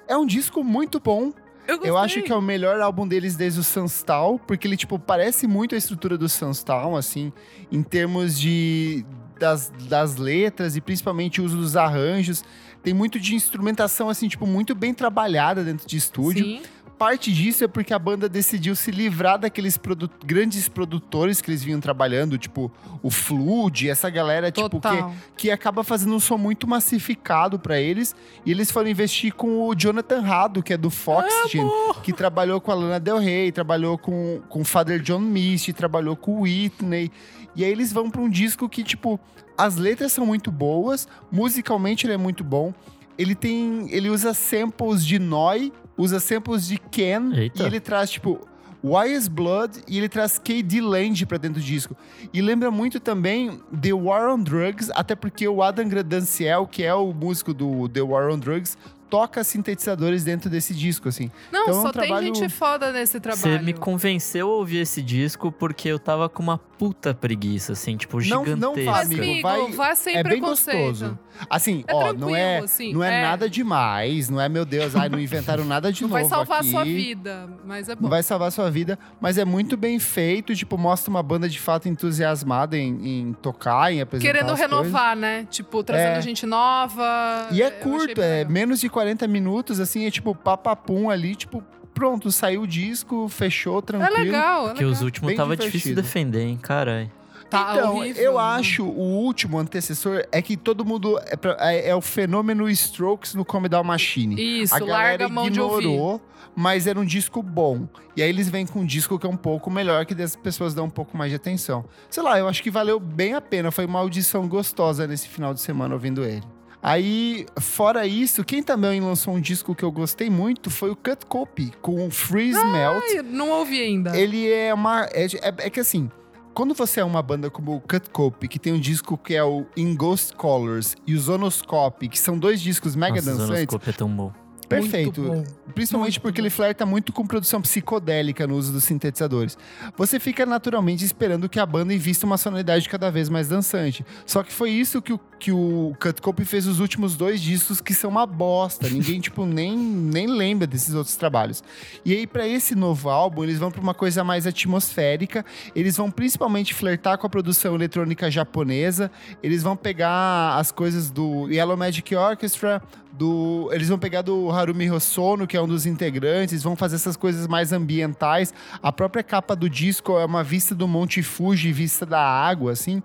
É 0.07 0.17
um 0.17 0.25
disco 0.25 0.63
muito 0.63 0.99
bom. 0.99 1.31
Eu, 1.67 1.83
Eu 1.83 1.97
acho 1.97 2.21
que 2.21 2.31
é 2.31 2.35
o 2.35 2.41
melhor 2.41 2.79
álbum 2.79 3.05
deles 3.07 3.35
desde 3.35 3.59
o 3.59 3.63
Sunstal, 3.63 4.39
porque 4.47 4.67
ele, 4.67 4.77
tipo, 4.77 4.97
parece 4.97 5.47
muito 5.47 5.75
a 5.75 5.77
estrutura 5.77 6.17
do 6.17 6.29
Sunstal, 6.29 6.95
assim, 6.95 7.31
em 7.71 7.83
termos 7.83 8.39
de 8.39 9.05
das, 9.39 9.71
das 9.89 10.15
letras 10.17 10.75
e 10.75 10.81
principalmente 10.81 11.41
o 11.41 11.45
uso 11.45 11.57
dos 11.57 11.75
arranjos. 11.75 12.43
Tem 12.83 12.93
muito 12.93 13.19
de 13.19 13.35
instrumentação, 13.35 14.09
assim, 14.09 14.27
tipo, 14.27 14.45
muito 14.47 14.73
bem 14.73 14.93
trabalhada 14.93 15.63
dentro 15.63 15.87
de 15.87 15.97
estúdio. 15.97 16.45
Sim. 16.45 16.61
Parte 16.97 17.31
disso 17.31 17.63
é 17.63 17.67
porque 17.67 17.93
a 17.93 17.99
banda 17.99 18.27
decidiu 18.27 18.75
se 18.75 18.89
livrar 18.89 19.37
daqueles 19.37 19.77
produ- 19.77 20.09
grandes 20.25 20.67
produtores 20.67 21.39
que 21.39 21.51
eles 21.51 21.63
vinham 21.63 21.79
trabalhando, 21.79 22.39
tipo 22.39 22.71
o 23.03 23.11
Flood, 23.11 23.87
essa 23.87 24.09
galera, 24.09 24.51
tipo, 24.51 24.79
que, 24.81 25.43
que 25.43 25.51
acaba 25.51 25.83
fazendo 25.83 26.15
um 26.15 26.19
som 26.19 26.39
muito 26.39 26.65
massificado 26.67 27.59
pra 27.59 27.79
eles. 27.79 28.15
E 28.43 28.49
eles 28.49 28.71
foram 28.71 28.89
investir 28.89 29.31
com 29.31 29.67
o 29.67 29.75
Jonathan 29.75 30.21
Rado, 30.21 30.63
que 30.63 30.73
é 30.73 30.77
do 30.77 30.89
Foxgen, 30.89 31.69
que 32.01 32.11
trabalhou 32.11 32.59
com 32.59 32.71
a 32.71 32.75
Lana 32.75 32.99
Del 32.99 33.19
Rey, 33.19 33.51
trabalhou 33.51 33.95
com, 33.99 34.41
com 34.49 34.61
o 34.61 34.65
Father 34.65 34.99
John 34.99 35.19
Misty, 35.19 35.73
trabalhou 35.73 36.15
com 36.15 36.39
o 36.39 36.41
Whitney. 36.41 37.11
E 37.57 37.65
aí 37.65 37.71
eles 37.71 37.91
vão 37.91 38.09
pra 38.09 38.21
um 38.21 38.29
disco 38.29 38.69
que, 38.69 38.83
tipo, 38.83 39.19
as 39.57 39.75
letras 39.75 40.13
são 40.13 40.25
muito 40.25 40.51
boas, 40.51 41.07
musicalmente 41.31 42.05
ele 42.05 42.13
é 42.13 42.17
muito 42.17 42.43
bom. 42.43 42.73
Ele 43.17 43.33
tem. 43.33 43.91
Ele 43.91 44.09
usa 44.09 44.33
samples 44.33 45.03
de 45.03 45.17
Noi, 45.17 45.73
usa 45.97 46.19
samples 46.19 46.67
de 46.67 46.77
Ken, 46.77 47.33
Eita. 47.33 47.63
e 47.63 47.65
ele 47.65 47.79
traz, 47.79 48.11
tipo, 48.11 48.39
Wise 48.83 49.27
Blood 49.27 49.81
e 49.87 49.97
ele 49.97 50.07
traz 50.07 50.37
KD 50.37 50.81
Land 50.81 51.25
pra 51.25 51.39
dentro 51.39 51.59
do 51.59 51.65
disco. 51.65 51.97
E 52.31 52.41
lembra 52.41 52.69
muito 52.69 52.99
também 52.99 53.59
The 53.81 53.93
War 53.93 54.29
on 54.31 54.39
Drugs, 54.39 54.91
até 54.93 55.15
porque 55.15 55.47
o 55.47 55.63
Adam 55.63 55.89
Gradanciel, 55.89 56.67
que 56.67 56.83
é 56.83 56.93
o 56.93 57.11
músico 57.11 57.55
do 57.55 57.89
The 57.89 58.01
War 58.01 58.31
on 58.31 58.37
Drugs, 58.37 58.77
toca 59.09 59.43
sintetizadores 59.43 60.23
dentro 60.23 60.49
desse 60.49 60.73
disco, 60.73 61.09
assim. 61.09 61.31
Não, 61.51 61.63
Então 61.63 61.73
é 61.73 61.77
um 61.77 61.81
só 61.81 61.91
trabalho- 61.91 62.25
tem 62.31 62.35
gente 62.35 62.49
foda 62.53 62.91
nesse 62.91 63.19
trabalho. 63.19 63.41
Você 63.57 63.59
me 63.59 63.73
convenceu 63.73 64.49
a 64.49 64.53
ouvir 64.55 64.77
esse 64.79 65.01
disco 65.01 65.51
porque 65.51 65.87
eu 65.89 65.97
tava 65.99 66.27
com 66.29 66.43
uma 66.43 66.57
puta 66.57 67.13
preguiça, 67.13 67.73
assim, 67.73 67.97
tipo, 67.97 68.17
Não- 68.17 68.45
gigantesca. 68.45 68.55
não 68.57 68.75
vá, 68.85 68.91
Mas, 68.91 69.07
amigo, 69.07 69.23
amigo, 69.23 69.41
vai- 69.41 69.71
vá 69.71 69.95
sem 69.95 70.15
é 70.15 70.23
bem 70.23 70.33
preconceito. 70.33 70.87
gostoso. 70.89 71.19
Assim, 71.49 71.83
É 71.87 71.93
ó, 71.93 72.13
não 72.13 72.35
é, 72.35 72.59
assim, 72.59 72.93
não 72.93 73.03
é, 73.03 73.19
é. 73.19 73.21
nada 73.21 73.49
demais, 73.49 74.29
não 74.29 74.39
é, 74.41 74.47
meu 74.49 74.65
Deus, 74.65 74.95
ai, 74.95 75.07
não 75.09 75.19
inventaram 75.19 75.63
nada 75.65 75.91
de 75.91 76.01
Não 76.01 76.09
novo 76.09 76.19
vai 76.21 76.29
salvar 76.29 76.59
aqui. 76.59 76.67
a 76.67 76.71
sua 76.71 76.83
vida, 76.83 77.49
mas 77.65 77.89
é 77.89 77.95
bom. 77.95 78.03
Não 78.03 78.09
vai 78.09 78.23
salvar 78.23 78.47
a 78.47 78.51
sua 78.51 78.69
vida, 78.71 78.97
mas 79.21 79.37
é 79.37 79.45
muito 79.45 79.75
bem 79.77 79.99
feito, 79.99 80.55
tipo, 80.55 80.77
mostra 80.77 81.09
uma 81.11 81.21
banda 81.23 81.47
de 81.49 81.59
fato 81.59 81.87
entusiasmada 81.87 82.77
em, 82.77 83.21
em 83.29 83.33
tocar, 83.33 83.91
em 83.93 84.01
apresentar 84.01 84.31
Querendo 84.33 84.51
as 84.51 84.59
renovar, 84.59 85.15
né? 85.15 85.47
Tipo, 85.49 85.83
trazendo 85.83 86.17
É. 86.17 86.21
gente 86.21 86.45
nova. 86.45 87.47
E 87.51 87.61
é 87.61 87.69
curto, 87.71 88.21
é 88.21 88.45
menos 88.45 88.79
de 88.79 88.89
40 88.97 89.27
minutos, 89.27 89.79
assim, 89.79 90.07
é 90.07 90.09
tipo 90.11 90.33
papapum 90.33 91.07
ali, 91.07 91.35
tipo, 91.35 91.63
pronto, 91.93 92.31
saiu 92.31 92.63
o 92.63 92.67
disco, 92.67 93.29
fechou, 93.29 93.77
É 93.77 93.81
tranquilo. 93.83 94.23
legal, 94.23 94.63
é 94.63 94.67
Porque 94.69 94.83
legal. 94.83 94.91
os 94.97 95.01
últimos 95.03 95.27
Bem 95.27 95.37
tava 95.37 95.55
difícil 95.55 95.89
divertido. 95.89 96.01
defender, 96.01 96.41
hein, 96.47 96.57
caralho. 96.59 97.11
Tá 97.47 97.75
então, 97.77 97.95
horrível, 97.97 98.23
eu 98.23 98.33
né? 98.33 98.39
acho 98.39 98.83
o 98.83 98.99
último 99.23 99.59
antecessor 99.59 100.23
é 100.31 100.41
que 100.41 100.57
todo 100.57 100.83
mundo. 100.83 101.17
É, 101.27 101.35
pra- 101.37 101.55
é- 101.71 101.89
é 101.89 101.95
o 101.95 102.01
fenômeno 102.01 102.67
Strokes 102.71 103.35
no 103.35 103.45
Come 103.45 103.69
Down 103.69 103.83
Machine. 103.83 104.35
Isso, 104.63 104.73
a 104.75 104.79
galera 104.79 104.97
larga 104.97 105.25
a 105.27 105.29
mão 105.29 105.49
de 105.49 105.61
ouvir. 105.61 105.85
ignorou, 105.85 106.19
mas 106.55 106.87
era 106.87 106.99
um 106.99 107.05
disco 107.05 107.41
bom. 107.43 107.87
E 108.17 108.23
aí 108.23 108.27
eles 108.29 108.49
vêm 108.49 108.65
com 108.65 108.79
um 108.79 108.85
disco 108.85 109.17
que 109.19 109.25
é 109.27 109.29
um 109.29 109.37
pouco 109.37 109.69
melhor, 109.69 110.05
que 110.07 110.19
as 110.21 110.35
pessoas 110.35 110.73
dão 110.73 110.85
um 110.85 110.89
pouco 110.89 111.15
mais 111.15 111.29
de 111.29 111.35
atenção. 111.37 111.85
Sei 112.09 112.21
lá, 112.23 112.37
eu 112.37 112.47
acho 112.49 112.61
que 112.63 112.71
valeu 112.71 112.99
bem 112.99 113.33
a 113.35 113.39
pena. 113.39 113.69
Foi 113.71 113.85
uma 113.85 113.99
audição 113.99 114.45
gostosa 114.47 115.05
nesse 115.07 115.27
final 115.29 115.53
de 115.53 115.61
semana 115.61 115.93
ouvindo 115.93 116.25
ele. 116.25 116.43
Aí, 116.87 117.45
fora 117.59 118.07
isso, 118.07 118.45
quem 118.45 118.63
também 118.63 119.01
lançou 119.01 119.33
um 119.33 119.41
disco 119.41 119.75
que 119.75 119.83
eu 119.83 119.91
gostei 119.91 120.29
muito 120.29 120.69
foi 120.69 120.89
o 120.89 120.95
Cut 120.95 121.25
Copy, 121.25 121.73
com 121.81 122.09
Freeze 122.09 122.63
Melt. 122.65 123.03
Ai, 123.09 123.21
não 123.23 123.49
ouvi 123.49 123.81
ainda. 123.81 124.17
Ele 124.17 124.49
é 124.49 124.73
uma. 124.73 125.03
É, 125.11 125.25
é- 125.25 125.55
é 125.65 125.69
que 125.69 125.81
assim, 125.81 126.09
quando 126.53 126.73
você 126.73 127.01
é 127.01 127.03
uma 127.03 127.21
banda 127.21 127.49
como 127.49 127.75
o 127.75 127.81
Cut 127.81 128.09
Cope, 128.09 128.47
que 128.47 128.57
tem 128.57 128.71
um 128.71 128.79
disco 128.79 129.17
que 129.17 129.35
é 129.35 129.43
o 129.43 129.65
In 129.75 129.95
Ghost 129.95 130.33
Colors 130.37 130.95
e 131.05 131.13
o 131.13 131.19
Zonoscope, 131.19 132.07
que 132.07 132.17
são 132.17 132.39
dois 132.39 132.61
discos 132.61 132.95
mega 132.95 133.15
Nossa, 133.15 133.31
dançantes, 133.31 133.47
Zonoscope 133.47 133.89
é 133.89 133.93
tão 133.93 134.09
bom. 134.09 134.31
Perfeito. 134.67 135.45
Principalmente 135.73 136.13
Muito 136.13 136.21
porque 136.21 136.41
bom. 136.41 136.45
ele 136.45 136.49
flerta 136.49 136.85
muito 136.85 137.13
com 137.13 137.25
produção 137.25 137.61
psicodélica 137.61 138.47
no 138.47 138.55
uso 138.55 138.73
dos 138.73 138.83
sintetizadores. 138.83 139.57
Você 139.95 140.19
fica 140.19 140.45
naturalmente 140.45 141.05
esperando 141.05 141.47
que 141.47 141.59
a 141.59 141.65
banda 141.65 141.93
invista 141.93 142.25
uma 142.25 142.37
sonoridade 142.37 142.89
cada 142.89 143.09
vez 143.11 143.29
mais 143.29 143.47
dançante. 143.47 144.05
Só 144.25 144.43
que 144.43 144.51
foi 144.51 144.71
isso 144.71 145.01
que 145.01 145.13
o, 145.13 145.19
que 145.39 145.51
o 145.51 145.95
Cut 145.99 146.21
Cope 146.21 146.45
fez 146.45 146.65
os 146.67 146.79
últimos 146.79 147.15
dois 147.15 147.39
discos, 147.39 147.79
que 147.79 147.93
são 147.93 148.09
uma 148.09 148.25
bosta. 148.25 148.89
Ninguém, 148.89 149.19
tipo, 149.21 149.45
nem, 149.45 149.77
nem 149.77 150.27
lembra 150.27 150.65
desses 150.65 150.93
outros 150.95 151.15
trabalhos. 151.15 151.63
E 152.03 152.13
aí, 152.13 152.25
pra 152.25 152.47
esse 152.47 152.75
novo 152.75 153.09
álbum, 153.09 153.43
eles 153.43 153.59
vão 153.59 153.71
pra 153.71 153.81
uma 153.81 153.93
coisa 153.93 154.23
mais 154.23 154.47
atmosférica. 154.47 155.45
Eles 155.75 155.95
vão 155.97 156.09
principalmente 156.09 156.73
flertar 156.73 157.17
com 157.17 157.27
a 157.27 157.29
produção 157.29 157.75
eletrônica 157.75 158.29
japonesa. 158.31 159.11
Eles 159.43 159.63
vão 159.63 159.75
pegar 159.75 160.57
as 160.57 160.71
coisas 160.71 161.11
do 161.11 161.47
Yellow 161.49 161.77
Magic 161.77 162.15
Orchestra, 162.15 162.81
do, 163.17 163.69
eles 163.71 163.89
vão 163.89 163.97
pegar 163.97 164.21
do 164.21 164.51
Harumi 164.51 164.89
Hosono, 164.91 165.47
que 165.47 165.57
é 165.57 165.61
um 165.61 165.67
dos 165.67 165.85
integrantes, 165.85 166.61
vão 166.61 166.75
fazer 166.75 166.95
essas 166.95 167.17
coisas 167.17 167.47
mais 167.47 167.73
ambientais. 167.73 168.53
A 168.81 168.91
própria 168.91 169.23
capa 169.23 169.55
do 169.55 169.69
disco 169.69 170.17
é 170.17 170.25
uma 170.25 170.43
vista 170.43 170.75
do 170.75 170.87
Monte 170.87 171.23
Fuji, 171.23 171.71
vista 171.71 172.05
da 172.05 172.21
água, 172.21 172.71
assim. 172.71 173.01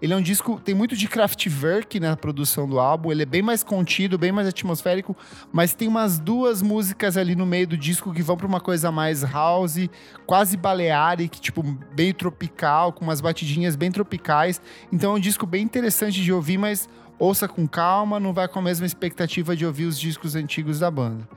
Ele 0.00 0.12
é 0.12 0.16
um 0.16 0.22
disco, 0.22 0.60
tem 0.60 0.74
muito 0.74 0.96
de 0.96 1.08
Kraftwerk 1.08 1.98
na 1.98 2.16
produção 2.16 2.68
do 2.68 2.78
álbum, 2.78 3.10
ele 3.10 3.22
é 3.22 3.26
bem 3.26 3.42
mais 3.42 3.64
contido, 3.64 4.16
bem 4.16 4.30
mais 4.30 4.46
atmosférico, 4.46 5.16
mas 5.52 5.74
tem 5.74 5.88
umas 5.88 6.18
duas 6.18 6.62
músicas 6.62 7.16
ali 7.16 7.34
no 7.34 7.46
meio 7.46 7.66
do 7.66 7.76
disco 7.76 8.12
que 8.12 8.22
vão 8.22 8.36
para 8.36 8.46
uma 8.46 8.60
coisa 8.60 8.92
mais 8.92 9.22
house, 9.22 9.88
quase 10.26 10.56
balearic, 10.56 11.40
tipo, 11.40 11.62
bem 11.92 12.12
tropical, 12.12 12.92
com 12.92 13.04
umas 13.04 13.20
batidinhas 13.20 13.74
bem 13.74 13.90
tropicais. 13.90 14.60
Então 14.92 15.12
é 15.12 15.14
um 15.16 15.20
disco 15.20 15.46
bem 15.46 15.64
interessante 15.64 16.22
de 16.22 16.32
ouvir, 16.32 16.58
mas 16.58 16.88
ouça 17.18 17.48
com 17.48 17.66
calma, 17.66 18.20
não 18.20 18.32
vai 18.32 18.48
com 18.48 18.58
a 18.58 18.62
mesma 18.62 18.86
expectativa 18.86 19.56
de 19.56 19.64
ouvir 19.64 19.84
os 19.84 19.98
discos 19.98 20.34
antigos 20.34 20.78
da 20.78 20.90
banda. 20.90 21.28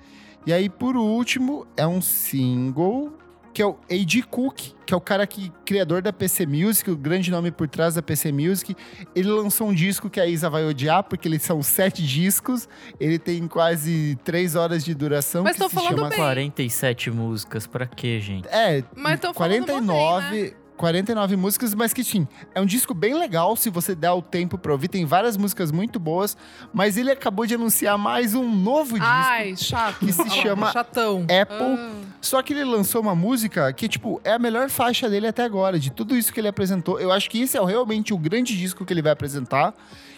E 0.45 0.53
aí, 0.53 0.69
por 0.69 0.95
último, 0.95 1.67
é 1.75 1.86
um 1.86 2.01
single 2.01 3.13
que 3.53 3.61
é 3.61 3.65
o 3.65 3.77
A.G. 3.89 4.23
Cook, 4.23 4.73
que 4.86 4.93
é 4.93 4.97
o 4.97 5.01
cara 5.01 5.25
que 5.25 5.51
criador 5.65 6.01
da 6.01 6.13
PC 6.13 6.45
Music, 6.45 6.89
o 6.89 6.95
grande 6.95 7.30
nome 7.32 7.51
por 7.51 7.67
trás 7.67 7.95
da 7.95 8.01
PC 8.01 8.32
Music. 8.32 8.75
Ele 9.15 9.30
lançou 9.30 9.67
um 9.67 9.73
disco 9.73 10.09
que 10.09 10.19
a 10.19 10.25
Isa 10.25 10.49
vai 10.49 10.65
odiar, 10.65 11.03
porque 11.03 11.27
eles 11.27 11.41
são 11.41 11.61
sete 11.61 12.05
discos. 12.05 12.69
Ele 12.99 13.19
tem 13.19 13.47
quase 13.47 14.17
três 14.23 14.55
horas 14.55 14.86
de 14.86 14.93
duração. 14.93 15.43
Mas 15.43 15.57
que 15.57 15.63
tô 15.63 15.69
se 15.69 15.75
falando 15.75 15.97
chama... 15.97 16.09
bem. 16.09 16.17
47 16.17 17.11
músicas, 17.11 17.67
pra 17.67 17.86
quê, 17.86 18.19
gente? 18.19 18.47
É, 18.47 18.84
Mas 18.95 19.19
falando 19.19 19.36
49, 19.36 20.30
bem, 20.30 20.43
né? 20.43 20.51
49 20.80 21.36
músicas, 21.36 21.73
mas 21.75 21.91
que 21.91 22.05
sim, 22.05 22.25
é 22.55 22.61
um 22.61 22.65
disco 22.65 22.93
bem 22.93 23.13
legal 23.13 23.53
se 23.57 23.69
você 23.69 23.93
der 23.93 24.11
o 24.11 24.21
tempo 24.21 24.57
pra 24.57 24.71
ouvir. 24.71 24.88
Tem 24.88 25.05
várias 25.05 25.36
músicas 25.36 25.73
muito 25.73 25.99
boas, 25.99 26.38
mas 26.71 26.95
ele 26.95 27.11
acabou 27.11 27.45
de 27.45 27.53
anunciar 27.53 27.97
mais 27.97 28.34
um 28.34 28.49
novo 28.49 28.93
disco. 28.97 29.05
Ai, 29.05 29.57
chato. 29.57 29.99
que 29.99 30.13
se 30.13 30.30
chama 30.30 30.71
Chatão. 30.71 31.23
Apple. 31.23 31.75
Ah. 31.77 31.91
Só 32.21 32.41
que 32.41 32.53
ele 32.53 32.63
lançou 32.63 33.01
uma 33.01 33.13
música 33.13 33.73
que, 33.73 33.89
tipo, 33.89 34.21
é 34.23 34.32
a 34.32 34.39
melhor 34.39 34.69
faixa 34.69 35.09
dele 35.09 35.27
até 35.27 35.43
agora, 35.43 35.77
de 35.77 35.91
tudo 35.91 36.15
isso 36.15 36.32
que 36.32 36.39
ele 36.39 36.47
apresentou. 36.47 36.97
Eu 36.97 37.11
acho 37.11 37.30
que 37.30 37.41
esse 37.41 37.57
é 37.57 37.65
realmente 37.65 38.13
o 38.13 38.17
grande 38.17 38.57
disco 38.57 38.86
que 38.86 38.93
ele 38.93 39.01
vai 39.01 39.11
apresentar. 39.11 39.73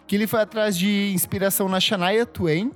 Que 0.05 0.15
ele 0.15 0.27
foi 0.27 0.41
atrás 0.41 0.77
de 0.77 1.11
inspiração 1.11 1.67
na 1.67 1.79
Shania 1.79 2.23
Twain. 2.23 2.71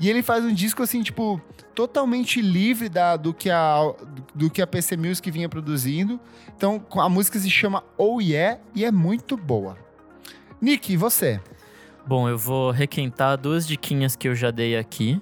E 0.00 0.08
ele 0.08 0.22
faz 0.22 0.44
um 0.44 0.52
disco, 0.52 0.82
assim, 0.82 1.02
tipo, 1.02 1.40
totalmente 1.74 2.40
livre 2.40 2.88
da, 2.88 3.16
do, 3.16 3.34
que 3.34 3.50
a, 3.50 3.92
do 4.34 4.48
que 4.48 4.62
a 4.62 4.66
PC 4.66 4.96
Music 4.96 5.30
vinha 5.30 5.48
produzindo. 5.48 6.20
Então, 6.56 6.84
a 6.96 7.08
música 7.08 7.38
se 7.38 7.50
chama 7.50 7.82
Oh 7.96 8.20
Yeah 8.20 8.60
e 8.74 8.84
é 8.84 8.92
muito 8.92 9.36
boa. 9.36 9.76
Nick, 10.60 10.92
e 10.92 10.96
você? 10.96 11.40
Bom, 12.06 12.28
eu 12.28 12.38
vou 12.38 12.70
requentar 12.70 13.36
duas 13.36 13.66
diquinhas 13.66 14.16
que 14.16 14.28
eu 14.28 14.34
já 14.34 14.50
dei 14.50 14.76
aqui. 14.76 15.20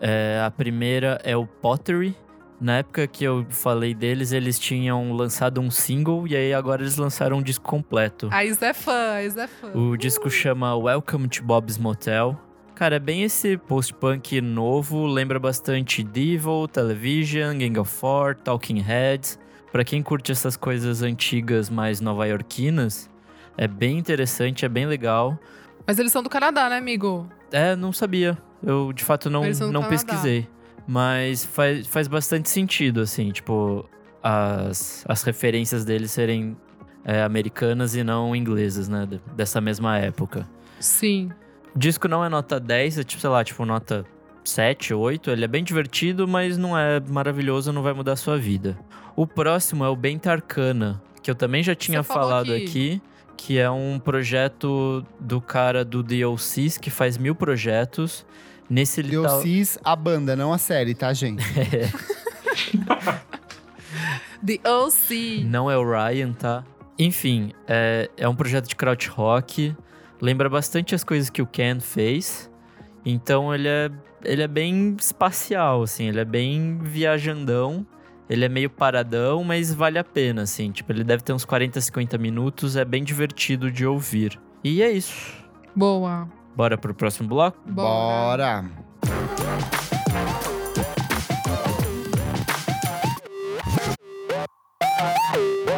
É, 0.00 0.42
a 0.44 0.50
primeira 0.50 1.20
é 1.24 1.36
o 1.36 1.46
Pottery. 1.46 2.16
Na 2.60 2.78
época 2.78 3.06
que 3.06 3.22
eu 3.22 3.46
falei 3.50 3.94
deles, 3.94 4.32
eles 4.32 4.58
tinham 4.58 5.12
lançado 5.12 5.60
um 5.60 5.70
single 5.70 6.26
e 6.26 6.34
aí 6.34 6.52
agora 6.52 6.82
eles 6.82 6.96
lançaram 6.96 7.38
um 7.38 7.42
disco 7.42 7.64
completo. 7.64 8.28
A 8.32 8.44
Isa 8.44 8.66
é 8.66 8.74
fã, 8.74 9.12
a 9.12 9.22
Isa 9.22 9.42
é 9.42 9.46
fã. 9.46 9.68
O 9.74 9.96
disco 9.96 10.28
chama 10.28 10.76
Welcome 10.76 11.28
to 11.28 11.42
Bob's 11.44 11.78
Motel. 11.78 12.38
Cara, 12.78 12.94
é 12.94 12.98
bem 13.00 13.24
esse 13.24 13.56
post-punk 13.56 14.40
novo, 14.40 15.04
lembra 15.04 15.40
bastante 15.40 16.04
Devil, 16.04 16.68
Television, 16.68 17.58
Gang 17.58 17.76
of 17.76 17.90
Four, 17.92 18.36
Talking 18.36 18.78
Heads. 18.78 19.36
Pra 19.72 19.82
quem 19.82 20.00
curte 20.00 20.30
essas 20.30 20.56
coisas 20.56 21.02
antigas 21.02 21.68
mais 21.68 22.00
nova-iorquinas, 22.00 23.10
é 23.56 23.66
bem 23.66 23.98
interessante, 23.98 24.64
é 24.64 24.68
bem 24.68 24.86
legal. 24.86 25.36
Mas 25.84 25.98
eles 25.98 26.12
são 26.12 26.22
do 26.22 26.30
Canadá, 26.30 26.68
né, 26.68 26.76
amigo? 26.78 27.28
É, 27.50 27.74
não 27.74 27.92
sabia. 27.92 28.38
Eu, 28.62 28.92
de 28.92 29.02
fato, 29.02 29.28
não, 29.28 29.42
não 29.42 29.82
Canadá. 29.82 29.88
pesquisei. 29.88 30.46
Mas 30.86 31.44
faz, 31.44 31.84
faz 31.84 32.06
bastante 32.06 32.48
sentido, 32.48 33.00
assim, 33.00 33.32
tipo, 33.32 33.90
as, 34.22 35.04
as 35.08 35.24
referências 35.24 35.84
deles 35.84 36.12
serem 36.12 36.56
é, 37.04 37.24
americanas 37.24 37.96
e 37.96 38.04
não 38.04 38.36
inglesas, 38.36 38.88
né? 38.88 39.04
de- 39.04 39.20
Dessa 39.34 39.60
mesma 39.60 39.98
época. 39.98 40.48
Sim. 40.78 41.28
O 41.74 41.78
disco 41.78 42.08
não 42.08 42.24
é 42.24 42.28
nota 42.28 42.58
10, 42.58 42.98
é 42.98 43.04
tipo, 43.04 43.20
sei 43.20 43.30
lá, 43.30 43.44
tipo 43.44 43.64
nota 43.64 44.04
7, 44.44 44.94
8. 44.94 45.30
Ele 45.30 45.44
é 45.44 45.48
bem 45.48 45.62
divertido, 45.62 46.26
mas 46.26 46.56
não 46.58 46.76
é 46.76 47.00
maravilhoso, 47.00 47.72
não 47.72 47.82
vai 47.82 47.92
mudar 47.92 48.12
a 48.12 48.16
sua 48.16 48.36
vida. 48.38 48.78
O 49.14 49.26
próximo 49.26 49.84
é 49.84 49.88
o 49.88 49.96
Benta 49.96 50.30
Arcana, 50.32 51.02
que 51.22 51.30
eu 51.30 51.34
também 51.34 51.62
já 51.62 51.74
tinha 51.74 52.02
Você 52.02 52.12
falado 52.12 52.52
aqui. 52.52 52.64
aqui. 52.64 53.02
que 53.36 53.56
é 53.58 53.70
um 53.70 54.00
projeto 54.00 55.04
do 55.20 55.40
cara 55.40 55.84
do 55.84 56.02
The 56.02 56.26
OCs, 56.26 56.76
que 56.76 56.90
faz 56.90 57.16
mil 57.16 57.34
projetos. 57.36 58.26
Nesse 58.68 59.00
The 59.02 59.22
tá- 59.22 59.36
OCs, 59.38 59.78
a 59.84 59.94
banda, 59.94 60.34
não 60.34 60.52
a 60.52 60.58
série, 60.58 60.92
tá, 60.94 61.12
gente? 61.12 61.42
The 64.44 64.58
OC. 64.68 65.44
Não 65.44 65.70
é 65.70 65.76
o 65.76 65.84
Ryan, 65.88 66.32
tá? 66.32 66.64
Enfim, 66.98 67.52
é, 67.66 68.10
é 68.16 68.28
um 68.28 68.34
projeto 68.34 68.68
de 68.68 68.74
krautrock 68.76 69.08
rock. 69.16 69.76
Lembra 70.20 70.48
bastante 70.48 70.94
as 70.94 71.04
coisas 71.04 71.30
que 71.30 71.40
o 71.40 71.46
Ken 71.46 71.80
fez. 71.80 72.50
Então 73.04 73.54
ele 73.54 73.68
é, 73.68 73.90
ele 74.24 74.42
é 74.42 74.48
bem 74.48 74.96
espacial, 74.98 75.82
assim. 75.82 76.06
Ele 76.06 76.20
é 76.20 76.24
bem 76.24 76.78
viajandão. 76.82 77.86
Ele 78.28 78.44
é 78.44 78.48
meio 78.48 78.68
paradão, 78.68 79.42
mas 79.42 79.72
vale 79.72 79.98
a 79.98 80.04
pena, 80.04 80.42
assim. 80.42 80.70
Tipo, 80.70 80.92
ele 80.92 81.02
deve 81.02 81.22
ter 81.22 81.32
uns 81.32 81.44
40, 81.44 81.80
50 81.80 82.18
minutos. 82.18 82.76
É 82.76 82.84
bem 82.84 83.02
divertido 83.02 83.70
de 83.70 83.86
ouvir. 83.86 84.38
E 84.62 84.82
é 84.82 84.90
isso. 84.90 85.32
Boa. 85.74 86.28
Bora 86.54 86.76
pro 86.76 86.92
próximo 86.92 87.28
bloco? 87.28 87.58
Bora. 87.66 88.62
Bora! 88.62 88.88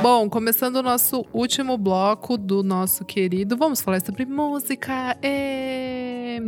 Bom, 0.03 0.31
começando 0.31 0.77
o 0.77 0.83
nosso 0.83 1.27
último 1.31 1.77
bloco 1.77 2.39
do 2.39 2.63
nosso 2.63 3.05
querido. 3.05 3.55
Vamos 3.55 3.83
falar 3.83 4.01
sobre 4.01 4.25
música. 4.25 5.15
É... 5.23 6.39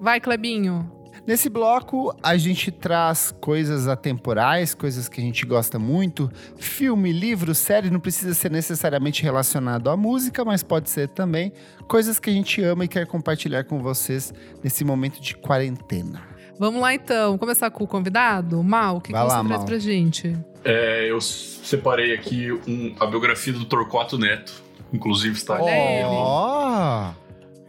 Vai, 0.00 0.20
Clebinho. 0.20 0.88
Nesse 1.26 1.48
bloco, 1.48 2.14
a 2.22 2.36
gente 2.36 2.70
traz 2.70 3.34
coisas 3.40 3.88
atemporais, 3.88 4.74
coisas 4.74 5.08
que 5.08 5.20
a 5.20 5.24
gente 5.24 5.44
gosta 5.44 5.76
muito. 5.76 6.30
Filme, 6.56 7.10
livro, 7.10 7.52
série, 7.52 7.90
não 7.90 7.98
precisa 7.98 8.32
ser 8.32 8.50
necessariamente 8.50 9.24
relacionado 9.24 9.90
à 9.90 9.96
música, 9.96 10.44
mas 10.44 10.62
pode 10.62 10.88
ser 10.88 11.08
também 11.08 11.52
coisas 11.88 12.20
que 12.20 12.30
a 12.30 12.32
gente 12.32 12.62
ama 12.62 12.84
e 12.84 12.88
quer 12.88 13.06
compartilhar 13.08 13.64
com 13.64 13.80
vocês 13.80 14.32
nesse 14.62 14.84
momento 14.84 15.20
de 15.20 15.34
quarentena. 15.36 16.22
Vamos 16.60 16.80
lá 16.80 16.94
então, 16.94 17.36
começar 17.38 17.70
com 17.70 17.82
o 17.82 17.88
convidado. 17.88 18.62
Mal, 18.62 18.98
o 18.98 19.00
que, 19.00 19.08
que 19.08 19.12
Vai 19.14 19.24
você 19.24 19.34
lá, 19.34 19.44
traz 19.44 19.58
Mal. 19.60 19.66
pra 19.66 19.78
gente? 19.78 20.36
É, 20.64 21.10
eu 21.10 21.20
separei 21.20 22.14
aqui 22.14 22.50
um- 22.66 22.94
a 22.98 23.06
biografia 23.06 23.52
do 23.52 23.64
Torquato 23.64 24.18
Neto. 24.18 24.62
Inclusive 24.92 25.34
está 25.36 25.58
ele. 25.60 26.04
Ó! 26.06 27.12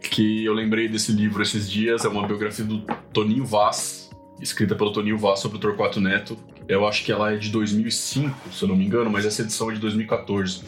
que 0.08 0.44
eu 0.44 0.54
lembrei 0.54 0.88
desse 0.88 1.10
livro 1.12 1.42
esses 1.42 1.68
dias. 1.68 2.04
É 2.04 2.08
uma 2.08 2.26
biografia 2.26 2.64
do 2.64 2.78
Toninho 3.12 3.44
Vaz, 3.44 4.08
escrita 4.40 4.74
pelo 4.76 4.92
Toninho 4.92 5.18
Vaz 5.18 5.40
sobre 5.40 5.58
o 5.58 5.60
Torquato 5.60 6.00
Neto. 6.00 6.38
Eu 6.68 6.86
acho 6.86 7.04
que 7.04 7.10
ela 7.12 7.32
é 7.32 7.36
de 7.36 7.50
2005, 7.50 8.52
se 8.52 8.62
eu 8.62 8.68
não 8.68 8.76
me 8.76 8.84
engano, 8.86 9.10
mas 9.10 9.24
essa 9.26 9.42
edição 9.42 9.70
é 9.70 9.74
de 9.74 9.80
2014. 9.80 10.62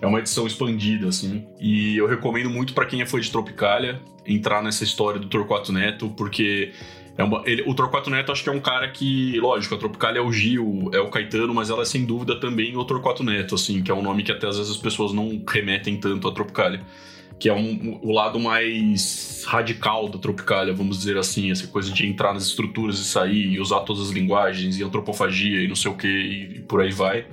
É 0.00 0.06
uma 0.06 0.18
edição 0.18 0.46
expandida, 0.46 1.08
assim. 1.08 1.46
E 1.58 1.96
eu 1.96 2.06
recomendo 2.06 2.50
muito 2.50 2.74
para 2.74 2.84
quem 2.84 3.00
é 3.00 3.06
fã 3.06 3.18
de 3.18 3.30
Tropicália 3.30 4.00
entrar 4.26 4.62
nessa 4.62 4.84
história 4.84 5.18
do 5.18 5.26
Torquato 5.26 5.72
Neto, 5.72 6.10
porque 6.10 6.72
é 7.18 7.50
ele- 7.50 7.64
o 7.66 7.74
Torquato 7.74 8.10
Neto 8.10 8.30
acho 8.32 8.42
que 8.42 8.48
é 8.48 8.52
um 8.52 8.60
cara 8.60 8.88
que, 8.88 9.38
lógico, 9.40 9.74
a 9.74 9.78
Tropicália 9.78 10.18
é 10.18 10.22
o 10.22 10.30
Gil, 10.32 10.90
é 10.92 11.00
o 11.00 11.08
Caetano, 11.08 11.54
mas 11.54 11.70
ela 11.70 11.82
é 11.82 11.84
sem 11.86 12.04
dúvida 12.04 12.38
também 12.38 12.76
o 12.76 12.84
Torquato 12.84 13.22
Neto, 13.24 13.54
assim, 13.54 13.82
que 13.82 13.90
é 13.90 13.94
um 13.94 14.02
nome 14.02 14.22
que 14.22 14.32
até 14.32 14.46
às 14.46 14.58
vezes 14.58 14.72
as 14.72 14.78
pessoas 14.78 15.12
não 15.12 15.42
remetem 15.48 15.96
tanto 15.96 16.28
à 16.28 16.32
Tropicália 16.32 16.80
que 17.38 17.50
é 17.50 17.54
um- 17.54 17.98
o 18.02 18.12
lado 18.12 18.40
mais 18.40 19.44
radical 19.46 20.08
da 20.08 20.16
Tropicália, 20.18 20.72
vamos 20.72 20.96
dizer 20.96 21.18
assim, 21.18 21.50
essa 21.50 21.66
coisa 21.66 21.92
de 21.92 22.06
entrar 22.06 22.32
nas 22.32 22.46
estruturas 22.46 22.98
e 22.98 23.04
sair, 23.04 23.52
e 23.52 23.60
usar 23.60 23.80
todas 23.80 24.04
as 24.04 24.08
linguagens, 24.10 24.78
e 24.78 24.82
antropofagia 24.82 25.60
e 25.60 25.68
não 25.68 25.76
sei 25.76 25.90
o 25.90 25.94
que, 25.94 26.08
e, 26.08 26.60
por 26.60 26.80
aí 26.80 26.90
vai. 26.90 27.26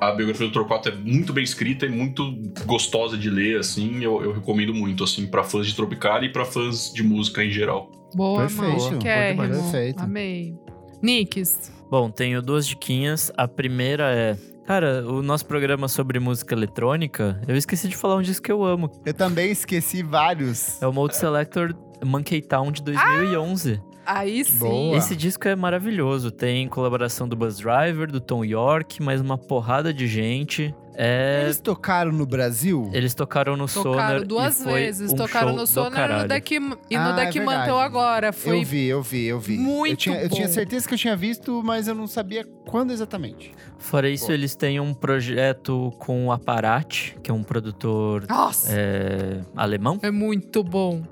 A 0.00 0.12
biografia 0.12 0.46
do 0.46 0.52
Torquato 0.52 0.88
é 0.90 0.94
muito 0.94 1.32
bem 1.32 1.42
escrita 1.42 1.86
e 1.86 1.88
muito 1.88 2.36
gostosa 2.66 3.16
de 3.16 3.30
ler, 3.30 3.58
assim, 3.58 4.02
eu, 4.02 4.22
eu 4.22 4.32
recomendo 4.32 4.74
muito, 4.74 5.02
assim, 5.02 5.26
para 5.26 5.42
fãs 5.42 5.66
de 5.66 5.74
Tropicália 5.74 6.26
e 6.26 6.32
para 6.32 6.44
fãs 6.44 6.92
de 6.92 7.02
música 7.02 7.42
em 7.42 7.50
geral. 7.50 7.90
Boa, 8.14 8.42
Perfeito, 8.42 8.98
demais. 8.98 9.50
Perfeito. 9.50 10.02
Amei. 10.02 10.54
Nicks. 11.02 11.72
Bom, 11.90 12.10
tenho 12.10 12.40
duas 12.40 12.66
diquinhas. 12.66 13.30
A 13.36 13.46
primeira 13.46 14.14
é. 14.14 14.36
Cara, 14.66 15.06
o 15.06 15.22
nosso 15.22 15.44
programa 15.44 15.88
sobre 15.88 16.18
música 16.18 16.54
eletrônica, 16.54 17.38
eu 17.46 17.54
esqueci 17.54 17.86
de 17.86 17.96
falar 17.96 18.16
um 18.16 18.22
disco 18.22 18.42
que 18.44 18.52
eu 18.52 18.64
amo. 18.64 18.90
Eu 19.04 19.12
também 19.12 19.50
esqueci 19.50 20.02
vários. 20.02 20.80
É 20.80 20.86
o 20.86 20.92
Mode 20.92 21.16
Selector 21.16 21.74
Monkey 22.02 22.40
Town 22.40 22.72
de 22.72 22.82
2011. 22.82 23.80
Aí 24.06 24.44
sim. 24.44 24.58
Boa. 24.58 24.96
Esse 24.96 25.16
disco 25.16 25.48
é 25.48 25.56
maravilhoso. 25.56 26.30
Tem 26.30 26.68
colaboração 26.68 27.28
do 27.28 27.34
Buzz 27.36 27.58
Driver, 27.58 28.10
do 28.10 28.20
Tom 28.20 28.44
York, 28.44 29.02
mais 29.02 29.20
uma 29.20 29.38
porrada 29.38 29.92
de 29.92 30.06
gente. 30.06 30.74
É... 30.96 31.42
Eles 31.44 31.60
tocaram 31.60 32.12
no 32.12 32.24
Brasil? 32.24 32.88
Eles 32.92 33.14
tocaram 33.14 33.56
no 33.56 33.66
Tocaram 33.66 33.92
Sonar 33.94 34.24
duas 34.24 34.60
e 34.60 34.62
foi 34.62 34.72
vezes. 34.74 35.12
um 35.12 35.16
Tocaram 35.16 35.52
no 35.52 35.66
Sonar 35.66 36.08
e 36.08 36.22
no 36.22 36.28
Deck, 36.28 36.54
e 36.54 36.60
no 36.60 36.76
Ah, 36.94 37.10
é 37.10 37.24
Deck 37.24 37.38
verdade. 37.38 37.40
Mantel 37.58 37.78
agora. 37.80 38.32
Foi 38.32 38.60
Eu 38.60 38.64
vi, 38.64 38.86
eu 38.86 39.02
vi, 39.02 39.24
eu 39.26 39.40
vi. 39.40 39.56
muito 39.58 39.90
eu 39.92 39.96
tinha, 39.96 40.20
eu 40.22 40.28
tinha 40.28 40.46
bom. 40.46 40.52
certeza 40.52 40.86
que 40.86 40.94
eu 40.94 40.98
tinha 40.98 41.16
visto, 41.16 41.62
mas 41.64 41.88
eu 41.88 41.96
não 41.96 42.06
sabia 42.06 42.46
quando 42.66 42.92
exatamente. 42.92 43.52
Fora 43.76 44.08
isso, 44.08 44.26
Pô. 44.26 44.32
eles 44.32 44.54
têm 44.54 44.78
um 44.78 44.94
projeto 44.94 45.92
com 45.98 46.26
o 46.28 46.32
Aparat, 46.32 47.16
que 47.22 47.28
é 47.30 47.34
um 47.34 47.42
produtor 47.42 48.24
é, 48.68 49.40
alemão. 49.56 49.98
é 50.00 50.12
muito 50.12 50.62
bom. 50.62 51.02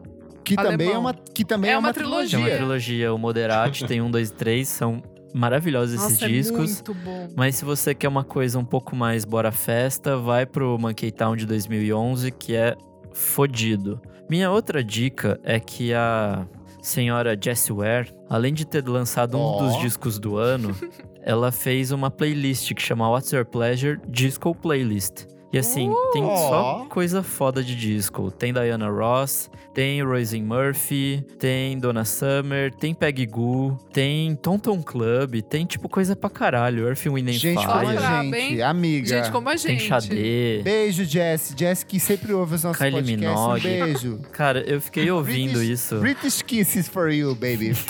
Que 0.44 0.54
Alemão. 0.58 0.72
também 0.72 0.92
é 0.92 0.98
uma, 0.98 1.14
que 1.14 1.44
também 1.44 1.70
É 1.70 1.74
é 1.74 1.78
uma 1.78 1.88
uma 1.88 1.94
Tem 1.94 2.02
trilogia. 2.02 2.38
uma 2.38 2.44
trilogia. 2.46 2.56
trilogia, 2.56 3.14
o 3.14 3.18
Moderati, 3.18 3.86
tem 3.86 4.00
um, 4.02 4.10
dois 4.10 4.30
e 4.30 4.32
três, 4.34 4.68
são 4.68 5.02
maravilhosos 5.34 5.94
esses 5.94 6.12
Nossa, 6.20 6.28
discos. 6.28 6.70
é 6.70 6.74
muito 6.74 6.94
bom. 6.94 7.28
Mas 7.36 7.56
se 7.56 7.64
você 7.64 7.94
quer 7.94 8.08
uma 8.08 8.24
coisa 8.24 8.58
um 8.58 8.64
pouco 8.64 8.94
mais 8.94 9.24
bora 9.24 9.50
festa, 9.52 10.16
vai 10.16 10.44
pro 10.44 10.76
Monkey 10.78 11.10
Town 11.10 11.36
de 11.36 11.46
2011, 11.46 12.30
que 12.32 12.54
é 12.54 12.76
fodido. 13.12 14.00
Minha 14.28 14.50
outra 14.50 14.82
dica 14.82 15.38
é 15.42 15.58
que 15.60 15.92
a 15.94 16.46
senhora 16.82 17.36
Jessie 17.40 17.72
Ware, 17.72 18.12
além 18.28 18.52
de 18.52 18.66
ter 18.66 18.86
lançado 18.88 19.36
um 19.36 19.40
Ó. 19.40 19.58
dos 19.62 19.78
discos 19.80 20.18
do 20.18 20.36
ano, 20.36 20.74
ela 21.22 21.52
fez 21.52 21.92
uma 21.92 22.10
playlist 22.10 22.72
que 22.74 22.82
chama 22.82 23.08
What's 23.08 23.30
Your 23.32 23.44
Pleasure 23.44 24.00
Disco 24.08 24.54
Playlist. 24.54 25.26
E 25.52 25.58
assim, 25.58 25.92
tem 26.14 26.22
só 26.24 26.86
coisa 26.88 27.22
foda 27.22 27.62
de 27.62 27.76
disco. 27.76 28.30
Tem 28.30 28.54
Diana 28.54 28.88
Ross, 28.88 29.50
tem 29.74 30.02
Roisin 30.02 30.42
Murphy, 30.42 31.22
tem 31.38 31.78
Donna 31.78 32.06
Summer, 32.06 32.72
tem 32.74 32.94
Peggy 32.94 33.26
Goo, 33.26 33.76
tem 33.92 34.34
Tonton 34.34 34.82
Club, 34.82 35.42
tem 35.42 35.66
tipo 35.66 35.90
coisa 35.90 36.16
pra 36.16 36.30
caralho. 36.30 36.86
Earth, 36.88 37.04
Wind 37.06 37.28
and 37.28 37.32
Gente 37.32 37.58
Fire. 37.60 37.66
como 37.66 37.86
a 37.90 38.22
gente, 38.22 38.34
hein? 38.36 38.62
amiga. 38.62 39.06
Gente 39.08 39.30
como 39.30 39.48
a 39.50 39.52
Tem 39.56 39.78
gente. 39.78 39.88
Xadê. 39.88 40.62
Beijo, 40.64 41.04
Jess. 41.04 41.54
Jess 41.54 41.84
que 41.84 42.00
sempre 42.00 42.32
ouve 42.32 42.54
os 42.54 42.64
nossos 42.64 42.78
Kylie 42.78 43.02
podcasts. 43.02 43.26
Um 43.26 43.52
Minogue. 43.52 43.62
beijo. 43.92 44.20
Cara, 44.32 44.60
eu 44.60 44.80
fiquei 44.80 45.10
ouvindo 45.10 45.58
British- 45.58 45.68
isso. 45.68 45.96
British 45.98 46.40
kisses 46.42 46.88
for 46.88 47.10
you, 47.12 47.34
baby. 47.34 47.76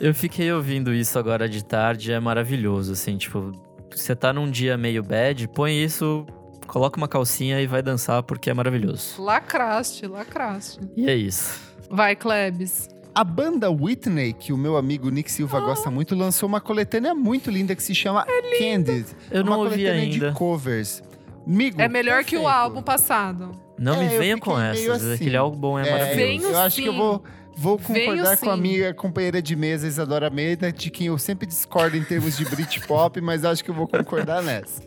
Eu 0.00 0.14
fiquei 0.14 0.52
ouvindo 0.52 0.94
isso 0.94 1.18
agora 1.18 1.48
de 1.48 1.64
tarde, 1.64 2.12
é 2.12 2.20
maravilhoso, 2.20 2.92
assim, 2.92 3.16
tipo, 3.16 3.50
você 3.94 4.14
tá 4.16 4.32
num 4.32 4.50
dia 4.50 4.76
meio 4.76 5.02
bad, 5.02 5.48
põe 5.48 5.82
isso, 5.82 6.26
coloca 6.66 6.96
uma 6.96 7.08
calcinha 7.08 7.60
e 7.60 7.66
vai 7.66 7.82
dançar 7.82 8.22
porque 8.22 8.50
é 8.50 8.54
maravilhoso. 8.54 9.20
Lacraste, 9.22 10.06
lacraste. 10.06 10.80
E 10.96 11.08
é 11.08 11.14
isso. 11.14 11.60
Vai, 11.90 12.14
Klebs. 12.16 12.88
A 13.14 13.24
banda 13.24 13.68
Whitney, 13.70 14.32
que 14.32 14.52
o 14.52 14.56
meu 14.56 14.76
amigo 14.76 15.10
Nick 15.10 15.32
Silva 15.32 15.58
gosta 15.60 15.90
muito, 15.90 16.14
lançou 16.14 16.48
uma 16.48 16.60
coletânea 16.60 17.14
muito 17.14 17.50
linda 17.50 17.74
que 17.74 17.82
se 17.82 17.94
chama 17.94 18.24
Candid. 18.58 19.06
Eu 19.30 19.42
não 19.42 19.52
uma 19.54 19.58
ouvi 19.64 19.76
coletânea 19.76 20.02
ainda. 20.02 20.28
de 20.30 20.36
covers. 20.36 21.02
Amigo, 21.46 21.80
É 21.80 21.88
melhor 21.88 22.22
que 22.24 22.36
o 22.36 22.40
perfeito. 22.40 22.46
álbum 22.62 22.82
passado. 22.82 23.50
Não 23.78 23.94
É, 23.94 24.06
me 24.08 24.14
eu 24.14 24.18
venha 24.20 24.38
com 24.38 24.60
essas, 24.60 25.02
assim. 25.02 25.14
aquele 25.14 25.36
álbum 25.36 25.78
é, 25.78 25.88
É, 25.88 25.90
maravilhoso. 25.90 26.16
Venho 26.16 26.42
eu 26.52 26.58
acho 26.60 26.76
que 26.82 26.86
eu 26.86 26.92
vou, 26.94 27.24
vou 27.58 27.76
concordar 27.76 28.36
com 28.36 28.50
a 28.50 28.56
minha 28.56 28.94
companheira 28.94 29.42
de 29.42 29.56
mesa, 29.56 29.86
Isadora 29.86 30.30
Meida, 30.30 30.70
de 30.70 30.90
quem 30.90 31.08
eu 31.08 31.18
sempre 31.18 31.44
discordo 31.44 31.96
em 31.96 32.04
termos 32.04 32.36
de 32.36 32.44
Britpop, 32.44 33.18
mas 33.20 33.44
acho 33.44 33.64
que 33.64 33.70
eu 33.70 33.74
vou 33.74 33.88
concordar 33.88 34.42
nessa. 34.42 34.80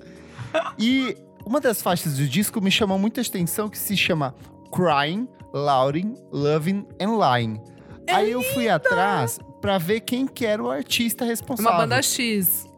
E 0.79 1.17
uma 1.45 1.59
das 1.59 1.81
faixas 1.81 2.15
do 2.15 2.25
disco 2.25 2.61
me 2.61 2.71
chamou 2.71 2.97
muita 2.97 3.19
atenção, 3.19 3.67
que 3.67 3.77
se 3.77 3.97
chama 3.97 4.33
Crying, 4.71 5.27
Louding, 5.53 6.15
Loving 6.31 6.87
and 6.99 7.17
Lying. 7.17 7.61
É 8.07 8.15
Aí 8.15 8.31
eu 8.31 8.41
fui 8.41 8.69
atrás 8.69 9.37
pra 9.59 9.77
ver 9.77 9.99
quem 9.99 10.25
que 10.25 10.45
era 10.45 10.63
o 10.63 10.71
artista 10.71 11.25
responsável. 11.25 11.71
uma 11.71 11.79
banda 11.79 12.01
X. 12.01 12.70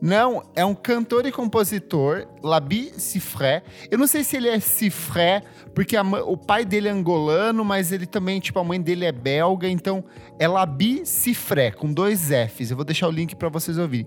Não, 0.00 0.44
é 0.54 0.64
um 0.64 0.74
cantor 0.74 1.26
e 1.26 1.32
compositor, 1.32 2.26
Labi 2.42 2.92
Cifré. 2.96 3.62
Eu 3.90 3.98
não 3.98 4.06
sei 4.06 4.22
se 4.22 4.36
ele 4.36 4.48
é 4.48 4.60
Cifré, 4.60 5.42
porque 5.74 5.96
a 5.96 6.02
o 6.02 6.36
pai 6.36 6.64
dele 6.64 6.88
é 6.88 6.90
angolano, 6.92 7.64
mas 7.64 7.90
ele 7.90 8.06
também, 8.06 8.38
tipo, 8.38 8.58
a 8.58 8.64
mãe 8.64 8.80
dele 8.80 9.04
é 9.04 9.12
belga, 9.12 9.68
então 9.68 10.04
é 10.38 10.46
Labi 10.46 11.04
Cifré, 11.04 11.72
com 11.72 11.92
dois 11.92 12.28
Fs. 12.30 12.70
Eu 12.70 12.76
vou 12.76 12.84
deixar 12.84 13.08
o 13.08 13.10
link 13.10 13.34
pra 13.34 13.48
vocês 13.48 13.76
ouvirem. 13.76 14.06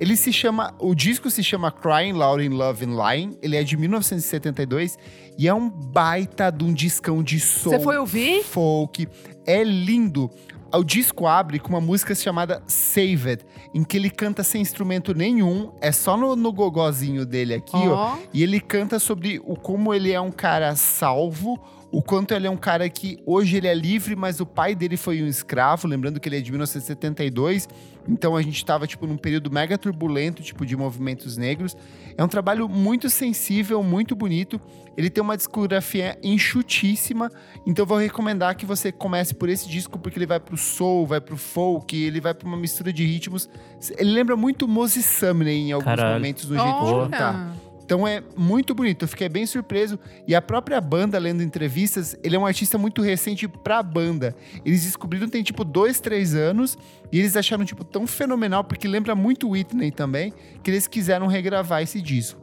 Ele 0.00 0.16
se 0.16 0.32
chama, 0.32 0.74
o 0.78 0.94
disco 0.94 1.28
se 1.28 1.42
chama 1.42 1.72
Crying 1.72 2.12
Loud 2.12 2.44
in 2.44 2.50
Love 2.50 2.84
and 2.84 2.96
Lying, 2.96 3.38
ele 3.42 3.56
é 3.56 3.64
de 3.64 3.76
1972 3.76 4.96
e 5.36 5.48
é 5.48 5.54
um 5.54 5.68
baita 5.68 6.50
de 6.50 6.64
um 6.64 6.72
discão 6.72 7.20
de 7.22 7.40
soul 7.40 7.74
Você 7.74 7.82
foi 7.82 7.98
ouvir? 7.98 8.44
folk. 8.44 9.08
É 9.44 9.64
lindo. 9.64 10.30
O 10.72 10.84
disco 10.84 11.26
abre 11.26 11.58
com 11.58 11.70
uma 11.70 11.80
música 11.80 12.14
chamada 12.14 12.62
Saved, 12.66 13.42
em 13.72 13.82
que 13.82 13.96
ele 13.96 14.10
canta 14.10 14.42
sem 14.42 14.60
instrumento 14.60 15.14
nenhum, 15.14 15.72
é 15.80 15.90
só 15.90 16.16
no, 16.16 16.36
no 16.36 16.52
gogózinho 16.52 17.24
dele 17.24 17.54
aqui, 17.54 17.76
ó. 17.76 17.94
Ó. 17.94 18.18
E 18.34 18.42
ele 18.42 18.60
canta 18.60 18.98
sobre 18.98 19.40
o 19.44 19.56
como 19.56 19.94
ele 19.94 20.12
é 20.12 20.20
um 20.20 20.30
cara 20.30 20.76
salvo, 20.76 21.58
o 21.90 22.02
quanto 22.02 22.34
ele 22.34 22.46
é 22.46 22.50
um 22.50 22.56
cara 22.56 22.86
que 22.90 23.18
hoje 23.24 23.56
ele 23.56 23.66
é 23.66 23.74
livre, 23.74 24.14
mas 24.14 24.40
o 24.40 24.46
pai 24.46 24.74
dele 24.74 24.98
foi 24.98 25.22
um 25.22 25.26
escravo, 25.26 25.88
lembrando 25.88 26.20
que 26.20 26.28
ele 26.28 26.36
é 26.36 26.40
de 26.40 26.50
1972. 26.50 27.66
Então 28.06 28.36
a 28.36 28.42
gente 28.42 28.56
estava 28.56 28.86
tipo 28.86 29.06
num 29.06 29.16
período 29.16 29.50
mega 29.50 29.78
turbulento, 29.78 30.42
tipo 30.42 30.66
de 30.66 30.76
movimentos 30.76 31.38
negros. 31.38 31.74
É 32.16 32.22
um 32.22 32.28
trabalho 32.28 32.68
muito 32.68 33.08
sensível, 33.08 33.82
muito 33.82 34.14
bonito. 34.14 34.60
Ele 34.98 35.08
tem 35.08 35.22
uma 35.22 35.36
discografia 35.36 36.18
enxutíssima, 36.24 37.30
então 37.64 37.84
eu 37.84 37.86
vou 37.86 37.98
recomendar 37.98 38.56
que 38.56 38.66
você 38.66 38.90
comece 38.90 39.32
por 39.32 39.48
esse 39.48 39.68
disco 39.68 39.96
porque 39.96 40.18
ele 40.18 40.26
vai 40.26 40.40
pro 40.40 40.56
soul, 40.56 41.06
vai 41.06 41.20
pro 41.20 41.36
folk, 41.36 41.96
ele 41.96 42.20
vai 42.20 42.34
pra 42.34 42.48
uma 42.48 42.56
mistura 42.56 42.92
de 42.92 43.04
ritmos. 43.06 43.48
Ele 43.96 44.10
lembra 44.10 44.36
muito 44.36 44.66
Moses 44.66 45.04
Sumney 45.04 45.68
em 45.68 45.72
alguns 45.72 45.84
Caralho. 45.84 46.14
momentos 46.14 46.50
no 46.50 46.56
jeito 46.58 46.84
de 46.84 46.92
cantar. 47.10 47.54
Então 47.84 48.08
é 48.08 48.24
muito 48.36 48.74
bonito, 48.74 49.04
eu 49.04 49.08
fiquei 49.08 49.28
bem 49.28 49.46
surpreso. 49.46 50.00
E 50.26 50.34
a 50.34 50.42
própria 50.42 50.80
banda, 50.80 51.16
lendo 51.16 51.44
entrevistas, 51.44 52.16
ele 52.24 52.34
é 52.34 52.38
um 52.38 52.44
artista 52.44 52.76
muito 52.76 53.00
recente 53.00 53.46
pra 53.46 53.80
banda. 53.84 54.34
Eles 54.64 54.82
descobriram 54.82 55.28
tem 55.28 55.44
tipo 55.44 55.62
dois, 55.62 56.00
três 56.00 56.34
anos, 56.34 56.76
e 57.12 57.20
eles 57.20 57.36
acharam 57.36 57.64
tipo 57.64 57.84
tão 57.84 58.04
fenomenal, 58.04 58.64
porque 58.64 58.88
lembra 58.88 59.14
muito 59.14 59.48
Whitney 59.48 59.92
também, 59.92 60.34
que 60.60 60.72
eles 60.72 60.88
quiseram 60.88 61.28
regravar 61.28 61.82
esse 61.82 62.02
disco. 62.02 62.40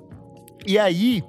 E 0.65 0.80
aí, 0.80 1.22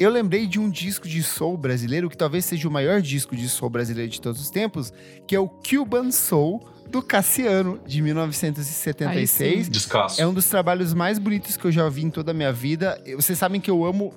eu 0.00 0.08
lembrei 0.08 0.46
de 0.46 0.58
um 0.58 0.70
disco 0.70 1.06
de 1.06 1.22
soul 1.22 1.58
brasileiro, 1.58 2.08
que 2.08 2.16
talvez 2.16 2.46
seja 2.46 2.66
o 2.66 2.70
maior 2.70 3.02
disco 3.02 3.36
de 3.36 3.46
soul 3.50 3.68
brasileiro 3.68 4.10
de 4.10 4.18
todos 4.18 4.40
os 4.40 4.48
tempos, 4.48 4.90
que 5.26 5.36
é 5.36 5.38
o 5.38 5.46
Cuban 5.46 6.10
Soul, 6.10 6.66
do 6.88 7.02
Cassiano, 7.02 7.78
de 7.86 8.00
1976. 8.00 9.68
Descasso. 9.68 10.20
É 10.20 10.26
um 10.26 10.32
dos 10.32 10.46
trabalhos 10.46 10.94
mais 10.94 11.18
bonitos 11.18 11.58
que 11.58 11.66
eu 11.66 11.70
já 11.70 11.84
ouvi 11.84 12.02
em 12.02 12.10
toda 12.10 12.30
a 12.30 12.34
minha 12.34 12.50
vida. 12.50 12.98
Vocês 13.14 13.38
sabem 13.38 13.60
que 13.60 13.70
eu 13.70 13.84
amo 13.84 14.14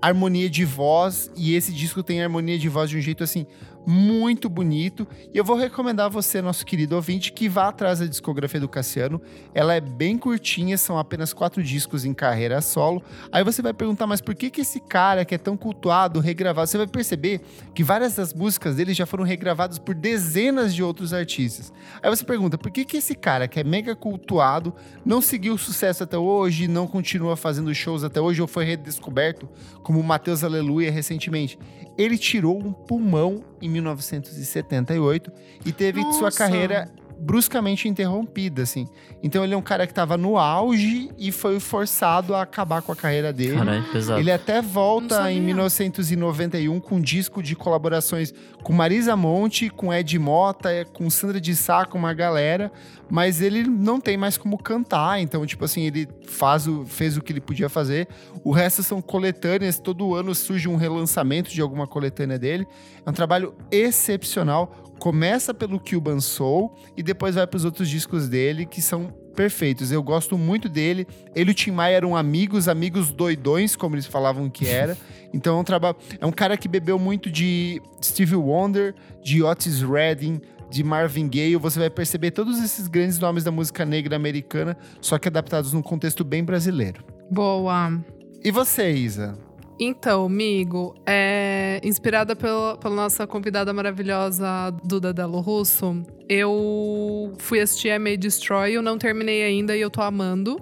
harmonia 0.00 0.48
de 0.48 0.64
voz 0.64 1.28
e 1.36 1.56
esse 1.56 1.72
disco 1.72 2.04
tem 2.04 2.22
harmonia 2.22 2.56
de 2.56 2.68
voz 2.68 2.88
de 2.88 2.96
um 2.96 3.00
jeito 3.00 3.24
assim 3.24 3.46
muito 3.86 4.48
bonito. 4.48 5.06
E 5.32 5.38
eu 5.38 5.44
vou 5.44 5.56
recomendar 5.56 6.06
a 6.06 6.08
você, 6.08 6.42
nosso 6.42 6.66
querido 6.66 6.96
ouvinte, 6.96 7.32
que 7.32 7.48
vá 7.48 7.68
atrás 7.68 8.00
da 8.00 8.06
discografia 8.06 8.58
do 8.58 8.68
Cassiano. 8.68 9.22
Ela 9.54 9.74
é 9.74 9.80
bem 9.80 10.18
curtinha, 10.18 10.76
são 10.76 10.98
apenas 10.98 11.32
quatro 11.32 11.62
discos 11.62 12.04
em 12.04 12.12
carreira 12.12 12.60
solo. 12.60 13.02
Aí 13.30 13.44
você 13.44 13.62
vai 13.62 13.72
perguntar, 13.72 14.06
mas 14.06 14.20
por 14.20 14.34
que 14.34 14.50
que 14.50 14.62
esse 14.62 14.80
cara 14.80 15.24
que 15.24 15.34
é 15.34 15.38
tão 15.38 15.56
cultuado, 15.56 16.18
regravado? 16.18 16.68
Você 16.68 16.76
vai 16.76 16.86
perceber 16.86 17.40
que 17.74 17.84
várias 17.84 18.16
das 18.16 18.34
músicas 18.34 18.76
dele 18.76 18.92
já 18.92 19.06
foram 19.06 19.24
regravadas 19.24 19.78
por 19.78 19.94
dezenas 19.94 20.74
de 20.74 20.82
outros 20.82 21.12
artistas. 21.12 21.72
Aí 22.02 22.10
você 22.10 22.24
pergunta, 22.24 22.58
por 22.58 22.70
que 22.70 22.84
que 22.84 22.96
esse 22.96 23.14
cara 23.14 23.46
que 23.46 23.60
é 23.60 23.64
mega 23.64 23.94
cultuado 23.94 24.74
não 25.04 25.20
seguiu 25.20 25.56
sucesso 25.56 26.02
até 26.02 26.18
hoje, 26.18 26.66
não 26.66 26.86
continua 26.86 27.36
fazendo 27.36 27.72
shows 27.74 28.02
até 28.02 28.20
hoje 28.20 28.42
ou 28.42 28.48
foi 28.48 28.64
redescoberto 28.64 29.48
como 29.82 30.00
o 30.00 30.04
Matheus 30.04 30.42
Aleluia 30.42 30.90
recentemente? 30.90 31.58
Ele 31.96 32.18
tirou 32.18 32.58
um 32.58 32.72
pulmão 32.72 33.42
em 33.60 33.68
1978 33.68 35.32
e 35.64 35.72
teve 35.72 36.00
sua 36.12 36.22
Nossa. 36.22 36.38
carreira 36.38 36.90
bruscamente 37.18 37.88
interrompida, 37.88 38.62
assim. 38.62 38.86
Então 39.22 39.42
ele 39.42 39.54
é 39.54 39.56
um 39.56 39.62
cara 39.62 39.86
que 39.86 39.92
estava 39.92 40.16
no 40.16 40.38
auge 40.38 41.10
e 41.18 41.32
foi 41.32 41.58
forçado 41.58 42.34
a 42.34 42.42
acabar 42.42 42.82
com 42.82 42.92
a 42.92 42.96
carreira 42.96 43.32
dele. 43.32 43.56
Caralho, 43.56 43.92
pesado. 43.92 44.20
Ele 44.20 44.30
até 44.30 44.60
volta 44.60 45.30
em 45.30 45.40
1991 45.40 46.80
com 46.80 46.96
um 46.96 47.00
disco 47.00 47.42
de 47.42 47.56
colaborações 47.56 48.32
com 48.62 48.72
Marisa 48.72 49.14
Monte, 49.14 49.70
com 49.70 49.94
Ed 49.94 50.18
Mota, 50.18 50.70
é, 50.70 50.84
com 50.84 51.08
Sandra 51.08 51.40
de 51.40 51.54
Sá, 51.54 51.84
com 51.84 51.96
uma 51.96 52.12
galera, 52.12 52.72
mas 53.08 53.40
ele 53.40 53.62
não 53.62 54.00
tem 54.00 54.16
mais 54.16 54.36
como 54.36 54.58
cantar, 54.58 55.20
então, 55.20 55.46
tipo 55.46 55.64
assim, 55.64 55.82
ele 55.82 56.08
faz 56.26 56.66
o, 56.66 56.84
fez 56.84 57.16
o 57.16 57.22
que 57.22 57.32
ele 57.32 57.40
podia 57.40 57.68
fazer. 57.68 58.08
O 58.42 58.50
resto 58.50 58.82
são 58.82 59.00
coletâneas, 59.00 59.78
todo 59.78 60.14
ano 60.14 60.34
surge 60.34 60.68
um 60.68 60.74
relançamento 60.74 61.50
de 61.50 61.60
alguma 61.60 61.86
coletânea 61.86 62.38
dele. 62.38 62.66
É 63.04 63.10
um 63.10 63.12
trabalho 63.12 63.54
excepcional. 63.70 64.85
Começa 64.98 65.52
pelo 65.52 65.78
Cuban 65.78 66.20
Soul 66.20 66.74
e 66.96 67.02
depois 67.02 67.34
vai 67.34 67.46
para 67.46 67.56
os 67.56 67.64
outros 67.64 67.88
discos 67.88 68.28
dele 68.28 68.66
que 68.66 68.80
são 68.80 69.12
perfeitos. 69.36 69.92
Eu 69.92 70.02
gosto 70.02 70.36
muito 70.36 70.68
dele. 70.68 71.06
Ele 71.34 71.50
e 71.50 71.52
o 71.52 71.54
Tim 71.54 71.70
Maia 71.70 71.96
eram 71.96 72.16
amigos, 72.16 72.66
amigos 72.68 73.12
doidões, 73.12 73.76
como 73.76 73.94
eles 73.94 74.06
falavam 74.06 74.48
que 74.50 74.66
era. 74.66 74.96
Então 75.34 75.58
é 75.58 75.60
um 75.60 75.64
trabalho. 75.64 75.96
É 76.18 76.24
um 76.24 76.32
cara 76.32 76.56
que 76.56 76.66
bebeu 76.66 76.98
muito 76.98 77.30
de 77.30 77.82
Stevie 78.02 78.36
Wonder, 78.36 78.94
de 79.22 79.42
Otis 79.42 79.82
Redding, 79.82 80.40
de 80.70 80.82
Marvin 80.82 81.28
Gaye. 81.28 81.56
Você 81.56 81.78
vai 81.78 81.90
perceber 81.90 82.30
todos 82.30 82.58
esses 82.62 82.86
grandes 82.88 83.18
nomes 83.18 83.44
da 83.44 83.50
música 83.50 83.84
negra 83.84 84.16
americana, 84.16 84.78
só 84.98 85.18
que 85.18 85.28
adaptados 85.28 85.74
num 85.74 85.82
contexto 85.82 86.24
bem 86.24 86.42
brasileiro. 86.42 87.04
Boa. 87.30 88.02
E 88.42 88.50
você, 88.50 88.92
Isa? 88.92 89.36
Então, 89.78 90.24
amigo, 90.24 90.94
é, 91.06 91.80
inspirada 91.84 92.34
pela, 92.34 92.78
pela 92.78 92.94
nossa 92.94 93.26
convidada 93.26 93.72
maravilhosa 93.72 94.70
Duda 94.82 95.12
Delo 95.12 95.40
Russo, 95.40 96.02
eu 96.28 97.32
fui 97.38 97.60
assistir 97.60 97.90
a 97.90 97.98
May 97.98 98.16
Destroy, 98.16 98.72
eu 98.72 98.82
não 98.82 98.96
terminei 98.96 99.42
ainda 99.44 99.76
e 99.76 99.80
eu 99.80 99.90
tô 99.90 100.00
amando. 100.00 100.58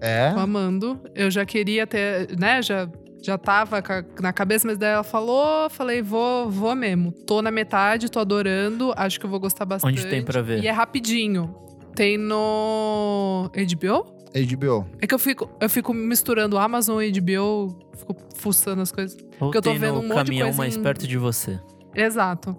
É? 0.00 0.30
Tô 0.32 0.38
amando. 0.38 1.00
Eu 1.14 1.30
já 1.30 1.44
queria 1.44 1.86
ter, 1.86 2.36
né, 2.38 2.62
já, 2.62 2.88
já 3.20 3.36
tava 3.36 3.82
na 4.20 4.32
cabeça, 4.32 4.66
mas 4.66 4.78
daí 4.78 4.92
ela 4.92 5.04
falou, 5.04 5.68
falei, 5.68 6.00
vou, 6.00 6.48
vou 6.48 6.74
mesmo. 6.76 7.10
Tô 7.10 7.42
na 7.42 7.50
metade, 7.50 8.10
tô 8.10 8.20
adorando, 8.20 8.92
acho 8.96 9.18
que 9.18 9.26
eu 9.26 9.30
vou 9.30 9.40
gostar 9.40 9.64
bastante. 9.64 10.00
Onde 10.00 10.08
tem 10.08 10.22
pra 10.24 10.40
ver? 10.40 10.62
E 10.62 10.68
é 10.68 10.70
rapidinho. 10.70 11.54
Tem 11.94 12.16
no 12.16 13.50
HBO? 13.54 14.21
HBO. 14.34 14.86
É 15.00 15.06
que 15.06 15.14
eu 15.14 15.18
fico, 15.18 15.50
eu 15.60 15.68
fico 15.68 15.92
misturando 15.92 16.56
Amazon 16.58 17.02
e 17.02 17.10
HBO, 17.12 17.76
fico 17.96 18.16
fuçando 18.36 18.80
as 18.82 18.90
coisas. 18.92 19.16
Ou 19.40 19.50
Porque 19.50 19.58
eu 19.58 19.62
tô 19.62 19.74
vendo 19.74 19.98
um 19.98 20.02
monte 20.02 20.08
de 20.08 20.14
caminhão 20.14 20.46
coisa 20.48 20.58
mais 20.58 20.76
em- 20.76 20.82
perto 20.82 21.06
de 21.06 21.18
você. 21.18 21.60
Exato. 21.94 22.56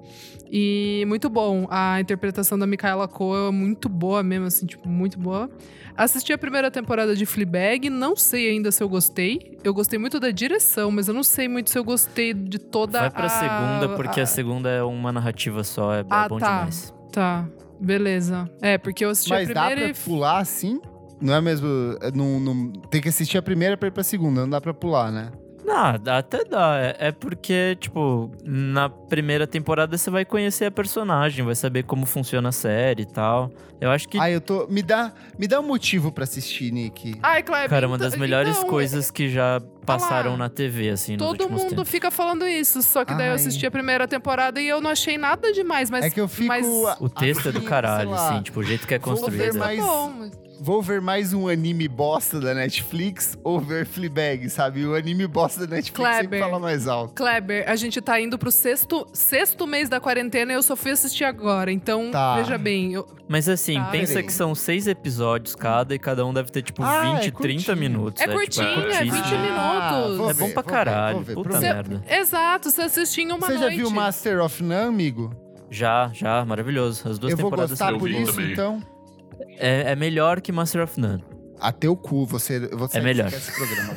E 0.52 1.04
muito 1.08 1.28
bom. 1.30 1.66
A 1.72 2.00
interpretação 2.00 2.60
da 2.60 2.68
Micaela 2.68 3.08
Coel 3.08 3.48
é 3.48 3.52
muito 3.52 3.90
boa 3.90 4.22
mesmo, 4.22 4.46
assim, 4.46 4.68
tipo, 4.68 4.88
muito 4.88 5.18
boa. 5.18 5.50
Assisti 5.98 6.32
a 6.32 6.38
primeira 6.38 6.70
temporada 6.70 7.16
de 7.16 7.26
Fleabag, 7.26 7.90
não 7.90 8.16
sei 8.16 8.50
ainda 8.50 8.72
se 8.72 8.84
eu 8.84 8.88
gostei. 8.90 9.58
Eu 9.64 9.74
gostei 9.74 9.98
muito 9.98 10.20
da 10.20 10.30
direção, 10.30 10.92
mas 10.92 11.08
eu 11.08 11.14
não 11.16 11.24
sei 11.24 11.48
muito 11.48 11.72
se 11.72 11.78
eu 11.80 11.84
gostei 11.84 12.34
de 12.34 12.60
toda 12.60 13.00
Vai 13.00 13.10
pra 13.10 13.26
a... 13.26 13.30
segunda, 13.30 13.96
porque 13.96 14.20
a 14.22 14.26
segunda 14.28 14.70
é 14.70 14.84
uma 14.84 15.12
narrativa 15.12 15.64
só, 15.64 15.94
é, 15.96 16.02
é 16.02 16.06
Ah, 16.10 16.28
bom 16.30 16.38
tá. 16.38 16.46
demais. 16.60 16.94
Tá, 17.12 17.48
beleza. 17.80 18.48
É, 18.62 18.78
porque 18.78 19.04
eu 19.06 19.10
assisti 19.10 19.32
Mas 19.32 19.50
a 19.50 19.54
dá 19.54 19.66
primeira 19.68 19.94
pra 19.94 20.00
e... 20.02 20.04
pular 20.06 20.38
assim? 20.40 20.80
Não 21.24 21.34
é 21.34 21.42
mesmo? 21.42 21.68
é, 22.02 22.12
Não, 22.12 22.40
não- 22.40 22.72
tem 22.92 23.02
que 23.02 23.10
assistir 23.10 23.38
a 23.38 23.42
primeira 23.42 23.78
pra 23.78 23.88
ir 23.88 23.92
pra 23.92 24.04
segunda, 24.04 24.42
não 24.42 24.50
dá 24.50 24.60
pra 24.62 24.74
pular, 24.74 25.12
né? 25.12 25.32
Não, 25.66 25.98
dá- 25.98 26.18
até 26.18 26.44
dá. 26.44 26.76
É, 26.78 27.08
é 27.08 27.12
porque, 27.14 27.78
tipo, 27.80 28.30
na 28.44 28.90
primeira 28.90 29.48
temporada 29.48 29.98
você 29.98 30.10
vai 30.12 30.26
conhecer 30.26 30.66
a 30.66 30.72
personagem, 30.72 31.46
vai 31.46 31.56
saber 31.56 31.84
como 31.84 32.06
funciona 32.06 32.50
a 32.50 32.52
série 32.52 33.04
e 33.04 33.06
tal. 33.06 33.50
Eu 33.80 33.90
acho 33.90 34.10
que, 34.10 34.20
Ah, 34.20 34.30
eu 34.30 34.42
tô. 34.42 34.68
Me 34.68 34.84
dá, 34.84 35.14
me 35.40 35.48
dá 35.48 35.62
um 35.62 35.64
motivo 35.64 36.12
pra 36.12 36.26
assistir, 36.26 36.70
Nick. 36.72 37.16
Ai, 37.24 37.42
Kleber, 37.44 37.70
cara, 37.70 37.88
uma 37.88 37.96
então- 37.96 38.10
das 38.10 38.20
melhores 38.20 38.58
então, 38.58 38.70
coisas 38.70 39.10
que 39.10 39.30
já 39.30 39.62
passaram 39.86 40.32
lá. 40.32 40.38
na 40.38 40.50
TV, 40.50 40.90
assim, 40.90 41.16
Todo 41.16 41.50
mundo 41.50 41.70
tempos. 41.70 41.90
fica 41.90 42.12
falando 42.12 42.46
isso, 42.46 42.82
só 42.82 43.06
que 43.06 43.14
daí 43.14 43.28
eu 43.28 43.32
Ai. 43.32 43.36
assisti 43.36 43.66
a 43.66 43.72
primeira 43.72 44.06
temporada 44.06 44.60
e 44.62 44.68
eu 44.68 44.82
não 44.82 44.90
achei 44.90 45.18
nada 45.18 45.52
demais, 45.54 45.90
mas... 45.90 46.04
é 46.04 46.10
que 46.10 46.20
eu 46.20 46.28
fico. 46.28 46.48
mas- 46.50 46.68
O 47.00 47.08
texto 47.08 47.48
é 47.50 47.52
do 47.54 47.62
caralho, 47.62 48.14
assim, 48.14 48.42
tipo, 48.42 48.60
o 48.60 48.64
jeito 48.64 48.86
que 48.86 48.94
é 48.94 49.00
Vou 49.00 49.16
ver 49.16 49.22
construído. 49.22 49.58
mais- 49.58 49.80
Tá 49.80 49.86
bom, 49.86 50.14
mas... 50.20 50.43
Vou 50.60 50.82
ver 50.82 51.02
mais 51.02 51.34
um 51.34 51.48
anime 51.48 51.88
bosta 51.90 52.40
da 52.40 52.54
Netflix 52.54 53.38
ou 53.44 53.60
ver 53.60 53.86
Fleabag, 53.86 54.50
sabe? 54.50 54.86
O 54.86 54.96
anime 54.96 55.28
bosta 55.28 55.68
da 55.68 55.76
Netflix 55.76 56.10
sempre 56.12 56.28
Kleber. 56.28 56.40
fala 56.40 56.60
mais 56.60 56.88
alto. 56.88 57.14
Kleber, 57.16 57.66
a 57.68 57.76
gente 57.76 58.00
tá 58.00 58.20
indo 58.22 58.38
pro 58.38 58.50
sexto, 58.52 59.06
sexto 59.14 59.68
mês 59.68 59.90
da 59.90 60.00
quarentena 60.00 60.54
e 60.54 60.56
eu 60.56 60.64
só 60.64 60.76
fui 60.76 60.92
assistir 60.92 61.26
agora. 61.26 61.72
Então, 61.72 62.12
Tá. 62.12 62.36
veja 62.38 62.58
bem, 62.58 62.94
eu- 62.94 63.06
Mas 63.28 63.50
assim, 63.50 63.76
Tá, 63.76 63.86
pensa 63.86 64.14
peraí. 64.14 64.26
que 64.28 64.34
são 64.34 64.54
seis 64.54 64.86
episódios 64.88 65.56
cada 65.56 65.96
e 65.96 66.00
cada 66.00 66.26
um 66.26 66.34
deve 66.34 66.52
ter, 66.52 66.62
tipo, 66.62 66.84
Ah, 66.84 67.02
20, 67.14 67.28
é 67.28 67.32
30 67.32 67.34
curtinho. 67.74 67.78
minutos. 67.78 68.22
É 68.22 68.26
tipo, 68.26 68.38
curtinho, 68.38 68.68
é 68.68 68.74
curtíssimo. 68.76 69.12
20 69.12 69.32
minutos. 69.32 70.18
vou 70.18 70.30
É 70.30 70.34
bom 70.34 70.46
ver, 70.48 70.54
pra 70.54 70.62
vou 70.62 70.72
ver, 70.72 70.78
caralho, 70.78 71.16
vou 71.16 71.24
ver, 71.26 71.34
puta 71.34 71.60
merda. 71.60 72.04
Exato, 72.08 72.70
você 72.70 72.82
assistiu 72.84 73.24
em 73.24 73.32
uma 73.32 73.40
Você 73.48 73.54
já 73.54 73.60
noite. 73.62 73.78
viu 73.78 73.90
Master 73.90 74.42
of 74.42 74.62
None, 74.64 74.88
amigo? 74.88 75.34
Já, 75.70 76.12
já, 76.14 76.46
maravilhoso. 76.46 77.10
As 77.10 77.18
duas 77.18 77.32
eu 77.32 77.38
vou 77.38 77.46
temporadas 77.50 77.72
gostar 77.72 77.86
são 77.86 77.94
eu 77.96 78.00
por 78.00 78.10
isso, 78.10 78.32
também. 78.34 78.52
então. 78.52 78.93
É, 79.58 79.92
é 79.92 79.96
melhor 79.96 80.42
que 80.42 80.52
Master 80.52 80.84
of 80.84 81.00
None. 81.00 81.24
Até 81.60 81.88
o 81.88 81.96
cu, 81.96 82.26
você. 82.26 82.58
eu 82.72 82.78
vou 82.78 82.88
sair 82.88 83.04
melhor. 83.04 83.30
desse 83.30 83.52
programa. 83.54 83.96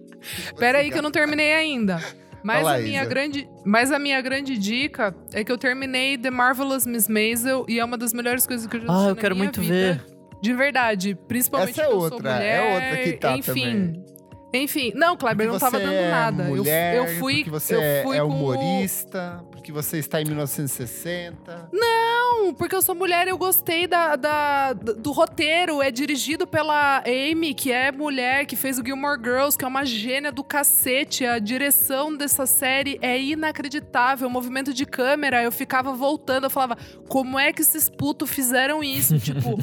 Pera 0.58 0.78
aí 0.78 0.90
que 0.90 0.98
eu 0.98 1.02
não 1.02 1.10
terminei 1.10 1.52
ainda. 1.52 2.00
Mas 2.42 2.58
Fala, 2.62 2.76
a, 2.76 2.78
minha 2.78 3.00
Isa. 3.00 3.08
grande, 3.08 3.48
mas 3.64 3.90
a 3.90 3.98
minha 3.98 4.20
grande 4.20 4.58
dica 4.58 5.14
é 5.32 5.42
que 5.42 5.50
eu 5.50 5.56
terminei 5.56 6.18
The 6.18 6.30
Marvelous 6.30 6.86
Miss 6.86 7.08
Maisel 7.08 7.64
e 7.68 7.78
é 7.78 7.84
uma 7.84 7.96
das 7.96 8.12
melhores 8.12 8.46
coisas 8.46 8.66
que 8.66 8.76
eu 8.76 8.80
já 8.82 8.86
assisti 8.86 9.06
Ah, 9.06 9.10
eu 9.10 9.14
na 9.14 9.20
quero 9.20 9.34
muito 9.36 9.60
vida. 9.62 9.72
ver. 9.72 10.04
De 10.42 10.52
verdade. 10.52 11.14
Principalmente 11.26 11.70
Essa 11.80 11.82
é 11.82 11.84
porque 11.84 11.96
eu 11.96 12.00
sou 12.08 12.12
outra, 12.16 12.30
é 12.42 12.60
mulher. 12.60 12.74
outra 12.74 13.02
que 13.02 13.12
tá 13.18 13.36
Enfim. 13.36 14.04
Enfim. 14.52 14.92
Não, 14.94 15.16
Kleber, 15.16 15.48
não 15.48 15.58
tava 15.58 15.78
você 15.78 15.84
dando 15.84 15.94
é 15.96 16.10
nada. 16.10 16.42
Eu- 16.44 16.56
Mulher, 16.56 16.96
eu, 16.96 17.06
fui. 17.18 17.36
Porque 17.36 17.50
você 17.50 17.74
eu 17.74 17.80
é- 17.80 18.02
fui 18.02 18.16
é 18.18 18.20
com 18.20 18.26
humorista, 18.28 19.42
porque 19.50 19.72
você 19.72 19.98
está 19.98 20.20
em 20.20 20.24
1960. 20.26 21.68
Não, 21.72 22.13
porque 22.58 22.74
eu 22.74 22.82
sou 22.82 22.94
mulher, 22.94 23.26
eu 23.28 23.36
gostei 23.38 23.86
da, 23.86 24.16
da- 24.16 24.72
do 24.72 25.12
roteiro. 25.12 25.80
É 25.82 25.90
dirigido 25.90 26.46
pela 26.46 27.02
Amy, 27.06 27.54
que 27.54 27.70
é 27.72 27.90
mulher, 27.92 28.46
que 28.46 28.56
fez 28.56 28.78
o 28.78 28.84
Gilmore 28.84 29.18
Girls, 29.22 29.56
que 29.56 29.64
é 29.64 29.68
uma 29.68 29.84
gênia 29.84 30.30
do 30.32 30.42
cacete. 30.44 31.24
A 31.24 31.38
direção 31.38 32.16
dessa 32.16 32.46
série 32.46 32.98
é 33.00 33.20
inacreditável. 33.20 34.28
O 34.28 34.30
movimento 34.30 34.72
de 34.72 34.84
câmera, 34.86 35.42
eu 35.42 35.52
ficava 35.52 35.92
voltando, 35.92 36.44
eu 36.44 36.50
falava, 36.50 36.76
como 37.08 37.38
é 37.38 37.52
que 37.52 37.62
esses 37.62 37.88
putos 37.88 38.30
fizeram 38.30 38.82
isso? 38.82 39.18
tipo. 39.20 39.58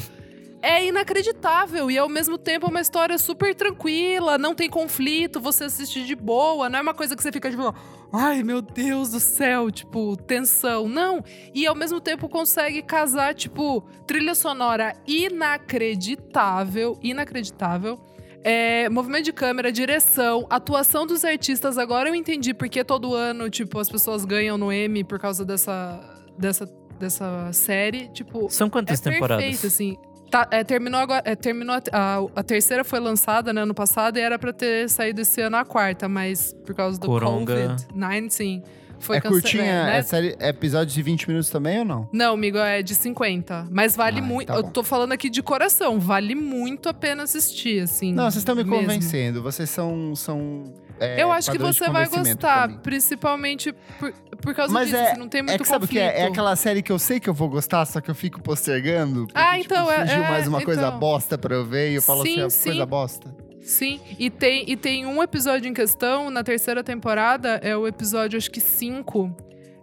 É 0.62 0.86
inacreditável 0.86 1.90
e 1.90 1.98
ao 1.98 2.08
mesmo 2.08 2.38
tempo 2.38 2.66
é 2.66 2.68
uma 2.68 2.80
história 2.80 3.18
super 3.18 3.52
tranquila, 3.52 4.38
não 4.38 4.54
tem 4.54 4.70
conflito, 4.70 5.40
você 5.40 5.64
assiste 5.64 6.04
de 6.04 6.14
boa, 6.14 6.70
não 6.70 6.78
é 6.78 6.82
uma 6.82 6.94
coisa 6.94 7.16
que 7.16 7.22
você 7.22 7.32
fica 7.32 7.50
tipo, 7.50 7.74
ai 8.12 8.44
meu 8.44 8.62
Deus 8.62 9.10
do 9.10 9.18
céu, 9.18 9.72
tipo, 9.72 10.16
tensão. 10.16 10.88
Não, 10.88 11.24
e 11.52 11.66
ao 11.66 11.74
mesmo 11.74 12.00
tempo 12.00 12.28
consegue 12.28 12.80
casar, 12.80 13.34
tipo, 13.34 13.80
trilha 14.06 14.36
sonora 14.36 14.94
inacreditável, 15.04 16.96
inacreditável. 17.02 17.98
É, 18.44 18.88
movimento 18.88 19.24
de 19.24 19.32
câmera, 19.32 19.70
direção, 19.72 20.46
atuação 20.48 21.06
dos 21.06 21.24
artistas. 21.24 21.78
Agora 21.78 22.08
eu 22.08 22.14
entendi 22.14 22.52
porque 22.54 22.84
todo 22.84 23.14
ano, 23.14 23.48
tipo, 23.50 23.78
as 23.78 23.88
pessoas 23.88 24.24
ganham 24.24 24.56
no 24.58 24.72
Emmy 24.72 25.02
por 25.04 25.18
causa 25.18 25.44
dessa, 25.44 26.00
dessa, 26.36 26.66
dessa 26.98 27.52
série. 27.52 28.08
Tipo, 28.08 28.48
São 28.50 28.68
quantas 28.68 29.00
é 29.04 29.10
temporadas? 29.10 29.44
perfeito, 29.44 29.66
assim. 29.68 29.96
Tá, 30.32 30.48
é, 30.50 30.64
terminou 30.64 30.98
agora, 30.98 31.22
é, 31.26 31.36
terminou 31.36 31.76
a, 31.76 31.82
a, 31.92 32.26
a 32.36 32.42
terceira 32.42 32.82
foi 32.82 32.98
lançada 32.98 33.52
né, 33.52 33.60
ano 33.60 33.74
passado 33.74 34.16
e 34.16 34.20
era 34.22 34.38
pra 34.38 34.50
ter 34.50 34.88
saído 34.88 35.20
esse 35.20 35.42
ano 35.42 35.58
a 35.58 35.64
quarta, 35.64 36.08
mas 36.08 36.56
por 36.64 36.74
causa 36.74 36.98
do 36.98 37.04
Coronga. 37.06 37.76
Covid-19 37.94 38.62
foi 38.98 39.18
é 39.18 39.20
curtinha, 39.20 39.64
é, 39.64 39.84
né? 39.84 39.98
é 39.98 40.02
série, 40.02 40.36
é 40.38 40.48
episódio 40.48 40.94
de 40.94 41.02
20 41.02 41.28
minutos 41.28 41.50
também 41.50 41.80
ou 41.80 41.84
não? 41.84 42.08
Não, 42.10 42.32
amigo, 42.32 42.56
é 42.56 42.82
de 42.82 42.94
50. 42.94 43.66
Mas 43.70 43.94
vale 43.94 44.20
Ah, 44.20 44.22
muito. 44.22 44.46
tá 44.46 44.54
eu 44.54 44.62
tô 44.62 44.82
falando 44.82 45.12
aqui 45.12 45.28
de 45.28 45.42
coração. 45.42 46.00
Vale 46.00 46.34
muito 46.34 46.88
a 46.88 46.94
pena 46.94 47.24
assistir, 47.24 47.82
assim. 47.82 48.12
Não, 48.14 48.24
vocês 48.24 48.36
estão 48.36 48.54
me 48.54 48.64
mesmo. 48.64 48.76
convencendo. 48.76 49.42
Vocês 49.42 49.68
são. 49.68 50.14
são 50.16 50.72
é, 51.04 51.22
Eu 51.22 51.32
acho 51.32 51.50
que 51.50 51.58
você 51.58 51.88
vai 51.90 52.06
gostar, 52.08 52.80
principalmente 52.82 53.72
por, 53.98 54.12
por 54.40 54.54
causa 54.54 54.72
Mas 54.72 54.88
disso. 54.88 54.98
é- 55.02 55.16
não 55.16 55.28
tem 55.28 55.42
muito 55.42 55.54
É 55.54 55.58
que 55.58 55.64
sabe 55.66 55.84
o 55.84 55.88
que 55.88 55.98
é? 55.98 56.20
É 56.20 56.26
aquela 56.26 56.54
série 56.56 56.82
que 56.82 56.92
eu 56.92 56.98
sei 56.98 57.18
que 57.20 57.28
eu 57.28 57.34
vou 57.34 57.48
gostar, 57.48 57.84
só 57.86 58.00
que 58.00 58.10
eu 58.10 58.14
fico 58.14 58.40
postergando. 58.42 59.26
porque, 59.26 59.38
Ah, 59.38 59.52
tipo, 59.58 59.64
então, 59.74 59.90
é- 59.90 59.98
Surgiu 60.06 60.24
é, 60.24 60.30
mais 60.30 60.46
uma 60.48 60.62
coisa 60.62 60.86
então. 60.88 60.98
bosta 60.98 61.36
pra 61.38 61.54
eu 61.54 61.64
ver 61.64 61.90
e 61.92 61.94
eu 61.96 62.02
falo 62.02 62.22
Sim, 62.22 62.32
assim, 62.34 62.40
é 62.42 62.50
sim. 62.50 62.68
coisa 62.70 62.86
bosta. 62.86 63.36
Sim, 63.60 64.00
e 64.18 64.28
tem, 64.28 64.64
e 64.68 64.76
tem 64.76 65.06
um 65.06 65.22
episódio 65.22 65.68
em 65.68 65.74
questão, 65.74 66.30
na 66.30 66.42
terceira 66.42 66.82
temporada, 66.82 67.60
é 67.62 67.76
o 67.76 67.86
episódio, 67.86 68.36
acho 68.36 68.50
que 68.50 68.60
5, 68.60 69.30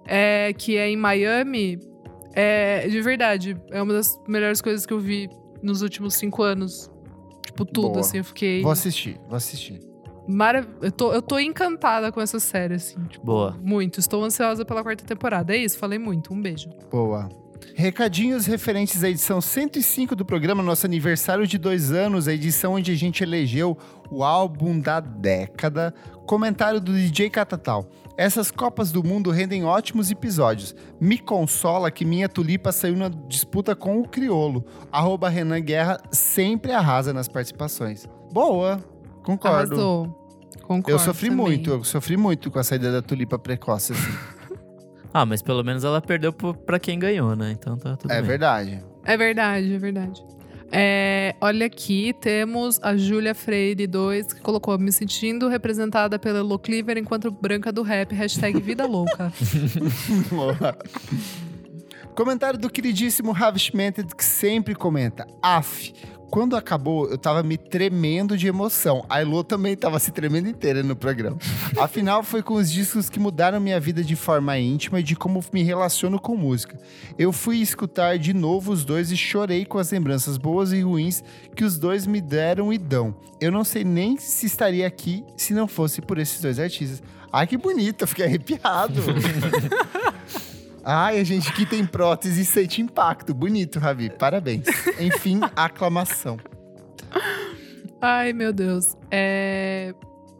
é, 0.05 0.51
que 0.57 0.75
é 0.75 0.89
em 0.89 0.97
Miami. 0.97 1.79
É, 2.35 2.87
de 2.87 3.01
verdade, 3.01 3.55
é 3.71 3.81
uma 3.81 3.93
das 3.93 4.19
melhores 4.27 4.61
coisas 4.61 4.85
que 4.85 4.93
eu 4.93 4.99
vi 4.99 5.29
nos 5.63 5.81
últimos 5.81 6.13
cinco 6.15 6.43
anos. 6.43 6.91
Tipo, 7.45 7.65
tudo, 7.65 7.89
Boa. 7.89 7.99
assim, 8.01 8.17
eu 8.19 8.23
fiquei. 8.23 8.61
Vou 8.61 8.71
assistir, 8.71 9.17
vou 9.27 9.35
assistir. 9.37 9.79
Marav 10.29 10.67
eu, 10.81 10.91
tô, 10.91 11.11
eu 11.11 11.21
tô 11.21 11.39
encantada 11.39 12.11
com 12.11 12.21
essa 12.21 12.39
série, 12.39 12.75
assim. 12.75 13.03
Tipo, 13.05 13.25
Boa. 13.25 13.57
muito. 13.61 13.99
Estou 13.99 14.23
ansiosa 14.23 14.63
pela 14.63 14.83
quarta 14.83 15.03
temporada. 15.03 15.55
É 15.55 15.57
isso, 15.57 15.77
falei 15.79 15.97
muito. 15.97 16.31
Um 16.31 16.39
beijo. 16.39 16.69
Boa. 16.91 17.27
Recadinhos 17.75 18.45
referentes 18.45 19.03
à 19.03 19.09
edição 19.09 19.41
105 19.41 20.15
do 20.15 20.23
programa, 20.23 20.61
nosso 20.61 20.85
aniversário 20.85 21.47
de 21.47 21.57
dois 21.57 21.91
anos, 21.91 22.27
a 22.27 22.33
edição 22.33 22.73
onde 22.73 22.91
a 22.91 22.95
gente 22.95 23.23
elegeu 23.23 23.77
o 24.09 24.23
álbum 24.23 24.79
da 24.79 24.99
década. 24.99 25.93
Comentário 26.25 26.79
do 26.79 26.93
DJ 26.93 27.29
Catatal. 27.29 27.89
Essas 28.15 28.51
Copas 28.51 28.91
do 28.91 29.03
Mundo 29.03 29.31
rendem 29.31 29.63
ótimos 29.63 30.11
episódios. 30.11 30.75
Me 30.99 31.17
consola 31.17 31.89
que 31.89 32.05
minha 32.05 32.29
tulipa 32.29 32.71
saiu 32.71 32.95
na 32.95 33.09
disputa 33.09 33.75
com 33.75 33.99
o 33.99 34.07
Criolo. 34.07 34.63
Arroba 34.91 35.27
Renan 35.27 35.61
Guerra 35.61 35.99
sempre 36.11 36.71
arrasa 36.71 37.13
nas 37.13 37.27
participações. 37.27 38.07
Boa, 38.31 38.83
concordo. 39.23 39.73
Arrasou. 39.73 40.18
Concordo. 40.61 40.91
Eu 40.91 40.99
sofri 40.99 41.29
também. 41.29 41.45
muito, 41.45 41.69
eu 41.71 41.83
sofri 41.83 42.17
muito 42.17 42.51
com 42.51 42.59
a 42.59 42.63
saída 42.63 42.91
da 42.91 43.01
tulipa 43.01 43.39
precoce, 43.39 43.93
assim. 43.93 44.11
Ah, 45.11 45.25
mas 45.25 45.41
pelo 45.41 45.63
menos 45.63 45.83
ela 45.83 45.99
perdeu 45.99 46.31
pra 46.31 46.77
quem 46.77 46.99
ganhou, 46.99 47.35
né? 47.35 47.51
Então 47.57 47.75
tá 47.75 47.97
tudo 47.97 48.11
É 48.11 48.19
bem. 48.19 48.27
verdade. 48.29 48.85
É 49.03 49.17
verdade, 49.17 49.73
é 49.73 49.77
verdade. 49.79 50.23
É, 50.71 51.35
olha 51.41 51.65
aqui, 51.65 52.13
temos 52.21 52.79
a 52.83 52.95
Júlia 52.95 53.33
Freire 53.33 53.87
2, 53.87 54.33
que 54.33 54.41
colocou 54.41 54.77
me 54.77 54.91
sentindo 54.91 55.47
representada 55.47 56.19
pela 56.19 56.37
Elo 56.37 56.59
Cleaver 56.59 56.95
enquanto 56.99 57.31
branca 57.31 57.71
do 57.71 57.81
rap, 57.81 58.13
hashtag 58.13 58.61
vida 58.61 58.85
louca. 58.85 59.33
Comentário 62.15 62.59
do 62.59 62.69
queridíssimo 62.69 63.31
Ravishmented 63.31 64.13
que 64.15 64.23
sempre 64.23 64.75
comenta. 64.75 65.25
Af, 65.41 65.91
quando 66.29 66.55
acabou, 66.55 67.09
eu 67.09 67.17
tava 67.17 67.41
me 67.43 67.57
tremendo 67.57 68.37
de 68.37 68.47
emoção. 68.47 69.05
A 69.09 69.21
Elo 69.21 69.43
também 69.43 69.75
tava 69.75 69.99
se 69.99 70.11
tremendo 70.11 70.47
inteira 70.47 70.83
no 70.83 70.95
programa. 70.95 71.37
Afinal, 71.77 72.23
foi 72.23 72.43
com 72.43 72.53
os 72.53 72.71
discos 72.71 73.09
que 73.09 73.19
mudaram 73.19 73.59
minha 73.59 73.79
vida 73.79 74.03
de 74.03 74.15
forma 74.15 74.57
íntima 74.57 74.99
e 74.99 75.03
de 75.03 75.15
como 75.15 75.43
me 75.51 75.63
relaciono 75.63 76.19
com 76.19 76.35
música. 76.35 76.79
Eu 77.17 77.33
fui 77.33 77.57
escutar 77.57 78.17
de 78.17 78.33
novo 78.33 78.71
os 78.71 78.85
dois 78.85 79.11
e 79.11 79.17
chorei 79.17 79.65
com 79.65 79.77
as 79.77 79.91
lembranças 79.91 80.37
boas 80.37 80.71
e 80.71 80.81
ruins 80.81 81.23
que 81.55 81.63
os 81.63 81.77
dois 81.77 82.05
me 82.05 82.21
deram 82.21 82.71
e 82.71 82.77
dão. 82.77 83.15
Eu 83.41 83.51
não 83.51 83.63
sei 83.63 83.83
nem 83.83 84.17
se 84.17 84.45
estaria 84.45 84.85
aqui 84.85 85.23
se 85.35 85.53
não 85.53 85.67
fosse 85.67 86.01
por 86.01 86.17
esses 86.17 86.41
dois 86.41 86.59
artistas. 86.59 87.01
Ai, 87.31 87.45
que 87.45 87.57
bonito, 87.57 88.03
eu 88.03 88.07
fiquei 88.07 88.25
arrepiado. 88.25 89.01
Ai, 90.91 91.19
a 91.19 91.23
gente 91.23 91.53
que 91.53 91.67
tem 91.67 91.85
prótese 91.85 92.43
sente 92.43 92.81
impacto. 92.81 93.31
Bonito, 93.31 93.77
Ravi. 93.77 94.09
Parabéns. 94.09 94.65
Enfim, 94.99 95.39
aclamação. 95.55 96.35
Ai, 98.01 98.33
meu 98.33 98.51
Deus. 98.51 98.97
É, 99.11 99.93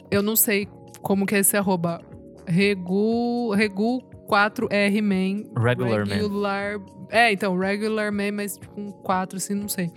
Eu 0.10 0.24
não 0.24 0.36
sei 0.36 0.68
como 1.04 1.28
que 1.28 1.36
é 1.36 1.40
esse 1.40 1.56
arroba. 1.56 2.02
Regu, 2.48 3.54
Regu 3.54 4.02
4R 4.28 5.02
Man. 5.04 5.44
Regular 5.64 6.08
Man. 6.08 6.16
regular... 6.16 6.80
É, 7.12 7.32
então, 7.32 7.56
Regular 7.56 8.12
Man, 8.12 8.32
mas 8.32 8.58
com 8.74 8.92
4, 8.92 9.38
assim, 9.38 9.54
não 9.54 9.68
sei. 9.70 9.92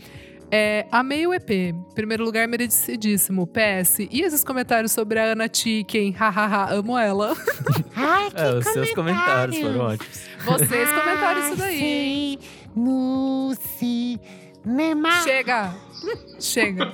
É, 0.54 0.86
amei 0.92 1.26
o 1.26 1.32
EP. 1.32 1.74
Primeiro 1.94 2.22
lugar, 2.22 2.46
merecidíssimo. 2.46 3.46
PS. 3.46 4.00
E 4.10 4.20
esses 4.20 4.44
comentários 4.44 4.92
sobre 4.92 5.18
a 5.18 5.32
Ana 5.32 5.48
Chicken? 5.50 6.12
Hahaha, 6.12 6.74
amo 6.74 6.98
ela. 6.98 7.34
Ai, 7.96 8.30
que 8.30 8.38
É, 8.38 8.54
os 8.58 8.64
seus 8.66 8.92
comentários 8.92 9.56
foram 9.58 9.80
ótimos. 9.80 10.20
Vocês 10.44 10.90
comentaram 10.90 11.40
isso 11.46 11.56
daí. 11.56 12.38
Ai, 12.38 12.48
No 12.76 13.54
cinema. 13.78 15.22
Chega! 15.22 15.74
Chega. 16.38 16.92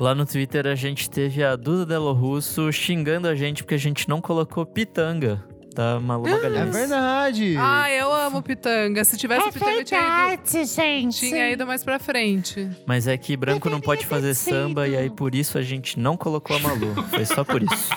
Lá 0.00 0.14
no 0.14 0.24
Twitter 0.24 0.66
a 0.66 0.74
gente 0.74 1.10
teve 1.10 1.44
a 1.44 1.56
Duda 1.56 1.84
Delo 1.84 2.14
Russo 2.14 2.72
xingando 2.72 3.28
a 3.28 3.34
gente 3.34 3.64
porque 3.64 3.74
a 3.74 3.78
gente 3.78 4.08
não 4.08 4.20
colocou 4.20 4.64
pitanga 4.64 5.44
da 5.78 6.00
Malu 6.00 6.26
É 6.26 6.32
Magalhães. 6.32 6.74
verdade. 6.76 7.54
Ai, 7.56 8.00
eu 8.00 8.12
amo 8.12 8.42
pitanga. 8.42 9.04
Se 9.04 9.16
tivesse 9.16 9.48
É 9.48 9.52
pitanga, 9.52 9.70
eu 9.74 9.84
tinha 9.84 10.00
ido, 10.00 10.26
verdade, 10.42 10.64
gente. 10.64 11.18
tinha 11.20 11.50
ido 11.52 11.64
mais 11.64 11.84
pra 11.84 12.00
frente. 12.00 12.68
Mas 12.84 13.06
é 13.06 13.16
que 13.16 13.36
branco 13.36 13.70
não 13.70 13.80
pode 13.80 14.04
fazer 14.04 14.34
samba 14.34 14.88
e 14.88 14.96
aí 14.96 15.08
por 15.08 15.36
isso 15.36 15.56
a 15.56 15.62
gente 15.62 15.96
não 16.00 16.16
colocou 16.16 16.56
a 16.56 16.58
Malu. 16.58 16.94
Foi 17.10 17.24
só 17.24 17.44
por 17.44 17.62
isso. 17.62 17.90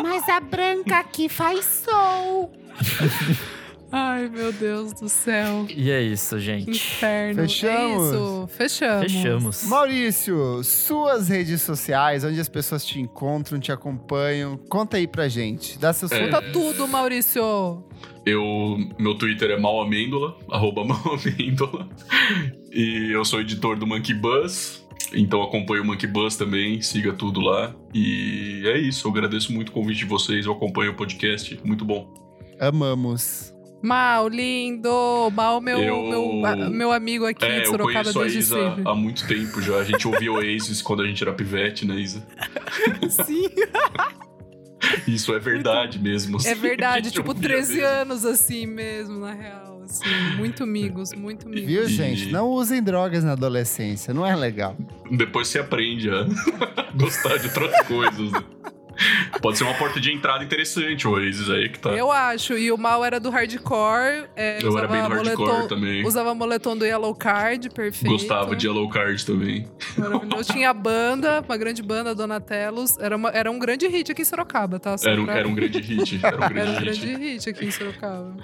Mas 0.00 0.28
a 0.28 0.38
branca 0.38 1.00
aqui 1.00 1.28
faz 1.28 1.64
sol. 1.64 2.52
Ai, 3.92 4.28
meu 4.28 4.52
Deus 4.52 4.92
do 4.92 5.08
céu. 5.08 5.66
E 5.68 5.90
é 5.90 6.00
isso, 6.00 6.36
Que 6.36 6.42
gente. 6.42 6.70
inferno. 6.70 7.42
Fechamos? 7.42 8.02
É 8.04 8.06
isso. 8.14 8.48
Fechamos. 8.48 9.12
Fechamos. 9.12 9.64
Maurício, 9.64 10.62
suas 10.62 11.28
redes 11.28 11.60
sociais, 11.62 12.22
onde 12.24 12.38
as 12.40 12.48
pessoas 12.48 12.84
te 12.84 13.00
encontram, 13.00 13.58
te 13.58 13.72
acompanham. 13.72 14.56
Conta 14.68 14.96
aí 14.96 15.06
pra 15.08 15.28
gente. 15.28 15.78
Dá 15.78 15.92
seus 15.92 16.12
É. 16.12 16.24
Conta 16.28 16.40
tudo, 16.52 16.86
Maurício. 16.86 17.82
Eu, 18.24 18.76
meu 18.98 19.14
Twitter 19.16 19.50
é 19.50 19.58
malamêndola, 19.58 20.36
arroba 20.50 20.84
malamêndola. 20.84 21.88
E 22.72 23.10
eu 23.12 23.24
sou 23.24 23.40
editor 23.40 23.76
do 23.76 23.86
Monkey 23.86 24.14
Buzz, 24.14 24.86
então 25.12 25.42
acompanho 25.42 25.82
o 25.82 25.86
Monkey 25.86 26.06
Buzz 26.06 26.36
também, 26.36 26.80
siga 26.80 27.12
tudo 27.12 27.40
lá. 27.40 27.74
E 27.92 28.62
é 28.66 28.78
isso, 28.78 29.08
eu 29.08 29.10
agradeço 29.10 29.52
muito 29.52 29.70
o 29.70 29.72
convite 29.72 29.98
de 30.00 30.04
vocês, 30.04 30.46
eu 30.46 30.52
acompanho 30.52 30.92
o 30.92 30.94
podcast, 30.94 31.58
muito 31.64 31.84
bom. 31.84 32.12
Amamos. 32.60 33.52
Mal, 33.82 34.28
lindo. 34.28 35.30
Mal, 35.32 35.60
meu, 35.60 35.78
Eu- 35.78 36.02
meu, 36.02 36.46
a- 36.46 36.56
meu 36.70 36.92
amigo 36.92 37.24
aqui 37.26 37.44
É, 37.44 37.60
de 37.60 37.64
eu 37.66 37.70
Sorocaba 37.70 38.02
conheço 38.12 38.18
a 38.18 38.22
desde 38.22 38.38
Isa 38.40 38.56
sempre. 38.56 38.82
há 38.86 38.94
muito 38.94 39.26
tempo 39.26 39.62
já. 39.62 39.76
A 39.76 39.84
gente 39.84 40.06
ouvia 40.06 40.30
Oasis 40.32 40.82
quando 40.82 41.02
a 41.02 41.06
gente 41.06 41.22
era 41.22 41.32
pivete, 41.32 41.86
né, 41.86 41.96
Isa? 41.96 42.26
Sim, 43.24 43.48
Isso 45.06 45.32
é 45.34 45.38
verdade 45.38 45.98
mesmo. 45.98 46.36
é 46.36 46.40
assim, 46.40 46.50
a 46.50 46.54
verdade. 46.54 47.10
Tipo, 47.10 47.28
ouvia 47.28 47.42
13 47.48 47.74
mesmo. 47.76 47.86
anos 47.88 48.24
assim 48.26 48.66
mesmo, 48.66 49.18
na 49.20 49.32
real. 49.32 49.82
Assim, 49.84 50.04
muito 50.36 50.62
amigos, 50.62 51.12
muito 51.14 51.46
amigos. 51.48 51.64
Viu, 51.66 51.82
E- 51.84 51.88
gente? 51.88 52.30
Não 52.30 52.48
usem 52.48 52.82
drogas 52.82 53.24
na 53.24 53.32
adolescência. 53.32 54.14
Não 54.14 54.24
é 54.26 54.36
legal. 54.36 54.76
Depois 55.10 55.48
você 55.48 55.58
aprende 55.58 56.08
a 56.10 56.24
gostar 56.94 57.38
de 57.38 57.46
outras 57.48 57.86
coisas. 57.86 58.30
Pode 59.40 59.56
ser 59.58 59.64
uma 59.64 59.74
porta 59.74 59.98
de 60.00 60.12
entrada 60.12 60.44
interessante, 60.44 61.06
o 61.08 61.12
Oasis 61.12 61.48
aí 61.50 61.68
que 61.68 61.78
tá. 61.78 61.90
Eu 61.90 62.10
acho. 62.12 62.54
E 62.58 62.70
o 62.70 62.76
mal 62.78 63.04
era 63.04 63.18
do 63.20 63.30
hardcore. 63.30 64.28
é, 64.36 64.58
Eu 64.62 64.68
era 64.76 64.86
usava 64.86 64.88
bem 64.88 65.02
do 65.02 65.08
hardcore 65.08 65.36
moletom- 65.48 65.68
também. 65.68 66.06
Usava 66.06 66.34
moletom 66.34 66.76
do 66.76 66.84
Yellow 66.84 67.14
Card, 67.14 67.70
perfeito. 67.70 68.12
Gostava 68.12 68.54
de 68.54 68.66
Yellow 68.66 68.88
Card 68.88 69.24
também. 69.24 69.68
Maravilhoso. 69.96 70.52
Tinha 70.52 70.70
a 70.70 70.74
banda, 70.74 71.42
uma 71.46 71.56
grande 71.56 71.82
banda, 71.82 72.14
Donatellos. 72.14 72.98
Era, 72.98 73.16
uma- 73.16 73.30
era 73.30 73.50
um 73.50 73.58
grande 73.58 73.86
hit 73.88 74.12
aqui 74.12 74.22
em 74.22 74.24
Sorocaba, 74.24 74.78
tá? 74.78 74.94
Era 75.04 75.20
um, 75.20 75.24
pra- 75.24 75.34
era 75.38 75.48
um 75.48 75.54
grande 75.54 75.80
hit. 75.80 76.20
Era 76.22 76.36
um 76.36 76.40
grande 76.48 76.60
Era 76.60 76.70
um 76.70 76.74
hit. 76.92 77.00
grande 77.06 77.22
hit 77.24 77.48
aqui 77.50 77.64
em 77.64 77.70
Sorocaba. 77.70 78.36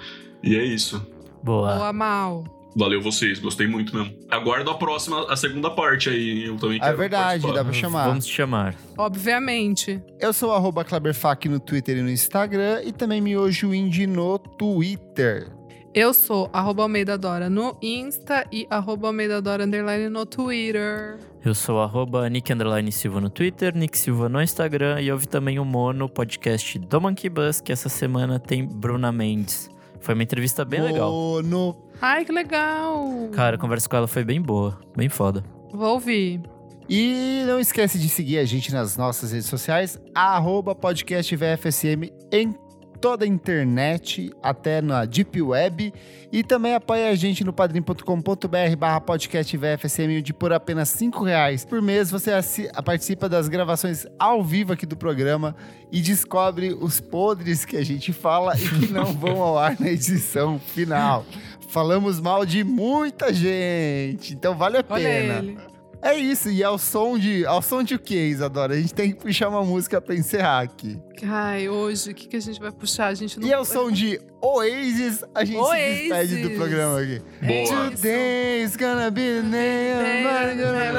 E 0.43 0.55
é 0.55 0.63
isso. 0.63 1.05
Boa. 1.43 1.75
Boa, 1.75 1.93
mal. 1.93 2.56
Valeu 2.77 3.01
vocês, 3.01 3.39
gostei 3.39 3.65
muito 3.67 3.95
mesmo. 3.95 4.13
Aguardo 4.29 4.69
a 4.69 4.75
próxima, 4.77 5.25
a 5.31 5.35
segunda 5.35 5.69
parte 5.71 6.09
aí. 6.09 6.45
Eu 6.45 6.57
também 6.57 6.77
É 6.77 6.81
quero 6.81 6.97
verdade, 6.97 7.41
participar. 7.41 7.53
dá 7.55 7.63
pra 7.63 7.73
chamar. 7.73 8.07
Vamos 8.07 8.25
te 8.27 8.31
chamar. 8.33 8.75
Obviamente. 8.97 9.99
Eu 10.19 10.31
sou 10.31 10.53
arroba 10.53 10.83
Kleberfac 10.85 11.49
no 11.49 11.59
Twitter 11.59 11.97
e 11.97 12.01
no 12.01 12.09
Instagram. 12.09 12.81
E 12.83 12.91
também 12.91 13.19
Miojo 13.19 13.73
Indie 13.73 14.05
no 14.05 14.37
Twitter. 14.37 15.51
Eu 15.93 16.13
sou 16.13 16.47
arroba 16.53 16.83
Almeida 16.83 17.17
Dora 17.17 17.49
no 17.49 17.75
Insta 17.81 18.45
e 18.51 18.67
arroba 18.69 19.07
Almeida 19.07 19.41
Dora 19.41 19.63
underline 19.65 20.09
no 20.09 20.25
Twitter. 20.27 21.17
Eu 21.43 21.55
sou 21.55 21.81
arroba 21.81 22.29
Nick 22.29 22.53
Underline 22.53 22.91
Silva 22.91 23.19
no 23.19 23.29
Twitter, 23.31 23.75
Nick 23.75 23.97
Silva 23.97 24.29
no 24.29 24.39
Instagram 24.41 25.01
e 25.01 25.11
ouvi 25.11 25.27
também 25.27 25.57
o 25.57 25.65
Mono, 25.65 26.07
podcast 26.07 26.77
do 26.77 27.01
Monkey 27.01 27.29
Bus, 27.29 27.59
que 27.61 27.71
essa 27.71 27.89
semana 27.89 28.37
tem 28.39 28.63
Bruna 28.65 29.11
Mendes. 29.11 29.69
Foi 30.07 30.13
uma 30.13 30.23
entrevista 30.23 30.63
bem 30.63 30.81
legal. 30.81 31.11
Ai, 32.01 32.23
que 32.23 32.31
legal. 32.31 33.29
Cara, 33.33 33.57
a 33.57 33.59
conversa 33.59 33.89
com 33.89 33.97
ela 33.97 34.07
foi 34.07 34.23
bem 34.23 34.41
boa, 34.41 34.79
bem 34.95 35.09
foda. 35.09 35.43
Vou 35.73 35.95
ouvir. 35.95 36.39
E 36.87 37.43
não 37.45 37.59
esquece 37.59 37.99
de 37.99 38.07
seguir 38.07 38.37
a 38.37 38.45
gente 38.45 38.71
nas 38.71 38.95
nossas 38.95 39.33
redes 39.33 39.49
sociais, 39.49 39.99
arroba 40.15 40.73
podcast 40.73 41.35
VFSM 41.35 42.09
em 42.31 42.55
toda 42.99 43.25
a 43.25 43.27
internet, 43.27 44.31
até 44.41 44.81
na 44.81 45.05
Deep 45.05 45.41
Web. 45.41 45.93
E 46.31 46.43
também 46.43 46.73
apoia 46.73 47.09
a 47.09 47.15
gente 47.15 47.43
no 47.43 47.53
padrim.com.br 47.53 48.75
barra 48.77 48.99
podcast 48.99 49.55
VFSM, 49.55 50.17
onde 50.19 50.33
por 50.33 50.51
apenas 50.51 50.89
cinco 50.89 51.23
reais 51.23 51.63
por 51.63 51.81
mês 51.81 52.11
você 52.11 52.31
participa 52.83 53.29
das 53.29 53.47
gravações 53.47 54.05
ao 54.19 54.43
vivo 54.43 54.73
aqui 54.73 54.85
do 54.85 54.97
programa 54.97 55.55
e 55.91 56.01
descobre 56.01 56.73
os 56.73 56.99
podres 56.99 57.63
que 57.63 57.77
a 57.77 57.85
gente 57.85 58.11
fala 58.11 58.55
e 58.57 58.67
que 58.67 58.91
não 58.91 59.05
vão 59.15 59.41
ao 59.41 59.57
ar 59.57 59.79
na 59.79 59.89
edição 59.89 60.59
final. 60.59 61.25
Falamos 61.69 62.19
mal 62.19 62.45
de 62.45 62.63
muita 62.63 63.33
gente, 63.33 64.33
então 64.33 64.55
vale 64.55 64.77
a 64.77 64.85
Olha 64.89 65.03
pena. 65.03 65.33
ele. 65.39 65.76
É 66.01 66.15
isso, 66.15 66.49
e 66.49 66.63
ao 66.63 66.77
som 66.77 67.17
de. 67.17 67.45
Ao 67.45 67.61
som 67.61 67.83
de 67.83 67.95
o 67.95 67.99
que, 67.99 68.15
Isadora? 68.15 68.75
A 68.75 68.79
gente 68.79 68.93
tem 68.93 69.11
que 69.11 69.17
puxar 69.17 69.49
uma 69.49 69.63
música 69.63 69.99
pra 69.99 70.15
encerrar 70.15 70.61
aqui. 70.61 70.97
Ai, 71.23 71.67
hoje, 71.67 72.11
o 72.11 72.13
que, 72.13 72.27
que 72.27 72.37
a 72.37 72.39
gente 72.39 72.59
vai 72.59 72.71
puxar? 72.71 73.07
A 73.07 73.15
gente 73.15 73.39
não... 73.39 73.47
E 73.47 73.53
ao 73.53 73.65
som 73.65 73.91
de 73.91 74.19
Oasis, 74.41 75.23
a 75.33 75.43
gente 75.43 75.57
se 75.57 75.99
despede 75.99 76.35
do 76.35 76.41
Oasis. 76.43 76.57
programa 76.57 76.99
aqui. 77.01 77.21
É 77.41 77.47
Boa. 77.47 77.63
isso. 77.87 77.95
Today's 77.97 78.77
gonna 78.77 79.09
be 79.09 79.21
the 79.21 79.41
day 79.49 79.93
I'm 79.93 80.57
gonna 80.57 80.87